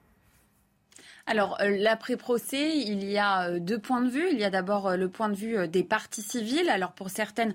Alors, 1.26 1.58
euh, 1.60 1.76
l'après-procès, 1.78 2.78
il 2.78 3.04
y 3.04 3.18
a 3.18 3.48
euh, 3.48 3.58
deux 3.60 3.78
points 3.78 4.00
de 4.00 4.08
vue. 4.08 4.26
Il 4.32 4.38
y 4.38 4.44
a 4.44 4.50
d'abord 4.50 4.88
euh, 4.88 4.96
le 4.96 5.08
point 5.08 5.28
de 5.28 5.34
vue 5.34 5.68
des 5.68 5.84
parties 5.84 6.22
civiles. 6.22 6.68
Alors, 6.68 6.92
pour 6.92 7.10
certaines 7.10 7.54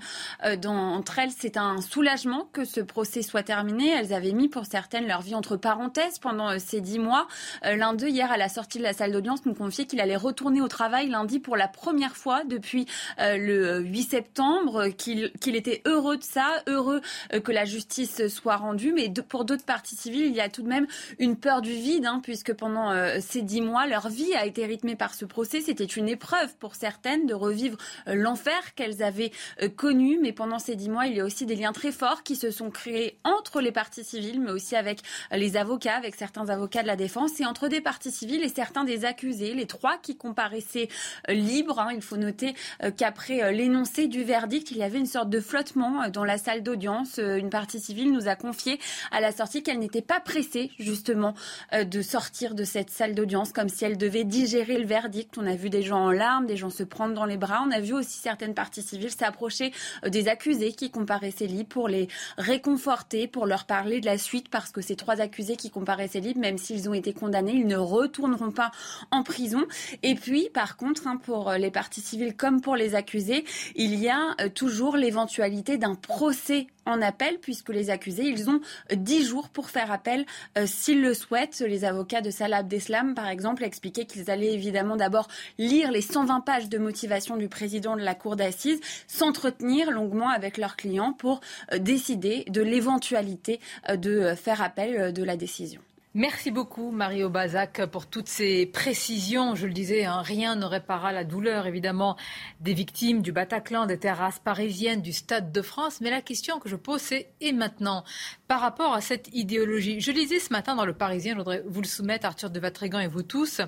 d'entre 0.62 1.20
elles, 1.20 1.32
c'est 1.36 1.58
un 1.58 1.82
soulagement 1.82 2.48
que 2.54 2.66
ce 2.66 2.80
procès 2.80 3.22
soit 3.22 3.44
terminé. 3.44 3.90
Elles 3.90 4.14
avaient 4.14 4.32
mis 4.32 4.48
pour 4.48 4.66
certaines 4.66 5.08
leur 5.08 5.22
vie 5.22 5.36
entre 5.36 5.58
parenthèses 5.58 6.20
pendant 6.20 6.58
ces 6.60 6.82
dix 6.82 7.00
mois. 7.00 7.28
L'un 7.64 7.94
d'eux, 7.94 8.08
hier, 8.08 8.32
à 8.32 8.38
la 8.38 8.50
sortie 8.50 8.78
de 8.78 8.84
la 8.84 8.94
salle 8.94 9.12
d'audience, 9.12 9.46
nous 9.46 9.54
confiait 9.54 9.86
qu'il 9.86 10.00
allait 10.02 10.16
retourner 10.16 10.62
au 10.62 10.68
travail 10.68 11.10
lundi 11.10 11.40
pour 11.40 11.58
la 11.58 11.68
première 11.68 12.16
fois 12.16 12.44
depuis 12.44 12.86
le 13.18 13.80
8 13.80 14.04
septembre, 14.04 14.88
qu'il 14.90 15.56
était 15.56 15.82
heureux 15.86 16.18
de 16.18 16.24
ça, 16.24 16.64
heureux 16.68 17.02
que 17.44 17.52
la 17.52 17.66
justice 17.66 18.28
soit 18.28 18.58
rendue. 18.58 18.94
Mais 18.94 19.12
pour 19.28 19.46
d'autres 19.46 19.66
parties 19.66 19.96
civiles, 19.96 20.26
il 20.26 20.36
y 20.36 20.42
a 20.42 20.50
tout 20.50 20.64
de 20.64 20.70
même 20.70 20.88
une 21.20 21.36
peur 21.36 21.62
du 21.62 21.72
vide, 21.72 22.06
hein, 22.06 22.20
puisque 22.24 22.54
pendant 22.54 22.92
ces 23.20 23.42
dix 23.42 23.62
leur 23.88 24.10
vie 24.10 24.34
a 24.36 24.46
été 24.46 24.66
rythmée 24.66 24.96
par 24.96 25.14
ce 25.14 25.26
procès. 25.26 25.62
C'était 25.62 25.84
une 25.84 26.08
épreuve 26.08 26.56
pour 26.58 26.76
certaines 26.76 27.26
de 27.26 27.34
revivre 27.34 27.78
euh, 28.08 28.16
l'enfer 28.16 28.76
qu'elles 28.76 29.04
avaient 29.04 29.32
euh, 29.62 29.70
connu. 29.70 30.20
Mais 30.22 30.32
pendant 30.32 30.60
ces 30.60 30.76
dix 30.76 30.90
mois, 30.90 31.08
il 31.08 31.16
y 31.16 31.20
a 31.20 31.26
aussi 31.26 31.46
des 31.46 31.56
liens 31.56 31.74
très 31.74 31.92
forts 31.92 32.24
qui 32.24 32.36
se 32.36 32.52
sont 32.52 32.70
créés 32.70 33.20
entre 33.24 33.62
les 33.62 33.72
parties 33.72 34.04
civiles, 34.04 34.42
mais 34.42 34.52
aussi 34.52 34.76
avec 34.76 35.02
euh, 35.32 35.38
les 35.38 35.58
avocats, 35.58 35.96
avec 35.96 36.16
certains 36.16 36.50
avocats 36.50 36.82
de 36.82 36.88
la 36.88 36.96
défense, 36.96 37.40
et 37.40 37.46
entre 37.46 37.68
des 37.68 37.82
parties 37.82 38.12
civiles 38.12 38.44
et 38.44 38.50
certains 38.50 38.84
des 38.84 39.06
accusés. 39.06 39.54
Les 39.54 39.68
trois 39.68 39.98
qui 39.98 40.16
comparaissaient 40.16 40.90
libres. 41.28 41.80
Hein. 41.80 41.90
Il 41.94 42.02
faut 42.02 42.18
noter 42.18 42.54
qu'après 42.98 43.52
l'énoncé 43.54 44.08
du 44.08 44.24
verdict, 44.24 44.72
il 44.72 44.78
y 44.78 44.84
avait 44.84 45.00
une 45.00 45.06
sorte 45.06 45.30
de 45.30 45.40
flottement 45.40 46.10
dans 46.10 46.24
la 46.24 46.38
salle 46.38 46.64
d'audience. 46.64 47.18
Une 47.18 47.50
partie 47.50 47.80
civile 47.80 48.12
nous 48.12 48.28
a 48.28 48.36
confié 48.36 48.80
à 49.12 49.22
la 49.22 49.32
sortie 49.32 49.64
qu'elle 49.64 49.80
n'était 49.80 50.02
pas 50.02 50.20
pressée, 50.20 50.72
justement, 50.80 51.34
de 51.74 52.02
sortir 52.02 52.56
de 52.56 52.64
cette 52.64 52.90
salle 52.90 53.16
d'audience 53.16 53.45
comme 53.52 53.70
si 53.70 53.86
elle 53.86 53.98
devait 53.98 54.24
digérer 54.24 54.78
le 54.78 54.86
verdict. 54.86 55.38
On 55.38 55.46
a 55.46 55.56
vu 55.56 55.70
des 55.70 55.82
gens 55.82 56.00
en 56.00 56.12
larmes, 56.12 56.46
des 56.46 56.58
gens 56.58 56.70
se 56.70 56.84
prendre 56.84 57.14
dans 57.14 57.26
les 57.26 57.38
bras. 57.38 57.64
On 57.68 57.72
a 57.72 57.80
vu 57.80 57.94
aussi 57.94 58.18
certaines 58.18 58.54
parties 58.54 58.82
civiles 58.82 59.12
s'approcher 59.12 59.72
euh, 60.04 60.10
des 60.10 60.28
accusés 60.28 60.74
qui 60.74 60.92
comparaissaient 60.92 61.48
libres 61.48 61.70
pour 61.70 61.88
les 61.88 62.08
réconforter, 62.38 63.28
pour 63.28 63.46
leur 63.46 63.66
parler 63.66 64.00
de 64.00 64.06
la 64.06 64.18
suite, 64.18 64.50
parce 64.50 64.72
que 64.72 64.82
ces 64.82 64.96
trois 64.96 65.22
accusés 65.22 65.56
qui 65.56 65.70
comparaissaient 65.70 66.20
libres, 66.20 66.40
même 66.40 66.58
s'ils 66.58 66.90
ont 66.90 66.94
été 66.94 67.14
condamnés, 67.14 67.54
ils 67.54 67.68
ne 67.68 67.78
retourneront 67.78 68.52
pas 68.52 68.72
en 69.12 69.24
prison. 69.24 69.64
Et 70.04 70.16
puis, 70.16 70.50
par 70.54 70.78
contre, 70.78 71.08
hein, 71.08 71.18
pour 71.18 71.50
euh, 71.50 71.58
les 71.58 71.72
parties 71.72 72.02
civiles 72.02 72.36
comme 72.36 72.62
pour 72.62 72.76
les 72.76 72.96
accusés, 72.96 73.46
il 73.76 73.96
y 73.96 74.10
a 74.10 74.36
euh, 74.42 74.50
toujours 74.50 74.98
l'éventualité 74.98 75.78
d'un 75.78 75.96
procès 75.96 76.68
en 76.86 77.02
appel, 77.02 77.40
puisque 77.40 77.70
les 77.70 77.90
accusés, 77.90 78.26
ils 78.26 78.48
ont 78.48 78.62
dix 78.94 79.26
jours 79.26 79.50
pour 79.50 79.72
faire 79.72 79.92
appel 79.92 80.24
s'ils 80.66 81.02
le 81.02 81.16
souhaitent. 81.16 81.64
Les 81.68 81.84
avocats 81.84 82.22
de 82.22 82.30
Salah 82.30 82.58
Abdeslam, 82.58 83.16
par 83.16 83.26
exemple, 83.28 83.35
expliquaient 83.66 84.06
qu'ils 84.06 84.30
allaient 84.32 84.54
évidemment 84.54 84.96
d'abord 84.96 85.28
lire 85.58 85.92
les 85.92 86.02
120 86.02 86.42
pages 86.42 86.70
de 86.70 86.78
motivation 86.78 87.38
du 87.38 87.48
président 87.48 87.96
de 87.96 88.02
la 88.02 88.16
cour 88.16 88.36
d'assises, 88.36 88.80
s'entretenir 89.08 89.92
longuement 89.92 90.30
avec 90.30 90.58
leurs 90.58 90.76
clients 90.76 91.14
pour 91.14 91.42
euh, 91.74 91.80
décider 91.80 92.46
de 92.48 92.62
l'éventualité 92.62 93.60
euh, 93.90 93.98
de 93.98 94.36
faire 94.36 94.62
appel 94.62 95.14
de 95.14 95.24
la 95.24 95.38
décision. 95.38 95.82
Merci 96.18 96.50
beaucoup, 96.50 96.92
Mario 96.92 97.30
Bazac, 97.30 97.88
pour 97.88 98.08
toutes 98.08 98.30
ces 98.30 98.66
précisions. 98.68 99.54
Je 99.54 99.68
le 99.68 99.74
disais, 99.74 100.06
hein, 100.06 100.22
rien 100.22 100.56
ne 100.56 100.64
réparera 100.64 101.12
la 101.12 101.26
douleur, 101.26 101.68
évidemment, 101.68 102.16
des 102.62 102.74
victimes 102.74 103.22
du 103.22 103.34
Bataclan, 103.34 103.86
des 103.86 104.00
terrasses 104.00 104.40
parisiennes, 104.40 105.02
du 105.02 105.12
Stade 105.12 105.52
de 105.52 105.62
France. 105.62 106.00
Mais 106.00 106.10
la 106.10 106.22
question 106.22 106.58
que 106.60 106.70
je 106.70 106.78
pose, 106.78 107.02
c'est 107.02 107.34
et 107.42 107.52
maintenant 107.52 108.06
Par 108.48 108.62
rapport 108.62 108.94
à 108.94 109.02
cette 109.02 109.28
idéologie, 109.34 110.00
je 110.00 110.14
lisais 110.14 110.40
ce 110.40 110.54
matin 110.54 110.74
dans 110.74 110.86
Le 110.86 110.94
Parisien, 110.94 111.34
je 111.34 111.40
voudrais 111.40 111.64
vous 111.68 111.82
le 111.82 111.88
soumettre, 111.88 112.26
Arthur 112.26 112.50
de 112.50 112.62
Vatrigan 112.62 113.02
et 113.02 113.08
vous 113.08 113.24
tous, 113.24 113.60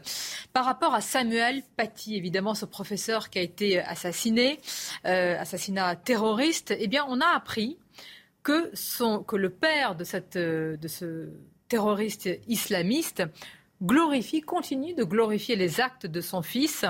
par 0.54 0.64
rapport 0.64 0.94
à 0.94 1.02
Samuel 1.02 1.64
Paty, 1.76 2.16
évidemment, 2.16 2.56
ce 2.56 2.64
professeur 2.64 3.30
qui 3.30 3.40
a 3.40 3.42
été 3.42 3.82
assassiné, 3.82 4.62
euh, 5.06 5.38
assassinat 5.38 5.98
terroriste. 5.98 6.74
Eh 6.80 6.88
bien, 6.88 7.06
on 7.10 7.20
a 7.20 7.28
appris 7.28 7.78
que, 8.42 8.72
le 9.36 9.50
père 9.50 9.96
de, 9.96 10.78
de 10.78 10.88
ce 10.88 11.30
terroriste 11.68 12.30
islamiste 12.48 13.24
glorifie, 13.82 14.42
continue 14.42 14.94
de 14.94 15.04
glorifier 15.04 15.56
les 15.56 15.80
actes 15.80 16.06
de 16.06 16.22
son 16.22 16.42
fils, 16.42 16.86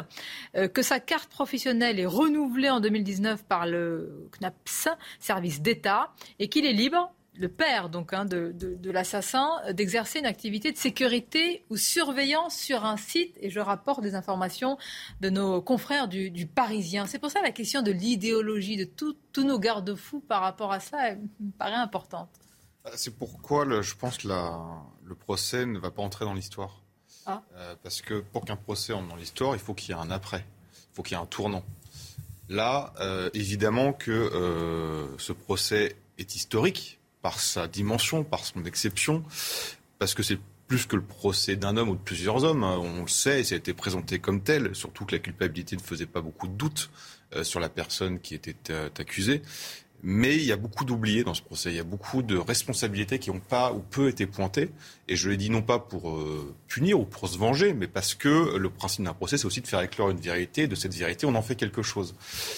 euh, 0.56 0.68
que 0.68 0.82
sa 0.82 1.00
carte 1.00 1.30
professionnelle 1.30 2.00
est 2.00 2.06
renouvelée 2.06 2.70
en 2.70 2.80
2019 2.80 3.44
par 3.44 3.66
le 3.66 4.30
CNAPS, 4.32 4.90
service 5.20 5.62
d'État, 5.62 6.14
et 6.40 6.48
qu'il 6.48 6.66
est 6.66 6.74
libre, 6.74 7.14
le 7.40 7.50
père 7.50 7.90
donc 7.90 8.14
hein, 8.14 8.26
de, 8.26 8.52
l'assassin, 8.90 9.48
d'exercer 9.72 10.20
une 10.20 10.26
activité 10.26 10.72
de 10.72 10.78
sécurité 10.78 11.66
ou 11.70 11.78
surveillance 11.78 12.56
sur 12.56 12.84
un 12.84 12.98
site. 12.98 13.36
Et 13.40 13.52
je 13.52 13.60
rapporte 13.60 14.02
des 14.02 14.16
informations 14.16 14.78
de 15.22 15.30
nos 15.30 15.62
confrères 15.62 16.08
du, 16.08 16.48
Parisien. 16.48 17.06
C'est 17.06 17.20
pour 17.20 17.30
ça 17.30 17.42
la 17.44 17.52
question 17.52 17.84
de 17.84 17.92
l'idéologie, 17.92 18.78
de 18.78 18.86
tous 18.86 19.44
nos 19.44 19.60
garde-fous 19.60 20.22
par 20.22 20.42
rapport 20.42 20.72
à 20.72 20.80
ça, 20.80 21.14
me 21.16 21.52
paraît 21.60 21.76
importante. 21.76 22.30
Euh, 22.88 22.92
c'est 22.96 23.16
pourquoi 23.16 23.82
je 23.82 23.96
pense 23.96 24.18
que 24.18 24.28
le 24.28 25.16
procès 25.16 25.66
ne 25.66 25.80
va 25.80 25.92
pas 25.92 26.02
entrer 26.02 26.26
dans 26.26 26.34
l'histoire. 26.34 26.82
Ah. 27.26 27.44
Euh, 27.56 27.76
parce 27.84 28.02
que 28.02 28.22
pour 28.22 28.46
qu'un 28.46 28.56
procès 28.56 28.94
entre 28.94 29.08
dans 29.08 29.16
l'histoire, 29.16 29.56
il 29.56 29.60
faut 29.60 29.74
qu'il 29.74 29.90
y 29.90 29.98
ait 29.98 30.02
un 30.02 30.12
après. 30.12 30.46
Il 30.74 30.96
faut 30.96 31.04
qu'il 31.04 31.16
y 31.18 31.20
ait 31.20 31.24
un 31.24 31.28
tournant. 31.28 31.64
Là, 32.50 32.94
euh, 33.02 33.30
évidemment 33.34 33.92
que 33.94 35.16
ce 35.18 35.34
procès 35.34 35.96
est 36.18 36.36
historique 36.36 37.00
par 37.22 37.40
sa 37.40 37.68
dimension, 37.68 38.24
par 38.24 38.46
son 38.46 38.64
exception, 38.64 39.24
parce 40.00 40.14
que 40.14 40.24
c'est 40.24 40.40
plus 40.68 40.86
que 40.86 40.96
le 40.96 41.02
procès 41.02 41.56
d'un 41.56 41.78
homme 41.78 41.90
ou 41.90 41.96
de 41.96 42.02
plusieurs 42.02 42.44
hommes. 42.44 42.64
Hein. 42.64 42.78
On 42.78 43.02
le 43.02 43.08
sait, 43.08 43.44
ça 43.44 43.56
a 43.56 43.58
été 43.58 43.74
présenté 43.74 44.20
comme 44.20 44.42
tel, 44.42 44.76
surtout 44.76 45.06
que 45.06 45.16
la 45.16 45.20
culpabilité 45.20 45.76
ne 45.76 45.82
faisait 45.82 46.06
pas 46.06 46.22
beaucoup 46.22 46.48
de 46.48 46.54
doute 46.54 46.90
sur 47.44 47.60
la 47.60 47.68
personne 47.68 48.20
qui 48.22 48.36
était 48.36 48.56
accusée. 48.98 49.42
Mais 50.04 50.36
il 50.36 50.44
y 50.44 50.52
a 50.52 50.58
beaucoup 50.58 50.86
d'oubliés 50.86 51.24
dans 51.24 51.34
ce 51.34 51.42
procès. 51.42 51.72
Il 51.72 51.76
y 51.76 51.80
a 51.80 51.84
beaucoup 51.84 52.22
de 52.22 52.38
responsabilités 52.38 53.18
qui 53.18 53.32
n'ont 53.32 53.40
pas 53.40 53.74
ou 53.74 53.80
peu 53.80 54.10
été 54.10 54.28
pointées. 54.28 54.70
Et 55.08 55.16
je 55.16 55.30
le 55.30 55.38
dis 55.38 55.50
non 55.50 55.62
pas 55.62 55.80
pour 55.80 56.12
euh, 56.12 56.54
punir 56.68 57.00
ou 57.00 57.06
pour 57.06 57.28
se 57.28 57.38
venger, 57.38 57.74
mais 57.74 57.88
parce 57.88 58.14
que 58.14 58.58
le 58.58 58.70
principe 58.70 59.06
d'un 59.06 59.14
procès, 59.14 59.38
c'est 59.38 59.46
aussi 59.46 59.62
de 59.62 59.68
faire 59.68 59.82
éclore 59.82 60.12
une 60.12 60.20
vérité. 60.20 60.68
de 60.68 60.76
cette 60.76 60.94
vérité, 60.94 61.26
on 61.26 61.34
en 61.34 61.42
fait 61.42 61.56
quelque 61.56 61.82
chose. 61.82 62.14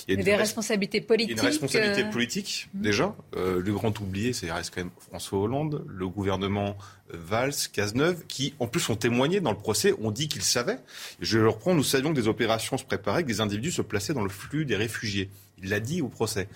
Il 0.08 0.18
y 0.18 0.22
a 0.22 0.24
des 0.24 0.36
responsabilités 0.36 1.00
politiques. 1.00 1.32
Il 1.32 1.38
y 1.38 1.40
a 1.40 1.44
une 1.44 1.50
responsabilité 1.50 2.04
euh, 2.04 2.12
politique, 2.12 2.70
mmh. 2.74 2.82
déjà. 2.82 3.16
Euh, 3.36 3.62
le 3.62 3.74
grand 3.74 3.98
oublié, 4.02 4.34
c'est 4.34 4.52
reste 4.52 4.74
quand 4.74 4.82
même 4.82 4.92
François 4.98 5.40
Hollande, 5.40 5.86
le 5.88 6.08
gouvernement 6.08 6.76
Valls, 7.14 7.54
Cazeneuve, 7.72 8.26
qui 8.28 8.54
en 8.60 8.68
plus 8.68 8.88
ont 8.90 8.96
témoigné 8.96 9.40
dans 9.42 9.52
le 9.52 9.58
procès, 9.58 9.94
ont 10.02 10.12
dit 10.12 10.28
qu'ils 10.28 10.44
savaient. 10.44 10.80
Je 11.22 11.40
le 11.40 11.50
reprends, 11.50 11.74
nous 11.74 11.84
savions 11.84 12.14
que 12.14 12.20
des 12.20 12.28
opérations 12.28 12.78
se 12.78 12.84
préparaient, 12.84 13.24
que 13.24 13.28
des 13.28 13.42
individus 13.42 13.72
se 13.72 13.82
plaçaient 13.82 14.14
dans 14.14 14.24
le 14.24 14.30
flux 14.30 14.66
des 14.66 14.76
réfugiés. 14.76 15.30
Il 15.62 15.70
l'a 15.70 15.80
dit 15.80 16.02
au 16.02 16.08
procès 16.08 16.48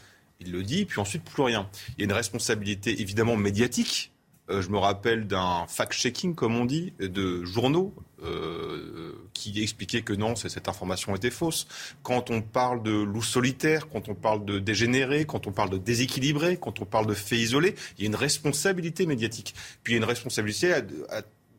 il 0.45 0.51
le 0.51 0.63
dit, 0.63 0.85
puis 0.85 0.99
ensuite 0.99 1.23
plus 1.23 1.43
rien. 1.43 1.69
Il 1.97 2.01
y 2.01 2.03
a 2.03 2.05
une 2.05 2.13
responsabilité 2.13 3.01
évidemment 3.01 3.35
médiatique. 3.35 4.11
Euh, 4.49 4.61
je 4.61 4.69
me 4.69 4.77
rappelle 4.77 5.25
d'un 5.25 5.65
fact-checking, 5.67 6.35
comme 6.35 6.55
on 6.55 6.65
dit, 6.65 6.93
de 6.99 7.45
journaux 7.45 7.93
euh, 8.23 9.13
qui 9.33 9.61
expliquaient 9.61 10.01
que 10.01 10.13
non, 10.13 10.35
cette 10.35 10.67
information 10.67 11.15
était 11.15 11.29
fausse. 11.29 11.67
Quand 12.03 12.29
on 12.29 12.41
parle 12.41 12.83
de 12.83 12.91
loup 12.91 13.21
solitaire, 13.21 13.87
quand 13.89 14.09
on 14.09 14.15
parle 14.15 14.43
de 14.43 14.59
dégénéré, 14.59 15.25
quand 15.25 15.47
on 15.47 15.51
parle 15.51 15.69
de 15.69 15.77
déséquilibré, 15.77 16.57
quand 16.57 16.81
on 16.81 16.85
parle 16.85 17.07
de 17.07 17.13
faits 17.13 17.39
isolés, 17.39 17.75
il 17.97 18.03
y 18.03 18.05
a 18.05 18.07
une 18.07 18.15
responsabilité 18.15 19.05
médiatique. 19.05 19.55
Puis 19.83 19.93
il 19.93 19.95
y 19.95 19.99
a 19.99 20.03
une 20.03 20.09
responsabilité 20.09 20.73
à, 20.73 20.81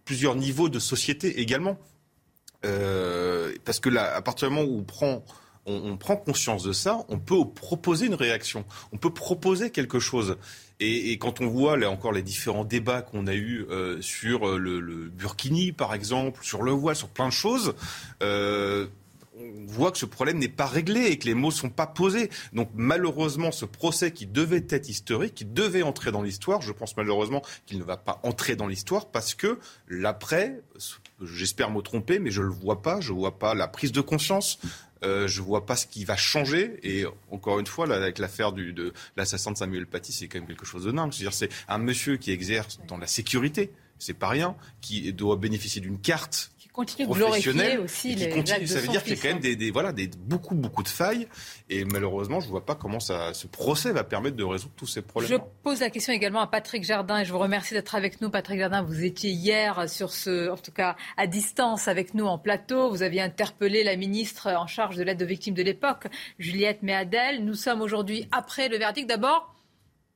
plusieurs 0.04 0.34
niveaux 0.34 0.68
de 0.68 0.78
société 0.78 1.40
également. 1.40 1.78
Euh, 2.66 3.54
parce 3.64 3.80
que 3.80 3.88
là, 3.88 4.14
à 4.14 4.20
partir 4.20 4.48
du 4.48 4.54
moment 4.54 4.68
où 4.68 4.80
on 4.80 4.84
prend 4.84 5.24
on, 5.66 5.96
prend 5.96 6.16
conscience 6.16 6.62
de 6.62 6.72
ça, 6.72 7.04
on 7.08 7.18
peut 7.18 7.44
proposer 7.54 8.06
une 8.06 8.14
réaction, 8.14 8.64
on 8.92 8.96
peut 8.96 9.12
proposer 9.12 9.70
quelque 9.70 9.98
chose. 9.98 10.36
Et, 10.80 11.16
quand 11.18 11.40
on 11.40 11.46
voit 11.46 11.76
là 11.76 11.90
encore 11.90 12.12
les 12.12 12.22
différents 12.22 12.64
débats 12.64 13.00
qu'on 13.00 13.26
a 13.26 13.34
eus 13.34 13.64
euh, 13.70 14.00
sur 14.02 14.48
euh, 14.48 14.58
le, 14.58 15.08
Burkini, 15.08 15.72
par 15.72 15.94
exemple, 15.94 16.44
sur 16.44 16.62
le 16.62 16.72
voile, 16.72 16.96
sur 16.96 17.08
plein 17.08 17.28
de 17.28 17.32
choses, 17.32 17.74
euh, 18.22 18.86
on 19.38 19.66
voit 19.66 19.90
que 19.90 19.98
ce 19.98 20.06
problème 20.06 20.38
n'est 20.38 20.48
pas 20.48 20.66
réglé 20.66 21.06
et 21.06 21.18
que 21.18 21.26
les 21.26 21.34
mots 21.34 21.48
ne 21.48 21.54
sont 21.54 21.70
pas 21.70 21.86
posés. 21.86 22.30
Donc 22.52 22.70
malheureusement, 22.74 23.50
ce 23.50 23.64
procès 23.64 24.12
qui 24.12 24.26
devait 24.26 24.64
être 24.68 24.88
historique, 24.88 25.34
qui 25.34 25.44
devait 25.44 25.82
entrer 25.82 26.12
dans 26.12 26.22
l'histoire, 26.22 26.60
je 26.60 26.72
pense 26.72 26.96
malheureusement 26.96 27.42
qu'il 27.66 27.78
ne 27.78 27.84
va 27.84 27.96
pas 27.96 28.20
entrer 28.22 28.56
dans 28.56 28.66
l'histoire 28.66 29.06
parce 29.06 29.34
que 29.34 29.58
l'après, 29.88 30.60
j'espère 31.22 31.70
me 31.70 31.82
tromper, 31.82 32.18
mais 32.18 32.30
je 32.30 32.42
ne 32.42 32.46
le 32.46 32.52
vois 32.52 32.82
pas, 32.82 33.00
je 33.00 33.12
ne 33.12 33.18
vois 33.18 33.38
pas 33.38 33.54
la 33.54 33.66
prise 33.66 33.92
de 33.92 34.00
conscience 34.00 34.58
Euh, 35.04 35.28
je 35.28 35.42
vois 35.42 35.66
pas 35.66 35.76
ce 35.76 35.86
qui 35.86 36.04
va 36.04 36.16
changer. 36.16 36.78
Et 36.82 37.04
encore 37.30 37.58
une 37.58 37.66
fois, 37.66 37.92
avec 37.94 38.18
l'affaire 38.18 38.52
de 38.52 38.92
l'assassin 39.16 39.52
de 39.52 39.56
Samuel 39.56 39.86
Paty, 39.86 40.12
c'est 40.12 40.28
quand 40.28 40.38
même 40.38 40.48
quelque 40.48 40.66
chose 40.66 40.84
de 40.84 40.92
dingue. 40.92 41.12
C'est-à-dire, 41.12 41.34
c'est 41.34 41.50
un 41.68 41.78
monsieur 41.78 42.16
qui 42.16 42.30
exerce 42.30 42.80
dans 42.88 42.96
la 42.96 43.06
sécurité, 43.06 43.70
c'est 43.98 44.14
pas 44.14 44.28
rien, 44.28 44.56
qui 44.80 45.12
doit 45.12 45.36
bénéficier 45.36 45.80
d'une 45.80 45.98
carte 45.98 46.52
continue 46.74 47.06
de 47.06 47.12
glorifier 47.12 47.78
aussi 47.78 48.16
les 48.16 48.28
continue, 48.30 48.66
Ça 48.66 48.80
veut 48.80 48.88
dire 48.88 49.02
qu'il 49.02 49.14
y 49.14 49.18
a 49.18 49.22
quand 49.22 49.28
même 49.28 49.38
des, 49.38 49.54
des, 49.54 49.70
voilà, 49.70 49.92
des, 49.92 50.08
beaucoup, 50.08 50.56
beaucoup 50.56 50.82
de 50.82 50.88
failles. 50.88 51.28
Et 51.70 51.84
malheureusement, 51.84 52.40
je 52.40 52.46
ne 52.46 52.50
vois 52.50 52.66
pas 52.66 52.74
comment 52.74 52.98
ça, 52.98 53.32
ce 53.32 53.46
procès 53.46 53.92
va 53.92 54.02
permettre 54.02 54.36
de 54.36 54.42
résoudre 54.42 54.74
tous 54.76 54.88
ces 54.88 55.00
problèmes. 55.00 55.30
Je 55.30 55.36
pose 55.62 55.80
la 55.80 55.88
question 55.88 56.12
également 56.12 56.40
à 56.40 56.48
Patrick 56.48 56.84
Jardin 56.84 57.20
et 57.20 57.24
je 57.24 57.32
vous 57.32 57.38
remercie 57.38 57.74
d'être 57.74 57.94
avec 57.94 58.20
nous. 58.20 58.28
Patrick 58.28 58.58
Jardin, 58.58 58.82
vous 58.82 59.04
étiez 59.04 59.30
hier 59.30 59.88
sur 59.88 60.12
ce, 60.12 60.50
en 60.50 60.56
tout 60.56 60.72
cas 60.72 60.96
à 61.16 61.28
distance 61.28 61.86
avec 61.86 62.12
nous 62.12 62.26
en 62.26 62.38
plateau. 62.38 62.90
Vous 62.90 63.02
aviez 63.02 63.22
interpellé 63.22 63.84
la 63.84 63.94
ministre 63.94 64.50
en 64.50 64.66
charge 64.66 64.96
de 64.96 65.04
l'aide 65.04 65.22
aux 65.22 65.26
victimes 65.26 65.54
de 65.54 65.62
l'époque, 65.62 66.08
Juliette 66.40 66.82
Méadel. 66.82 67.44
Nous 67.44 67.54
sommes 67.54 67.82
aujourd'hui 67.82 68.28
après 68.32 68.68
le 68.68 68.78
verdict. 68.78 69.08
D'abord, 69.08 69.50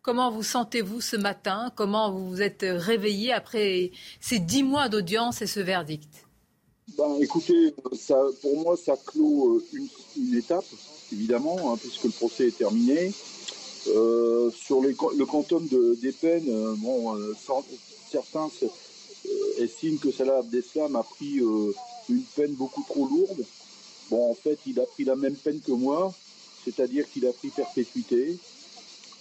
Comment 0.01 0.31
vous 0.31 0.45
sentez-vous 0.45 1.03
ce 1.03 1.17
matin? 1.17 1.71
Comment 1.75 2.11
vous 2.11 2.31
vous 2.31 2.41
êtes 2.41 2.65
réveillé 2.67 3.33
après 3.33 3.91
ces 4.21 4.39
dix 4.39 4.63
mois 4.63 4.89
d'audience 4.89 5.43
et 5.43 5.47
ce 5.47 5.61
verdict? 5.61 6.28
Ben, 6.97 7.17
Écoutez, 7.21 7.75
ça, 7.93 8.19
pour 8.41 8.57
moi, 8.63 8.77
ça 8.77 8.97
clôt 8.97 9.57
euh, 9.57 9.65
une, 10.17 10.35
étape, 10.35 10.65
évidemment, 11.13 11.73
hein, 11.73 11.77
puisque 11.77 12.05
le 12.05 12.11
procès 12.11 12.49
est 12.49 12.57
terminé. 12.57 13.13
Euh, 13.89 14.51
sur 14.51 14.81
le 14.81 15.25
quantum 15.25 15.67
de, 15.69 15.97
des 16.01 16.13
peines, 16.13 16.49
euh, 16.49 16.75
bon, 16.77 17.17
certains 18.11 18.49
estiment 19.59 19.99
que 19.99 20.11
Salah 20.11 20.39
Abdeslam 20.39 20.97
a 20.97 21.03
pris 21.03 21.41
une 22.09 22.23
peine 22.37 22.53
beaucoup 22.53 22.85
trop 22.89 23.07
lourde. 23.07 23.45
Bon, 24.11 24.31
en 24.31 24.35
fait, 24.35 24.59
il 24.67 24.81
a 24.81 24.87
pris 24.87 25.05
la 25.05 25.17
même 25.17 25.35
peine 25.35 25.61
que 25.61 25.73
moi, 25.73 26.13
c'est-à-dire 26.65 27.11
qu'il 27.11 27.27
a 27.27 27.33
pris 27.33 27.49
perpétuité. 27.49 28.39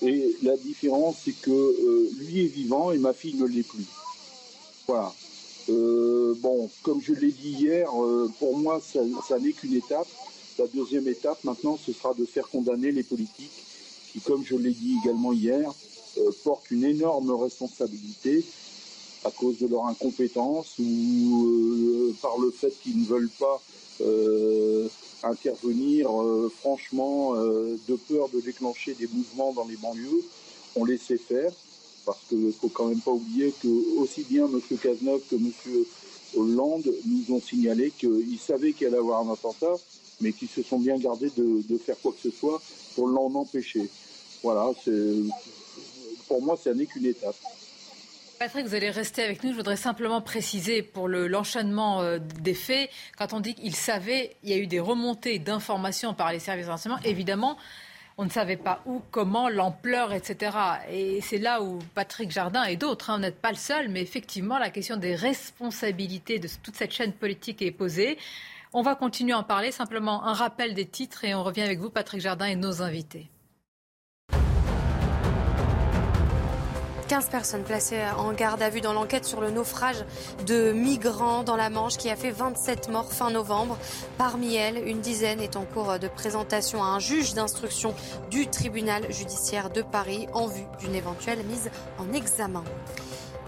Et 0.01 0.35
la 0.43 0.55
différence, 0.57 1.17
c'est 1.25 1.39
que 1.41 2.09
lui 2.19 2.45
est 2.45 2.49
vivant 2.49 2.91
et 2.91 2.97
ma 2.97 3.13
fille 3.13 3.35
ne 3.35 3.45
l'est 3.45 3.67
plus. 3.67 3.85
Voilà. 4.87 5.13
Euh, 5.69 6.33
bon, 6.39 6.69
comme 6.83 7.01
je 7.01 7.13
l'ai 7.13 7.31
dit 7.31 7.49
hier, 7.49 7.89
euh, 8.01 8.31
pour 8.39 8.57
moi, 8.57 8.81
ça, 8.81 9.39
n'est 9.39 9.51
qu'une 9.51 9.73
étape. 9.73 10.07
La 10.57 10.65
deuxième 10.67 11.07
étape, 11.07 11.43
maintenant, 11.43 11.77
ce 11.77 11.93
sera 11.93 12.13
de 12.13 12.25
faire 12.25 12.47
condamner 12.49 12.91
les 12.91 13.03
politiques 13.03 13.63
qui, 14.11 14.19
comme 14.21 14.43
je 14.45 14.55
l'ai 14.55 14.71
dit 14.71 14.95
également 15.03 15.33
hier, 15.33 15.71
euh, 16.17 16.31
portent 16.43 16.71
une 16.71 16.83
énorme 16.83 17.31
responsabilité 17.31 18.43
à 19.25 19.31
cause 19.31 19.59
de 19.59 19.67
leur 19.67 19.85
incompétence 19.85 20.75
ou 20.79 22.13
par 22.21 22.37
le 22.37 22.49
fait 22.49 22.73
qu'ils 22.81 23.01
ne 23.01 23.05
veulent 23.05 23.31
pas 23.39 23.61
intervenir 25.23 26.09
franchement 26.61 27.33
de 27.33 27.95
peur 28.07 28.29
de 28.29 28.39
déclencher 28.39 28.93
des 28.93 29.07
mouvements 29.07 29.53
dans 29.53 29.65
les 29.65 29.75
banlieues. 29.75 30.23
On 30.75 30.85
les 30.85 30.99
sait 30.99 31.17
faire 31.17 31.51
parce 32.07 32.19
qu'il 32.29 32.39
ne 32.39 32.51
faut 32.51 32.69
quand 32.69 32.85
même 32.85 33.01
pas 33.01 33.11
oublier 33.11 33.53
que 33.61 33.67
aussi 33.99 34.23
bien 34.23 34.45
M. 34.45 34.61
Cazeneuve 34.81 35.21
que 35.29 35.35
M. 35.35 35.51
Hollande 36.37 36.89
nous 37.05 37.35
ont 37.35 37.41
signalé 37.41 37.91
qu'ils 37.91 38.39
savaient 38.39 38.71
qu'il 38.71 38.87
allait 38.87 38.97
avoir 38.97 39.27
un 39.27 39.33
attentat, 39.33 39.75
mais 40.21 40.31
qu'ils 40.31 40.47
se 40.47 40.63
sont 40.63 40.79
bien 40.79 40.97
gardés 40.97 41.29
de, 41.35 41.77
faire 41.77 41.97
quoi 42.01 42.13
que 42.13 42.29
ce 42.29 42.35
soit 42.35 42.61
pour 42.95 43.09
l'en 43.09 43.33
empêcher. 43.35 43.89
Voilà, 44.41 44.71
pour 46.29 46.41
moi, 46.41 46.57
ça 46.61 46.73
n'est 46.73 46.85
qu'une 46.85 47.05
étape. 47.05 47.35
Patrick, 48.39 48.67
vous 48.67 48.75
allez 48.75 48.91
rester 48.91 49.23
avec 49.23 49.43
nous. 49.43 49.51
Je 49.51 49.57
voudrais 49.57 49.75
simplement 49.75 50.21
préciser 50.21 50.83
pour 50.83 51.09
l'enchaînement 51.09 52.01
euh, 52.01 52.19
des 52.39 52.53
faits, 52.53 52.89
quand 53.17 53.33
on 53.33 53.39
dit 53.39 53.55
qu'il 53.55 53.75
savait, 53.75 54.37
il 54.43 54.49
y 54.49 54.53
a 54.53 54.57
eu 54.57 54.67
des 54.67 54.79
remontées 54.79 55.39
d'informations 55.39 56.13
par 56.13 56.31
les 56.31 56.39
services 56.39 56.67
de 56.67 56.71
renseignement. 56.71 57.01
Évidemment, 57.03 57.57
on 58.17 58.25
ne 58.25 58.29
savait 58.29 58.57
pas 58.57 58.81
où, 58.87 59.01
comment, 59.11 59.47
l'ampleur, 59.47 60.11
etc. 60.11 60.57
Et 60.89 61.21
c'est 61.21 61.37
là 61.37 61.61
où 61.61 61.79
Patrick 61.93 62.31
Jardin 62.31 62.63
et 62.63 62.75
d'autres, 62.75 63.11
hein, 63.11 63.19
n'êtes 63.19 63.39
pas 63.39 63.51
le 63.51 63.57
seul, 63.57 63.89
mais 63.89 64.01
effectivement, 64.01 64.57
la 64.57 64.71
question 64.71 64.97
des 64.97 65.15
responsabilités 65.15 66.39
de 66.39 66.47
toute 66.63 66.75
cette 66.75 66.91
chaîne 66.91 67.13
politique 67.13 67.61
est 67.61 67.71
posée. 67.71 68.17
On 68.73 68.81
va 68.81 68.95
continuer 68.95 69.33
à 69.33 69.39
en 69.39 69.43
parler, 69.43 69.71
simplement 69.71 70.25
un 70.25 70.33
rappel 70.33 70.73
des 70.73 70.85
titres 70.87 71.25
et 71.25 71.35
on 71.35 71.43
revient 71.43 71.61
avec 71.61 71.79
vous, 71.79 71.91
Patrick 71.91 72.19
Jardin, 72.19 72.47
et 72.47 72.55
nos 72.55 72.81
invités. 72.81 73.29
15 77.07 77.29
personnes 77.29 77.63
placées 77.63 78.01
en 78.17 78.33
garde 78.33 78.61
à 78.61 78.69
vue 78.69 78.81
dans 78.81 78.91
l'enquête 78.91 79.23
sur 79.23 79.39
le 79.39 79.49
naufrage 79.49 80.03
de 80.45 80.73
migrants 80.73 81.43
dans 81.43 81.55
la 81.55 81.69
Manche 81.69 81.95
qui 81.95 82.09
a 82.09 82.17
fait 82.17 82.31
27 82.31 82.89
morts 82.89 83.13
fin 83.13 83.31
novembre. 83.31 83.77
Parmi 84.17 84.55
elles, 84.55 84.85
une 84.85 84.99
dizaine 84.99 85.39
est 85.39 85.55
en 85.55 85.63
cours 85.63 85.99
de 85.99 86.07
présentation 86.09 86.83
à 86.83 86.87
un 86.87 86.99
juge 86.99 87.33
d'instruction 87.33 87.93
du 88.29 88.47
tribunal 88.47 89.09
judiciaire 89.11 89.69
de 89.69 89.81
Paris 89.81 90.27
en 90.33 90.47
vue 90.47 90.65
d'une 90.79 90.95
éventuelle 90.95 91.43
mise 91.45 91.71
en 91.97 92.11
examen. 92.13 92.63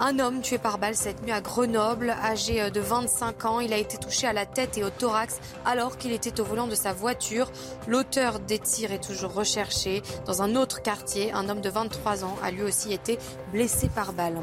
Un 0.01 0.17
homme 0.19 0.39
tué 0.39 0.57
par 0.57 0.77
balle 0.77 0.95
cette 0.95 1.21
nuit 1.23 1.33
à 1.33 1.41
Grenoble, 1.41 2.11
âgé 2.23 2.61
euh, 2.61 2.69
de 2.69 2.79
25 2.79 3.43
ans. 3.43 3.59
Il 3.59 3.73
a 3.73 3.77
été 3.77 3.97
touché 3.97 4.27
à 4.27 4.31
la 4.31 4.45
tête 4.45 4.77
et 4.77 4.83
au 4.85 4.89
thorax 4.89 5.41
alors 5.65 5.97
qu'il 5.97 6.13
était 6.13 6.39
au 6.39 6.45
volant 6.45 6.67
de 6.67 6.75
sa 6.75 6.93
voiture. 6.93 7.51
L'auteur 7.85 8.39
des 8.39 8.59
tirs 8.59 8.93
est 8.93 9.03
toujours 9.03 9.33
recherché. 9.33 10.01
Dans 10.25 10.41
un 10.41 10.55
autre 10.55 10.81
quartier, 10.81 11.33
un 11.33 11.49
homme 11.49 11.59
de 11.59 11.69
23 11.69 12.23
ans 12.23 12.37
a 12.41 12.49
lui 12.49 12.63
aussi 12.63 12.93
été 12.93 13.19
blessé 13.51 13.89
par 13.89 14.13
balle. 14.13 14.39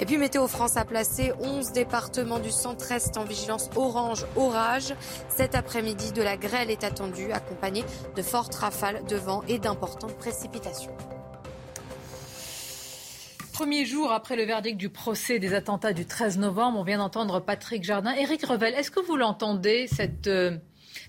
Et 0.00 0.04
puis 0.04 0.18
Météo 0.18 0.48
France 0.48 0.76
a 0.76 0.84
placé 0.84 1.32
11 1.38 1.70
départements 1.70 2.40
du 2.40 2.50
centre-est 2.50 3.16
en 3.18 3.24
vigilance 3.24 3.70
orange 3.76 4.26
orage. 4.34 4.94
Cet 5.28 5.54
après-midi, 5.54 6.10
de 6.10 6.22
la 6.22 6.36
grêle 6.36 6.72
est 6.72 6.82
attendue, 6.82 7.30
accompagnée 7.30 7.84
de 8.16 8.22
fortes 8.22 8.56
rafales 8.56 9.04
de 9.04 9.16
vent 9.16 9.42
et 9.46 9.60
d'importantes 9.60 10.16
précipitations. 10.16 10.90
Premier 13.58 13.84
jour 13.84 14.12
après 14.12 14.36
le 14.36 14.44
verdict 14.44 14.76
du 14.76 14.88
procès 14.88 15.40
des 15.40 15.52
attentats 15.52 15.92
du 15.92 16.06
13 16.06 16.38
novembre, 16.38 16.78
on 16.78 16.84
vient 16.84 16.98
d'entendre 16.98 17.40
Patrick 17.40 17.82
Jardin. 17.82 18.12
Éric 18.12 18.46
Revel, 18.46 18.72
est-ce 18.74 18.92
que 18.92 19.00
vous 19.00 19.16
l'entendez, 19.16 19.88
cette, 19.88 20.28
euh, 20.28 20.56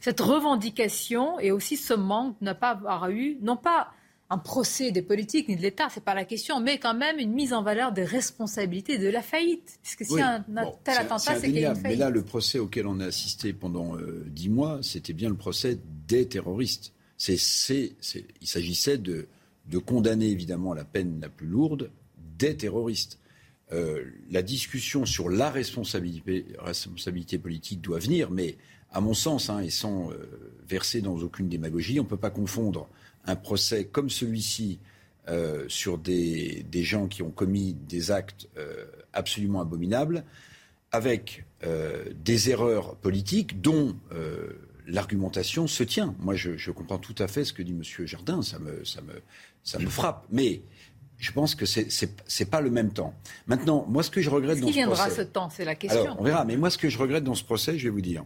cette 0.01 0.19
revendication 0.19 1.39
et 1.39 1.51
aussi 1.51 1.77
ce 1.77 1.93
manque 1.93 2.39
de 2.41 2.47
ne 2.47 2.53
pas 2.53 2.71
avoir 2.71 3.11
eu, 3.11 3.37
non 3.43 3.55
pas 3.55 3.91
un 4.31 4.39
procès 4.39 4.89
des 4.89 5.03
politiques 5.03 5.47
ni 5.47 5.57
de 5.57 5.61
l'État, 5.61 5.89
c'est 5.91 6.03
pas 6.03 6.15
la 6.15 6.25
question, 6.25 6.59
mais 6.59 6.79
quand 6.79 6.95
même 6.95 7.19
une 7.19 7.33
mise 7.33 7.53
en 7.53 7.61
valeur 7.61 7.91
des 7.91 8.03
responsabilités 8.03 8.97
de 8.97 9.09
la 9.09 9.21
faillite? 9.21 9.77
Puisque 9.83 10.05
si 10.05 10.19
un, 10.19 10.43
tel 10.83 10.97
attentat, 10.97 11.35
c'est 11.35 11.51
qu'il 11.51 11.59
y 11.59 11.65
a 11.65 11.69
une 11.69 11.75
faillite. 11.75 11.99
Mais 11.99 12.03
là, 12.03 12.09
le 12.09 12.23
procès 12.23 12.57
auquel 12.57 12.87
on 12.87 12.99
a 12.99 13.05
assisté 13.05 13.53
pendant 13.53 13.95
euh, 13.95 14.25
dix 14.25 14.49
mois, 14.49 14.79
c'était 14.81 15.13
bien 15.13 15.29
le 15.29 15.37
procès 15.37 15.77
des 16.07 16.27
terroristes. 16.27 16.93
Il 17.27 17.37
s'agissait 17.37 18.97
de, 18.97 19.27
de 19.67 19.77
condamner 19.77 20.29
évidemment 20.29 20.73
la 20.73 20.83
peine 20.83 21.19
la 21.21 21.29
plus 21.29 21.45
lourde 21.45 21.91
des 22.39 22.55
terroristes. 22.57 23.19
Euh, 23.71 24.05
la 24.31 24.41
discussion 24.41 25.05
sur 25.05 25.29
la 25.29 25.51
responsabilité, 25.51 27.37
politique 27.37 27.81
doit 27.81 27.99
venir, 27.99 28.31
mais 28.31 28.57
à 28.91 29.01
mon 29.01 29.13
sens, 29.13 29.51
hein, 29.51 29.59
et 29.59 29.69
sans 29.69 30.11
euh, 30.11 30.15
verser 30.67 31.01
dans 31.01 31.15
aucune 31.17 31.49
démagogie, 31.49 31.99
on 31.99 32.03
ne 32.03 32.09
peut 32.09 32.17
pas 32.17 32.31
confondre 32.31 32.89
un 33.25 33.35
procès 33.35 33.85
comme 33.85 34.09
celui-ci 34.09 34.79
euh, 35.27 35.65
sur 35.67 35.99
des, 35.99 36.65
des, 36.71 36.83
gens 36.83 37.07
qui 37.07 37.21
ont 37.21 37.29
commis 37.29 37.75
des 37.87 38.09
actes 38.09 38.47
absolument 39.13 39.61
abominables 39.61 40.23
avec 40.91 41.45
des 42.23 42.49
erreurs 42.49 42.95
politiques 42.95 43.61
dont 43.61 43.95
l'argumentation 44.87 45.67
se 45.67 45.83
tient. 45.83 46.15
Moi, 46.19 46.35
je, 46.35 46.57
je, 46.57 46.71
comprends 46.71 46.97
tout 46.97 47.15
à 47.19 47.27
fait 47.27 47.43
ce 47.43 47.53
que 47.53 47.61
dit 47.61 47.73
M. 47.73 47.83
Jardin, 48.07 48.41
ça 48.41 48.57
me, 48.57 48.83
ça 48.85 49.01
me, 49.01 49.21
ça 49.63 49.77
me 49.77 49.87
frappe. 49.87 50.25
Mais 50.31 50.63
je 51.19 51.31
pense 51.33 51.53
que 51.53 51.65
c'est 51.65 51.89
n'est 52.39 52.45
pas 52.45 52.61
le 52.61 52.71
même 52.71 52.91
temps. 52.91 53.13
Maintenant, 53.45 53.85
moi, 53.89 54.03
ce 54.03 54.09
que 54.09 54.21
je 54.21 54.29
regrette 54.29 54.59
dans 54.59 54.67
ce 54.67 54.71
procès... 54.71 54.73
Qui 54.73 54.79
viendra 54.79 55.09
ce 55.09 55.21
temps? 55.21 55.49
C'est 55.49 55.65
la 55.65 55.75
question. 55.75 56.01
Alors, 56.01 56.17
on 56.19 56.23
verra. 56.23 56.45
Mais 56.45 56.55
moi, 56.55 56.69
ce 56.69 56.77
que 56.77 56.89
je 56.89 56.97
regrette 56.97 57.25
dans 57.25 57.35
ce 57.35 57.43
procès, 57.43 57.77
je 57.77 57.83
vais 57.83 57.89
vous 57.89 58.01
dire, 58.01 58.23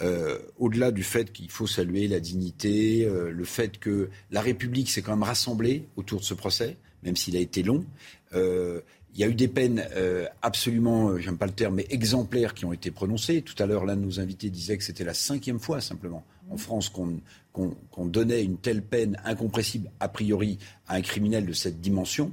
euh, 0.00 0.38
au-delà 0.58 0.92
du 0.92 1.02
fait 1.02 1.32
qu'il 1.32 1.50
faut 1.50 1.66
saluer 1.66 2.06
la 2.06 2.20
dignité, 2.20 3.04
euh, 3.04 3.32
le 3.32 3.44
fait 3.44 3.78
que 3.78 4.10
la 4.30 4.40
République 4.40 4.90
s'est 4.90 5.02
quand 5.02 5.10
même 5.10 5.24
rassemblée 5.24 5.88
autour 5.96 6.20
de 6.20 6.24
ce 6.24 6.34
procès, 6.34 6.76
même 7.02 7.16
s'il 7.16 7.36
a 7.36 7.40
été 7.40 7.64
long. 7.64 7.84
Euh, 8.32 8.80
il 9.12 9.20
y 9.20 9.24
a 9.24 9.26
eu 9.26 9.34
des 9.34 9.48
peines 9.48 9.84
euh, 9.96 10.26
absolument, 10.40 11.18
j'aime 11.18 11.36
pas 11.36 11.46
le 11.46 11.52
terme, 11.52 11.74
mais 11.74 11.86
exemplaires 11.90 12.54
qui 12.54 12.64
ont 12.64 12.72
été 12.72 12.92
prononcées. 12.92 13.42
Tout 13.42 13.60
à 13.60 13.66
l'heure, 13.66 13.84
l'un 13.84 13.96
de 13.96 14.02
nos 14.02 14.20
invités 14.20 14.50
disait 14.50 14.78
que 14.78 14.84
c'était 14.84 15.02
la 15.02 15.14
cinquième 15.14 15.58
fois 15.58 15.80
simplement 15.80 16.24
en 16.50 16.56
France 16.56 16.90
qu'on 16.90 18.06
donnait 18.06 18.44
une 18.44 18.58
telle 18.58 18.82
peine 18.82 19.20
incompressible 19.24 19.90
a 20.00 20.08
priori 20.08 20.58
à 20.88 20.96
un 20.96 21.02
criminel 21.02 21.46
de 21.46 21.52
cette 21.52 21.80
dimension. 21.80 22.32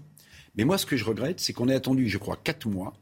Mais 0.56 0.66
moi, 0.66 0.78
ce 0.78 0.86
que 0.86 0.98
je 0.98 1.06
regrette, 1.06 1.40
c'est 1.40 1.54
qu'on 1.54 1.70
ait 1.70 1.76
attendu, 1.76 2.10
je 2.10 2.18
crois, 2.18 2.38
quatre 2.44 2.68
mois 2.68 2.94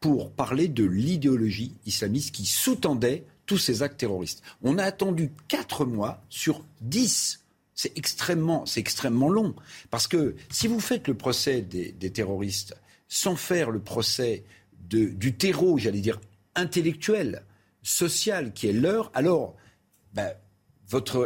pour 0.00 0.30
parler 0.30 0.68
de 0.68 0.84
l'idéologie 0.84 1.74
islamiste 1.86 2.34
qui 2.34 2.46
sous-tendait 2.46 3.24
tous 3.46 3.58
ces 3.58 3.82
actes 3.82 3.98
terroristes. 3.98 4.42
On 4.62 4.78
a 4.78 4.84
attendu 4.84 5.30
quatre 5.48 5.84
mois 5.84 6.22
sur 6.28 6.64
dix. 6.80 7.44
C'est 7.74 7.96
extrêmement, 7.98 8.64
extrêmement 8.76 9.28
long. 9.28 9.54
Parce 9.90 10.06
que 10.06 10.36
si 10.50 10.68
vous 10.68 10.80
faites 10.80 11.08
le 11.08 11.14
procès 11.14 11.62
des, 11.62 12.10
terroristes 12.10 12.76
sans 13.08 13.36
faire 13.36 13.70
le 13.70 13.80
procès 13.80 14.44
du 14.88 15.34
terreau, 15.34 15.78
j'allais 15.78 16.00
dire, 16.00 16.20
intellectuel, 16.54 17.42
social 17.82 18.52
qui 18.52 18.68
est 18.68 18.72
leur, 18.72 19.10
alors 19.14 19.54
ben, 20.12 20.32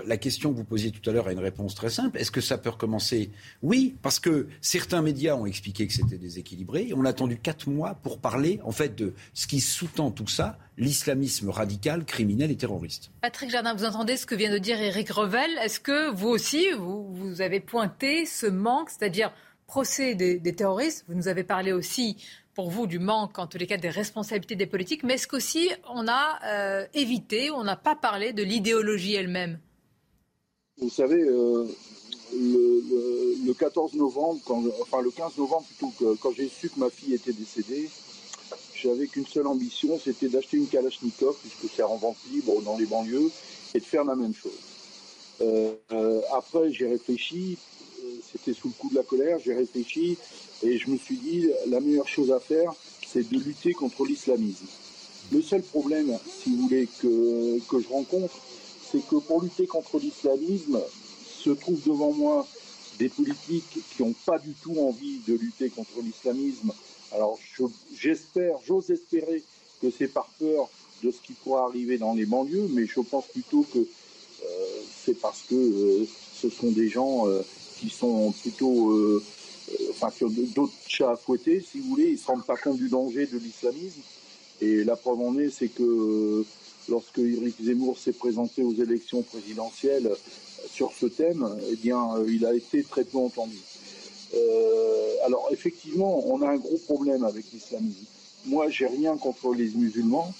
la 0.07 0.16
question 0.16 0.53
que 0.53 0.57
vous 0.57 0.65
posiez 0.65 0.91
tout 0.91 1.09
à 1.09 1.12
l'heure 1.12 1.28
a 1.28 1.32
une 1.32 1.39
réponse 1.39 1.74
très 1.74 1.91
simple. 1.91 2.19
Est-ce 2.19 2.31
que 2.31 2.41
ça 2.41 2.59
peut 2.59 2.70
recommencer? 2.70 3.31
Oui, 3.62 3.97
parce 4.03 4.19
que 4.20 4.49
certains 4.61 5.03
médias 5.03 5.35
ont 5.36 5.47
expliqué 5.47 5.86
que 5.86 5.93
c'était 5.93 6.19
déséquilibré. 6.19 6.93
On 6.95 7.05
a 7.05 7.11
attendu 7.11 7.39
quatre 7.39 7.69
mois 7.69 7.95
pour 7.95 8.19
parler, 8.19 8.61
en 8.65 8.73
fait, 8.73 8.95
de 8.95 9.15
ce 9.32 9.47
qui 9.47 9.61
sous-tend 9.61 10.11
tout 10.11 10.28
ça, 10.28 10.59
l'islamisme 10.77 11.49
radical, 11.51 12.05
criminel 12.05 12.51
et 12.51 12.57
terroriste. 12.57 13.11
Patrick 13.23 13.51
Jardin, 13.51 13.74
vous 13.74 13.85
entendez 13.85 14.16
ce 14.16 14.27
que 14.27 14.35
vient 14.35 14.53
de 14.53 14.59
dire 14.59 14.81
Éric 14.81 15.11
Revel. 15.11 15.51
Est-ce 15.62 15.81
que 15.81 16.11
vous 16.15 16.28
aussi, 16.28 16.66
vous, 16.73 17.41
avez 17.41 17.61
pointé 17.61 18.27
ce 18.27 18.47
manque, 18.47 18.91
c'est-à-dire 18.91 19.32
procès 19.66 20.15
des 20.15 20.55
terroristes? 20.55 21.05
Vous 21.09 21.15
nous 21.15 21.28
avez 21.28 21.45
parlé 21.45 21.73
aussi 21.73 22.16
pour 22.55 22.71
vous 22.71 22.87
du 22.87 22.99
manque, 22.99 23.39
en 23.39 23.47
tous 23.47 23.59
les 23.59 23.67
cas, 23.67 23.77
des 23.77 23.91
responsabilités 23.91 24.57
des 24.57 24.67
politiques, 24.67 25.03
mais 25.03 25.15
est-ce 25.15 25.27
qu'aussi 25.27 25.71
on 25.93 26.07
a 26.09 26.39
euh, 26.45 26.87
évité, 26.95 27.51
on 27.51 27.65
n'a 27.65 27.77
pas 27.77 27.97
parlé 27.97 28.33
de 28.33 28.43
l'idéologie 28.43 29.15
elle-même? 29.15 29.59
Vous 30.79 30.91
savez, 30.91 31.23
euh, 31.23 31.67
le, 32.33 33.47
le, 33.47 33.55
14 33.55 33.95
novembre, 33.95 34.41
enfin 34.83 35.03
le 35.03 35.11
15 35.11 35.39
novembre 35.39 35.65
plutôt, 35.67 35.93
quand 36.21 36.33
j'ai 36.33 36.49
su 36.49 36.69
que 36.69 36.81
ma 36.81 36.91
fille 36.91 37.15
était 37.15 37.33
décédée, 37.33 37.89
j'avais 38.75 39.07
qu'une 39.07 39.27
seule 39.27 39.47
ambition, 39.47 39.99
c'était 40.03 40.29
d'acheter 40.29 40.57
une 40.57 40.67
Kalachnikov, 40.67 41.37
puisque 41.41 41.75
c'est 41.75 41.83
en 41.83 41.97
vente 41.97 42.17
libre 42.33 42.61
dans 42.63 42.77
les 42.77 42.87
banlieues, 42.87 43.31
et 43.75 43.81
de 43.81 43.85
faire 43.85 44.05
la 44.05 44.15
même 44.15 44.35
chose. 44.35 44.53
Euh, 45.41 46.21
après, 46.33 46.73
j'ai 46.73 46.87
réfléchi, 46.89 47.59
c'était 48.32 48.53
sous 48.53 48.69
le 48.69 48.74
coup 48.74 48.91
de 48.91 48.97
la 48.97 49.03
colère, 49.03 49.39
j'ai 49.45 49.55
réfléchi, 49.55 50.16
et 50.62 50.78
je 50.78 50.91
me 50.91 50.97
suis 50.97 51.16
dit, 51.16 51.49
la 51.69 51.81
meilleure 51.81 52.09
chose 52.09 52.32
à 52.32 52.41
faire, 52.41 52.73
c'est 53.07 53.28
de 53.28 53.39
lutter 53.39 53.73
contre 53.73 54.05
l'islamisme. 54.05 54.66
Le 55.32 55.41
seul 55.43 55.62
problème, 55.62 56.19
si 56.43 56.51
vous 56.51 56.62
voulez, 56.62 56.89
que, 57.01 57.59
que 57.69 57.81
je 57.81 57.89
rencontre, 57.89 58.39
c'est 58.91 59.07
que 59.07 59.16
pour 59.16 59.43
lutter 59.43 59.66
contre 59.66 59.99
l'islamisme, 59.99 60.81
se 61.45 61.51
trouvent 61.51 61.82
devant 61.85 62.12
moi 62.12 62.47
des 62.99 63.09
politiques 63.09 63.78
qui 63.97 64.03
n'ont 64.03 64.15
pas 64.24 64.39
du 64.39 64.53
tout 64.55 64.77
envie 64.78 65.19
de 65.27 65.35
lutter 65.35 65.69
contre 65.69 66.01
l'islamisme. 66.03 66.73
Alors 67.12 67.39
j'espère, 67.95 68.57
j'ose 68.65 68.91
espérer 68.91 69.43
que 69.82 69.91
c'est 69.91 70.09
par 70.09 70.28
peur 70.39 70.69
de 71.03 71.11
ce 71.11 71.20
qui 71.20 71.32
pourra 71.32 71.66
arriver 71.66 71.99
dans 71.99 72.15
les 72.15 72.24
banlieues, 72.24 72.69
mais 72.70 72.86
je 72.86 73.01
pense 73.01 73.27
plutôt 73.27 73.66
que 73.73 73.78
euh, 73.78 74.45
c'est 75.05 75.20
parce 75.20 75.43
que 75.43 75.55
euh, 75.55 76.07
ce 76.41 76.49
sont 76.49 76.70
des 76.70 76.89
gens 76.89 77.28
euh, 77.28 77.43
qui 77.85 77.90
sont 77.94 78.32
plutôt 78.32 78.90
euh, 78.93 79.23
enfin, 79.90 80.11
qui 80.11 80.24
ont 80.24 80.32
d'autres 80.55 80.73
chats 80.86 81.11
à 81.11 81.16
fouetter, 81.16 81.61
si 81.61 81.81
vous 81.81 81.90
voulez. 81.90 82.09
Ils 82.09 82.12
ne 82.12 82.19
se 82.19 82.27
rendent 82.27 82.47
pas 82.47 82.56
compte 82.56 82.78
du 82.78 82.89
danger 82.89 83.27
de 83.27 83.39
l'islamisme. 83.39 84.01
Et 84.61 84.85
la 84.85 84.97
preuve 84.97 85.20
en 85.20 85.39
est, 85.39 85.51
c'est 85.51 85.69
que 85.69 85.82
euh, 85.82 86.47
lorsque 86.89 87.19
Éric 87.19 87.56
Zemmour 87.62 87.98
s'est 87.98 88.12
présenté 88.12 88.62
aux 88.62 88.74
élections 88.74 89.23
présidentielles 89.23 90.06
euh, 90.06 90.16
sur 90.73 90.93
ce 90.98 91.06
thème, 91.06 91.47
eh 91.70 91.77
bien, 91.77 92.09
il 92.27 92.47
a 92.47 92.55
été 92.55 92.82
très 92.82 93.05
peu 93.05 93.19
entendu. 93.19 93.59
Alors, 95.24 95.48
effectivement, 95.52 96.27
on 96.27 96.43
a 96.43 96.48
un 96.48 96.56
gros 96.56 96.78
problème 96.78 97.23
avec 97.24 97.44
l'islamisme. 97.52 98.05
Moi, 98.47 98.69
j'ai 98.69 98.86
rien 98.86 99.16
contre 99.16 99.55
les 99.55 99.69
musulmans. 99.69 100.35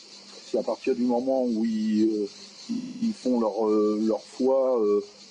C'est 0.51 0.59
à 0.59 0.63
partir 0.63 0.95
du 0.95 1.03
moment 1.03 1.45
où 1.45 1.65
ils, 1.65 2.27
ils 3.03 3.13
font 3.13 3.39
leur, 3.39 3.67
leur 3.69 4.23
foi 4.23 4.81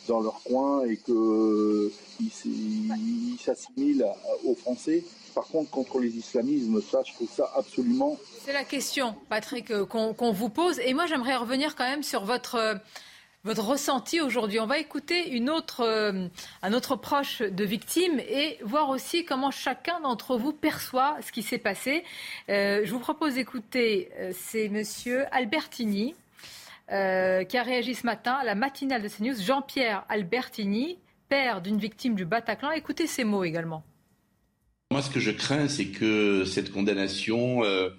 dans 0.08 0.22
leur 0.22 0.42
coin 0.44 0.86
et 0.86 0.98
qu'ils 0.98 1.92
ils 2.20 3.38
s'assimilent 3.40 4.06
aux 4.44 4.56
Français. 4.56 5.04
Par 5.34 5.46
contre, 5.48 5.72
contre 5.72 6.00
les 6.00 6.16
islamismes, 6.16 6.82
ça, 6.82 7.02
je 7.06 7.14
trouve 7.14 7.30
ça 7.30 7.52
absolument. 7.56 8.18
C'est 8.46 8.54
la 8.54 8.64
question, 8.64 9.16
Patrick, 9.30 9.72
euh, 9.72 9.86
qu'on 9.86 10.32
vous 10.32 10.50
pose. 10.50 10.80
Et 10.80 10.94
moi, 10.94 11.06
j'aimerais 11.06 11.36
revenir 11.36 11.76
quand 11.76 11.86
même 11.86 12.04
sur 12.04 12.26
votre. 12.26 12.56
Euh, 12.56 12.76
votre 13.46 13.66
ressenti 13.66 14.22
aujourd'hui. 14.22 14.62
On 14.62 14.68
va 14.68 14.78
écouter 14.78 15.32
une 15.32 15.50
autre, 15.50 15.82
euh, 15.82 16.28
un 16.62 16.72
autre 16.72 16.96
proche 16.96 17.42
de 17.42 17.66
victime 17.66 18.22
et 18.22 18.58
voir 18.64 18.88
aussi 18.88 19.26
comment 19.26 19.52
chacun 19.52 20.00
d'entre 20.00 20.38
vous 20.38 20.54
perçoit 20.54 21.18
ce 21.20 21.34
qui 21.34 21.44
s'est 21.44 21.58
passé. 21.58 22.06
je 22.48 22.90
vous 22.90 23.00
propose 23.00 23.34
d'écouter, 23.34 24.10
c'est 24.32 24.70
Monsieur 24.70 25.26
Albertini, 25.34 26.16
euh, 26.92 27.46
qui 27.46 27.58
a 27.58 27.64
réagi 27.64 27.96
ce 27.96 28.06
matin 28.06 28.34
à 28.34 28.44
la 28.44 28.56
matinale 28.56 29.02
de 29.02 29.08
CNews, 29.08 29.42
Jean-Pierre 29.42 30.06
Albertini, 30.10 31.00
père 31.30 31.62
d'une 31.62 31.78
victime 31.78 32.14
du 32.14 32.26
Bataclan. 32.26 32.72
Écoutez 32.72 33.08
ces 33.08 33.24
mots 33.24 33.46
également. 33.46 33.86
Moi, 34.92 35.02
ce 35.02 35.10
que 35.10 35.22
je 35.22 35.32
crains, 35.32 35.70
c'est 35.70 35.86
que 35.88 36.44
cette 36.44 36.72
condamnation 36.72 37.64
euh, 37.64 37.90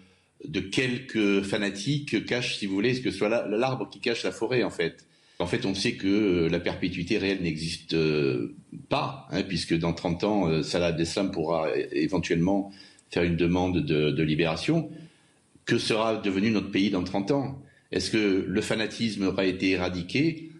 de 0.44 0.60
quelques 0.60 1.42
fanatiques 1.42 2.26
cache, 2.26 2.58
si 2.58 2.66
vous 2.66 2.74
voulez, 2.74 2.94
ce 2.94 3.00
que 3.00 3.10
soit 3.10 3.28
l'arbre 3.48 3.88
qui 3.88 4.00
cache 4.00 4.22
la 4.22 4.32
forêt, 4.32 4.62
en 4.62 4.70
fait. 4.70 5.06
En 5.38 5.46
fait, 5.46 5.64
on 5.64 5.74
sait 5.74 5.94
que 5.94 6.46
la 6.50 6.60
perpétuité 6.60 7.16
réelle 7.16 7.42
n'existe 7.42 7.94
euh, 7.94 8.54
pas, 8.90 9.26
hein, 9.30 9.42
puisque 9.42 9.76
dans 9.76 9.94
30 9.94 10.24
ans, 10.24 10.62
Salah 10.62 10.88
Abdeslam 10.88 11.30
pourra 11.30 11.68
éventuellement 11.90 12.70
faire 13.10 13.22
une 13.22 13.36
demande 13.36 13.78
de, 13.78 14.10
de 14.10 14.22
libération. 14.22 14.90
Que 15.64 15.78
sera 15.78 16.16
devenu 16.16 16.50
notre 16.50 16.70
pays 16.70 16.90
dans 16.90 17.02
30 17.02 17.30
ans? 17.30 17.62
Est-ce 17.94 18.10
que 18.10 18.44
le 18.46 18.60
fanatisme 18.60 19.22
aura 19.28 19.44
été 19.44 19.70
éradiqué 19.70 20.50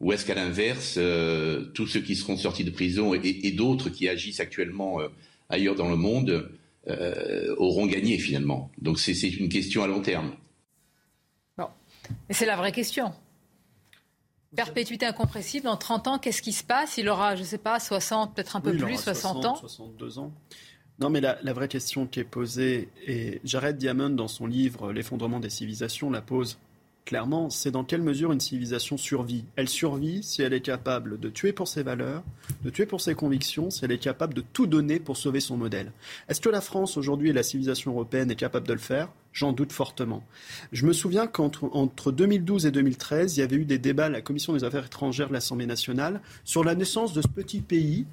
ou 0.00 0.12
est-ce 0.12 0.26
qu'à 0.26 0.34
l'inverse, 0.34 0.94
euh, 0.96 1.66
tous 1.72 1.86
ceux 1.86 2.00
qui 2.00 2.16
seront 2.16 2.36
sortis 2.36 2.64
de 2.64 2.70
prison 2.70 3.14
et, 3.14 3.50
d'autres 3.52 3.90
qui 3.90 4.08
agissent 4.08 4.40
actuellement 4.40 5.00
euh, 5.00 5.08
ailleurs 5.48 5.76
dans 5.76 5.88
le 5.88 5.96
monde 5.96 6.50
euh, 6.88 7.54
auront 7.58 7.86
gagné 7.86 8.18
finalement? 8.18 8.72
Donc 8.80 8.98
c'est 8.98 9.12
une 9.22 9.48
question 9.48 9.84
à 9.84 9.86
long 9.86 10.02
terme. 10.02 10.32
Bon, 11.56 11.68
mais 12.28 12.34
c'est 12.34 12.46
la 12.46 12.56
vraie 12.56 12.72
question. 12.72 13.12
Perpétuité 14.56 15.06
incompressible, 15.06 15.66
dans 15.66 15.76
30 15.76 16.08
ans, 16.08 16.18
qu'est-ce 16.18 16.42
qui 16.42 16.52
se 16.52 16.64
passe? 16.64 16.98
Il 16.98 17.08
aura, 17.08 17.36
je 17.36 17.42
ne 17.42 17.46
sais 17.46 17.58
pas, 17.58 17.78
60, 17.78 18.34
peut-être 18.34 18.56
un 18.56 18.60
peu 18.60 18.76
plus, 18.76 18.96
60, 18.96 19.44
ans? 19.44 19.54
62 19.56 20.18
ans. 20.18 20.32
Non, 21.00 21.10
mais 21.10 21.20
la, 21.20 21.52
vraie 21.52 21.68
question 21.68 22.06
qui 22.06 22.18
est 22.18 22.24
posée, 22.24 22.88
et 23.06 23.40
Jared 23.44 23.76
Diamond, 23.76 24.10
dans 24.10 24.26
son 24.26 24.46
livre 24.46 24.92
L'effondrement 24.92 25.38
des 25.38 25.50
civilisations, 25.50 26.10
la 26.10 26.20
pose 26.20 26.58
clairement, 27.08 27.48
c'est 27.48 27.70
dans 27.70 27.84
quelle 27.84 28.02
mesure 28.02 28.32
une 28.32 28.40
civilisation 28.40 28.98
survit? 28.98 29.46
Elle 29.56 29.68
survit 29.68 30.22
si 30.22 30.42
elle 30.42 30.52
est 30.52 30.60
capable 30.60 31.18
de 31.18 31.30
tuer 31.30 31.54
pour 31.54 31.66
ses 31.66 31.82
valeurs, 31.82 32.22
de 32.64 32.68
tuer 32.68 32.84
pour 32.84 33.00
ses 33.00 33.14
convictions, 33.14 33.70
si 33.70 33.82
elle 33.82 33.92
est 33.92 33.98
capable 33.98 34.34
de 34.34 34.42
tout 34.42 34.66
donner 34.66 34.98
pour 34.98 35.16
sauver 35.16 35.40
son 35.40 35.56
modèle. 35.56 35.92
Est-ce 36.28 36.42
que 36.42 36.50
la 36.50 36.60
France 36.60 36.98
aujourd'hui 36.98 37.30
et 37.30 37.32
la 37.32 37.42
civilisation 37.42 37.92
européenne 37.92 38.30
est 38.30 38.36
capable 38.36 38.68
de 38.68 38.74
le 38.74 38.78
faire? 38.78 39.08
J'en 39.32 39.52
doute 39.52 39.72
fortement. 39.72 40.22
Je 40.70 40.84
me 40.84 40.92
souviens 40.92 41.26
qu'entre 41.26 41.70
entre 41.74 42.12
2012 42.12 42.66
et 42.66 42.70
2013, 42.72 43.36
il 43.36 43.40
y 43.40 43.42
avait 43.42 43.56
eu 43.56 43.64
des 43.64 43.78
débats 43.78 44.06
à 44.06 44.10
la 44.10 44.20
Commission 44.20 44.52
des 44.52 44.64
affaires 44.64 44.84
étrangères 44.84 45.28
de 45.28 45.32
l'Assemblée 45.32 45.64
nationale 45.64 46.20
sur 46.44 46.62
la 46.62 46.74
naissance 46.74 47.14
de 47.14 47.22
ce 47.22 47.28
petit 47.28 47.62
pays 47.62 48.04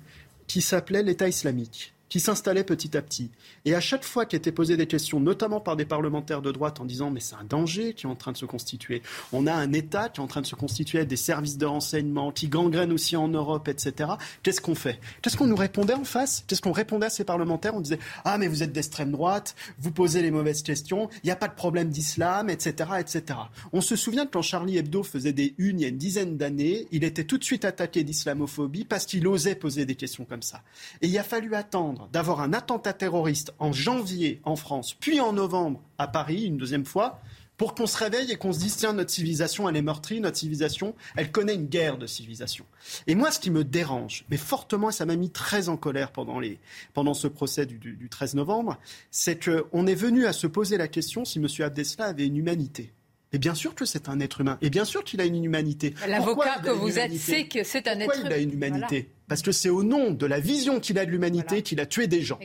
qui 0.47 0.61
s'appelait 0.61 1.03
l'État 1.03 1.27
islamique 1.27 1.94
qui 2.15 2.21
s'installait 2.21 2.63
petit 2.63 2.95
à 2.95 3.01
petit. 3.01 3.29
Et 3.65 3.75
à 3.75 3.81
chaque 3.81 4.05
fois 4.05 4.25
qu'étaient 4.25 4.53
posées 4.53 4.77
des 4.77 4.87
questions, 4.87 5.19
notamment 5.19 5.59
par 5.59 5.75
des 5.75 5.83
parlementaires 5.83 6.41
de 6.41 6.49
droite, 6.49 6.79
en 6.79 6.85
disant 6.85 7.11
mais 7.11 7.19
c'est 7.19 7.35
un 7.35 7.43
danger 7.43 7.93
qui 7.93 8.05
est 8.05 8.09
en 8.09 8.15
train 8.15 8.31
de 8.31 8.37
se 8.37 8.45
constituer. 8.45 9.01
On 9.33 9.47
a 9.47 9.53
un 9.53 9.73
État 9.73 10.07
qui 10.07 10.21
est 10.21 10.23
en 10.23 10.27
train 10.27 10.39
de 10.39 10.45
se 10.45 10.55
constituer, 10.55 11.03
des 11.03 11.17
services 11.17 11.57
de 11.57 11.65
renseignement 11.65 12.31
qui 12.31 12.47
gangrènent 12.47 12.93
aussi 12.93 13.17
en 13.17 13.27
Europe, 13.27 13.67
etc. 13.67 14.11
Qu'est-ce 14.43 14.61
qu'on 14.61 14.75
fait? 14.75 15.01
Qu'est-ce 15.21 15.35
qu'on 15.35 15.47
nous 15.47 15.57
répondait 15.57 15.93
en 15.93 16.05
face? 16.05 16.45
Qu'est-ce 16.47 16.61
qu'on 16.61 16.71
répondait 16.71 17.07
à 17.07 17.09
ces 17.09 17.25
parlementaires? 17.25 17.75
On 17.75 17.81
disait 17.81 17.99
ah 18.23 18.37
mais 18.37 18.47
vous 18.47 18.63
êtes 18.63 18.71
d'extrême 18.71 19.11
droite, 19.11 19.53
vous 19.79 19.91
posez 19.91 20.21
les 20.21 20.31
mauvaises 20.31 20.63
questions, 20.63 21.09
il 21.15 21.25
n'y 21.25 21.31
a 21.31 21.35
pas 21.35 21.49
de 21.49 21.55
problème 21.55 21.89
d'islam, 21.89 22.49
etc., 22.49 22.91
etc. 22.97 23.39
On 23.73 23.81
se 23.81 23.97
souvient 23.97 24.25
que 24.25 24.31
quand 24.31 24.41
Charlie 24.41 24.77
Hebdo 24.77 25.03
faisait 25.03 25.33
des 25.33 25.53
unes 25.57 25.81
il 25.81 25.83
y 25.83 25.85
a 25.85 25.89
une 25.89 25.97
dizaine 25.97 26.37
d'années, 26.37 26.87
il 26.93 27.03
était 27.03 27.25
tout 27.25 27.37
de 27.37 27.43
suite 27.43 27.65
attaqué 27.65 28.05
d'islamophobie 28.05 28.85
parce 28.85 29.05
qu'il 29.05 29.27
osait 29.27 29.55
poser 29.55 29.85
des 29.85 29.95
questions 29.95 30.23
comme 30.23 30.43
ça. 30.43 30.61
Et 31.01 31.07
il 31.07 31.17
a 31.17 31.23
fallu 31.23 31.53
attendre 31.55 32.04
d'avoir 32.11 32.41
un 32.41 32.53
attentat 32.53 32.93
terroriste 32.93 33.53
en 33.59 33.71
janvier 33.71 34.41
en 34.43 34.55
France, 34.55 34.93
puis 34.93 35.19
en 35.19 35.33
novembre 35.33 35.81
à 35.97 36.07
Paris, 36.07 36.45
une 36.45 36.57
deuxième 36.57 36.85
fois, 36.85 37.19
pour 37.57 37.75
qu'on 37.75 37.87
se 37.87 37.97
réveille 37.97 38.31
et 38.31 38.35
qu'on 38.35 38.53
se 38.53 38.59
dise 38.59 38.75
tiens, 38.75 38.93
notre 38.93 39.11
civilisation, 39.11 39.69
elle 39.69 39.77
est 39.77 39.81
meurtrie, 39.81 40.19
notre 40.19 40.37
civilisation, 40.37 40.95
elle 41.15 41.31
connaît 41.31 41.55
une 41.55 41.67
guerre 41.67 41.97
de 41.97 42.07
civilisation. 42.07 42.65
Et 43.07 43.15
moi, 43.15 43.31
ce 43.31 43.39
qui 43.39 43.51
me 43.51 43.63
dérange, 43.63 44.25
mais 44.29 44.37
fortement, 44.37 44.89
et 44.89 44.93
ça 44.93 45.05
m'a 45.05 45.15
mis 45.15 45.29
très 45.29 45.69
en 45.69 45.77
colère 45.77 46.11
pendant, 46.11 46.39
les, 46.39 46.59
pendant 46.93 47.13
ce 47.13 47.27
procès 47.27 47.65
du, 47.65 47.77
du 47.77 48.09
13 48.09 48.35
novembre, 48.35 48.77
c'est 49.11 49.43
qu'on 49.43 49.87
est 49.87 49.95
venu 49.95 50.25
à 50.25 50.33
se 50.33 50.47
poser 50.47 50.77
la 50.77 50.87
question 50.87 51.25
si 51.25 51.39
M. 51.39 51.47
Abdesla 51.59 52.05
avait 52.05 52.27
une 52.27 52.37
humanité. 52.37 52.91
Et 53.31 53.37
bien 53.37 53.55
sûr 53.55 53.75
que 53.75 53.85
c'est 53.85 54.07
un 54.07 54.19
être 54.19 54.41
humain. 54.41 54.57
Et 54.61 54.69
bien 54.69 54.85
sûr 54.85 55.03
qu'il 55.03 55.19
a 55.19 55.25
une 55.25 55.43
humanité. 55.43 55.93
L'avocat 56.07 56.59
que 56.63 56.69
vous 56.69 56.99
êtes 56.99 57.13
sait 57.17 57.47
que 57.47 57.63
c'est 57.63 57.87
un 57.87 57.99
être 57.99 58.17
humain. 58.19 58.29
il 58.29 58.33
a 58.33 58.37
une 58.37 58.53
humanité 58.53 59.09
Parce 59.27 59.41
que 59.41 59.51
c'est 59.51 59.69
au 59.69 59.83
nom 59.83 60.11
de 60.11 60.25
la 60.25 60.39
vision 60.39 60.79
qu'il 60.79 60.99
a 60.99 61.05
de 61.05 61.11
l'humanité 61.11 61.61
qu'il 61.61 61.79
a 61.79 61.85
tué 61.85 62.07
des 62.07 62.21
gens. 62.21 62.39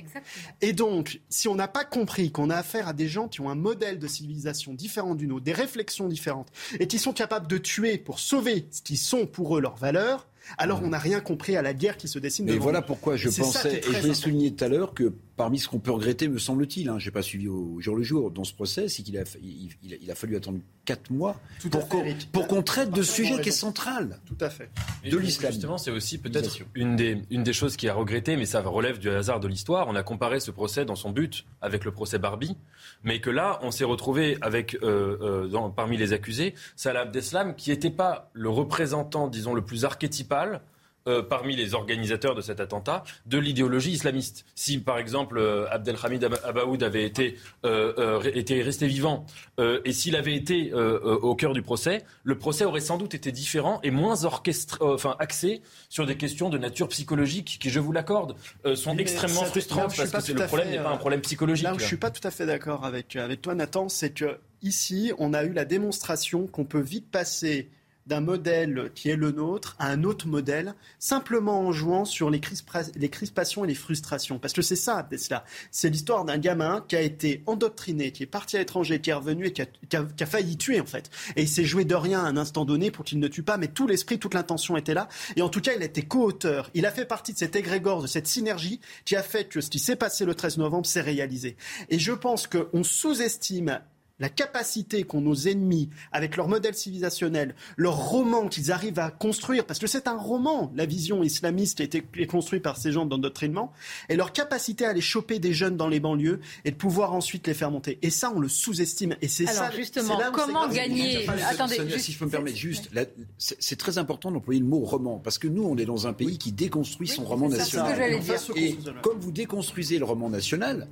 Et 0.61 0.73
donc, 0.73 1.21
si 1.29 1.49
on 1.49 1.55
n'a 1.55 1.69
pas 1.69 1.85
compris 1.85 2.33
qu'on 2.33 2.51
a 2.51 2.57
affaire 2.57 2.89
à 2.89 2.93
des 2.93 3.09
gens 3.09 3.29
qui 3.29 3.41
ont 3.41 3.51
un 3.51 3.55
modèle 3.55 3.99
de 3.99 4.07
civilisation 4.07 4.73
différent 4.73 5.15
d'une 5.15 5.33
autre, 5.33 5.45
des 5.45 5.53
réflexions 5.53 6.09
différentes, 6.09 6.49
et 6.79 6.87
qui 6.87 6.99
sont 6.99 7.13
capables 7.13 7.47
de 7.47 7.59
tuer 7.59 7.99
pour 7.99 8.19
sauver 8.19 8.67
ce 8.71 8.83
qui 8.83 8.97
sont 8.97 9.27
pour 9.27 9.57
eux 9.57 9.61
leurs 9.61 9.77
valeurs, 9.77 10.27
alors 10.59 10.83
on 10.83 10.89
n'a 10.89 10.99
rien 10.99 11.21
compris 11.21 11.57
à 11.57 11.63
la 11.63 11.75
guerre 11.75 11.97
qui 11.97 12.09
se 12.09 12.19
dessine. 12.19 12.47
Mais 12.47 12.57
voilà 12.57 12.83
pourquoi 12.83 13.17
je 13.17 13.29
pensais, 13.29 13.81
et 13.81 14.01
je 14.01 14.07
l'ai 14.07 14.15
souligné 14.15 14.55
tout 14.55 14.65
à 14.65 14.69
l'heure, 14.69 14.95
que 14.95 15.13
parmi 15.41 15.59
ce 15.59 15.69
qu'on 15.69 15.79
peut 15.79 15.91
regretter, 15.91 16.29
me 16.29 16.39
semble-t-il, 16.39 16.91
hein, 16.91 16.99
je 16.99 17.07
n'ai 17.07 17.13
pas 17.13 17.23
suivi 17.23 17.49
au 17.49 17.81
jour 17.81 17.97
le 17.97 18.03
jour 18.03 18.31
dans 18.31 18.45
ce 18.45 18.53
procès, 18.53 18.91
c'est 18.91 19.03
qu'il 19.03 19.17
a, 19.17 19.23
il, 19.43 20.11
a 20.11 20.15
fallu 20.15 20.37
attendre 20.37 20.59
quatre 20.85 21.11
mois 21.11 21.41
pour 21.71 22.47
qu'on 22.47 22.63
traite 22.63 22.91
de 22.91 23.01
ce 23.01 23.11
sujet 23.11 23.41
qui 23.41 23.49
est 23.49 23.53
central. 23.53 24.21
Tout 24.27 24.37
à 24.39 24.51
fait. 24.51 24.69
De 25.03 25.17
l'islam. 25.17 25.51
Justement, 25.51 25.79
c'est 25.79 25.93
aussi 25.93 26.19
peut-être 26.19 26.59
une 26.75 26.95
des, 26.95 27.23
une 27.31 27.43
des 27.43 27.55
choses 27.55 27.79
qui 27.79 27.89
a 27.89 27.95
regretté, 27.95 28.37
mais 28.37 28.45
ça 28.45 28.61
relève 28.61 28.99
du 28.99 29.09
hasard 29.09 29.41
de 29.41 29.49
l'histoire. 29.49 29.89
On 29.89 29.97
a 29.97 30.03
comparé 30.03 30.41
ce 30.41 30.51
procès 30.51 30.85
dans 30.85 30.95
son 30.95 31.09
but 31.09 31.47
avec 31.63 31.87
le 31.87 31.91
procès 31.91 32.19
Barbie, 32.19 32.59
mais 33.03 33.23
que 33.23 33.31
là, 33.31 33.61
on 33.63 33.71
s'est 33.71 33.85
retrouvé 33.85 34.37
avec, 34.43 34.75
euh, 34.83 35.17
euh, 35.23 35.49
dans, 35.49 35.71
parmi 35.71 35.97
les 35.97 36.13
accusés, 36.13 36.55
Salah 36.77 37.01
Abdeslam, 37.01 37.55
qui 37.55 37.71
n'était 37.71 37.89
pas 37.89 38.29
le 38.35 38.51
représentant, 38.51 39.27
disons, 39.27 39.55
le 39.55 39.63
plus 39.63 39.87
archétypal 39.87 40.61
euh, 41.09 41.23
parmi 41.23 41.57
les 41.57 41.73
organisateurs 41.73 42.35
de 42.35 42.43
cet 42.43 42.61
attentat 42.61 43.05
de 43.25 43.39
l'idéologie 43.39 43.93
islamiste. 43.93 44.45
Si, 44.55 44.79
par 44.79 44.99
exemple, 44.99 45.39
euh, 45.39 45.67
Abdelhamid 45.71 46.23
Abaoud 46.45 46.83
avait 46.83 47.05
été, 47.05 47.39
euh, 47.65 48.19
resté 48.19 48.87
vivant 48.87 49.25
et 49.59 49.93
s'il 49.93 50.17
avait 50.17 50.35
été 50.35 50.73
au 50.75 51.35
cœur 51.35 51.53
du 51.53 51.63
procès, 51.63 52.05
le 52.23 52.37
procès 52.37 52.65
aurait 52.65 52.81
sans 52.81 52.99
doute 52.99 53.15
été 53.15 53.33
différent 53.33 53.81
et 53.83 53.91
moins 53.91 54.25
orchestré, 54.25 54.79
enfin, 54.83 55.17
axé 55.19 55.63
sur 55.89 56.07
des 56.07 56.17
questions 56.17 56.51
de 56.51 56.59
nature 56.59 56.89
psychologique 56.89 57.59
qui, 57.61 57.71
je 57.71 57.81
vous 57.81 57.93
l'accorde, 57.93 58.37
sont 58.75 58.97
extrêmement 58.97 59.45
frustrantes 59.45 59.97
parce 59.97 60.27
que 60.27 60.33
le 60.33 60.47
problème 60.47 60.71
n'est 60.71 60.79
pas 60.79 60.91
un 60.91 60.97
problème 60.97 61.21
psychologique. 61.21 61.65
Là 61.65 61.75
où 61.75 61.79
je 61.79 61.85
suis 61.85 61.97
pas 61.97 62.11
tout 62.11 62.27
à 62.27 62.31
fait 62.31 62.47
d'accord 62.47 62.85
avec, 62.85 63.17
avec 63.17 63.43
toi, 63.43 63.55
Nathan, 63.55 63.89
c'est 63.89 64.11
que 64.11 64.39
ici, 64.63 65.13
on 65.19 65.35
a 65.35 65.45
eu 65.45 65.53
la 65.53 65.65
démonstration 65.65 66.47
qu'on 66.47 66.65
peut 66.65 66.81
vite 66.81 67.11
passer 67.11 67.71
d'un 68.07 68.21
modèle 68.21 68.91
qui 68.95 69.11
est 69.11 69.17
le 69.17 69.31
nôtre 69.31 69.77
à 69.79 69.89
un 69.89 70.05
autre 70.05 70.27
modèle, 70.27 70.75
simplement 70.99 71.61
en 71.61 71.73
jouant 71.73 72.05
sur 72.05 72.31
les, 72.31 72.41
crispations 72.41 73.65
et 73.65 73.69
les 73.69 73.75
frustrations. 73.75 74.39
Parce 74.39 74.53
que 74.53 74.63
c'est 74.63 74.77
ça, 74.77 75.07
Tesla. 75.09 75.45
C'est 75.71 75.91
l'histoire 75.91 76.25
d'un 76.25 76.39
gamin 76.39 76.85
qui 76.89 76.97
a 76.97 77.01
été 77.03 77.43
endoctriné, 77.47 78.13
qui 78.13 78.23
est 78.23 78.27
parti 78.27 78.57
à 78.57 78.59
l'étranger, 78.59 79.01
qui 79.01 79.11
est 79.11 79.15
revenu 79.15 79.47
et 79.47 79.53
qui 79.53 79.63
a, 79.63 80.27
failli 80.27 80.57
tuer, 80.57 80.81
en 80.81 80.87
fait. 80.87 81.11
Et 81.37 81.43
il 81.43 81.49
s'est 81.49 81.65
joué 81.65 81.85
de 81.85 81.95
rien 81.95 82.21
à 82.21 82.29
un 82.29 82.37
instant 82.37 82.65
donné 82.65 82.91
pour 82.91 83.05
qu'il 83.05 83.19
ne 83.19 83.29
tue 83.29 83.43
pas, 83.43 83.57
mais 83.57 83.69
tout 83.69 83.87
l'esprit, 83.87 84.19
toute 84.19 84.35
l'intention 84.35 84.77
était 84.77 84.95
là. 84.95 85.09
Et 85.37 85.43
en 85.43 85.49
tout 85.49 85.61
cas, 85.61 85.73
il 85.75 85.83
a 85.83 85.87
été 85.87 86.03
co-auteur. 86.03 86.71
Il 86.75 86.87
a 86.87 86.91
fait 86.91 87.05
partie 87.05 87.33
de 87.33 87.39
cet 87.39 87.57
égrégore, 87.57 88.03
de 88.03 88.07
cette 88.07 88.27
synergie 88.27 88.81
qui 89.05 89.17
a 89.17 89.23
fait 89.23 89.45
que 89.45 89.61
ce 89.61 89.71
qui 89.71 89.79
s'est 89.79 89.97
passé 89.97 90.25
le 90.25 90.35
13 90.35 90.59
novembre 90.59 90.87
s'est 90.87 91.01
réalisé. 91.01 91.57
Et 91.89 91.99
je 91.99 92.13
pense 92.13 92.47
qu'on 92.47 92.83
sous-estime 92.83 93.81
la 94.21 94.29
capacité 94.29 95.03
qu'ont 95.05 95.21
nos 95.21 95.35
ennemis, 95.35 95.89
avec 96.13 96.37
leur 96.37 96.47
modèle 96.47 96.75
civilisationnel, 96.75 97.55
leur 97.77 97.97
roman 97.97 98.49
qu'ils 98.49 98.71
arrivent 98.71 98.99
à 98.99 99.11
construire, 99.11 99.65
parce 99.67 99.79
que 99.79 99.87
c'est 99.87 100.07
un 100.07 100.17
roman, 100.17 100.71
la 100.77 100.87
vision 100.87 101.23
islamiste 101.23 101.89
qui 101.89 101.97
est 102.17 102.27
construite 102.27 102.63
par 102.63 102.77
ces 102.77 102.93
gens 102.93 103.07
d'endoctrinement, 103.07 103.73
et 104.09 104.17
leur 104.17 104.33
capacité 104.33 104.85
à 104.85 104.91
aller 104.91 105.01
choper 105.01 105.39
des 105.39 105.53
jeunes 105.53 105.77
dans 105.77 105.89
les 105.89 106.01
banlieues 106.01 106.41
et 106.65 106.71
de 106.71 106.77
pouvoir 106.77 107.15
ensuite 107.15 107.47
les 107.47 107.55
faire 107.55 107.71
monter. 107.71 107.99
Et 108.03 108.11
ça, 108.11 108.31
on 108.35 108.39
le 108.39 108.49
sous-estime. 108.49 109.17
Et 109.23 109.29
c'est 109.29 109.47
ça. 109.47 109.71
justement, 109.71 110.21
comment 110.33 110.69
gagner 110.69 111.27
Attendez, 111.49 111.99
si 111.99 112.13
je 112.13 112.19
peux 112.19 112.27
me 112.27 112.31
permettre, 112.31 112.57
juste, 112.57 112.91
c'est 113.39 113.79
très 113.79 113.99
important 113.99 114.31
d'employer 114.31 114.61
le 114.61 114.67
mot 114.67 114.81
roman, 114.81 115.19
parce 115.19 115.39
que 115.39 115.49
nous, 115.49 115.65
on 115.65 115.77
est 115.79 115.87
dans 115.87 116.07
un 116.07 116.13
pays 116.13 116.39
qui 116.39 116.53
déconstruit 116.53 117.09
son 117.09 117.25
roman 117.25 117.49
national. 117.49 118.21
Et 118.57 118.77
comme 119.03 119.19
vous 119.19 119.33
déconstruisez 119.33 119.99
le 119.99 120.05
roman 120.05 120.29
national, 120.29 120.89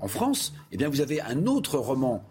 en 0.00 0.08
France, 0.08 0.54
eh 0.70 0.76
bien, 0.76 0.88
vous 0.88 1.00
avez 1.00 1.20
un 1.20 1.46
autre 1.46 1.78
roman 1.78 2.24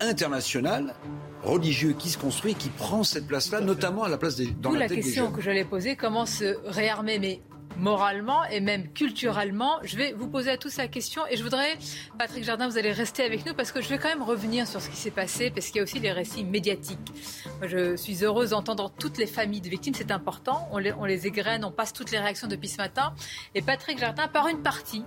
international 0.00 0.94
religieux 1.42 1.94
qui 1.98 2.10
se 2.10 2.18
construit, 2.18 2.54
qui 2.54 2.68
prend 2.68 3.02
cette 3.02 3.26
place-là, 3.26 3.60
notamment 3.60 4.04
à 4.04 4.08
la 4.08 4.18
place 4.18 4.36
des 4.36 4.46
dans 4.46 4.72
la, 4.72 4.80
la 4.80 4.88
question 4.88 5.30
que 5.30 5.40
j'allais 5.40 5.64
poser, 5.64 5.96
comment 5.96 6.26
se 6.26 6.56
réarmer? 6.66 7.18
Mais 7.18 7.40
moralement 7.76 8.44
et 8.44 8.60
même 8.60 8.92
culturellement. 8.92 9.78
Je 9.82 9.96
vais 9.96 10.12
vous 10.12 10.28
poser 10.28 10.50
à 10.50 10.56
tous 10.56 10.76
la 10.76 10.88
question 10.88 11.22
et 11.30 11.36
je 11.36 11.42
voudrais, 11.42 11.78
Patrick 12.18 12.44
Jardin, 12.44 12.68
vous 12.68 12.78
allez 12.78 12.92
rester 12.92 13.22
avec 13.22 13.46
nous 13.46 13.54
parce 13.54 13.72
que 13.72 13.80
je 13.80 13.88
vais 13.88 13.98
quand 13.98 14.08
même 14.08 14.22
revenir 14.22 14.66
sur 14.66 14.80
ce 14.80 14.88
qui 14.88 14.96
s'est 14.96 15.10
passé 15.10 15.50
parce 15.50 15.66
qu'il 15.66 15.76
y 15.76 15.80
a 15.80 15.82
aussi 15.82 15.98
les 15.98 16.12
récits 16.12 16.44
médiatiques. 16.44 17.12
Moi, 17.58 17.68
je 17.68 17.96
suis 17.96 18.24
heureuse 18.24 18.50
d'entendre 18.50 18.92
toutes 18.98 19.18
les 19.18 19.26
familles 19.26 19.60
de 19.60 19.68
victimes, 19.68 19.94
c'est 19.94 20.10
important. 20.10 20.68
On 20.72 20.78
les, 20.78 20.92
on 20.92 21.04
les 21.04 21.26
égrène, 21.26 21.64
on 21.64 21.70
passe 21.70 21.92
toutes 21.92 22.10
les 22.10 22.18
réactions 22.18 22.48
depuis 22.48 22.68
ce 22.68 22.78
matin. 22.78 23.12
Et 23.54 23.62
Patrick 23.62 23.98
Jardin, 23.98 24.28
par 24.28 24.48
une 24.48 24.62
partie 24.62 25.04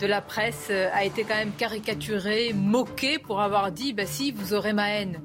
de 0.00 0.06
la 0.06 0.20
presse, 0.20 0.68
euh, 0.70 0.88
a 0.92 1.04
été 1.04 1.24
quand 1.24 1.36
même 1.36 1.52
caricaturé, 1.52 2.52
moqué 2.52 3.18
pour 3.18 3.40
avoir 3.40 3.72
dit 3.72 3.92
bah, 3.92 4.06
si, 4.06 4.32
vous 4.32 4.54
aurez 4.54 4.72
ma 4.72 4.90
haine. 4.90 5.20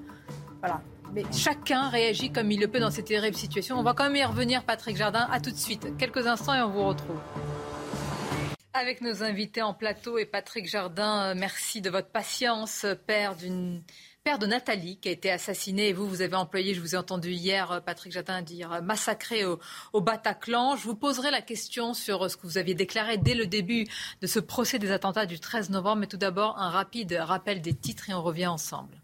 Voilà. 0.59 0.81
Mais 1.13 1.23
chacun 1.31 1.89
réagit 1.89 2.31
comme 2.31 2.51
il 2.51 2.59
le 2.59 2.67
peut 2.67 2.79
dans 2.79 2.91
cette 2.91 3.05
terrible 3.05 3.35
situation. 3.35 3.77
On 3.77 3.83
va 3.83 3.93
quand 3.93 4.03
même 4.03 4.15
y 4.15 4.23
revenir, 4.23 4.63
Patrick 4.63 4.97
Jardin. 4.97 5.27
À 5.31 5.39
tout 5.39 5.51
de 5.51 5.57
suite. 5.57 5.97
Quelques 5.97 6.27
instants 6.27 6.53
et 6.53 6.61
on 6.61 6.69
vous 6.69 6.85
retrouve. 6.85 7.19
Avec 8.73 9.01
nos 9.01 9.23
invités 9.23 9.61
en 9.63 9.73
plateau 9.73 10.19
et 10.19 10.25
Patrick 10.25 10.69
Jardin, 10.69 11.33
merci 11.33 11.81
de 11.81 11.89
votre 11.89 12.09
patience, 12.09 12.85
père 13.07 13.35
père 14.23 14.39
de 14.39 14.45
Nathalie 14.45 14.97
qui 14.97 15.07
a 15.07 15.11
été 15.13 15.31
assassinée. 15.31 15.87
Et 15.87 15.93
vous, 15.93 16.07
vous 16.07 16.21
avez 16.21 16.35
employé, 16.35 16.73
je 16.73 16.81
vous 16.81 16.95
ai 16.95 16.97
entendu 16.97 17.31
hier, 17.31 17.81
Patrick 17.85 18.11
Jardin 18.11 18.41
dire 18.41 18.81
massacré 18.83 19.45
au, 19.45 19.57
au, 19.93 20.01
Bataclan. 20.01 20.75
Je 20.75 20.83
vous 20.83 20.95
poserai 20.95 21.31
la 21.31 21.41
question 21.41 21.93
sur 21.93 22.29
ce 22.29 22.35
que 22.35 22.45
vous 22.45 22.57
aviez 22.57 22.75
déclaré 22.75 23.17
dès 23.17 23.35
le 23.35 23.47
début 23.47 23.87
de 24.21 24.27
ce 24.27 24.39
procès 24.39 24.79
des 24.79 24.91
attentats 24.91 25.25
du 25.25 25.39
13 25.39 25.69
novembre. 25.69 26.01
Mais 26.01 26.07
tout 26.07 26.17
d'abord, 26.17 26.59
un 26.59 26.69
rapide 26.69 27.17
rappel 27.19 27.61
des 27.61 27.73
titres 27.73 28.09
et 28.09 28.13
on 28.13 28.21
revient 28.21 28.47
ensemble. 28.47 29.01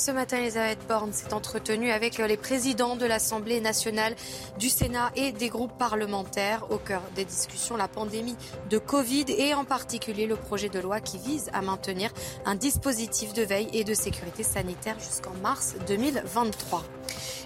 Ce 0.00 0.10
matin, 0.10 0.38
Elisabeth 0.38 0.78
Borne 0.88 1.12
s'est 1.12 1.34
entretenue 1.34 1.90
avec 1.90 2.16
les 2.16 2.38
présidents 2.38 2.96
de 2.96 3.04
l'Assemblée 3.04 3.60
nationale, 3.60 4.14
du 4.58 4.70
Sénat 4.70 5.12
et 5.14 5.30
des 5.30 5.50
groupes 5.50 5.76
parlementaires. 5.76 6.64
Au 6.70 6.78
cœur 6.78 7.02
des 7.14 7.26
discussions, 7.26 7.76
la 7.76 7.86
pandémie 7.86 8.34
de 8.70 8.78
Covid 8.78 9.26
et 9.28 9.52
en 9.52 9.66
particulier 9.66 10.26
le 10.26 10.36
projet 10.36 10.70
de 10.70 10.78
loi 10.78 11.00
qui 11.00 11.18
vise 11.18 11.50
à 11.52 11.60
maintenir 11.60 12.14
un 12.46 12.54
dispositif 12.54 13.34
de 13.34 13.42
veille 13.42 13.68
et 13.74 13.84
de 13.84 13.92
sécurité 13.92 14.42
sanitaire 14.42 14.98
jusqu'en 14.98 15.34
mars 15.42 15.74
2023. 15.86 16.82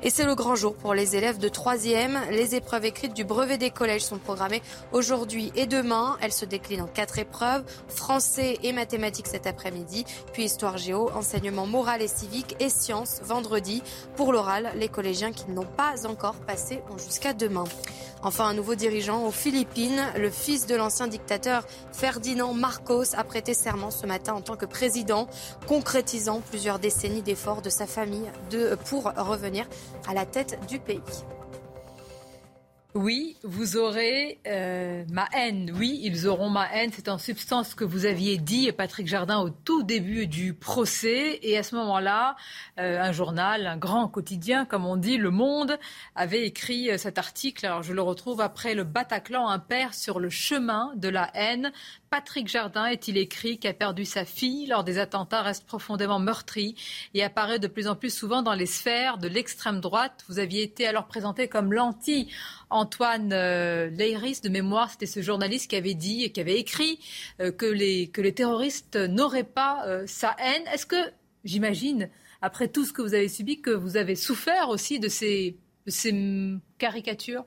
Et 0.03 0.11
c'est 0.11 0.25
le 0.25 0.35
grand 0.35 0.55
jour 0.55 0.75
pour 0.75 0.95
les 0.95 1.17
élèves 1.17 1.39
de 1.39 1.49
3e. 1.49 2.31
Les 2.31 2.55
épreuves 2.55 2.85
écrites 2.85 3.15
du 3.15 3.25
brevet 3.25 3.59
des 3.59 3.71
collèges 3.71 4.05
sont 4.05 4.19
programmées 4.19 4.63
aujourd'hui 4.93 5.53
et 5.57 5.67
demain. 5.67 6.17
Elles 6.21 6.33
se 6.33 6.45
déclinent 6.45 6.83
en 6.83 6.87
quatre 6.87 7.19
épreuves, 7.19 7.65
français 7.89 8.59
et 8.63 8.73
mathématiques 8.73 9.29
cet 9.29 9.47
après-midi, 9.47 10.05
puis 10.33 10.45
histoire 10.45 10.79
géo, 10.79 11.11
enseignement 11.15 11.67
moral 11.67 12.03
et 12.03 12.09
civique 12.09 12.57
et 12.61 12.69
sciences 12.69 13.21
vendredi. 13.23 13.83
Pour 14.17 14.33
l'oral, 14.33 14.73
les 14.77 14.89
collégiens 14.89 15.33
qui 15.33 15.51
n'ont 15.51 15.65
pas 15.65 16.07
encore 16.07 16.37
passé 16.37 16.83
ont 16.91 16.99
jusqu'à 16.99 17.33
demain. 17.33 17.65
Enfin, 18.27 18.47
un 18.47 18.55
nouveau 18.55 18.75
dirigeant 18.75 19.27
aux 19.27 19.31
Philippines, 19.31 20.03
le 20.17 20.31
fils 20.31 20.67
de 20.67 20.75
l'ancien 20.75 21.09
dictateur 21.09 21.67
Ferdinand 21.93 22.55
Marcos 22.55 23.15
a 23.15 23.23
prêté 23.23 23.53
serment 23.53 23.91
ce 23.91 24.07
matin 24.07 24.33
en 24.33 24.41
tant 24.41 24.57
que 24.57 24.65
président, 24.65 25.29
concrétisant 25.67 26.41
plusieurs 26.41 26.79
décennies 26.79 27.21
d'efforts 27.21 27.61
de 27.61 27.69
sa 27.69 27.87
famille 27.87 28.25
pour 28.87 29.13
revenir 29.15 29.54
à 30.09 30.15
la 30.15 30.27
tête 30.27 30.59
du 30.69 30.79
pays. 30.79 31.01
Oui, 32.97 33.37
vous 33.43 33.77
aurez 33.77 34.39
euh, 34.47 35.05
ma 35.11 35.27
haine. 35.37 35.73
Oui, 35.77 35.99
ils 36.05 36.29
auront 36.29 36.49
ma 36.49 36.73
haine. 36.73 36.91
C'est 36.95 37.09
en 37.09 37.19
substance 37.19 37.71
ce 37.71 37.75
que 37.75 37.83
vous 37.83 38.07
aviez 38.07 38.39
dit, 38.39 38.71
Patrick 38.71 39.09
Jardin, 39.09 39.41
au 39.41 39.51
tout 39.51 39.83
début 39.83 40.29
du 40.29 40.55
procès. 40.55 41.41
Et 41.43 41.59
à 41.59 41.65
ce 41.65 41.75
moment-là, 41.75 42.37
euh, 42.79 43.01
un 43.01 43.11
journal, 43.11 43.67
un 43.67 43.77
grand 43.77 44.07
quotidien, 44.07 44.65
comme 44.65 44.87
on 44.87 44.97
dit, 44.97 45.17
Le 45.17 45.31
Monde, 45.31 45.77
avait 46.15 46.47
écrit 46.47 46.89
euh, 46.89 46.97
cet 46.97 47.19
article. 47.19 47.67
Alors 47.67 47.83
je 47.83 47.93
le 47.93 48.01
retrouve 48.01 48.41
après 48.41 48.77
le 48.77 48.85
Bataclan, 48.85 49.49
un 49.49 49.59
père 49.59 49.93
sur 49.93 50.21
le 50.21 50.31
chemin 50.31 50.93
de 50.95 51.09
la 51.09 51.33
haine. 51.35 51.73
Patrick 52.15 52.47
Jardin, 52.47 52.87
est-il 52.87 53.17
écrit, 53.17 53.59
qui 53.59 53.67
a 53.67 53.75
perdu 53.75 54.05
sa 54.05 54.25
fille 54.25 54.67
lors 54.67 54.85
des 54.85 54.99
attentats, 54.99 55.43
reste 55.43 55.67
profondément 55.67 56.21
meurtri 56.21 56.77
et 57.13 57.25
apparaît 57.25 57.59
de 57.59 57.67
plus 57.67 57.89
en 57.89 57.97
plus 57.97 58.15
souvent 58.15 58.41
dans 58.41 58.55
les 58.55 58.67
sphères 58.67 59.19
de 59.19 59.27
l'extrême 59.27 59.81
droite. 59.81 60.25
Vous 60.29 60.39
aviez 60.39 60.63
été 60.63 60.87
alors 60.87 61.09
présenté 61.09 61.49
comme 61.49 61.73
l'anti 61.73 62.31
Antoine 62.71 63.33
euh, 63.33 63.91
Leiris 63.91 64.39
de 64.45 64.49
mémoire, 64.49 64.91
c'était 64.91 65.07
ce 65.07 65.23
journaliste 65.23 65.69
qui 65.69 65.75
avait 65.75 65.95
dit 65.95 66.23
et 66.23 66.31
qui 66.31 66.41
avait 66.41 66.57
écrit 66.57 67.01
euh, 67.41 67.51
que, 67.51 67.67
les, 67.67 68.07
que 68.07 68.21
les 68.21 68.33
terroristes 68.33 68.95
n'auraient 68.95 69.43
pas 69.43 69.85
euh, 69.89 70.05
sa 70.07 70.37
haine. 70.39 70.63
Est-ce 70.73 70.87
que, 70.87 71.11
j'imagine, 71.43 72.11
après 72.41 72.69
tout 72.69 72.85
ce 72.85 72.93
que 72.93 73.03
vous 73.03 73.15
avez 73.15 73.29
subi, 73.29 73.61
que 73.61 73.71
vous 73.71 73.97
avez 73.97 74.15
souffert 74.15 74.69
aussi 74.69 75.01
de 75.01 75.09
ces, 75.09 75.57
de 75.85 75.91
ces 75.91 76.15
caricatures? 76.79 77.45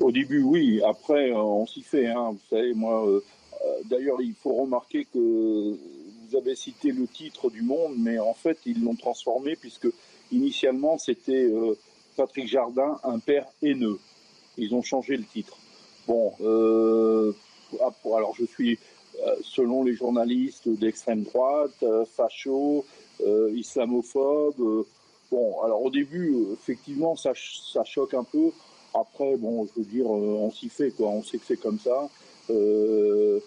Au 0.00 0.10
début, 0.10 0.40
oui. 0.42 0.80
Après, 0.88 1.32
on 1.32 1.66
s'y 1.66 1.82
fait. 1.82 2.06
Hein. 2.06 2.30
Vous 2.30 2.40
savez, 2.48 2.72
moi, 2.72 3.06
d'ailleurs, 3.84 4.20
il 4.20 4.34
faut 4.34 4.54
remarquer 4.54 5.04
que 5.04 5.18
vous 5.18 6.36
avez 6.36 6.54
cité 6.54 6.92
le 6.92 7.06
titre 7.06 7.50
du 7.50 7.62
Monde, 7.62 7.94
mais 7.98 8.18
en 8.18 8.34
fait, 8.34 8.58
ils 8.66 8.82
l'ont 8.82 8.94
transformé 8.94 9.56
puisque 9.56 9.88
initialement, 10.30 10.98
c'était 10.98 11.44
euh, 11.44 11.76
Patrick 12.16 12.48
Jardin, 12.48 12.98
un 13.04 13.18
père 13.18 13.46
haineux. 13.62 13.98
Ils 14.56 14.74
ont 14.74 14.82
changé 14.82 15.16
le 15.16 15.24
titre. 15.24 15.56
Bon, 16.06 16.32
euh, 16.40 17.32
ah, 17.80 17.90
alors 18.16 18.34
je 18.34 18.44
suis, 18.44 18.78
selon 19.42 19.84
les 19.84 19.94
journalistes 19.94 20.68
d'extrême 20.68 21.22
droite, 21.22 21.84
facho, 22.16 22.84
islamophobe. 23.54 24.84
bon, 25.30 25.60
alors 25.62 25.82
au 25.82 25.90
début, 25.90 26.34
effectivement, 26.52 27.14
ça, 27.16 27.32
ça 27.72 27.84
choque 27.84 28.14
un 28.14 28.24
peu. 28.24 28.50
Après, 28.94 29.36
bon, 29.36 29.66
je 29.66 29.80
veux 29.80 29.86
dire, 29.86 30.06
on 30.06 30.50
s'y 30.50 30.68
fait, 30.68 30.90
quoi. 30.90 31.08
On 31.08 31.22
sait 31.22 31.38
que 31.38 31.44
c'est 31.46 31.60
comme 31.60 31.78
ça. 31.78 32.10
Euh, 32.50 33.40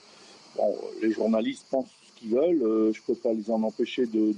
bon, 0.55 0.77
les 1.01 1.11
journalistes 1.11 1.65
pensent 1.69 1.89
ce 2.07 2.19
qu'ils 2.19 2.31
veulent. 2.31 2.61
Euh, 2.63 2.93
je 2.93 3.01
peux 3.01 3.15
pas 3.15 3.33
les 3.33 3.49
en 3.49 3.63
empêcher 3.63 4.05
de. 4.05 4.33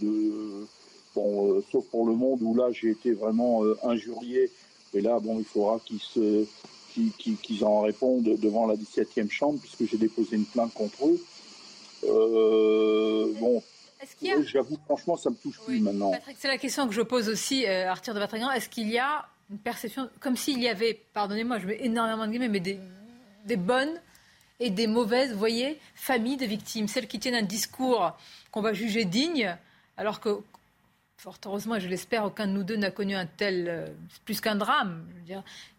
bon, 1.15 1.53
euh, 1.53 1.63
sauf 1.71 1.85
pour 1.87 2.07
le 2.07 2.13
monde 2.13 2.41
où 2.41 2.55
là, 2.55 2.71
j'ai 2.71 2.91
été 2.91 3.11
vraiment 3.13 3.63
injurié. 3.83 4.51
Et 4.93 5.01
là, 5.01 5.19
bon, 5.19 5.39
il 5.39 5.45
faudra 5.45 5.79
qu'ils 5.85 5.99
se 5.99 6.45
qu'ils 7.19 7.63
en 7.63 7.81
répondent 7.81 8.23
devant 8.23 8.65
la 8.65 8.75
17e 8.75 9.29
chambre, 9.29 9.59
puisque 9.59 9.85
j'ai 9.85 9.99
déposé 9.99 10.35
une 10.35 10.45
plainte 10.45 10.73
contre 10.73 11.05
eux. 11.05 11.21
bon, 13.39 13.61
j'avoue, 14.43 14.77
franchement, 14.85 15.15
ça 15.15 15.29
me 15.29 15.35
touche 15.35 15.59
plus 15.59 15.79
maintenant. 15.79 16.11
c'est 16.39 16.47
la 16.47 16.57
question 16.57 16.87
que 16.87 16.95
je 16.95 17.03
pose 17.03 17.29
aussi, 17.29 17.67
à 17.67 17.91
Arthur 17.91 18.15
de 18.15 18.19
Vatrigan. 18.19 18.49
Est-ce 18.49 18.67
qu'il 18.67 18.89
y 18.89 18.97
a 18.97 19.27
une 19.51 19.59
perception, 19.59 20.09
comme 20.19 20.35
s'il 20.35 20.59
y 20.59 20.67
avait, 20.67 20.99
pardonnez-moi, 21.13 21.59
je 21.59 21.67
mets 21.67 21.85
énormément 21.85 22.25
de 22.25 22.31
guillemets, 22.31 22.49
mais 22.49 22.59
des, 22.59 22.79
des 23.45 23.55
bonnes 23.57 24.01
et 24.59 24.69
des 24.69 24.87
mauvaises, 24.87 25.33
voyez, 25.33 25.79
familles 25.95 26.37
de 26.37 26.45
victimes, 26.45 26.87
celles 26.87 27.07
qui 27.07 27.19
tiennent 27.19 27.35
un 27.35 27.41
discours 27.41 28.17
qu'on 28.51 28.61
va 28.61 28.73
juger 28.73 29.05
digne, 29.05 29.55
alors 29.97 30.19
que, 30.19 30.39
fort 31.17 31.37
heureusement, 31.45 31.79
je 31.79 31.87
l'espère, 31.87 32.25
aucun 32.25 32.47
de 32.47 32.53
nous 32.53 32.63
deux 32.63 32.75
n'a 32.75 32.91
connu 32.91 33.15
un 33.15 33.25
tel, 33.25 33.67
euh, 33.69 33.87
plus 34.25 34.41
qu'un 34.41 34.55
drame. 34.55 35.05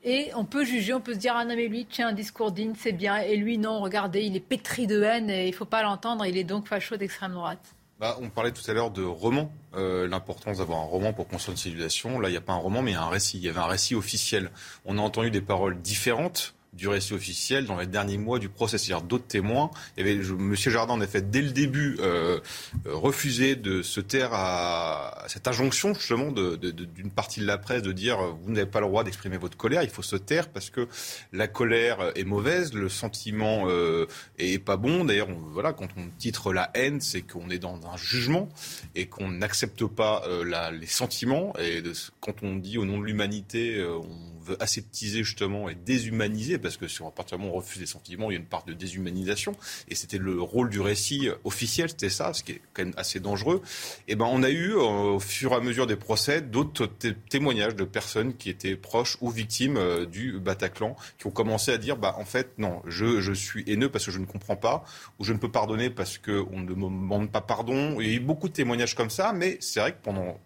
Et 0.04 0.30
on 0.36 0.44
peut 0.44 0.64
juger, 0.64 0.94
on 0.94 1.00
peut 1.00 1.14
se 1.14 1.18
dire, 1.18 1.34
ah 1.36 1.44
non, 1.44 1.56
mais 1.56 1.66
lui 1.66 1.86
tient 1.86 2.08
un 2.08 2.12
discours 2.12 2.52
digne, 2.52 2.74
c'est 2.76 2.92
bien, 2.92 3.16
et 3.16 3.36
lui, 3.36 3.58
non, 3.58 3.80
regardez, 3.80 4.22
il 4.22 4.36
est 4.36 4.40
pétri 4.40 4.86
de 4.86 5.02
haine 5.02 5.30
et 5.30 5.46
il 5.46 5.50
ne 5.50 5.56
faut 5.56 5.64
pas 5.64 5.82
l'entendre, 5.82 6.24
il 6.26 6.36
est 6.36 6.44
donc 6.44 6.68
facho 6.68 6.96
d'extrême 6.96 7.32
droite. 7.32 7.74
Bah, 7.98 8.16
on 8.20 8.30
parlait 8.30 8.52
tout 8.52 8.62
à 8.70 8.74
l'heure 8.74 8.92
de 8.92 9.02
roman, 9.02 9.50
euh, 9.74 10.06
l'importance 10.06 10.58
d'avoir 10.58 10.78
un 10.78 10.84
roman 10.84 11.12
pour 11.12 11.26
construire 11.26 11.54
une 11.54 11.58
civilisation. 11.58 12.20
Là, 12.20 12.28
il 12.28 12.32
n'y 12.32 12.38
a 12.38 12.40
pas 12.40 12.52
un 12.52 12.58
roman, 12.58 12.80
mais 12.80 12.94
un 12.94 13.08
récit. 13.08 13.38
Il 13.38 13.44
y 13.44 13.48
avait 13.48 13.58
un 13.58 13.66
récit 13.66 13.96
officiel. 13.96 14.52
On 14.84 14.98
a 14.98 15.00
entendu 15.00 15.32
des 15.32 15.40
paroles 15.40 15.80
différentes 15.82 16.54
du 16.78 16.88
récit 16.88 17.12
officiel 17.12 17.66
dans 17.66 17.76
les 17.76 17.86
derniers 17.86 18.18
mois 18.18 18.38
du 18.38 18.48
procès, 18.48 18.78
c'est-à-dire 18.78 19.04
d'autres 19.04 19.26
témoins. 19.26 19.70
Il 19.96 20.06
y 20.06 20.10
avait 20.10 20.22
Monsieur 20.34 20.70
Jardin 20.70 20.94
en 20.94 21.00
effet 21.00 21.20
dès 21.20 21.42
le 21.42 21.50
début 21.50 21.96
euh, 21.98 22.38
euh, 22.86 22.94
refusé 22.94 23.56
de 23.56 23.82
se 23.82 24.00
taire 24.00 24.30
à, 24.32 25.24
cette 25.26 25.48
injonction 25.48 25.92
justement 25.92 26.30
d'une 26.30 27.10
partie 27.10 27.40
de 27.40 27.46
la 27.46 27.58
presse 27.58 27.82
de 27.82 27.90
dire 27.90 28.20
euh, 28.20 28.32
vous 28.42 28.52
n'avez 28.52 28.70
pas 28.70 28.80
le 28.80 28.86
droit 28.86 29.02
d'exprimer 29.02 29.36
votre 29.38 29.56
colère, 29.56 29.82
il 29.82 29.90
faut 29.90 30.02
se 30.02 30.14
taire 30.14 30.48
parce 30.48 30.70
que 30.70 30.86
la 31.32 31.48
colère 31.48 32.12
est 32.14 32.24
mauvaise, 32.24 32.72
le 32.74 32.88
sentiment 32.88 33.64
euh, 33.66 34.06
est 34.38 34.58
pas 34.58 34.76
bon. 34.76 35.04
D'ailleurs, 35.04 35.28
voilà, 35.52 35.72
quand 35.72 35.88
on 35.96 36.08
titre 36.18 36.52
la 36.52 36.70
haine, 36.74 37.00
c'est 37.00 37.22
qu'on 37.22 37.50
est 37.50 37.58
dans 37.58 37.80
un 37.92 37.96
jugement 37.96 38.48
et 38.94 39.06
qu'on 39.06 39.28
n'accepte 39.28 39.84
pas 39.84 40.22
euh, 40.28 40.70
les 40.70 40.86
sentiments. 40.86 41.54
Et 41.58 41.82
de, 41.82 41.92
quand 42.20 42.42
on 42.42 42.54
dit 42.54 42.78
au 42.78 42.84
nom 42.84 42.98
de 42.98 43.04
l'humanité, 43.04 43.84
on 43.84 44.37
aseptiser 44.60 45.24
justement 45.24 45.68
et 45.68 45.74
déshumaniser, 45.74 46.58
parce 46.58 46.76
que 46.76 46.88
sur 46.88 47.06
à 47.06 47.10
partir 47.10 47.38
du 47.38 47.42
moment 47.42 47.54
où 47.54 47.58
on 47.58 47.60
refuse 47.60 47.80
des 47.80 47.86
sentiments, 47.86 48.30
il 48.30 48.34
y 48.34 48.36
a 48.36 48.40
une 48.40 48.46
part 48.46 48.64
de 48.64 48.72
déshumanisation, 48.72 49.54
et 49.88 49.94
c'était 49.94 50.18
le 50.18 50.40
rôle 50.40 50.70
du 50.70 50.80
récit 50.80 51.28
officiel, 51.44 51.90
c'était 51.90 52.10
ça, 52.10 52.32
ce 52.32 52.42
qui 52.42 52.52
est 52.52 52.62
quand 52.72 52.84
même 52.84 52.94
assez 52.96 53.20
dangereux. 53.20 53.62
Et 54.06 54.16
ben 54.16 54.26
on 54.30 54.42
a 54.42 54.50
eu 54.50 54.72
euh, 54.72 55.14
au 55.14 55.20
fur 55.20 55.52
et 55.52 55.56
à 55.56 55.60
mesure 55.60 55.86
des 55.86 55.96
procès 55.96 56.40
d'autres 56.40 56.86
témoignages 57.28 57.76
de 57.76 57.84
personnes 57.84 58.36
qui 58.36 58.50
étaient 58.50 58.76
proches 58.76 59.16
ou 59.20 59.30
victimes 59.30 59.76
euh, 59.76 60.06
du 60.06 60.38
Bataclan, 60.38 60.96
qui 61.18 61.26
ont 61.26 61.30
commencé 61.30 61.70
à 61.70 61.78
dire 61.78 61.96
bah 61.96 62.14
en 62.18 62.24
fait 62.24 62.58
non, 62.58 62.82
je, 62.86 63.20
je 63.20 63.32
suis 63.32 63.64
haineux 63.66 63.88
parce 63.90 64.04
que 64.06 64.10
je 64.10 64.18
ne 64.18 64.26
comprends 64.26 64.56
pas, 64.56 64.84
ou 65.18 65.24
je 65.24 65.32
ne 65.32 65.38
peux 65.38 65.50
pardonner 65.50 65.90
parce 65.90 66.18
qu'on 66.18 66.58
ne 66.58 66.62
me 66.62 66.68
demande 66.68 67.30
pas 67.30 67.40
pardon. 67.40 68.00
Il 68.00 68.06
y 68.06 68.10
a 68.10 68.14
eu 68.14 68.20
beaucoup 68.20 68.48
de 68.48 68.54
témoignages 68.54 68.94
comme 68.94 69.10
ça, 69.10 69.32
mais 69.32 69.58
c'est 69.60 69.80
vrai 69.80 69.92
que 69.92 70.02
pendant 70.02 70.38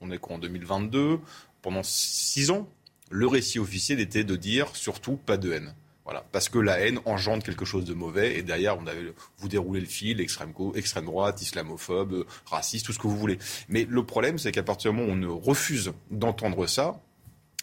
on 0.00 0.12
est 0.12 0.18
quoi 0.18 0.36
en 0.36 0.38
2022 0.38 1.18
pendant 1.62 1.82
six 1.82 2.50
ans, 2.50 2.68
le 3.10 3.26
récit 3.26 3.58
officiel 3.58 4.00
était 4.00 4.24
de 4.24 4.36
dire 4.36 4.74
surtout 4.74 5.16
pas 5.16 5.36
de 5.36 5.52
haine. 5.52 5.74
Voilà, 6.04 6.24
parce 6.32 6.48
que 6.48 6.58
la 6.58 6.80
haine 6.80 7.00
engendre 7.04 7.42
quelque 7.42 7.66
chose 7.66 7.84
de 7.84 7.92
mauvais 7.92 8.38
et 8.38 8.42
derrière 8.42 8.78
on 8.78 8.86
avait 8.86 9.12
vous 9.36 9.48
déroulez 9.48 9.80
le 9.80 9.86
fil 9.86 10.22
extrême 10.22 10.54
extrême 10.74 11.04
droite, 11.04 11.42
islamophobe, 11.42 12.24
raciste, 12.46 12.86
tout 12.86 12.94
ce 12.94 12.98
que 12.98 13.06
vous 13.06 13.18
voulez. 13.18 13.38
Mais 13.68 13.86
le 13.86 14.02
problème 14.06 14.38
c'est 14.38 14.50
qu'à 14.50 14.62
partir 14.62 14.90
du 14.90 14.96
moment 14.96 15.12
où 15.12 15.32
on 15.32 15.38
refuse 15.38 15.92
d'entendre 16.10 16.66
ça, 16.66 16.98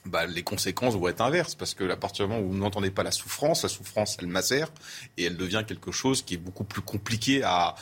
bah, 0.05 0.27
les 0.27 0.43
conséquences 0.43 0.93
vont 0.93 1.07
être 1.07 1.21
inverses 1.21 1.55
parce 1.55 1.73
que 1.73 1.89
à 1.89 1.97
partir 1.97 2.27
du 2.27 2.33
moment 2.33 2.45
où 2.45 2.51
vous 2.51 2.57
n'entendez 2.57 2.91
pas 2.91 3.01
la 3.01 3.11
souffrance, 3.11 3.63
la 3.63 3.69
souffrance 3.69 4.17
elle 4.21 4.27
macère 4.27 4.71
et 5.17 5.23
elle 5.23 5.37
devient 5.37 5.63
quelque 5.67 5.91
chose 5.91 6.21
qui 6.21 6.35
est 6.35 6.37
beaucoup 6.37 6.65
plus 6.65 6.83
compliqué 6.83 7.41
à, 7.41 7.73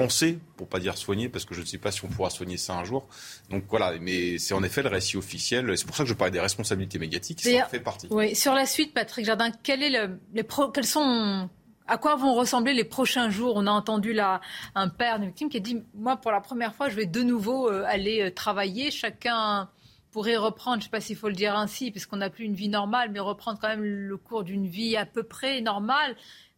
penser, 0.00 0.38
pour 0.56 0.68
pas 0.68 0.78
dire 0.78 0.96
soigner, 0.96 1.28
parce 1.28 1.44
que 1.44 1.54
je 1.54 1.60
ne 1.60 1.66
sais 1.66 1.78
pas 1.78 1.90
si 1.90 2.04
on 2.04 2.08
pourra 2.08 2.30
soigner 2.30 2.56
ça 2.56 2.74
un 2.74 2.84
jour. 2.84 3.06
Donc 3.50 3.64
voilà, 3.68 3.92
mais 4.00 4.38
c'est 4.38 4.54
en 4.54 4.62
effet 4.62 4.82
le 4.82 4.88
récit 4.88 5.16
officiel. 5.16 5.76
C'est 5.76 5.86
pour 5.86 5.94
ça 5.94 6.04
que 6.04 6.08
je 6.08 6.14
parlais 6.14 6.30
des 6.30 6.40
responsabilités 6.40 6.98
médiatiques, 6.98 7.40
ça 7.40 7.66
en 7.66 7.68
fait 7.68 7.80
partie. 7.80 8.08
Oui, 8.10 8.34
sur 8.34 8.54
la 8.54 8.66
suite, 8.66 8.94
Patrick 8.94 9.26
Jardin, 9.26 9.50
quel 9.62 9.82
est 9.82 9.90
le, 9.90 10.18
les 10.32 10.44
quels 10.72 10.86
sont 10.86 11.48
à 11.86 11.98
quoi 11.98 12.16
vont 12.16 12.34
ressembler 12.34 12.72
les 12.72 12.84
prochains 12.84 13.30
jours? 13.30 13.54
On 13.56 13.66
a 13.66 13.70
entendu 13.70 14.12
là 14.12 14.40
un 14.74 14.88
père 14.88 15.18
d'une 15.18 15.28
victime 15.28 15.48
qui 15.50 15.58
a 15.58 15.60
dit 15.60 15.82
Moi, 15.94 16.16
pour 16.16 16.30
la 16.30 16.40
première 16.40 16.74
fois, 16.74 16.88
je 16.88 16.96
vais 16.96 17.06
de 17.06 17.22
nouveau 17.22 17.68
euh, 17.68 17.84
aller 17.86 18.22
euh, 18.22 18.30
travailler. 18.30 18.90
Chacun 18.90 19.68
pourrait 20.12 20.36
reprendre, 20.36 20.76
je 20.76 20.80
ne 20.80 20.84
sais 20.84 20.90
pas 20.90 21.00
s'il 21.00 21.16
faut 21.16 21.28
le 21.28 21.34
dire 21.34 21.56
ainsi, 21.56 21.90
puisqu'on 21.90 22.16
n'a 22.16 22.30
plus 22.30 22.44
une 22.44 22.54
vie 22.54 22.68
normale, 22.68 23.10
mais 23.12 23.20
reprendre 23.20 23.58
quand 23.60 23.68
même 23.68 23.84
le 23.84 24.16
cours 24.16 24.44
d'une 24.44 24.66
vie 24.66 24.96
à 24.96 25.04
peu 25.04 25.24
près 25.24 25.60
normale. 25.60 26.16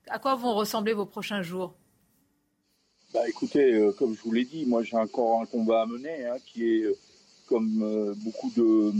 À 0.08 0.18
quoi 0.18 0.34
vont 0.34 0.54
ressembler 0.54 0.92
vos 0.92 1.06
prochains 1.06 1.42
jours? 1.42 1.74
Bah 3.12 3.28
écoutez, 3.28 3.74
euh, 3.74 3.92
comme 3.92 4.16
je 4.16 4.22
vous 4.22 4.32
l'ai 4.32 4.44
dit, 4.44 4.64
moi 4.64 4.82
j'ai 4.82 4.96
encore 4.96 5.42
un 5.42 5.46
combat 5.46 5.82
à 5.82 5.86
mener 5.86 6.24
hein, 6.24 6.36
qui 6.46 6.64
est, 6.64 6.82
euh, 6.84 6.96
comme 7.46 7.82
euh, 7.82 8.14
beaucoup 8.16 8.50
de, 8.56 8.90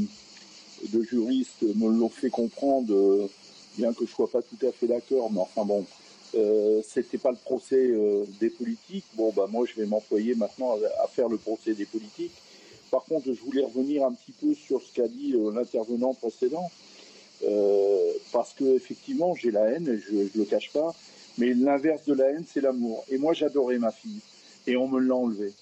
de, 0.92 1.02
juristes 1.02 1.62
me 1.62 1.88
l'ont 1.88 2.10
fait 2.10 2.28
comprendre, 2.28 3.30
bien 3.78 3.94
que 3.94 4.04
je 4.04 4.10
sois 4.10 4.30
pas 4.30 4.42
tout 4.42 4.66
à 4.66 4.70
fait 4.70 4.86
d'accord, 4.86 5.32
mais 5.32 5.40
enfin 5.40 5.64
bon, 5.64 5.86
c'était 6.86 7.16
pas 7.16 7.30
le 7.30 7.38
procès 7.42 7.90
des 8.40 8.50
politiques. 8.50 9.04
Bon 9.14 9.32
bah 9.34 9.46
moi 9.50 9.64
je 9.66 9.80
vais 9.80 9.86
m'employer 9.86 10.34
maintenant 10.34 10.76
à, 11.02 11.06
faire 11.06 11.28
le 11.28 11.38
procès 11.38 11.72
des 11.72 11.86
politiques. 11.86 12.34
Par 12.90 13.04
contre, 13.04 13.32
je 13.32 13.40
voulais 13.40 13.64
revenir 13.64 14.04
un 14.04 14.12
petit 14.12 14.32
peu 14.32 14.52
sur 14.54 14.82
ce 14.82 14.92
qu'a 14.92 15.08
dit 15.08 15.34
l'intervenant 15.54 16.12
précédent, 16.12 16.70
parce 18.32 18.52
que 18.52 18.76
effectivement 18.76 19.34
j'ai 19.34 19.50
la 19.50 19.70
haine, 19.70 20.00
je, 20.06 20.26
je 20.34 20.38
le 20.38 20.44
cache 20.44 20.70
pas. 20.70 20.94
Mais 21.38 21.54
l'inverse 21.54 22.04
de 22.04 22.14
la 22.14 22.30
haine, 22.30 22.44
c'est 22.46 22.60
l'amour. 22.60 23.04
Et 23.10 23.18
moi, 23.18 23.32
j'adorais 23.32 23.78
ma 23.78 23.90
fille. 23.90 24.20
Et 24.66 24.76
on 24.76 24.88
me 24.88 25.00
l'a 25.00 25.14
enlevée. 25.14 25.52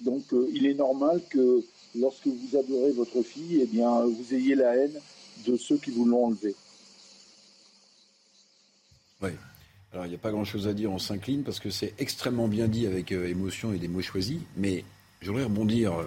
Donc, 0.00 0.32
euh, 0.32 0.48
il 0.52 0.66
est 0.66 0.74
normal 0.74 1.20
que 1.30 1.64
lorsque 1.98 2.26
vous 2.26 2.56
adorez 2.56 2.92
votre 2.92 3.22
fille, 3.22 3.60
eh 3.62 3.66
bien, 3.66 4.04
vous 4.04 4.34
ayez 4.34 4.54
la 4.54 4.76
haine 4.76 4.98
de 5.46 5.56
ceux 5.56 5.76
qui 5.76 5.90
vous 5.90 6.04
l'ont 6.04 6.26
enlevée. 6.26 6.54
Oui. 9.22 9.30
Alors, 9.92 10.06
il 10.06 10.10
n'y 10.10 10.14
a 10.14 10.18
pas 10.18 10.30
grand-chose 10.30 10.68
à 10.68 10.74
dire, 10.74 10.90
on 10.90 10.98
s'incline 10.98 11.42
parce 11.42 11.58
que 11.58 11.70
c'est 11.70 11.94
extrêmement 11.98 12.48
bien 12.48 12.68
dit 12.68 12.86
avec 12.86 13.12
euh, 13.12 13.28
émotion 13.28 13.72
et 13.72 13.78
des 13.78 13.88
mots 13.88 14.02
choisis. 14.02 14.38
Mais 14.56 14.84
je 15.20 15.28
voudrais 15.28 15.44
rebondir 15.44 15.94
euh, 15.94 16.04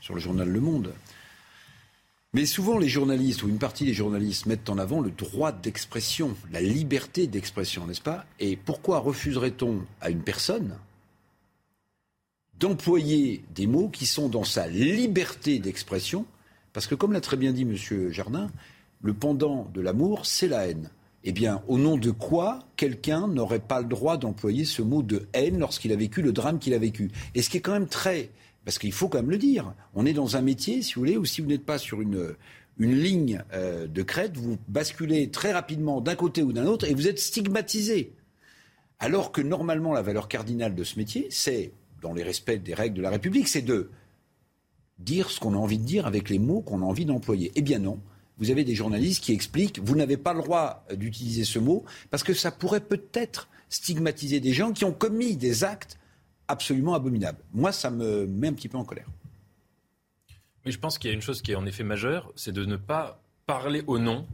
sur 0.00 0.14
le 0.14 0.20
journal 0.20 0.48
Le 0.48 0.60
Monde. 0.60 0.92
Mais 2.32 2.46
souvent, 2.46 2.78
les 2.78 2.88
journalistes, 2.88 3.42
ou 3.42 3.48
une 3.48 3.58
partie 3.58 3.84
des 3.84 3.92
journalistes, 3.92 4.46
mettent 4.46 4.70
en 4.70 4.78
avant 4.78 5.00
le 5.00 5.10
droit 5.10 5.50
d'expression, 5.50 6.36
la 6.52 6.60
liberté 6.60 7.26
d'expression, 7.26 7.86
n'est-ce 7.88 8.00
pas? 8.00 8.24
Et 8.38 8.56
pourquoi 8.56 9.00
refuserait-on 9.00 9.80
à 10.00 10.10
une 10.10 10.22
personne 10.22 10.78
d'employer 12.60 13.42
des 13.54 13.66
mots 13.66 13.88
qui 13.88 14.06
sont 14.06 14.28
dans 14.28 14.44
sa 14.44 14.68
liberté 14.68 15.58
d'expression? 15.58 16.24
Parce 16.72 16.86
que, 16.86 16.94
comme 16.94 17.12
l'a 17.12 17.20
très 17.20 17.36
bien 17.36 17.52
dit 17.52 17.62
M. 17.62 18.10
Jardin, 18.12 18.48
le 19.02 19.12
pendant 19.12 19.68
de 19.74 19.80
l'amour, 19.80 20.24
c'est 20.24 20.46
la 20.46 20.68
haine. 20.68 20.90
Eh 21.24 21.32
bien, 21.32 21.62
au 21.66 21.78
nom 21.78 21.96
de 21.96 22.12
quoi 22.12 22.60
quelqu'un 22.76 23.26
n'aurait 23.26 23.58
pas 23.58 23.80
le 23.80 23.88
droit 23.88 24.16
d'employer 24.16 24.64
ce 24.64 24.82
mot 24.82 25.02
de 25.02 25.26
haine 25.32 25.58
lorsqu'il 25.58 25.92
a 25.92 25.96
vécu 25.96 26.22
le 26.22 26.32
drame 26.32 26.60
qu'il 26.60 26.74
a 26.74 26.78
vécu? 26.78 27.10
Et 27.34 27.42
ce 27.42 27.50
qui 27.50 27.56
est 27.56 27.60
quand 27.60 27.72
même 27.72 27.88
très 27.88 28.30
parce 28.70 28.78
qu'il 28.78 28.92
faut 28.92 29.08
quand 29.08 29.18
même 29.18 29.32
le 29.32 29.36
dire. 29.36 29.74
On 29.94 30.06
est 30.06 30.12
dans 30.12 30.36
un 30.36 30.42
métier, 30.42 30.80
si 30.80 30.94
vous 30.94 31.00
voulez, 31.00 31.16
où 31.16 31.24
si 31.24 31.40
vous 31.40 31.48
n'êtes 31.48 31.66
pas 31.66 31.76
sur 31.76 32.00
une, 32.02 32.36
ligne 32.78 33.42
euh, 33.52 33.88
de 33.88 34.02
crête, 34.04 34.36
vous 34.36 34.58
basculez 34.68 35.28
très 35.28 35.50
rapidement 35.50 36.00
d'un 36.00 36.14
côté 36.14 36.44
ou 36.44 36.52
d'un 36.52 36.66
autre 36.66 36.88
et 36.88 36.94
vous 36.94 37.08
êtes 37.08 37.18
stigmatisé. 37.18 38.12
Alors 39.00 39.32
que 39.32 39.40
normalement, 39.40 39.92
la 39.92 40.02
valeur 40.02 40.28
cardinale 40.28 40.76
de 40.76 40.84
ce 40.84 41.00
métier, 41.00 41.26
c'est, 41.30 41.72
dans 42.00 42.12
les 42.12 42.22
respects 42.22 42.62
des 42.62 42.72
règles 42.72 42.94
de 42.94 43.02
la 43.02 43.10
République, 43.10 43.48
c'est 43.48 43.62
de 43.62 43.90
dire 45.00 45.30
ce 45.30 45.40
qu'on 45.40 45.54
a 45.54 45.58
envie 45.58 45.78
de 45.78 45.84
dire 45.84 46.06
avec 46.06 46.30
les 46.30 46.38
mots 46.38 46.60
qu'on 46.60 46.82
a 46.82 46.84
envie 46.84 47.06
d'employer. 47.06 47.50
Eh 47.56 47.62
bien 47.62 47.80
non. 47.80 47.98
Vous 48.38 48.52
avez 48.52 48.62
des 48.62 48.76
journalistes 48.76 49.24
qui 49.24 49.32
expliquent, 49.32 49.80
vous 49.82 49.96
n'avez 49.96 50.16
pas 50.16 50.32
le 50.32 50.42
droit 50.42 50.86
d'utiliser 50.94 51.42
ce 51.42 51.58
mot 51.58 51.84
parce 52.08 52.22
que 52.22 52.34
ça 52.34 52.52
pourrait 52.52 52.78
peut-être 52.78 53.48
stigmatiser 53.68 54.38
des 54.38 54.52
gens 54.52 54.70
qui 54.70 54.84
ont 54.84 54.92
commis 54.92 55.34
des 55.34 55.64
actes 55.64 55.98
absolument 56.50 56.94
abominable. 56.94 57.38
Moi, 57.52 57.72
ça 57.72 57.90
me 57.90 58.26
met 58.26 58.48
un 58.48 58.52
petit 58.52 58.68
peu 58.68 58.78
en 58.78 58.84
colère. 58.84 59.06
Mais 60.64 60.72
je 60.72 60.78
pense 60.78 60.98
qu'il 60.98 61.08
y 61.08 61.12
a 61.12 61.14
une 61.14 61.22
chose 61.22 61.40
qui 61.42 61.52
est 61.52 61.56
en 61.56 61.66
effet 61.66 61.84
majeure, 61.84 62.32
c'est 62.36 62.52
de 62.52 62.64
ne 62.64 62.76
pas 62.76 63.22
parler 63.46 63.82
au 63.86 63.98
nom 63.98 64.26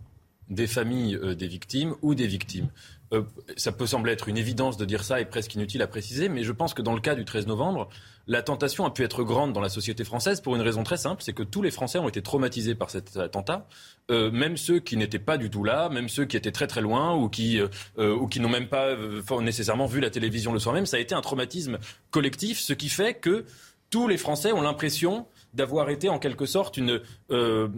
des 0.49 0.67
familles 0.67 1.17
euh, 1.17 1.35
des 1.35 1.49
victimes 1.49 1.95
ou 2.03 2.15
des 2.15 2.27
victimes. 2.27 2.69
Euh, 3.13 3.23
ça 3.57 3.73
peut 3.73 3.87
sembler 3.87 4.13
être 4.13 4.29
une 4.29 4.39
évidence 4.39 4.77
de 4.77 4.85
dire 4.85 5.05
ça 5.05 5.21
et 5.21 5.25
presque 5.25 5.55
inutile 5.55 5.83
à 5.83 5.87
préciser, 5.87 6.29
mais 6.29 6.43
je 6.43 6.53
pense 6.53 6.75
que 6.75 6.83
dans 6.83 6.95
le 6.95 7.01
cas 7.01 7.15
du 7.15 7.25
13 7.25 7.47
novembre, 7.47 7.89
la 8.27 8.43
tentation 8.43 8.85
a 8.85 8.91
pu 8.91 9.05
être 9.05 9.23
grande 9.23 9.53
dans 9.53 9.61
la 9.61 9.69
société 9.69 10.03
française 10.05 10.41
pour 10.41 10.57
une 10.57 10.63
raison 10.63 10.83
très 10.83 10.97
simple, 10.97 11.23
c'est 11.23 11.33
que 11.33 11.45
tous 11.45 11.63
les 11.63 11.71
Français 11.71 11.99
ont 11.99 12.09
été 12.09 12.23
traumatisés 12.23 12.75
par 12.75 12.91
cet 12.91 13.17
attentat, 13.17 13.69
euh, 14.11 14.31
même 14.31 14.57
ceux 14.57 14.81
qui 14.81 14.97
n'étaient 14.97 15.21
pas 15.21 15.39
du 15.39 15.51
tout 15.51 15.63
là, 15.63 15.89
même 15.89 16.09
ceux 16.09 16.25
qui 16.25 16.37
étaient 16.37 16.53
très 16.53 16.67
très 16.67 16.81
loin 16.81 17.15
ou 17.15 17.29
qui, 17.29 17.61
ou 17.99 18.27
qui 18.27 18.41
n'ont 18.41 18.49
même 18.49 18.69
pas 18.69 18.97
nécessairement 19.41 19.87
vu 19.87 20.01
la 20.01 20.11
télévision 20.11 20.53
le 20.53 20.59
soir 20.59 20.75
même. 20.75 20.87
Ça 20.87 20.97
a 20.97 21.01
été 21.01 21.15
un 21.15 21.21
traumatisme 21.21 21.79
collectif, 22.11 22.59
ce 22.59 22.73
qui 22.73 22.89
fait 22.89 23.15
que 23.15 23.45
tous 23.91 24.09
les 24.09 24.17
Français 24.17 24.53
ont 24.53 24.61
l'impression 24.61 25.27
d'avoir 25.55 25.91
été 25.91 26.09
en 26.09 26.19
quelque 26.19 26.47
sorte 26.47 26.77
une, 26.77 27.01
euh, 27.31 27.69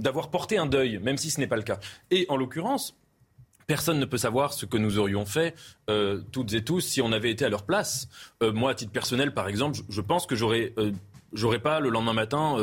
d'avoir 0.00 0.30
porté 0.30 0.58
un 0.58 0.66
deuil, 0.66 0.98
même 0.98 1.16
si 1.16 1.30
ce 1.30 1.40
n'est 1.40 1.46
pas 1.46 1.56
le 1.56 1.62
cas. 1.62 1.78
Et 2.10 2.26
en 2.28 2.36
l'occurrence, 2.36 2.96
Personne 3.68 4.00
ne 4.00 4.04
peut 4.04 4.18
savoir 4.18 4.52
ce 4.52 4.66
que 4.66 4.76
nous 4.76 4.98
aurions 4.98 5.24
fait, 5.24 5.54
euh, 5.88 6.20
toutes 6.32 6.52
et 6.54 6.64
tous, 6.64 6.80
si 6.80 7.00
on 7.00 7.12
avait 7.12 7.30
été 7.30 7.44
à 7.44 7.48
leur 7.48 7.64
place. 7.64 8.08
Euh, 8.42 8.52
moi, 8.52 8.72
à 8.72 8.74
titre 8.74 8.90
personnel, 8.90 9.32
par 9.32 9.46
exemple, 9.46 9.78
je, 9.88 10.00
pense 10.00 10.26
que 10.26 10.34
j'aurais 10.34 10.74
j'aurais 11.32 11.60
pas 11.60 11.78
le 11.78 11.90
lendemain 11.90 12.14
matin 12.14 12.56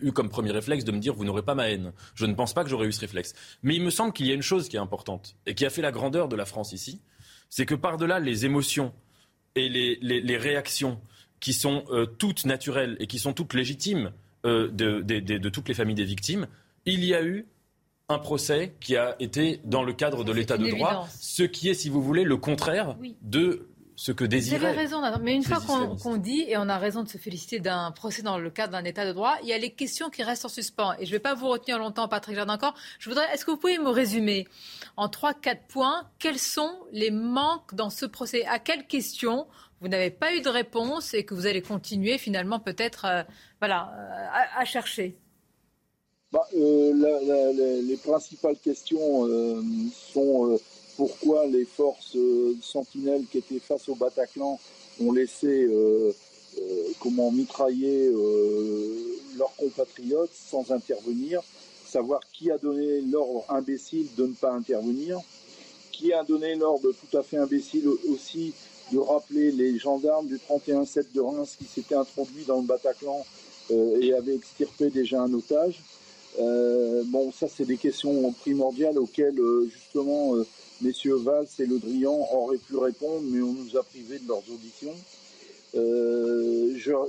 eu 0.00 0.12
comme 0.12 0.30
premier 0.30 0.52
réflexe 0.52 0.84
de 0.84 0.92
me 0.92 0.98
dire 0.98 1.12
vous 1.14 1.24
n'aurez 1.24 1.42
pas 1.42 1.54
ma 1.54 1.68
haine. 1.68 1.92
Je 2.14 2.24
ne 2.24 2.34
pense 2.34 2.54
pas 2.54 2.64
que 2.64 2.70
j'aurais 2.70 2.86
eu 2.86 2.92
ce 2.92 3.00
réflexe. 3.00 3.34
Mais 3.62 3.74
il 3.74 3.82
me 3.82 3.90
semble 3.90 4.12
qu'il 4.12 4.26
y 4.26 4.30
a 4.30 4.34
une 4.34 4.42
chose 4.42 4.68
qui 4.68 4.76
est 4.76 4.80
importante 4.80 5.36
et 5.46 5.54
qui 5.54 5.66
a 5.66 5.70
fait 5.70 5.82
la 5.82 5.90
grandeur 5.90 6.28
de 6.28 6.36
la 6.36 6.46
France 6.46 6.72
ici, 6.72 7.02
c'est 7.50 7.66
que 7.66 7.74
par-delà 7.74 8.20
les 8.20 8.46
émotions 8.46 8.94
et 9.56 9.68
les, 9.68 9.98
les 10.00 10.36
réactions 10.36 11.00
qui 11.44 11.52
sont 11.52 11.84
euh, 11.90 12.06
toutes 12.06 12.46
naturelles 12.46 12.96
et 13.00 13.06
qui 13.06 13.18
sont 13.18 13.34
toutes 13.34 13.52
légitimes 13.52 14.12
euh, 14.46 14.70
de, 14.70 15.48
toutes 15.50 15.68
les 15.68 15.74
familles 15.74 15.94
des 15.94 16.06
victimes, 16.06 16.46
il 16.86 17.04
y 17.04 17.12
a 17.14 17.22
eu 17.22 17.44
un 18.08 18.18
procès 18.18 18.74
qui 18.80 18.96
a 18.96 19.16
été 19.18 19.60
dans 19.64 19.82
le 19.82 19.92
cadre 19.92 20.24
de 20.24 20.32
l'état 20.32 20.58
de 20.58 20.68
droit, 20.68 21.08
ce 21.18 21.42
qui 21.42 21.68
est, 21.70 21.74
si 21.74 21.88
vous 21.88 22.02
voulez, 22.02 22.24
le 22.24 22.36
contraire 22.36 22.96
de 23.22 23.68
ce 23.96 24.12
que 24.12 24.24
désirait. 24.24 24.58
Vous 24.58 24.64
avez 24.64 24.76
raison, 24.76 25.02
mais 25.22 25.34
une 25.34 25.44
fois 25.44 25.60
qu'on 25.60 26.16
dit, 26.16 26.44
et 26.48 26.56
on 26.56 26.68
a 26.68 26.78
raison 26.78 27.02
de 27.02 27.08
se 27.08 27.16
féliciter 27.16 27.60
d'un 27.60 27.92
procès 27.92 28.22
dans 28.22 28.38
le 28.38 28.50
cadre 28.50 28.72
d'un 28.72 28.84
état 28.84 29.06
de 29.06 29.12
droit, 29.12 29.36
il 29.42 29.48
y 29.48 29.52
a 29.52 29.58
les 29.58 29.70
questions 29.70 30.10
qui 30.10 30.22
restent 30.22 30.44
en 30.44 30.48
suspens. 30.48 30.94
Et 30.98 31.06
je 31.06 31.10
ne 31.10 31.16
vais 31.16 31.20
pas 31.20 31.34
vous 31.34 31.48
retenir 31.48 31.78
longtemps, 31.78 32.08
Patrick 32.08 32.34
Jardin 32.34 32.54
encore. 32.54 32.74
Je 32.98 33.08
voudrais, 33.08 33.32
est-ce 33.32 33.44
que 33.44 33.52
vous 33.52 33.56
pouvez 33.56 33.78
me 33.78 33.90
résumer 33.90 34.46
en 34.96 35.08
trois, 35.08 35.32
quatre 35.32 35.66
points 35.68 36.08
quels 36.18 36.38
sont 36.38 36.76
les 36.92 37.10
manques 37.10 37.74
dans 37.74 37.90
ce 37.90 38.04
procès? 38.04 38.44
À 38.46 38.58
quelles 38.58 38.86
questions 38.86 39.46
vous 39.80 39.88
n'avez 39.88 40.10
pas 40.10 40.34
eu 40.34 40.40
de 40.40 40.48
réponse 40.48 41.14
et 41.14 41.24
que 41.24 41.34
vous 41.34 41.46
allez 41.46 41.62
continuer 41.62 42.18
finalement 42.18 42.58
peut-être 42.58 43.04
euh, 43.04 43.22
voilà, 43.60 43.92
euh, 43.96 44.60
à, 44.60 44.64
chercher? 44.64 45.16
Bah, 46.34 46.46
euh, 46.54 47.82
Les 47.82 47.96
principales 47.96 48.56
questions 48.58 49.26
sont 50.12 50.58
pourquoi 50.96 51.46
les 51.46 51.64
forces 51.64 52.16
sentinelles 52.60 53.24
qui 53.30 53.38
étaient 53.38 53.58
face 53.58 53.88
au 53.88 53.94
Bataclan 53.94 54.60
ont 55.00 55.12
laissé 55.12 55.68
comment 57.00 57.30
mitrailler 57.30 58.10
leurs 59.36 59.54
compatriotes 59.56 60.30
sans 60.32 60.70
intervenir, 60.70 61.42
savoir 61.86 62.20
qui 62.32 62.50
a 62.50 62.58
donné 62.58 63.00
l'ordre 63.00 63.44
imbécile 63.48 64.08
de 64.16 64.26
ne 64.26 64.34
pas 64.34 64.52
intervenir, 64.52 65.20
qui 65.92 66.12
a 66.12 66.24
donné 66.24 66.54
l'ordre 66.56 66.92
tout 66.92 67.16
à 67.16 67.22
fait 67.22 67.36
imbécile 67.36 67.88
aussi 68.08 68.52
de 68.92 68.98
rappeler 68.98 69.50
les 69.50 69.78
gendarmes 69.78 70.26
du 70.26 70.36
31-7 70.36 71.12
de 71.14 71.20
Reims 71.20 71.56
qui 71.58 71.64
s'étaient 71.64 71.94
introduits 71.94 72.44
dans 72.44 72.60
le 72.60 72.66
Bataclan 72.66 73.24
euh, 73.70 74.00
et 74.00 74.12
avaient 74.12 74.34
extirpé 74.34 74.90
déjà 74.90 75.22
un 75.22 75.32
otage. 75.32 75.80
Euh, 76.38 77.02
bon, 77.06 77.32
ça, 77.32 77.46
c'est 77.48 77.64
des 77.64 77.76
questions 77.76 78.32
primordiales 78.32 78.98
auxquelles, 78.98 79.38
euh, 79.38 79.68
justement, 79.72 80.34
messieurs 80.80 81.16
Valls 81.16 81.46
et 81.58 81.66
Le 81.66 81.78
Drian 81.78 82.28
auraient 82.32 82.58
pu 82.58 82.76
répondre, 82.76 83.22
mais 83.24 83.40
on 83.40 83.52
nous 83.52 83.76
a 83.76 83.82
privés 83.82 84.18
de 84.18 84.28
leurs 84.28 84.42
auditions. 84.50 84.94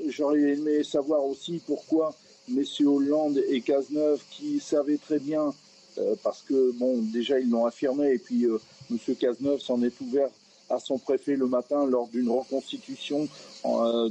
J'aurais 0.09 0.41
aimé 0.41 0.83
savoir 0.83 1.25
aussi 1.25 1.61
pourquoi 1.65 2.15
messieurs 2.47 2.87
Hollande 2.87 3.41
et 3.49 3.61
Cazeneuve, 3.61 4.21
qui 4.31 4.59
savaient 4.59 4.97
très 4.97 5.19
bien, 5.19 5.53
parce 6.23 6.41
que, 6.41 6.71
bon, 6.73 6.97
déjà, 7.01 7.39
ils 7.39 7.49
l'ont 7.49 7.65
affirmé, 7.65 8.13
et 8.13 8.17
puis 8.17 8.45
monsieur 8.89 9.15
Cazeneuve 9.15 9.59
s'en 9.59 9.81
est 9.81 9.99
ouvert 10.01 10.29
à 10.69 10.79
son 10.79 10.97
préfet 10.97 11.35
le 11.35 11.47
matin 11.47 11.85
lors 11.85 12.07
d'une 12.07 12.29
reconstitution 12.29 13.27
euh, 13.65 14.09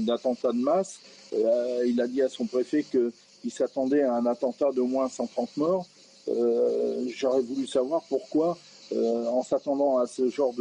d'attentats 0.00 0.52
de, 0.52 0.58
masse. 0.58 1.00
Euh, 1.32 1.84
il 1.86 2.00
a 2.00 2.06
dit 2.06 2.22
à 2.22 2.28
son 2.28 2.46
préfet 2.46 2.84
qu'il 3.40 3.50
s'attendait 3.50 4.02
à 4.02 4.14
un 4.14 4.26
attentat 4.26 4.70
de 4.72 4.80
moins 4.80 5.08
130 5.08 5.56
morts. 5.56 5.86
Euh, 6.28 7.04
j'aurais 7.08 7.40
voulu 7.40 7.66
savoir 7.66 8.02
pourquoi, 8.08 8.58
en 8.94 9.42
s'attendant 9.42 9.98
à 9.98 10.06
ce 10.06 10.28
genre 10.28 10.54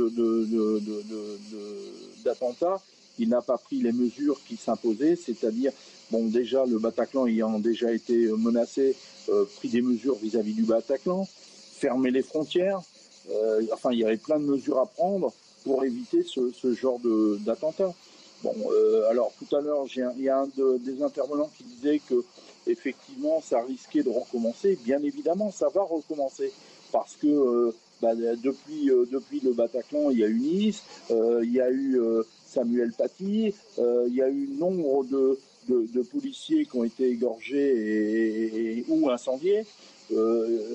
d'attentat, 2.26 2.82
il 3.20 3.30
n'a 3.30 3.42
pas 3.42 3.58
pris 3.58 3.78
les 3.78 3.94
mesures 3.94 4.40
qui 4.48 4.58
s'imposaient, 4.58 5.16
c'est-à-dire, 5.16 5.72
bon, 6.12 6.26
déjà 6.28 6.66
le 6.66 6.78
Bataclan 6.78 7.26
ayant 7.28 7.58
déjà 7.60 7.92
été 7.94 8.28
menacé, 8.28 8.96
pris 9.58 9.70
des 9.70 9.82
mesures 9.82 10.16
vis-à-vis 10.16 10.52
-vis 10.52 10.56
du 10.56 10.64
Bataclan, 10.64 11.26
fermer 11.78 12.12
les 12.12 12.22
frontières, 12.22 12.82
euh, 13.32 13.62
enfin, 13.74 13.92
il 13.92 14.00
y 14.00 14.06
avait 14.06 14.18
plein 14.18 14.40
de 14.40 14.46
mesures 14.46 14.80
à 14.80 14.86
prendre 14.86 15.34
pour 15.64 15.84
éviter 15.84 16.24
ce, 16.24 16.74
genre 16.74 17.00
d'attentat. 17.40 17.94
Bon, 18.44 18.54
euh, 18.72 19.10
alors 19.10 19.34
tout 19.38 19.56
à 19.56 19.62
l'heure, 19.62 19.86
il 19.96 20.24
y 20.24 20.30
a 20.30 20.40
un 20.40 20.48
des 20.78 21.02
intervenants 21.02 21.50
qui 21.58 21.64
disait 21.64 22.00
que 22.00 22.24
effectivement, 22.68 23.42
ça 23.42 23.62
risquait 23.62 24.04
de 24.04 24.10
recommencer. 24.10 24.78
Bien 24.84 25.02
évidemment, 25.04 25.52
ça 25.52 25.68
va 25.70 25.84
recommencer 25.84 26.52
parce 26.92 27.16
que 27.16 27.28
euh, 27.28 27.76
bah, 28.02 28.16
depuis, 28.16 28.92
depuis 29.12 29.40
le 29.40 29.54
Bataclan, 29.54 30.12
il 30.12 30.20
y 30.20 30.24
a 30.24 30.28
eu 30.28 30.40
Nice, 30.40 30.84
il 31.10 31.52
y 31.52 31.60
a 31.60 31.72
eu 31.72 32.00
Samuel 32.46 32.94
Paty, 32.96 33.54
il 33.78 34.14
y 34.14 34.22
a 34.22 34.30
eu 34.30 34.48
nombre 34.50 35.04
de, 35.06 35.40
de, 35.68 36.02
policiers 36.04 36.66
qui 36.66 36.78
ont 36.78 36.84
été 36.84 37.10
égorgés 37.10 38.78
et, 38.78 38.86
ou 38.88 39.10
incendiés. 39.10 39.66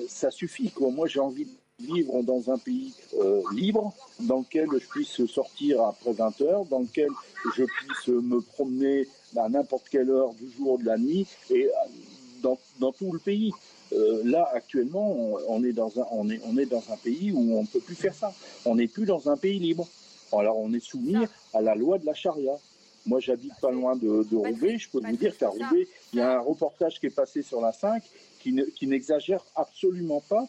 ça 0.09 0.33
suffit. 0.33 0.73
Moi, 0.81 1.07
j'ai 1.07 1.21
envie 1.21 1.47
vivre 1.83 2.23
dans 2.23 2.51
un 2.51 2.59
pays 2.59 2.95
euh, 3.15 3.41
libre, 3.55 3.93
dans 4.21 4.41
lequel 4.41 4.69
je 4.73 4.87
puisse 4.87 5.25
sortir 5.27 5.83
après 5.83 6.13
20 6.13 6.41
heures, 6.43 6.65
dans 6.67 6.81
lequel 6.81 7.09
je 7.57 7.65
puisse 7.65 8.09
me 8.09 8.41
promener 8.41 9.09
à 9.37 9.49
n'importe 9.49 9.89
quelle 9.89 10.11
heure 10.11 10.35
du 10.35 10.51
jour, 10.51 10.79
de 10.79 10.85
la 10.85 10.99
nuit, 10.99 11.27
et 11.51 11.67
euh, 11.67 12.55
dans, 12.79 12.93
tout 12.93 13.13
le 13.13 13.19
pays. 13.19 13.53
Euh, 13.93 14.23
là, 14.25 14.49
actuellement, 14.55 15.37
on, 15.49 15.63
est 15.65 15.73
dans 15.73 16.01
un, 16.01 16.07
on, 16.11 16.29
est, 16.31 16.41
on 16.47 16.57
est 16.59 16.67
dans 16.67 16.83
un 16.91 16.97
pays 16.97 17.31
où 17.33 17.57
on 17.57 17.63
ne 17.63 17.67
peut 17.67 17.81
plus 17.81 17.95
faire 17.95 18.15
ça. 18.15 18.33
On 18.65 18.77
n'est 18.77 18.89
plus 18.89 19.05
dans 19.05 19.29
un 19.29 19.37
pays 19.37 19.59
libre. 19.59 19.87
Alors, 20.33 20.59
on 20.59 20.73
est 20.73 20.85
soumis 20.85 21.27
à 21.53 21.61
la 21.61 21.75
loi 21.75 21.99
de 21.99 22.07
la 22.07 22.15
charia. 22.15 22.55
Moi, 23.05 23.21
j'habite 23.21 23.53
pas 23.61 23.71
loin 23.71 23.97
de, 23.97 24.35
Roubaix. 24.35 24.79
Je 24.79 24.89
peux 24.89 25.01
vous 25.05 25.17
dire 25.17 25.37
qu'à 25.37 25.49
Roubaix, 25.49 25.87
il 26.13 26.19
y 26.19 26.23
a 26.23 26.39
un 26.39 26.41
reportage 26.41 26.99
qui 26.99 27.07
est 27.07 27.15
passé 27.15 27.43
sur 27.43 27.61
la 27.61 27.73
5 27.73 28.03
qui 28.41 28.87
n'exagère 28.87 29.45
absolument 29.55 30.21
pas 30.29 30.49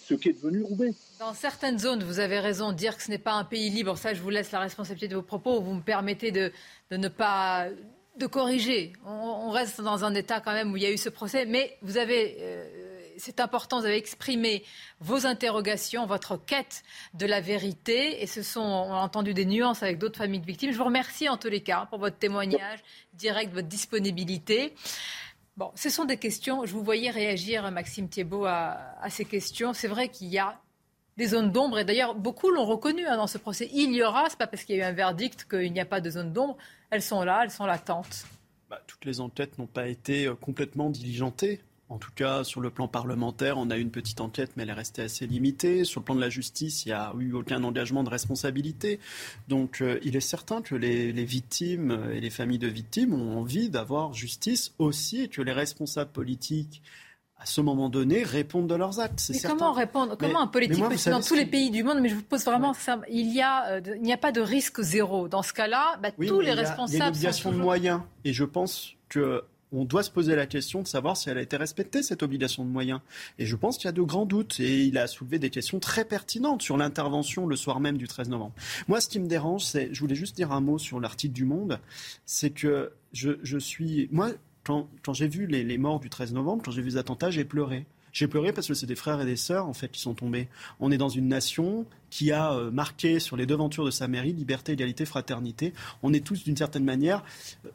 ce 0.00 0.14
qui 0.14 0.28
est 0.28 0.32
devenu 0.32 0.62
Roubaix. 0.62 0.94
Dans 1.18 1.34
certaines 1.34 1.78
zones, 1.78 2.02
vous 2.02 2.18
avez 2.18 2.40
raison 2.40 2.72
de 2.72 2.76
dire 2.76 2.96
que 2.96 3.02
ce 3.02 3.10
n'est 3.10 3.18
pas 3.18 3.34
un 3.34 3.44
pays 3.44 3.70
libre. 3.70 3.96
Ça, 3.96 4.14
je 4.14 4.22
vous 4.22 4.30
laisse 4.30 4.50
la 4.52 4.60
responsabilité 4.60 5.08
de 5.08 5.16
vos 5.16 5.22
propos. 5.22 5.60
Vous 5.60 5.74
me 5.74 5.82
permettez 5.82 6.30
de, 6.30 6.52
ne 6.90 7.08
pas 7.08 7.66
de 8.16 8.26
corriger. 8.26 8.92
On, 9.04 9.50
reste 9.50 9.80
dans 9.80 10.04
un 10.04 10.14
état 10.14 10.40
quand 10.40 10.52
même 10.52 10.72
où 10.72 10.76
il 10.76 10.82
y 10.82 10.86
a 10.86 10.90
eu 10.90 10.98
ce 10.98 11.08
procès, 11.08 11.46
mais 11.46 11.76
vous 11.82 11.96
avez, 11.96 12.36
euh, 12.40 12.64
c'est 13.16 13.40
important, 13.40 13.80
vous 13.80 13.86
avez 13.86 13.96
exprimé 13.96 14.64
vos 15.00 15.26
interrogations, 15.26 16.06
votre 16.06 16.36
quête 16.36 16.82
de 17.14 17.26
la 17.26 17.40
vérité, 17.40 18.22
et 18.22 18.26
ce 18.26 18.42
sont, 18.42 18.60
on 18.60 18.92
a 18.92 18.98
entendu 18.98 19.34
des 19.34 19.44
nuances 19.44 19.82
avec 19.82 19.98
d'autres 19.98 20.18
familles 20.18 20.40
de 20.40 20.46
victimes. 20.46 20.72
Je 20.72 20.78
vous 20.78 20.84
remercie 20.84 21.28
en 21.28 21.36
tous 21.36 21.48
les 21.48 21.62
cas 21.62 21.86
pour 21.90 21.98
votre 21.98 22.16
témoignage 22.16 22.80
direct, 23.14 23.52
votre 23.52 23.68
disponibilité. 23.68 24.74
Bon, 25.58 25.70
ce 25.74 25.90
sont 25.90 26.06
des 26.06 26.16
questions. 26.16 26.64
Je 26.64 26.72
vous 26.72 26.82
voyais 26.82 27.10
réagir, 27.10 27.70
Maxime 27.70 28.08
Thiebaud, 28.08 28.46
à, 28.46 29.10
ces 29.10 29.26
questions. 29.26 29.74
C'est 29.74 29.88
vrai 29.88 30.08
qu'il 30.08 30.28
y 30.28 30.38
a 30.38 30.58
des 31.16 31.26
zones 31.26 31.52
d'ombre, 31.52 31.78
et 31.78 31.84
d'ailleurs, 31.84 32.14
beaucoup 32.14 32.50
l'ont 32.50 32.64
reconnu 32.64 33.06
hein, 33.06 33.16
dans 33.16 33.26
ce 33.26 33.38
procès. 33.38 33.68
Il 33.72 33.92
y 33.92 34.02
aura, 34.02 34.28
ce 34.28 34.34
n'est 34.34 34.38
pas 34.38 34.46
parce 34.46 34.64
qu'il 34.64 34.76
y 34.76 34.80
a 34.80 34.86
eu 34.86 34.88
un 34.88 34.92
verdict 34.92 35.46
qu'il 35.48 35.72
n'y 35.72 35.80
a 35.80 35.84
pas 35.84 36.00
de 36.00 36.10
zone 36.10 36.32
d'ombre. 36.32 36.56
Elles 36.90 37.02
sont 37.02 37.22
là, 37.22 37.42
elles 37.44 37.50
sont 37.50 37.66
latentes. 37.66 38.24
Bah, 38.70 38.80
toutes 38.86 39.04
les 39.04 39.20
enquêtes 39.20 39.58
n'ont 39.58 39.66
pas 39.66 39.88
été 39.88 40.26
euh, 40.26 40.34
complètement 40.34 40.88
diligentées. 40.88 41.60
En 41.90 41.98
tout 41.98 42.10
cas, 42.14 42.42
sur 42.42 42.62
le 42.62 42.70
plan 42.70 42.88
parlementaire, 42.88 43.58
on 43.58 43.68
a 43.68 43.76
eu 43.76 43.82
une 43.82 43.90
petite 43.90 44.22
enquête, 44.22 44.52
mais 44.56 44.62
elle 44.62 44.70
est 44.70 44.72
restée 44.72 45.02
assez 45.02 45.26
limitée. 45.26 45.84
Sur 45.84 46.00
le 46.00 46.06
plan 46.06 46.14
de 46.14 46.22
la 46.22 46.30
justice, 46.30 46.86
il 46.86 46.88
n'y 46.88 46.94
a 46.94 47.12
eu 47.18 47.34
aucun 47.34 47.62
engagement 47.64 48.02
de 48.02 48.08
responsabilité. 48.08 48.98
Donc, 49.48 49.82
euh, 49.82 50.00
il 50.02 50.16
est 50.16 50.20
certain 50.20 50.62
que 50.62 50.74
les, 50.74 51.12
victimes 51.12 52.08
et 52.10 52.20
les 52.20 52.30
familles 52.30 52.58
de 52.58 52.68
victimes 52.68 53.12
ont 53.12 53.38
envie 53.38 53.68
d'avoir 53.68 54.14
justice 54.14 54.72
aussi 54.78 55.24
et 55.24 55.28
que 55.28 55.42
les 55.42 55.52
responsables 55.52 56.10
politiques 56.10 56.80
à 57.42 57.46
ce 57.46 57.60
moment 57.60 57.88
donné, 57.88 58.22
répondent 58.22 58.68
de 58.68 58.74
leurs 58.76 59.00
actes. 59.00 59.30
Mais 59.30 59.40
comment 59.40 59.72
répondre? 59.72 60.16
Comment 60.16 60.42
un 60.42 60.46
politique 60.46 60.84
dans 61.06 61.20
tous 61.20 61.34
les 61.34 61.46
pays 61.46 61.70
du 61.70 61.82
monde? 61.82 61.98
Mais 62.00 62.08
je 62.08 62.14
vous 62.14 62.22
pose 62.22 62.44
vraiment 62.44 62.72
ça. 62.72 63.00
Il 63.10 63.34
y 63.34 63.42
a, 63.42 63.66
euh, 63.66 63.80
il 63.96 64.02
n'y 64.02 64.12
a 64.12 64.16
pas 64.16 64.30
de 64.30 64.40
risque 64.40 64.80
zéro. 64.80 65.26
Dans 65.26 65.42
ce 65.42 65.52
cas-là, 65.52 65.98
bah, 66.00 66.12
tous 66.12 66.40
les 66.40 66.52
responsables. 66.52 66.92
Il 66.92 66.98
y 66.98 67.02
a 67.02 67.06
une 67.06 67.10
obligation 67.10 67.50
de 67.50 67.56
moyens. 67.56 68.00
Et 68.24 68.32
je 68.32 68.44
pense 68.44 68.94
que 69.08 69.42
on 69.72 69.84
doit 69.84 70.02
se 70.02 70.10
poser 70.10 70.36
la 70.36 70.46
question 70.46 70.82
de 70.82 70.86
savoir 70.86 71.16
si 71.16 71.30
elle 71.30 71.38
a 71.38 71.42
été 71.42 71.56
respectée, 71.56 72.02
cette 72.02 72.22
obligation 72.22 72.64
de 72.64 72.68
moyens. 72.68 73.00
Et 73.38 73.46
je 73.46 73.56
pense 73.56 73.78
qu'il 73.78 73.86
y 73.86 73.88
a 73.88 73.92
de 73.92 74.02
grands 74.02 74.26
doutes. 74.26 74.60
Et 74.60 74.84
il 74.84 74.98
a 74.98 75.06
soulevé 75.06 75.38
des 75.38 75.50
questions 75.50 75.80
très 75.80 76.04
pertinentes 76.04 76.62
sur 76.62 76.76
l'intervention 76.76 77.46
le 77.46 77.56
soir 77.56 77.80
même 77.80 77.96
du 77.96 78.06
13 78.06 78.28
novembre. 78.28 78.52
Moi, 78.86 79.00
ce 79.00 79.08
qui 79.08 79.18
me 79.18 79.26
dérange, 79.26 79.64
c'est, 79.64 79.88
je 79.92 80.00
voulais 80.00 80.14
juste 80.14 80.36
dire 80.36 80.52
un 80.52 80.60
mot 80.60 80.78
sur 80.78 81.00
l'article 81.00 81.32
du 81.32 81.44
Monde, 81.44 81.80
c'est 82.26 82.50
que 82.50 82.92
je, 83.12 83.58
suis, 83.58 84.08
moi, 84.12 84.30
quand, 84.64 84.88
j'ai 85.12 85.28
vu 85.28 85.46
les, 85.46 85.78
morts 85.78 86.00
du 86.00 86.08
13 86.08 86.32
novembre, 86.32 86.62
quand 86.64 86.70
j'ai 86.70 86.82
vu 86.82 86.90
les 86.90 86.96
attentats, 86.96 87.30
j'ai 87.30 87.44
pleuré. 87.44 87.86
J'ai 88.12 88.28
pleuré 88.28 88.52
parce 88.52 88.68
que 88.68 88.74
c'est 88.74 88.86
des 88.86 88.94
frères 88.94 89.20
et 89.20 89.24
des 89.24 89.36
sœurs 89.36 89.66
en 89.66 89.72
fait 89.72 89.90
qui 89.90 90.00
sont 90.00 90.14
tombés. 90.14 90.48
On 90.80 90.90
est 90.90 90.98
dans 90.98 91.08
une 91.08 91.28
nation 91.28 91.86
qui 92.12 92.30
a 92.30 92.52
euh, 92.52 92.70
marqué 92.70 93.20
sur 93.20 93.38
les 93.38 93.46
devantures 93.46 93.86
de 93.86 93.90
sa 93.90 94.06
mairie 94.06 94.34
liberté, 94.34 94.72
égalité, 94.72 95.06
fraternité. 95.06 95.72
On 96.02 96.12
est 96.12 96.22
tous 96.22 96.44
d'une 96.44 96.58
certaine 96.58 96.84
manière 96.84 97.24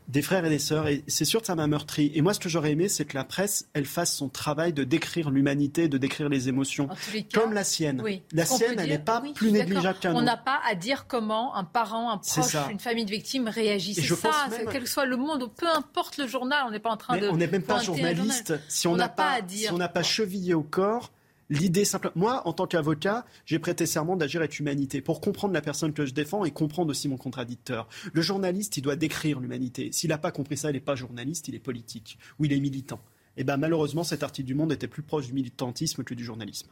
des 0.09 0.21
frères 0.21 0.45
et 0.45 0.49
des 0.49 0.59
sœurs 0.59 0.87
et 0.87 1.03
c'est 1.07 1.25
sûr 1.25 1.41
que 1.41 1.47
ça 1.47 1.55
m'a 1.55 1.65
meurtri. 1.65 2.11
Et 2.13 2.21
moi 2.21 2.35
ce 2.35 2.39
que 2.39 2.47
j'aurais 2.47 2.71
aimé 2.71 2.87
c'est 2.87 3.05
que 3.05 3.17
la 3.17 3.23
presse 3.23 3.67
elle 3.73 3.87
fasse 3.87 4.13
son 4.13 4.29
travail 4.29 4.73
de 4.73 4.83
décrire 4.83 5.31
l'humanité, 5.31 5.87
de 5.87 5.97
décrire 5.97 6.29
les 6.29 6.49
émotions 6.49 6.87
comme 7.33 7.51
la 7.51 7.63
sienne. 7.63 8.03
La 8.31 8.45
sienne 8.45 8.75
elle 8.77 8.89
n'est 8.89 8.99
pas 8.99 9.23
plus 9.33 9.51
négligeable 9.51 9.97
qu'un 9.97 10.11
autre. 10.11 10.19
On 10.19 10.23
n'a 10.23 10.37
pas 10.37 10.59
à 10.69 10.75
dire 10.75 11.07
comment 11.07 11.55
un 11.55 11.63
parent, 11.63 12.11
un 12.11 12.19
proche, 12.19 12.55
une 12.69 12.79
famille 12.79 13.05
de 13.05 13.11
victimes 13.11 13.47
réagit. 13.47 13.95
C'est 13.95 14.03
ça, 14.03 14.49
quel 14.71 14.83
que 14.83 14.89
soit 14.89 15.05
le 15.05 15.17
monde, 15.17 15.49
peu 15.57 15.67
importe 15.67 16.17
le 16.17 16.27
journal, 16.27 16.63
on 16.67 16.71
n'est 16.71 16.79
pas 16.79 16.91
en 16.91 16.97
train 16.97 17.17
de. 17.17 17.27
On 17.27 17.37
n'est 17.37 17.47
même 17.47 17.63
pas 17.63 17.81
journaliste 17.81 18.53
si 18.67 18.87
on 18.87 18.95
n'a 18.95 19.09
pas, 19.09 19.39
si 19.47 19.71
on 19.71 19.77
n'a 19.77 19.89
pas 19.89 20.03
chevillé 20.03 20.53
au 20.53 20.61
corps 20.61 21.11
L'idée 21.49 21.85
simple. 21.85 22.11
Moi, 22.15 22.45
en 22.45 22.51
tant 22.51 22.67
qu'avocat, 22.67 23.25
j'ai 23.45 23.57
prêté 23.57 23.85
serment 23.85 24.17
d'agir 24.17 24.41
avec 24.41 24.59
humanité 24.59 24.99
pour 24.99 25.21
comprendre 25.21 25.53
la 25.53 25.61
personne 25.61 25.93
que 25.93 26.05
je 26.05 26.13
défends 26.13 26.43
et 26.43 26.51
comprendre 26.51 26.91
aussi 26.91 27.07
mon 27.07 27.17
contradicteur. 27.17 27.87
Le 28.11 28.21
journaliste, 28.21 28.75
il 28.75 28.81
doit 28.81 28.97
décrire 28.97 29.39
l'humanité. 29.39 29.91
S'il 29.93 30.09
n'a 30.09 30.17
pas 30.17 30.31
compris 30.31 30.57
ça, 30.57 30.69
il 30.69 30.73
n'est 30.73 30.81
pas 30.81 30.95
journaliste, 30.95 31.47
il 31.47 31.55
est 31.55 31.59
politique 31.59 32.17
ou 32.39 32.45
il 32.45 32.53
est 32.53 32.59
militant. 32.59 32.99
Et 33.37 33.41
eh 33.41 33.43
ben 33.43 33.57
malheureusement, 33.57 34.03
cet 34.03 34.23
article 34.23 34.47
du 34.47 34.55
Monde 34.55 34.71
était 34.71 34.87
plus 34.87 35.03
proche 35.03 35.27
du 35.27 35.33
militantisme 35.33 36.03
que 36.03 36.15
du 36.15 36.23
journalisme. 36.23 36.69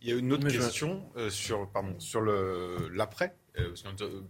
Il 0.00 0.08
y 0.08 0.12
a 0.12 0.16
une 0.16 0.32
autre 0.32 0.48
question 0.48 1.10
euh, 1.16 1.28
sur, 1.30 1.68
pardon, 1.70 1.98
sur 1.98 2.20
l'après. 2.20 3.34
Euh, 3.58 3.74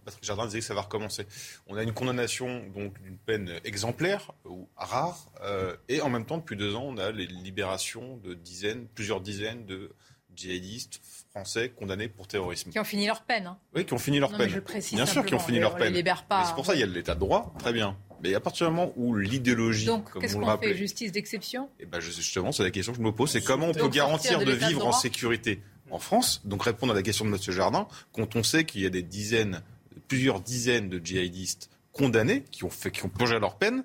Patrick 0.05 0.25
Jardin 0.25 0.47
disait 0.47 0.61
que 0.61 0.65
ça 0.65 0.75
va 0.75 0.83
recommencer. 0.83 1.27
On 1.67 1.77
a 1.77 1.83
une 1.83 1.93
condamnation 1.93 2.67
donc 2.75 3.01
d'une 3.03 3.19
peine 3.19 3.61
exemplaire 3.65 4.33
ou 4.45 4.69
rare, 4.77 5.27
euh, 5.43 5.77
et 5.89 6.01
en 6.01 6.09
même 6.09 6.25
temps 6.25 6.39
depuis 6.39 6.57
deux 6.57 6.75
ans, 6.75 6.85
on 6.87 6.97
a 6.97 7.11
les 7.11 7.27
libérations 7.27 8.17
de 8.19 8.35
dizaines, 8.35 8.87
plusieurs 8.87 9.21
dizaines 9.21 9.67
de 9.67 9.93
djihadistes 10.35 11.01
français 11.31 11.71
condamnés 11.71 12.09
pour 12.09 12.29
terrorisme. 12.29 12.71
Qui 12.71 12.79
ont 12.79 12.85
fini 12.85 13.07
leur 13.07 13.23
peine. 13.23 13.47
Hein. 13.47 13.59
Oui, 13.75 13.85
qui 13.85 13.93
ont 13.93 13.99
fini 13.99 14.19
leur 14.19 14.31
peine. 14.37 14.63
Bien 14.93 15.07
sûr, 15.07 15.25
qui 15.25 15.35
ont 15.35 15.39
fini 15.39 15.59
leur 15.59 15.75
peine. 15.77 15.95
C'est 15.95 16.55
pour 16.55 16.65
ça 16.65 16.73
qu'il 16.73 16.81
y 16.81 16.85
a 16.85 16.87
l'état 16.87 17.15
de 17.15 17.21
droit, 17.21 17.53
très 17.59 17.73
bien. 17.73 17.99
Mais 18.23 18.35
à 18.35 18.41
partir 18.41 18.69
du 18.69 18.75
moment 18.75 18.93
où 18.97 19.15
l'idéologie, 19.17 19.87
Donc, 19.87 20.19
qu'est-ce 20.19 20.37
qu'on 20.37 20.59
fait 20.59 20.75
Justice 20.75 21.13
d'exception? 21.13 21.69
Eh 21.81 21.87
ben, 21.87 22.01
Justement, 22.01 22.53
c'est 22.53 22.63
la 22.63 22.71
question 22.71 22.93
que 22.93 22.99
je 22.99 23.03
me 23.03 23.13
pose. 23.13 23.31
C'est 23.31 23.43
comment 23.43 23.69
on 23.69 23.75
peut 23.75 23.89
garantir 23.89 24.39
de, 24.41 24.53
vivre 24.53 24.87
en 24.87 24.93
sécurité 24.93 25.61
en 25.91 25.99
France 25.99 26.43
Donc 26.45 26.63
répondre 26.65 26.93
à 26.93 26.97
la 26.97 27.03
question 27.03 27.25
de 27.25 27.31
M. 27.31 27.39
Jardin, 27.41 27.87
quand 28.13 28.37
on 28.37 28.43
sait 28.43 28.65
qu'il 28.65 28.83
y 28.83 28.87
a 28.87 28.91
des 28.91 29.03
dizaines, 29.03 29.63
plusieurs 30.09 30.41
dizaines 30.41 30.89
de 30.89 31.01
djihadistes 31.03 31.71
condamnés, 31.93 32.45
qui 32.51 32.65
ont, 32.65 32.71
fait, 32.71 32.91
qui 32.91 33.05
ont 33.05 33.09
purgé 33.09 33.39
leur 33.39 33.57
peine, 33.57 33.85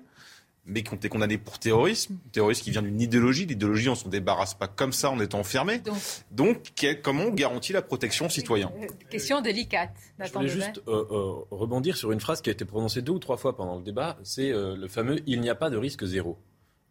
mais 0.66 0.82
qui 0.82 0.92
ont 0.92 0.96
été 0.96 1.08
condamnés 1.08 1.38
pour 1.38 1.58
terrorisme, 1.58 2.16
terrorisme 2.32 2.62
qui 2.62 2.70
vient 2.70 2.82
d'une 2.82 3.00
idéologie. 3.00 3.46
L'idéologie, 3.46 3.88
on 3.88 3.92
ne 3.92 3.96
s'en 3.96 4.08
débarrasse 4.08 4.54
pas 4.54 4.68
comme 4.68 4.92
ça 4.92 5.10
en 5.10 5.20
étant 5.20 5.40
enfermé. 5.40 5.82
Donc, 6.30 6.72
comment 7.02 7.24
on 7.24 7.30
garantit 7.30 7.72
la 7.72 7.82
protection 7.82 8.26
aux 8.26 8.30
citoyens 8.30 8.72
euh, 8.80 8.86
Question 9.10 9.40
délicate. 9.40 9.94
Je 10.18 10.32
voulais 10.32 10.48
juste 10.48 10.80
euh, 10.88 11.04
euh, 11.10 11.44
rebondir 11.50 11.96
sur 11.96 12.12
une 12.12 12.20
phrase 12.20 12.40
qui 12.40 12.50
a 12.50 12.52
été 12.52 12.64
prononcée 12.64 13.02
deux 13.02 13.12
ou 13.12 13.18
trois 13.18 13.36
fois 13.36 13.56
pendant 13.56 13.76
le 13.76 13.82
débat. 13.82 14.16
C'est 14.22 14.52
le 14.52 14.88
fameux 14.88 15.20
«il 15.26 15.40
n'y 15.40 15.50
a 15.50 15.54
pas 15.54 15.70
de 15.70 15.76
risque 15.76 16.04
zéro». 16.04 16.38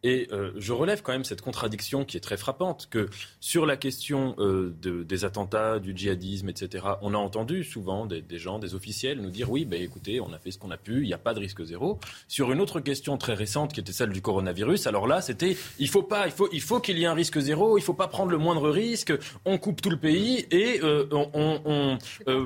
Et 0.03 0.27
euh, 0.33 0.51
je 0.57 0.73
relève 0.73 1.01
quand 1.01 1.13
même 1.13 1.23
cette 1.23 1.41
contradiction 1.41 2.03
qui 2.03 2.17
est 2.17 2.19
très 2.19 2.35
frappante, 2.35 2.87
que 2.91 3.09
sur 3.39 3.65
la 3.65 3.77
question 3.77 4.35
euh, 4.37 4.75
de, 4.81 5.03
des 5.03 5.23
attentats, 5.23 5.79
du 5.79 5.95
djihadisme, 5.95 6.49
etc., 6.49 6.85
on 7.01 7.13
a 7.13 7.17
entendu 7.17 7.63
souvent 7.63 8.05
des, 8.05 8.23
gens, 8.37 8.59
des 8.59 8.75
officiels 8.75 9.21
nous 9.21 9.29
dire 9.29 9.49
oui, 9.49 9.63
ben, 9.63 9.81
écoutez, 9.81 10.19
on 10.19 10.33
a 10.33 10.39
fait 10.39 10.51
ce 10.51 10.59
qu'on 10.59 10.71
a 10.71 10.77
pu, 10.77 11.03
il 11.03 11.07
n'y 11.07 11.13
a 11.13 11.17
pas 11.17 11.33
de 11.33 11.39
risque 11.39 11.63
zéro. 11.63 11.99
Sur 12.27 12.51
une 12.51 12.59
autre 12.59 12.81
question 12.81 13.17
très 13.17 13.33
récente 13.33 13.71
qui 13.71 13.79
était 13.79 13.93
celle 13.93 14.09
du 14.09 14.21
coronavirus, 14.21 14.87
alors 14.87 15.07
là, 15.07 15.21
c'était 15.21 15.55
il 15.79 15.87
faut 15.87 16.03
pas, 16.03 16.25
il 16.25 16.33
faut, 16.33 16.49
il 16.51 16.61
faut 16.61 16.81
qu'il 16.81 16.97
y 16.99 17.03
ait 17.03 17.07
un 17.07 17.13
risque 17.13 17.39
zéro, 17.39 17.77
il 17.77 17.81
faut 17.81 17.93
pas 17.93 18.09
prendre 18.09 18.31
le 18.31 18.37
moindre 18.37 18.69
risque, 18.69 19.13
on 19.45 19.57
coupe 19.57 19.81
tout 19.81 19.89
le 19.89 19.97
pays 19.97 20.45
et 20.51 20.81
euh, 20.83 21.07
on 21.11 21.97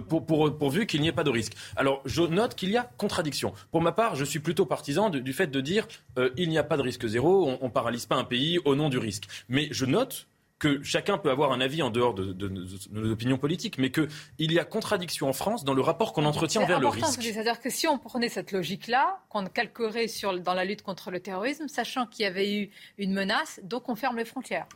pour, 0.07 0.25
pour, 0.25 0.57
pourvu 0.57 0.85
qu'il 0.85 1.01
n'y 1.01 1.07
ait 1.07 1.13
pas 1.13 1.23
de 1.23 1.31
risque. 1.31 1.53
Alors 1.75 2.01
je 2.05 2.21
note 2.21 2.53
qu'il 2.53 2.69
y 2.69 2.77
a 2.77 2.83
contradiction. 2.97 3.53
Pour 3.71 3.81
ma 3.81 3.91
part, 3.91 4.15
je 4.15 4.25
suis 4.25 4.39
plutôt 4.39 4.67
partisan 4.67 5.09
du 5.09 5.33
fait 5.33 5.47
de 5.47 5.61
dire 5.61 5.87
il 6.35 6.49
n'y 6.49 6.59
a 6.59 6.63
pas 6.63 6.77
de 6.77 6.83
risque 6.83 7.07
zéro 7.07 7.46
on, 7.47 7.65
ne 7.65 7.71
paralyse 7.71 8.05
pas 8.05 8.15
un 8.15 8.23
pays 8.23 8.59
au 8.65 8.75
nom 8.75 8.89
du 8.89 8.97
risque. 8.97 9.25
Mais 9.49 9.67
je 9.71 9.85
note 9.85 10.27
que 10.59 10.81
chacun 10.83 11.17
peut 11.17 11.29
avoir 11.29 11.51
un 11.51 11.61
avis 11.61 11.81
en 11.83 11.89
dehors 11.89 12.13
de, 12.13 12.47
nos 12.89 13.11
opinions 13.11 13.37
politiques, 13.37 13.77
mais 13.77 13.91
qu'il 13.91 14.51
y 14.51 14.59
a 14.59 14.65
contradiction 14.65 15.29
en 15.29 15.33
France 15.33 15.63
dans 15.63 15.73
le 15.73 15.81
rapport 15.81 16.13
qu'on 16.13 16.25
entretient 16.25 16.61
envers 16.61 16.79
le 16.79 16.87
risque. 16.87 17.21
C'est-à-dire 17.21 17.59
que 17.59 17.69
si 17.69 17.87
on 17.87 17.99
prenait 17.99 18.29
cette 18.29 18.51
logique-là, 18.51 19.19
qu'on 19.29 19.45
calquerait 19.45 20.07
sur, 20.07 20.39
dans 20.39 20.53
la 20.53 20.65
lutte 20.65 20.81
contre 20.81 21.11
le 21.11 21.19
terrorisme, 21.19 21.67
sachant 21.67 22.07
qu'il 22.07 22.23
y 22.23 22.25
avait 22.25 22.51
eu 22.53 22.69
une 22.97 23.13
menace, 23.13 23.59
donc 23.63 23.89
on 23.89 23.95
ferme 23.95 24.17
les 24.17 24.25
frontières. 24.25 24.67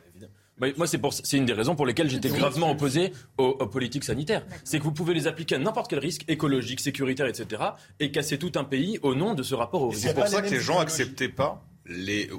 Moi, 0.76 0.86
c'est 0.86 1.36
une 1.36 1.46
des 1.46 1.54
raisons 1.54 1.74
pour 1.74 1.86
lesquelles 1.86 2.08
j'étais 2.08 2.28
gravement 2.28 2.70
opposé 2.70 3.12
aux, 3.36 3.66
politiques 3.66 4.04
sanitaires. 4.04 4.44
C'est 4.62 4.78
que 4.78 4.84
vous 4.84 4.92
pouvez 4.92 5.14
les 5.14 5.26
appliquer 5.26 5.56
à 5.56 5.58
n'importe 5.58 5.90
quel 5.90 5.98
risque 5.98 6.24
écologique, 6.28 6.80
sécuritaire, 6.80 7.26
etc., 7.26 7.62
et 7.98 8.12
casser 8.12 8.38
tout 8.38 8.52
un 8.54 8.62
pays 8.62 9.00
au 9.02 9.16
nom 9.16 9.34
de 9.34 9.42
ce 9.42 9.56
rapport 9.56 9.82
au 9.82 9.88
risque. 9.88 10.06
C'est 10.06 10.14
pour 10.14 10.28
ça 10.28 10.42
que 10.42 10.50
les 10.50 10.60
gens 10.60 10.78
n'acceptaient 10.78 11.28
pas 11.28 11.64
les, 11.86 12.30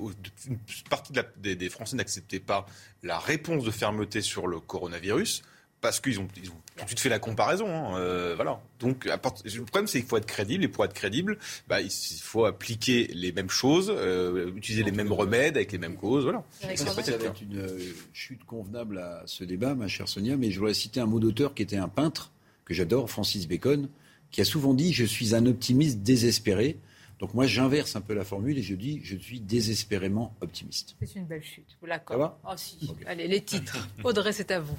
une 0.47 0.57
partie 0.89 1.13
des, 1.37 1.69
Français 1.69 1.95
n'acceptaient 1.95 2.39
pas 2.39 2.65
la 3.01 3.19
réponse 3.19 3.63
de 3.63 3.71
fermeté 3.71 4.21
sur 4.21 4.47
le 4.47 4.59
coronavirus 4.59 5.43
parce 5.81 5.99
qu'ils 5.99 6.19
ont, 6.19 6.27
ils 6.41 6.49
ont 6.49 6.63
tout 6.77 6.83
de 6.85 6.87
suite 6.87 7.01
fait 7.01 7.09
la 7.09 7.19
comparaison. 7.19 7.67
Hein, 7.67 7.97
euh, 7.97 8.33
voilà. 8.35 8.61
Donc, 8.79 9.05
le 9.05 9.17
problème, 9.17 9.87
c'est 9.87 9.99
qu'il 9.99 10.07
faut 10.07 10.17
être 10.17 10.25
crédible. 10.25 10.63
Et 10.63 10.67
pour 10.69 10.85
être 10.85 10.93
crédible, 10.93 11.37
bah, 11.67 11.81
il 11.81 11.91
faut 12.21 12.45
appliquer 12.45 13.07
les 13.13 13.33
mêmes 13.33 13.49
choses, 13.49 13.93
euh, 13.95 14.51
utiliser 14.55 14.83
les 14.83 14.91
mêmes 14.91 15.11
remèdes 15.11 15.57
avec 15.57 15.73
les 15.73 15.77
mêmes 15.77 15.97
causes. 15.97 16.23
Voilà. 16.23 16.43
Ça 16.75 16.85
va 16.85 17.01
être 17.01 17.41
une 17.41 17.59
euh, 17.59 17.79
chute 18.13 18.45
convenable 18.45 18.97
à 18.97 19.23
ce 19.25 19.43
débat, 19.43 19.75
ma 19.75 19.89
chère 19.89 20.07
Sonia. 20.07 20.37
Mais 20.37 20.51
je 20.51 20.59
voudrais 20.59 20.73
citer 20.73 21.01
un 21.01 21.05
mot 21.05 21.19
d'auteur 21.19 21.53
qui 21.53 21.63
était 21.63 21.77
un 21.77 21.89
peintre 21.89 22.31
que 22.63 22.73
j'adore, 22.73 23.09
Francis 23.09 23.45
Bacon, 23.47 23.89
qui 24.31 24.39
a 24.39 24.45
souvent 24.45 24.73
dit 24.73 24.93
Je 24.93 25.03
suis 25.03 25.35
un 25.35 25.45
optimiste 25.45 25.99
désespéré. 25.99 26.77
Donc 27.23 27.33
moi, 27.35 27.47
j'inverse 27.47 27.95
un 27.95 28.01
peu 28.01 28.13
la 28.13 28.25
formule 28.25 28.57
et 28.57 28.61
je 28.61 28.75
dis, 28.75 28.99
je 29.01 29.15
suis 29.15 29.39
désespérément 29.39 30.35
optimiste. 30.41 30.97
C'est 30.99 31.15
une 31.15 31.25
belle 31.25 31.41
chute, 31.41 31.77
vous 31.79 31.87
l'accordez 31.87 32.27
Oh 32.43 32.51
si. 32.57 32.93
Allez, 33.05 33.29
les 33.29 33.39
titres. 33.39 33.87
Audrey, 34.03 34.33
c'est 34.33 34.51
à 34.51 34.59
vous. 34.59 34.77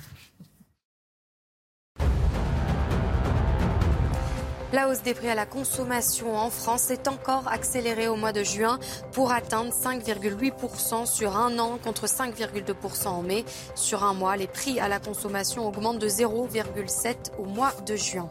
La 4.74 4.90
hausse 4.90 5.02
des 5.02 5.14
prix 5.14 5.28
à 5.28 5.34
la 5.34 5.46
consommation 5.46 6.36
en 6.36 6.50
France 6.50 6.82
s'est 6.82 7.08
encore 7.08 7.48
accélérée 7.48 8.08
au 8.08 8.16
mois 8.16 8.34
de 8.34 8.42
juin 8.42 8.78
pour 9.12 9.32
atteindre 9.32 9.72
5,8% 9.72 11.06
sur 11.06 11.36
un 11.38 11.58
an 11.58 11.78
contre 11.82 12.06
5,2% 12.06 13.06
en 13.06 13.22
mai. 13.22 13.46
Sur 13.74 14.04
un 14.04 14.12
mois, 14.12 14.36
les 14.36 14.48
prix 14.48 14.80
à 14.80 14.88
la 14.88 15.00
consommation 15.00 15.66
augmentent 15.66 16.00
de 16.00 16.08
0,7 16.08 17.38
au 17.38 17.46
mois 17.46 17.72
de 17.86 17.96
juin. 17.96 18.28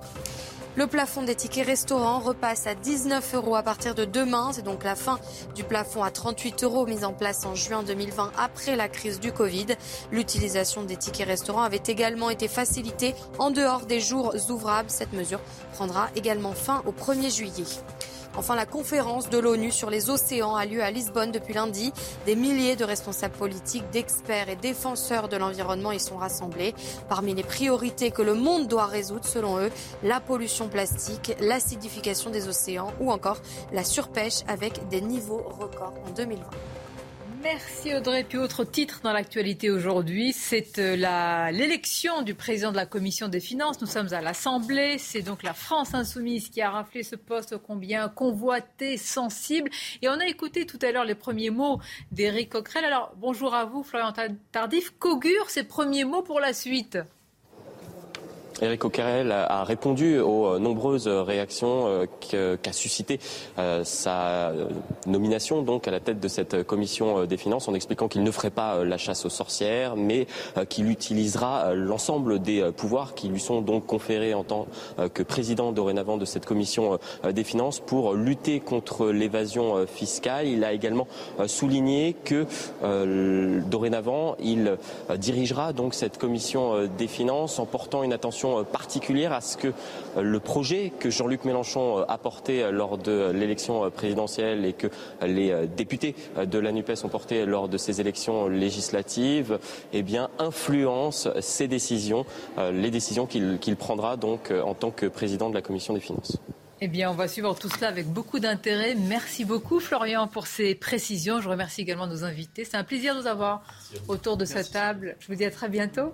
Le 0.76 0.88
plafond 0.88 1.22
des 1.22 1.36
tickets 1.36 1.68
restaurants 1.68 2.18
repasse 2.18 2.66
à 2.66 2.74
19 2.74 3.36
euros 3.36 3.56
à 3.56 3.62
partir 3.62 3.94
de 3.94 4.06
demain. 4.06 4.50
C'est 4.54 4.64
donc 4.64 4.84
la 4.84 4.96
fin 4.96 5.20
du 5.54 5.64
plafond 5.64 6.02
à 6.02 6.10
38 6.10 6.64
euros 6.64 6.88
mis 6.88 7.06
en 7.06 7.14
place 7.14 7.46
en 7.46 7.54
juin 7.54 7.84
2020 7.84 8.32
après 8.40 8.76
la 8.76 8.90
crise 8.90 9.20
du 9.20 9.32
Covid. 9.32 9.68
L'utilisation 10.12 10.82
des 10.84 10.98
tickets 10.98 11.28
restaurants 11.28 11.62
avait 11.62 11.84
également 11.86 12.32
été 12.32 12.48
facilitée 12.48 13.14
en 13.38 13.52
dehors 13.52 13.86
des 13.86 14.00
jours 14.00 14.34
ouvrables. 14.50 14.90
Cette 14.90 15.14
mesure 15.14 15.42
prendra 15.74 16.10
également 16.16 16.54
fin 16.54 16.82
au 16.88 16.92
1er 16.92 17.32
juillet. 17.32 17.66
Enfin, 18.36 18.56
la 18.56 18.66
conférence 18.66 19.30
de 19.30 19.38
l'ONU 19.38 19.72
sur 19.72 19.90
les 19.90 20.10
océans 20.10 20.56
a 20.56 20.66
lieu 20.66 20.82
à 20.82 20.90
Lisbonne 20.90 21.32
depuis 21.32 21.54
lundi. 21.54 21.94
Des 22.26 22.36
milliers 22.36 22.76
de 22.76 22.84
responsables 22.84 23.36
politiques, 23.36 23.90
d'experts 23.92 24.50
et 24.50 24.56
défenseurs 24.56 25.30
de 25.30 25.38
l'environnement 25.38 25.92
y 25.92 26.00
sont 26.00 26.18
rassemblés. 26.18 26.74
Parmi 27.10 27.36
les 27.36 27.44
priorités 27.44 28.12
que 28.12 28.24
le 28.24 28.34
monde 28.34 28.68
doit 28.68 28.88
résoudre, 28.88 29.26
selon 29.26 29.60
eux, 29.60 29.72
la 30.02 30.20
pollution 30.20 30.68
plastique, 30.68 31.36
l'acidification 31.40 32.32
des 32.32 32.48
océans 32.48 32.92
ou 33.00 33.12
encore 33.12 33.38
la 33.72 33.84
surpêche 33.84 34.42
avec 34.48 34.88
des 34.90 35.02
niveaux 35.02 35.44
records 35.60 35.94
en 36.08 36.12
2020. 36.12 36.44
Merci 37.44 37.94
Audrey. 37.94 38.24
Puis 38.24 38.38
autre 38.38 38.64
titre 38.64 39.02
dans 39.04 39.12
l'actualité 39.12 39.70
aujourd'hui, 39.70 40.32
c'est 40.32 40.80
euh, 40.80 40.96
l'élection 41.52 42.22
du 42.22 42.36
président 42.36 42.72
de 42.72 42.78
la 42.78 42.86
commission 42.86 43.28
des 43.28 43.42
finances. 43.42 43.82
Nous 43.82 43.88
sommes 43.88 44.14
à 44.14 44.22
l'Assemblée. 44.22 44.98
C'est 44.98 45.24
donc 45.24 45.44
la 45.44 45.54
France 45.54 45.94
insoumise 45.94 46.48
qui 46.48 46.62
a 46.62 46.70
raflé 46.70 47.04
ce 47.04 47.18
poste 47.18 47.58
combien 47.58 48.08
convoité, 48.08 48.98
sensible. 48.98 49.70
Et 50.02 50.08
on 50.08 50.20
a 50.22 50.26
écouté 50.26 50.66
tout 50.66 50.80
à 50.82 50.94
l'heure 50.94 51.04
les 51.04 51.16
premiers 51.16 51.50
mots 51.50 51.82
d'Éric 52.14 52.52
Coquerel. 52.52 52.86
Alors 52.86 53.14
bonjour 53.18 53.54
à 53.54 53.66
vous, 53.66 53.84
Florian 53.84 54.14
Tardif. 54.54 54.94
Qu'augure 54.98 55.50
ces 55.50 55.64
premiers 55.64 56.06
mots 56.06 56.24
pour 56.24 56.40
la 56.40 56.54
suite? 56.54 56.98
Éric 58.64 58.80
Coquerel 58.80 59.32
a 59.32 59.66
répondu 59.66 60.20
aux 60.20 60.58
nombreuses 60.58 61.10
réactions 61.10 62.08
qu'a 62.30 62.72
suscité 62.72 63.20
sa 63.84 64.54
nomination 65.06 65.62
donc 65.64 65.88
à 65.88 65.92
la 65.92 66.00
tête 66.00 66.22
de 66.22 66.28
cette 66.30 66.64
commission 66.64 67.26
des 67.26 67.36
finances 67.36 67.68
en 67.68 67.74
expliquant 67.74 68.08
qu'il 68.08 68.24
ne 68.24 68.32
ferait 68.32 68.52
pas 68.52 68.86
la 68.86 68.98
chasse 68.98 69.26
aux 69.26 69.30
sorcières, 69.30 69.98
mais 69.98 70.28
qu'il 70.70 70.90
utilisera 70.90 71.74
l'ensemble 71.74 72.40
des 72.40 72.64
pouvoirs 72.72 73.16
qui 73.16 73.28
lui 73.28 73.42
sont 73.42 73.60
donc 73.62 73.86
conférés 73.86 74.34
en 74.34 74.46
tant 74.46 74.68
que 75.14 75.24
président 75.24 75.74
dorénavant 75.74 76.16
de 76.16 76.26
cette 76.26 76.46
commission 76.46 77.00
des 77.30 77.44
finances 77.44 77.82
pour 77.82 78.14
lutter 78.14 78.62
contre 78.62 79.10
l'évasion 79.10 79.86
fiscale. 79.88 80.48
Il 80.48 80.64
a 80.64 80.72
également 80.72 81.08
souligné 81.48 82.16
que 82.24 82.46
dorénavant, 83.68 84.38
il 84.40 84.78
dirigera 85.18 85.74
donc 85.74 85.94
cette 85.94 86.18
commission 86.18 86.88
des 86.98 87.08
finances 87.08 87.60
en 87.60 87.66
portant 87.66 88.04
une 88.04 88.14
attention 88.14 88.53
particulière 88.62 89.34
à 89.34 89.42
ce 89.42 89.58
que 89.58 89.74
le 90.20 90.40
projet 90.40 90.92
que 91.00 91.10
Jean-Luc 91.10 91.46
Mélenchon 91.46 92.06
a 92.08 92.18
porté 92.18 92.72
lors 92.72 92.98
de 92.98 93.32
l'élection 93.32 93.90
présidentielle 93.90 94.66
et 94.66 94.74
que 94.74 94.88
les 95.26 95.68
députés 95.68 96.16
de 96.38 96.60
la 96.60 96.72
NUPES 96.72 97.04
ont 97.04 97.10
porté 97.10 97.46
lors 97.46 97.68
de 97.68 97.78
ces 97.78 98.00
élections 98.00 98.48
législatives, 98.48 99.60
eh 99.92 100.04
bien, 100.04 100.30
influence 100.40 101.28
ces 101.40 101.68
décisions, 101.68 102.26
les 102.58 102.92
décisions 102.92 103.26
qu'il 103.26 103.76
prendra 103.78 104.18
donc 104.18 104.52
en 104.52 104.74
tant 104.74 104.92
que 104.92 105.08
président 105.08 105.50
de 105.50 105.56
la 105.56 105.62
commission 105.62 105.94
des 105.94 106.00
finances. 106.00 106.38
Eh 106.86 106.90
bien, 106.90 107.10
on 107.10 107.14
va 107.14 107.30
suivre 107.30 107.56
tout 107.56 107.70
cela 107.70 107.88
avec 107.88 108.08
beaucoup 108.08 108.40
d'intérêt. 108.40 108.94
Merci 108.96 109.46
beaucoup, 109.46 109.80
Florian, 109.80 110.28
pour 110.28 110.48
ces 110.48 110.76
précisions. 110.76 111.40
Je 111.40 111.48
remercie 111.48 111.80
également 111.80 112.08
nos 112.08 112.26
invités. 112.26 112.66
C'est 112.66 112.76
un 112.76 112.84
plaisir 112.84 113.16
de 113.16 113.22
vous 113.22 113.28
avoir 113.28 113.64
autour 114.10 114.36
de 114.36 114.44
cette 114.44 114.72
table. 114.72 115.16
Je 115.22 115.28
vous 115.28 115.36
dis 115.36 115.46
à 115.46 115.52
très 115.52 115.70
bientôt. 115.70 116.14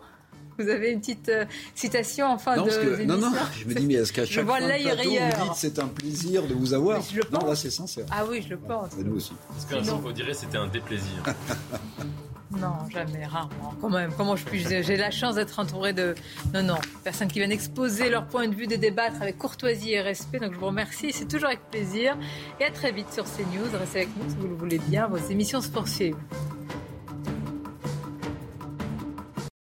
Vous 0.59 0.69
avez 0.69 0.91
une 0.91 0.99
petite 0.99 1.29
euh, 1.29 1.45
citation 1.73 2.27
en 2.27 2.37
fin 2.37 2.57
non, 2.57 2.65
de 2.65 3.03
Non, 3.05 3.17
non, 3.17 3.31
je 3.57 3.65
me 3.65 3.73
dis, 3.73 3.85
mais 3.85 3.93
est-ce 3.95 4.11
qu'à 4.11 4.25
chaque 4.25 4.45
fois 4.45 4.59
vous 4.59 4.67
dites 4.67 5.53
c'est 5.55 5.79
un 5.79 5.87
plaisir 5.87 6.45
de 6.45 6.53
vous 6.53 6.73
avoir 6.73 6.99
Non, 7.31 7.47
là, 7.47 7.55
c'est 7.55 7.71
sincère. 7.71 8.05
Ah 8.11 8.25
oui, 8.29 8.43
je 8.43 8.49
le 8.49 8.57
pense. 8.57 8.91
nous 8.97 9.15
aussi. 9.15 9.33
Parce 9.47 9.65
qu'un 9.65 9.83
jour, 9.83 9.99
vous 9.99 10.11
direz 10.11 10.33
c'était 10.33 10.57
un 10.57 10.67
déplaisir. 10.67 11.23
Non, 12.51 12.73
jamais, 12.91 13.25
rarement. 13.25 13.75
Quand 13.79 13.91
même, 13.91 14.11
comment 14.17 14.35
je 14.35 14.43
puis 14.43 14.65
J'ai 14.67 14.97
la 14.97 15.11
chance 15.11 15.35
d'être 15.35 15.59
entouré 15.59 15.93
de. 15.93 16.15
Non, 16.51 16.63
non, 16.63 16.77
personnes 17.03 17.27
qui 17.27 17.37
viennent 17.37 17.51
exposer 17.51 18.09
leur 18.09 18.25
point 18.25 18.47
de 18.47 18.55
vue, 18.55 18.65
de 18.65 18.75
débattre 18.75 19.21
avec 19.21 19.37
courtoisie 19.37 19.91
et 19.91 20.01
respect. 20.01 20.39
Donc 20.39 20.53
je 20.53 20.57
vous 20.57 20.65
remercie. 20.65 21.11
C'est 21.13 21.27
toujours 21.27 21.49
avec 21.49 21.61
plaisir. 21.69 22.17
Et 22.59 22.63
à 22.63 22.71
très 22.71 22.91
vite 22.91 23.13
sur 23.13 23.25
CNews. 23.25 23.69
Restez 23.79 23.99
avec 23.99 24.09
nous 24.17 24.27
si 24.27 24.35
vous 24.35 24.47
le 24.47 24.55
voulez 24.55 24.79
bien. 24.79 25.07
Vos 25.07 25.17
émissions 25.29 25.61
se 25.61 25.69
poursuivent. 25.69 26.17